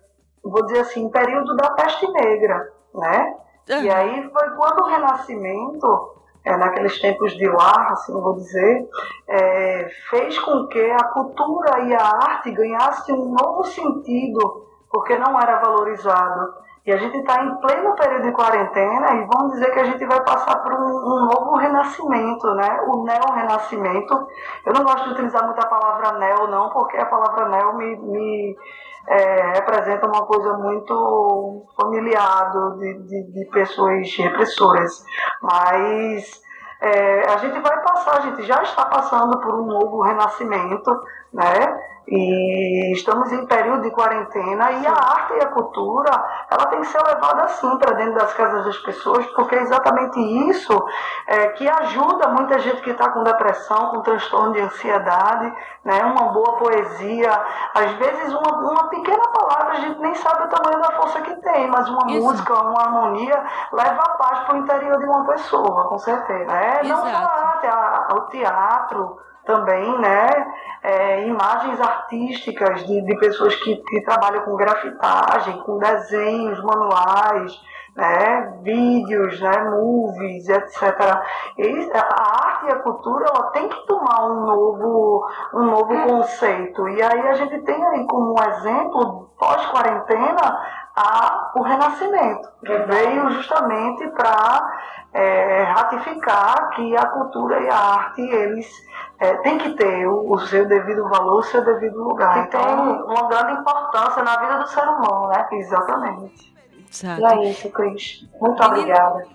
vou 0.42 0.64
dizer 0.66 0.80
assim, 0.80 1.08
período 1.10 1.54
da 1.56 1.70
peste 1.70 2.10
negra, 2.10 2.72
né? 2.94 3.36
E 3.82 3.90
aí 3.90 4.30
foi 4.32 4.50
quando 4.56 4.80
o 4.80 4.88
Renascimento, 4.88 6.14
é, 6.44 6.56
naqueles 6.56 6.98
tempos 7.00 7.32
de 7.36 7.46
lá, 7.46 7.88
assim 7.92 8.12
vou 8.12 8.34
dizer, 8.34 8.88
é, 9.28 9.88
fez 10.08 10.38
com 10.38 10.66
que 10.66 10.90
a 10.90 11.04
cultura 11.04 11.80
e 11.80 11.94
a 11.94 12.02
arte 12.02 12.50
ganhassem 12.50 13.14
um 13.14 13.32
novo 13.32 13.64
sentido, 13.64 14.66
porque 14.90 15.16
não 15.18 15.38
era 15.40 15.60
valorizado. 15.60 16.54
E 16.86 16.93
a 16.93 16.97
gente 16.97 17.19
está 17.19 17.43
em 17.44 17.55
pleno 17.57 17.94
período 17.94 18.23
de 18.23 18.32
quarentena 18.32 19.15
e 19.15 19.27
vamos 19.27 19.52
dizer 19.52 19.70
que 19.70 19.81
a 19.81 19.85
gente 19.85 20.05
vai 20.07 20.23
passar 20.24 20.57
por 20.62 20.73
um, 20.73 20.86
um 20.86 21.27
novo 21.27 21.57
renascimento, 21.57 22.55
né? 22.55 22.81
O 22.89 23.05
neo-renascimento. 23.05 24.27
Eu 24.65 24.73
não 24.73 24.82
gosto 24.85 25.05
de 25.05 25.11
utilizar 25.12 25.44
muito 25.44 25.61
a 25.61 25.69
palavra 25.69 26.19
neo, 26.19 26.47
não, 26.48 26.70
porque 26.70 26.97
a 26.97 27.05
palavra 27.05 27.48
neo 27.51 27.77
me, 27.77 27.97
me 27.97 28.57
é, 29.07 29.52
representa 29.57 30.07
uma 30.07 30.24
coisa 30.24 30.55
muito 30.55 31.66
familiar 31.78 32.51
de, 32.78 32.94
de, 33.02 33.32
de 33.32 33.44
pessoas 33.51 34.16
repressoras. 34.16 35.05
Mas 35.43 36.40
é, 36.81 37.31
a 37.31 37.36
gente 37.36 37.61
vai 37.61 37.78
passar, 37.82 38.19
a 38.19 38.20
gente 38.20 38.43
já 38.43 38.62
está 38.62 38.86
passando 38.86 39.39
por 39.39 39.55
um 39.55 39.66
novo 39.66 40.01
renascimento, 40.01 40.90
né? 41.32 41.89
E 42.12 42.93
estamos 42.93 43.31
em 43.31 43.47
período 43.47 43.82
de 43.82 43.91
quarentena 43.93 44.73
e 44.73 44.85
a 44.87 44.93
arte 44.93 45.35
e 45.35 45.45
a 45.45 45.47
cultura, 45.47 46.11
ela 46.51 46.66
tem 46.66 46.81
que 46.81 46.89
ser 46.89 47.01
levada 47.05 47.45
assim 47.45 47.78
para 47.78 47.95
dentro 47.95 48.15
das 48.15 48.35
casas 48.35 48.65
das 48.65 48.77
pessoas, 48.78 49.24
porque 49.27 49.55
é 49.55 49.62
exatamente 49.62 50.19
isso 50.51 50.77
é, 51.28 51.49
que 51.51 51.69
ajuda 51.69 52.28
muita 52.31 52.59
gente 52.59 52.82
que 52.82 52.91
está 52.91 53.11
com 53.11 53.23
depressão, 53.23 53.91
com 53.91 54.03
transtorno 54.03 54.53
de 54.55 54.61
ansiedade, 54.61 55.55
né? 55.85 56.03
Uma 56.05 56.32
boa 56.32 56.57
poesia, 56.57 57.31
às 57.74 57.93
vezes 57.93 58.35
uma, 58.35 58.59
uma 58.73 58.89
pequena 58.89 59.28
palavra, 59.28 59.73
a 59.74 59.81
gente 59.81 60.01
nem 60.01 60.15
sabe 60.16 60.47
o 60.47 60.49
tamanho 60.49 60.81
da 60.81 60.91
força 60.93 61.20
que 61.20 61.35
tem, 61.37 61.69
mas 61.70 61.89
uma 61.89 62.11
Isso. 62.11 62.27
música, 62.27 62.55
uma 62.55 62.81
harmonia 62.82 63.41
leva 63.73 64.03
a 64.03 64.09
paz 64.16 64.41
para 64.41 64.55
o 64.57 64.59
interior 64.59 64.99
de 64.99 65.05
uma 65.05 65.24
pessoa, 65.27 65.89
com 65.89 65.99
certeza. 65.99 66.45
Né? 66.53 66.81
Não 66.82 66.97
só 67.03 67.07
a 67.07 67.51
arte, 67.51 67.66
a- 67.69 68.09
o 68.16 68.20
teatro, 68.23 69.16
também, 69.44 69.98
né? 69.98 70.52
É, 70.82 71.26
imagens 71.26 71.80
artísticas 71.80 72.86
de, 72.86 73.02
de 73.02 73.18
pessoas 73.18 73.54
que, 73.56 73.76
que 73.76 74.00
trabalham 74.02 74.42
com 74.44 74.56
grafitagem, 74.56 75.58
com 75.58 75.78
desenhos 75.78 76.62
manuais, 76.62 77.60
né, 77.94 78.58
vídeos, 78.62 79.40
né, 79.40 79.64
movies, 79.64 80.48
etc. 80.48 80.82
E 81.58 81.90
a 81.92 82.46
arte 82.46 82.66
e 82.66 82.70
a 82.70 82.76
cultura 82.76 83.26
ela 83.26 83.50
tem 83.50 83.68
que 83.68 83.86
tomar 83.86 84.26
um 84.26 84.46
novo, 84.46 85.26
um 85.54 85.64
novo 85.64 85.92
é. 85.92 86.06
conceito. 86.06 86.88
E 86.88 87.02
aí 87.02 87.28
a 87.28 87.34
gente 87.34 87.58
tem 87.62 87.84
aí 87.84 88.06
como 88.06 88.34
um 88.34 88.42
exemplo, 88.42 89.30
pós-quarentena, 89.38 90.60
a, 90.96 91.52
o 91.54 91.62
Renascimento, 91.62 92.48
que 92.64 92.76
veio 92.78 93.30
justamente 93.30 94.08
para 94.08 94.80
é, 95.12 95.62
ratificar 95.64 96.70
que 96.70 96.96
a 96.96 97.06
cultura 97.06 97.60
e 97.60 97.68
a 97.68 97.76
arte, 97.76 98.20
eles 98.20 98.66
é, 99.18 99.34
têm 99.38 99.58
que 99.58 99.70
ter 99.74 100.06
o, 100.06 100.32
o, 100.32 100.38
seu 100.46 100.66
devido 100.66 101.08
valor, 101.08 101.40
o 101.40 101.42
seu 101.42 101.64
devido 101.64 102.02
lugar. 102.02 102.34
Que 102.34 102.56
então, 102.56 102.62
tem 102.62 103.02
uma 103.04 103.28
grande 103.28 103.60
importância 103.60 104.22
na 104.22 104.36
vida 104.40 104.58
do 104.58 104.68
ser 104.68 104.82
humano, 104.82 105.28
né? 105.28 105.46
Exatamente. 105.52 106.54
Exato. 106.90 107.20
E 107.20 107.24
é 107.24 107.50
isso, 107.50 107.70
Cris. 107.70 108.28
Muito 108.40 108.62
obrigada. 108.62 109.26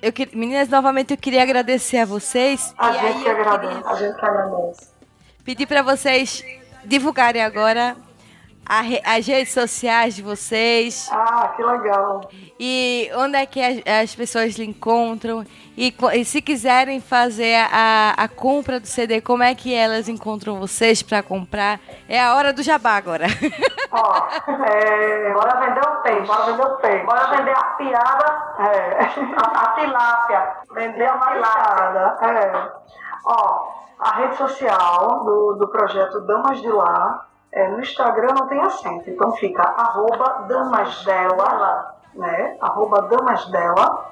Eu, 0.00 0.12
meninas, 0.34 0.68
novamente 0.68 1.12
eu 1.12 1.16
queria 1.16 1.42
agradecer 1.42 1.98
a 1.98 2.04
vocês. 2.04 2.74
A 2.76 2.92
gente 2.92 3.22
que 3.22 3.28
agradece. 3.28 3.74
Queria... 3.74 3.90
A 3.90 3.94
gente 3.94 4.18
que 4.18 4.24
agradece. 4.26 4.92
Pedir 5.44 5.66
para 5.66 5.82
vocês 5.82 6.44
divulgarem 6.84 7.42
agora 7.42 7.96
as 8.64 9.26
redes 9.26 9.52
sociais 9.52 10.14
de 10.14 10.22
vocês. 10.22 11.08
Ah, 11.12 11.52
que 11.56 11.62
legal. 11.62 12.28
E 12.58 13.10
onde 13.16 13.36
é 13.36 13.46
que 13.46 13.60
as, 13.60 13.82
as 14.02 14.14
pessoas 14.14 14.54
lhe 14.56 14.64
encontram? 14.64 15.44
E, 15.76 15.94
e, 16.14 16.24
se 16.24 16.40
quiserem 16.40 17.00
fazer 17.00 17.54
a, 17.70 18.14
a 18.16 18.28
compra 18.28 18.78
do 18.78 18.86
CD, 18.86 19.20
como 19.20 19.42
é 19.42 19.54
que 19.54 19.74
elas 19.74 20.08
encontram 20.08 20.60
vocês 20.60 21.02
para 21.02 21.22
comprar? 21.22 21.80
É 22.08 22.22
a 22.22 22.34
hora 22.34 22.52
do 22.52 22.62
jabá 22.62 22.96
agora. 22.96 23.26
Ó, 23.90 24.28
é, 24.50 25.32
bora 25.32 25.60
vender 25.60 25.80
o 25.80 26.02
peixe. 26.02 26.26
Bora 26.26 26.44
vender 26.44 26.66
o 26.66 26.76
peixe. 26.76 27.04
Bora 27.04 27.36
vender 27.36 27.56
a 27.56 27.64
piada. 27.64 28.54
É. 28.60 28.98
A, 29.36 29.62
a 29.62 29.72
tilápia. 29.74 30.56
Vender 30.72 31.08
a 31.08 31.18
tilápia. 31.18 32.28
É. 32.38 32.72
Ó, 33.24 33.68
a 33.98 34.16
rede 34.16 34.36
social 34.36 35.24
do, 35.24 35.54
do 35.54 35.68
projeto 35.68 36.20
Damas 36.20 36.60
de 36.60 36.68
Lá 36.68 37.31
é, 37.52 37.68
no 37.68 37.80
Instagram 37.80 38.34
não 38.34 38.48
tem 38.48 38.60
acento, 38.60 39.10
então 39.10 39.32
fica 39.32 39.62
arroba 39.62 40.46
damasdela, 40.48 41.96
né? 42.14 42.56
Arroba 42.60 43.02
damasdela. 43.02 44.10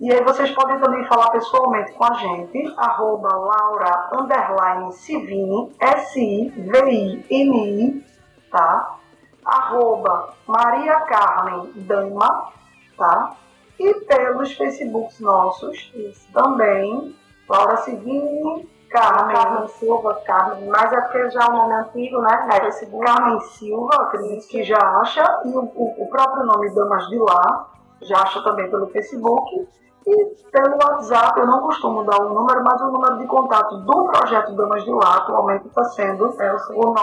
E 0.00 0.12
aí 0.12 0.22
vocês 0.22 0.50
podem 0.50 0.78
também 0.80 1.02
falar 1.04 1.30
pessoalmente 1.30 1.92
com 1.92 2.04
a 2.04 2.12
gente, 2.14 2.74
arroba 2.76 3.34
Laura 3.34 4.10
underline 4.12 4.92
Civini, 4.92 5.72
S-I-V-I-N-I, 5.80 7.24
tá? 8.50 8.96
Arroba 9.44 10.34
Maria 10.46 11.00
Carmen 11.02 11.72
Dama, 11.76 12.52
tá? 12.98 13.36
E 13.78 13.94
pelos 13.94 14.52
Facebooks 14.52 15.20
nossos, 15.20 15.90
Isso. 15.94 16.30
também, 16.32 17.16
Laura 17.48 17.76
Civini, 17.78 18.68
Carmen, 18.94 19.34
Carmen 19.34 19.66
Silva, 19.66 20.14
Carmen, 20.24 20.68
mas 20.68 20.92
é 20.92 21.00
porque 21.00 21.28
já 21.30 21.40
é 21.40 21.50
um 21.50 21.56
nome 21.56 21.74
antigo, 21.74 22.20
né? 22.20 22.48
É, 22.52 22.60
Facebook. 22.60 23.04
Carmen 23.04 23.40
Silva, 23.40 23.96
acredito 23.96 24.46
que 24.46 24.62
já 24.62 24.78
acha, 24.78 25.40
e 25.44 25.48
o, 25.48 25.64
o, 25.64 26.06
próprio 26.08 26.46
nome 26.46 26.72
Damas 26.72 27.08
de 27.08 27.18
Lá, 27.18 27.70
já 28.02 28.18
acha 28.18 28.40
também 28.44 28.70
pelo 28.70 28.86
Facebook. 28.86 29.68
E 30.06 30.26
pelo 30.52 30.76
WhatsApp, 30.76 31.40
eu 31.40 31.46
não 31.46 31.62
costumo 31.62 32.04
dar 32.04 32.20
o 32.20 32.32
número, 32.32 32.62
mas 32.62 32.80
o 32.82 32.92
número 32.92 33.18
de 33.18 33.26
contato 33.26 33.78
do 33.78 34.04
projeto 34.04 34.54
Damas 34.54 34.84
de 34.84 34.92
Lá 34.92 35.16
atualmente 35.16 35.66
está 35.66 35.82
sendo 35.86 36.32
é 36.40 36.56
o 36.70 36.94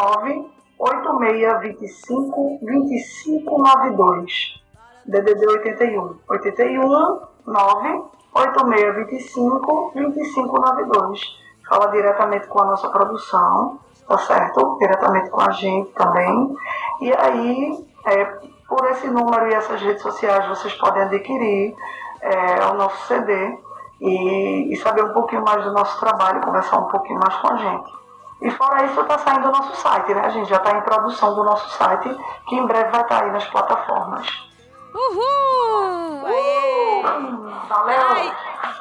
98625 0.79 2.59
2592. 2.61 4.61
DDD 5.07 5.45
81. 5.45 6.15
81 6.29 7.19
98625 7.47 9.91
2592 9.93 11.40
fala 11.71 11.87
diretamente 11.87 12.47
com 12.47 12.59
a 12.59 12.65
nossa 12.65 12.89
produção, 12.89 13.79
tá 14.05 14.17
certo? 14.17 14.77
Diretamente 14.77 15.29
com 15.29 15.39
a 15.39 15.51
gente 15.51 15.89
também. 15.91 16.53
E 16.99 17.13
aí, 17.13 17.87
é, 18.05 18.25
por 18.67 18.85
esse 18.91 19.07
número 19.07 19.47
e 19.49 19.53
essas 19.53 19.81
redes 19.81 20.01
sociais, 20.01 20.45
vocês 20.49 20.73
podem 20.73 21.03
adquirir 21.03 21.73
é, 22.19 22.65
o 22.65 22.73
nosso 22.73 23.07
CD 23.07 23.57
e, 24.01 24.73
e, 24.73 24.75
saber 24.77 25.05
um 25.05 25.13
pouquinho 25.13 25.43
mais 25.45 25.63
do 25.63 25.71
nosso 25.71 25.97
trabalho, 25.97 26.41
conversar 26.41 26.77
um 26.77 26.89
pouquinho 26.89 27.19
mais 27.19 27.35
com 27.37 27.53
a 27.53 27.55
gente. 27.55 27.89
E 28.41 28.51
fora 28.51 28.83
isso, 28.85 28.99
está 28.99 29.17
saindo 29.19 29.47
o 29.47 29.51
nosso 29.51 29.75
site, 29.77 30.13
né? 30.13 30.25
A 30.25 30.29
gente 30.29 30.49
já 30.49 30.57
está 30.57 30.71
em 30.71 30.81
produção 30.81 31.35
do 31.35 31.43
nosso 31.43 31.69
site, 31.77 32.09
que 32.47 32.55
em 32.55 32.65
breve 32.65 32.89
vai 32.91 33.01
estar 33.01 33.19
tá 33.19 33.23
aí 33.23 33.31
nas 33.31 33.45
plataformas. 33.47 34.27
Uhul! 34.93 36.23
Uhul! 36.23 36.60
Valeu! 37.01 38.07
Ai. 38.09 38.35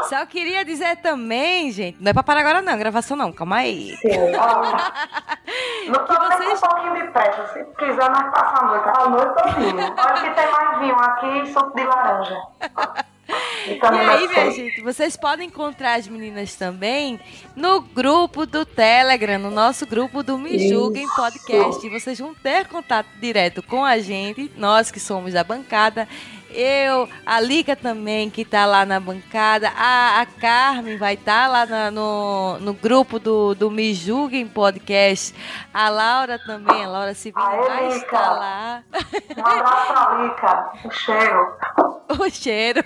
Só 0.09 0.25
queria 0.27 0.65
dizer 0.65 0.97
também, 0.97 1.71
gente, 1.71 1.99
não 2.01 2.11
é 2.11 2.13
pra 2.13 2.23
parar 2.23 2.41
agora 2.41 2.63
não, 2.63 2.77
gravação 2.79 3.17
não, 3.17 3.33
calma 3.33 3.57
aí. 3.57 3.97
Sim. 3.97 4.09
não 5.89 6.07
tô 6.07 6.15
vocês... 6.15 6.61
com 6.61 6.67
um 6.67 6.71
pouquinho 6.71 7.07
de 7.07 7.13
pressa, 7.13 7.47
se 7.53 7.65
quiser 7.77 8.11
nós 8.11 8.31
passamos 8.31 8.61
a 8.61 8.65
noite, 8.65 8.89
a 8.89 9.09
noite 9.09 9.35
todinha. 9.35 9.95
Olha 9.99 10.23
que 10.23 10.31
tem 10.31 10.51
mais 10.51 10.79
vinho 10.79 10.97
aqui 10.97 11.41
e 11.41 11.53
suco 11.53 11.77
de 11.77 11.85
laranja. 11.85 12.37
E, 13.67 13.75
e 13.75 13.87
aí, 13.87 14.29
minha 14.29 14.51
gente, 14.51 14.81
vocês 14.81 15.17
podem 15.17 15.47
encontrar 15.47 15.99
as 15.99 16.09
meninas 16.09 16.55
também 16.55 17.21
no 17.55 17.81
grupo 17.81 18.47
do 18.47 18.65
Telegram, 18.65 19.39
no 19.39 19.51
nosso 19.51 19.87
grupo 19.87 20.23
do 20.23 20.39
Me 20.39 20.69
Julguem 20.69 21.07
Podcast. 21.15 21.89
Vocês 21.89 22.19
vão 22.19 22.35
ter 22.35 22.67
contato 22.67 23.07
direto 23.21 23.63
com 23.63 23.85
a 23.85 23.99
gente, 23.99 24.51
nós 24.57 24.91
que 24.91 24.99
somos 24.99 25.35
da 25.35 25.45
bancada 25.45 26.09
eu, 26.53 27.09
a 27.25 27.41
Lica 27.41 27.77
também, 27.77 28.31
que 28.31 28.43
está 28.43 28.67
lá 28.67 28.85
na 28.85 28.99
bancada, 28.99 29.73
a, 29.77 30.21
a 30.21 30.27
Carmen 30.27 30.97
vai 30.97 31.15
estar 31.15 31.45
tá 31.45 31.49
lá 31.49 31.67
na, 31.67 31.91
no, 31.91 32.59
no 32.61 32.75
grupo 32.75 33.19
do, 33.19 33.55
do 33.55 33.71
Me 33.71 33.95
Julguem 33.95 34.47
Podcast, 34.47 35.35
a 35.73 35.89
Laura 35.89 36.39
também, 36.39 36.85
a 36.85 36.89
Laura 36.89 37.15
Civil 37.15 37.41
vai 37.43 37.89
Lica. 37.93 37.97
estar 37.97 38.31
lá. 38.31 38.83
Um 39.37 39.47
abraço 39.47 39.93
pra 39.93 40.23
Lica, 40.23 40.71
o 40.85 40.91
cheiro. 40.91 41.57
O 42.19 42.29
cheiro, 42.31 42.83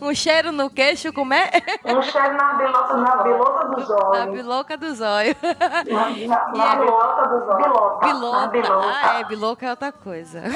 um 0.00 0.14
cheiro 0.14 0.52
no 0.52 0.70
queixo, 0.70 1.12
como 1.12 1.34
é? 1.34 1.50
Um 1.84 2.02
cheiro 2.02 2.36
na 2.36 2.54
bilota, 2.54 2.96
na 2.96 3.16
bilota 3.16 3.68
dos 3.68 3.90
olhos. 3.90 4.18
Na 4.18 4.26
biloca 4.26 4.76
dos 4.76 5.00
olhos. 5.00 5.36
Na, 5.42 6.10
na, 6.10 6.52
na 6.52 6.72
é, 6.72 6.76
bilota 6.76 7.28
dos 7.28 7.48
olhos. 7.48 8.00
Bilota. 8.00 8.62
Ah, 9.02 9.20
é, 9.20 9.24
biloca 9.24 9.66
é 9.66 9.70
outra 9.70 9.92
coisa. 9.92 10.42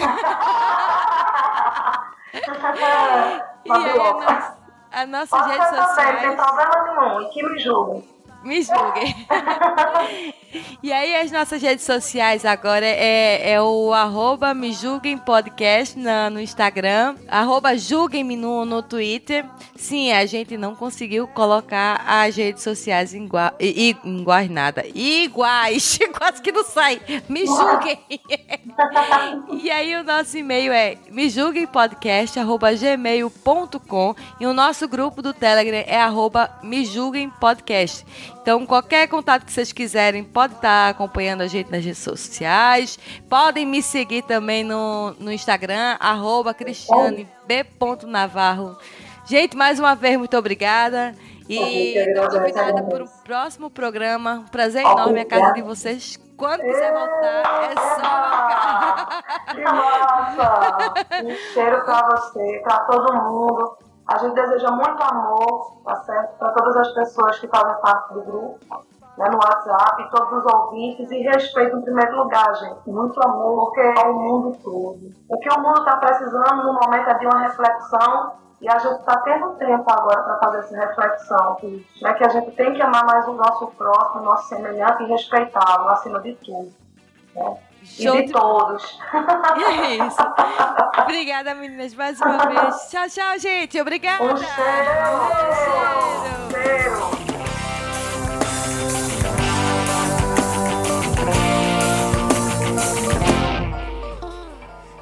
e 3.64 3.72
aí, 3.72 3.90
a, 3.90 4.14
nossa, 4.14 4.56
a 4.92 5.06
nossas 5.06 5.30
Pode 5.30 5.50
redes 5.50 5.68
sociais. 5.68 6.22
Não 6.22 6.28
tem 6.28 6.36
problema 6.36 6.84
nenhum, 6.84 7.22
e 7.22 7.28
que 7.30 7.42
me 7.42 7.58
julguem. 7.58 8.15
Me 8.46 8.62
julguem. 8.62 9.12
e 10.80 10.92
aí 10.92 11.16
as 11.16 11.32
nossas 11.32 11.60
redes 11.60 11.84
sociais 11.84 12.44
agora 12.44 12.86
é, 12.86 13.50
é 13.50 13.60
o 13.60 13.92
arroba 13.92 14.54
me 14.54 14.72
julguem 14.72 15.18
podcast 15.18 15.98
na, 15.98 16.30
no 16.30 16.40
Instagram, 16.40 17.16
arroba 17.26 17.76
julguem-me 17.76 18.36
no, 18.36 18.64
no 18.64 18.84
Twitter. 18.84 19.44
Sim, 19.74 20.12
a 20.12 20.24
gente 20.26 20.56
não 20.56 20.76
conseguiu 20.76 21.26
colocar 21.26 22.04
as 22.06 22.36
redes 22.36 22.62
sociais 22.62 23.12
igual, 23.12 23.50
iguais 23.58 24.48
nada. 24.48 24.84
Iguais, 24.94 25.98
quase 26.16 26.40
que 26.40 26.52
não 26.52 26.62
sai. 26.62 27.00
Me 27.28 27.46
julguem. 27.46 27.98
e 29.60 29.68
aí 29.72 29.96
o 29.96 30.04
nosso 30.04 30.38
e-mail 30.38 30.72
é 30.72 30.96
me 31.10 31.28
julguem 31.28 31.66
podcast 31.66 32.38
arroba 32.38 32.72
gmail.com 32.72 34.14
e 34.38 34.46
o 34.46 34.54
nosso 34.54 34.86
grupo 34.86 35.20
do 35.20 35.34
Telegram 35.34 35.82
é 35.84 36.00
arroba 36.00 36.48
me 36.62 36.84
julguem 36.84 37.28
podcast. 37.28 38.06
Então, 38.46 38.64
qualquer 38.64 39.08
contato 39.08 39.44
que 39.44 39.50
vocês 39.50 39.72
quiserem, 39.72 40.22
pode 40.22 40.54
estar 40.54 40.90
acompanhando 40.90 41.40
a 41.40 41.48
gente 41.48 41.68
nas 41.68 41.84
redes 41.84 41.98
sociais. 41.98 42.96
Podem 43.28 43.66
me 43.66 43.82
seguir 43.82 44.22
também 44.22 44.62
no, 44.62 45.16
no 45.18 45.32
Instagram, 45.32 45.96
arroba 45.98 46.54
cristianeb.navarro. 46.54 48.78
Gente, 49.24 49.56
mais 49.56 49.80
uma 49.80 49.96
vez, 49.96 50.16
muito 50.16 50.36
obrigada. 50.36 51.12
E 51.48 51.98
estou 51.98 52.28
convidada 52.28 52.84
para 52.84 53.02
o 53.02 53.08
próximo 53.24 53.68
programa. 53.68 54.34
Um 54.34 54.44
prazer 54.44 54.82
enorme 54.82 55.22
a 55.22 55.24
casa 55.24 55.52
de 55.52 55.62
vocês. 55.62 56.16
Quando 56.36 56.60
quiser 56.60 56.92
voltar, 56.92 57.64
é 57.64 57.74
só 57.74 58.00
marcar. 58.00 59.24
Que 59.56 59.60
massa! 59.60 60.94
Um 61.24 61.34
cheiro 61.52 61.84
para 61.84 62.00
você, 62.10 62.60
para 62.62 62.78
todo 62.84 63.12
mundo. 63.12 63.76
A 64.06 64.18
gente 64.18 64.34
deseja 64.34 64.70
muito 64.70 65.02
amor, 65.02 65.72
tá 65.84 65.96
certo? 66.02 66.38
Para 66.38 66.52
todas 66.52 66.76
as 66.76 66.92
pessoas 66.92 67.38
que 67.38 67.48
fazem 67.48 67.74
parte 67.80 68.14
do 68.14 68.22
grupo, 68.22 68.58
né, 69.18 69.28
no 69.30 69.36
WhatsApp, 69.36 70.10
todos 70.10 70.44
os 70.44 70.52
ouvintes, 70.52 71.10
e 71.10 71.22
respeito 71.22 71.76
em 71.76 71.82
primeiro 71.82 72.16
lugar, 72.16 72.54
gente. 72.54 72.88
Muito 72.88 73.20
amor, 73.22 73.66
porque 73.66 73.80
é 73.80 74.04
o 74.04 74.14
mundo 74.14 74.56
todo. 74.62 75.12
O 75.28 75.38
que 75.38 75.48
o 75.48 75.60
mundo 75.60 75.78
está 75.78 75.96
precisando 75.96 76.62
no 76.62 76.74
momento 76.74 77.08
é 77.08 77.14
de 77.14 77.26
uma 77.26 77.40
reflexão 77.40 78.34
E 78.60 78.68
a 78.68 78.78
gente 78.78 79.00
está 79.00 79.18
tendo 79.20 79.50
tempo 79.56 79.84
agora 79.90 80.22
para 80.22 80.38
fazer 80.38 80.58
essa 80.58 80.76
reflexão, 80.76 81.58
né, 82.00 82.14
que 82.14 82.24
a 82.24 82.28
gente 82.28 82.52
tem 82.52 82.72
que 82.72 82.80
amar 82.80 83.04
mais 83.04 83.28
o 83.28 83.32
nosso 83.32 83.66
próximo, 83.72 84.22
o 84.22 84.24
nosso 84.24 84.48
semelhante 84.48 85.02
e 85.02 85.06
respeitá-lo 85.08 85.88
acima 85.90 86.20
de 86.20 86.34
tudo. 86.36 86.72
Né? 87.34 87.56
Show 87.86 88.16
e 88.16 88.20
de, 88.22 88.26
de 88.26 88.32
todos. 88.32 88.98
É 89.86 89.94
isso. 90.06 90.16
Obrigada, 91.02 91.54
meninas, 91.54 91.94
mais 91.94 92.20
uma 92.20 92.38
vez. 92.46 92.88
Tchau, 92.90 93.08
tchau, 93.08 93.38
gente. 93.38 93.80
Obrigada. 93.80 94.22
Um 94.24 94.36
cheiro. 94.36 94.50
Um 96.46 96.50
cheiro. 96.50 97.16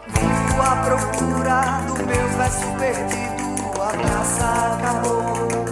Vivo 0.09 0.63
à 0.63 0.77
procura 0.85 1.81
do 1.87 1.95
meu 2.07 2.29
verso 2.37 2.67
perdido. 2.79 3.83
A 3.83 3.89
praça 3.97 4.75
acabou 4.75 5.64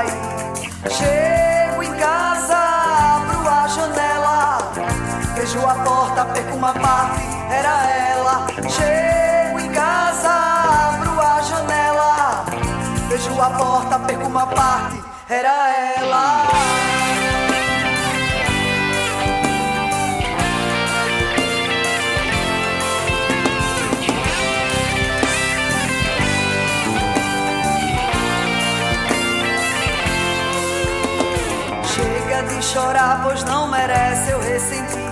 sair. 0.00 0.12
Chego 0.90 1.82
em 1.82 1.94
casa, 1.94 2.56
abro 2.56 3.48
a 3.48 3.68
janela. 3.68 4.58
Vejo 5.34 5.66
a 5.66 5.74
porta, 5.74 6.24
perco 6.26 6.56
uma 6.56 6.72
parte, 6.72 7.22
era 7.50 7.90
ela. 7.90 8.46
Chego 8.68 9.60
em 9.60 9.72
casa, 9.72 10.30
abro 10.30 11.20
a 11.20 11.42
janela. 11.42 12.44
Vejo 13.08 13.40
a 13.40 13.50
porta, 13.50 13.98
perco 14.00 14.26
uma 14.26 14.46
parte, 14.46 15.02
era 15.28 15.94
ela. 15.96 16.89
Chorar, 32.70 33.20
pois 33.24 33.42
não 33.44 33.68
merece 33.68 34.30
eu 34.30 34.40
ressentir. 34.40 35.10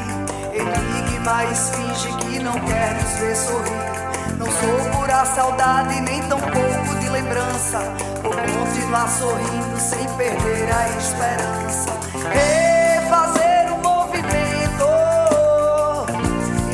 Enigma 0.52 1.38
finge 1.74 2.08
que 2.18 2.38
não 2.38 2.52
quer 2.52 2.94
nos 2.94 3.12
ver 3.18 3.36
sorrir. 3.36 4.38
Não 4.38 4.46
sou 4.46 4.90
pura 4.92 5.24
saudade, 5.24 6.00
nem 6.00 6.22
tão 6.28 6.38
pouco 6.38 6.98
de 7.00 7.08
lembrança. 7.08 7.80
Vou 8.22 8.32
continuar 8.32 9.08
sorrindo 9.08 9.76
sem 9.76 10.06
perder 10.16 10.68
a 10.72 10.88
esperança. 10.98 11.90
Refazer 12.30 13.72
o 13.72 13.78
movimento 13.82 14.86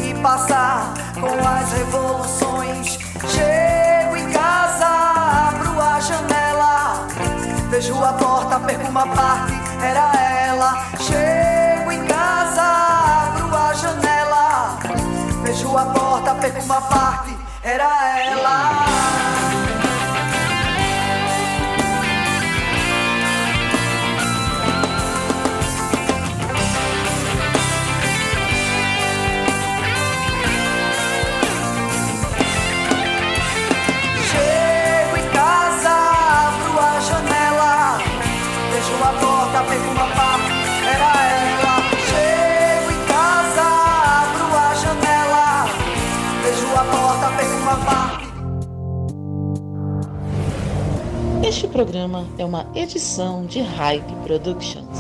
e 0.03 0.15
passar 0.23 0.93
com 1.15 1.49
as 1.49 1.73
revoluções. 1.73 2.99
Chego 3.31 4.17
em 4.19 4.31
casa, 4.31 4.87
abro 5.49 5.81
a 5.81 6.01
janela, 6.01 7.07
vejo 7.71 8.05
a 8.05 8.13
porta, 8.13 8.61
perco 8.61 8.89
uma 8.89 9.07
parte 9.07 9.64
era 9.85 10.13
ela. 10.47 10.87
Chego 10.99 11.93
em 11.93 12.05
casa, 12.07 12.63
abro 12.63 13.57
a 13.57 13.75
janela, 13.75 14.79
fecho 15.45 15.77
a 15.77 15.87
porta, 15.87 16.35
perco 16.37 16.63
uma 16.63 16.81
parte, 16.81 17.37
era 17.63 18.19
ela. 18.21 19.14
Este 51.55 51.69
programa 51.69 52.27
é 52.37 52.45
uma 52.45 52.67
edição 52.75 53.47
de 53.47 53.61
Hype 53.61 54.13
Productions. 54.25 54.94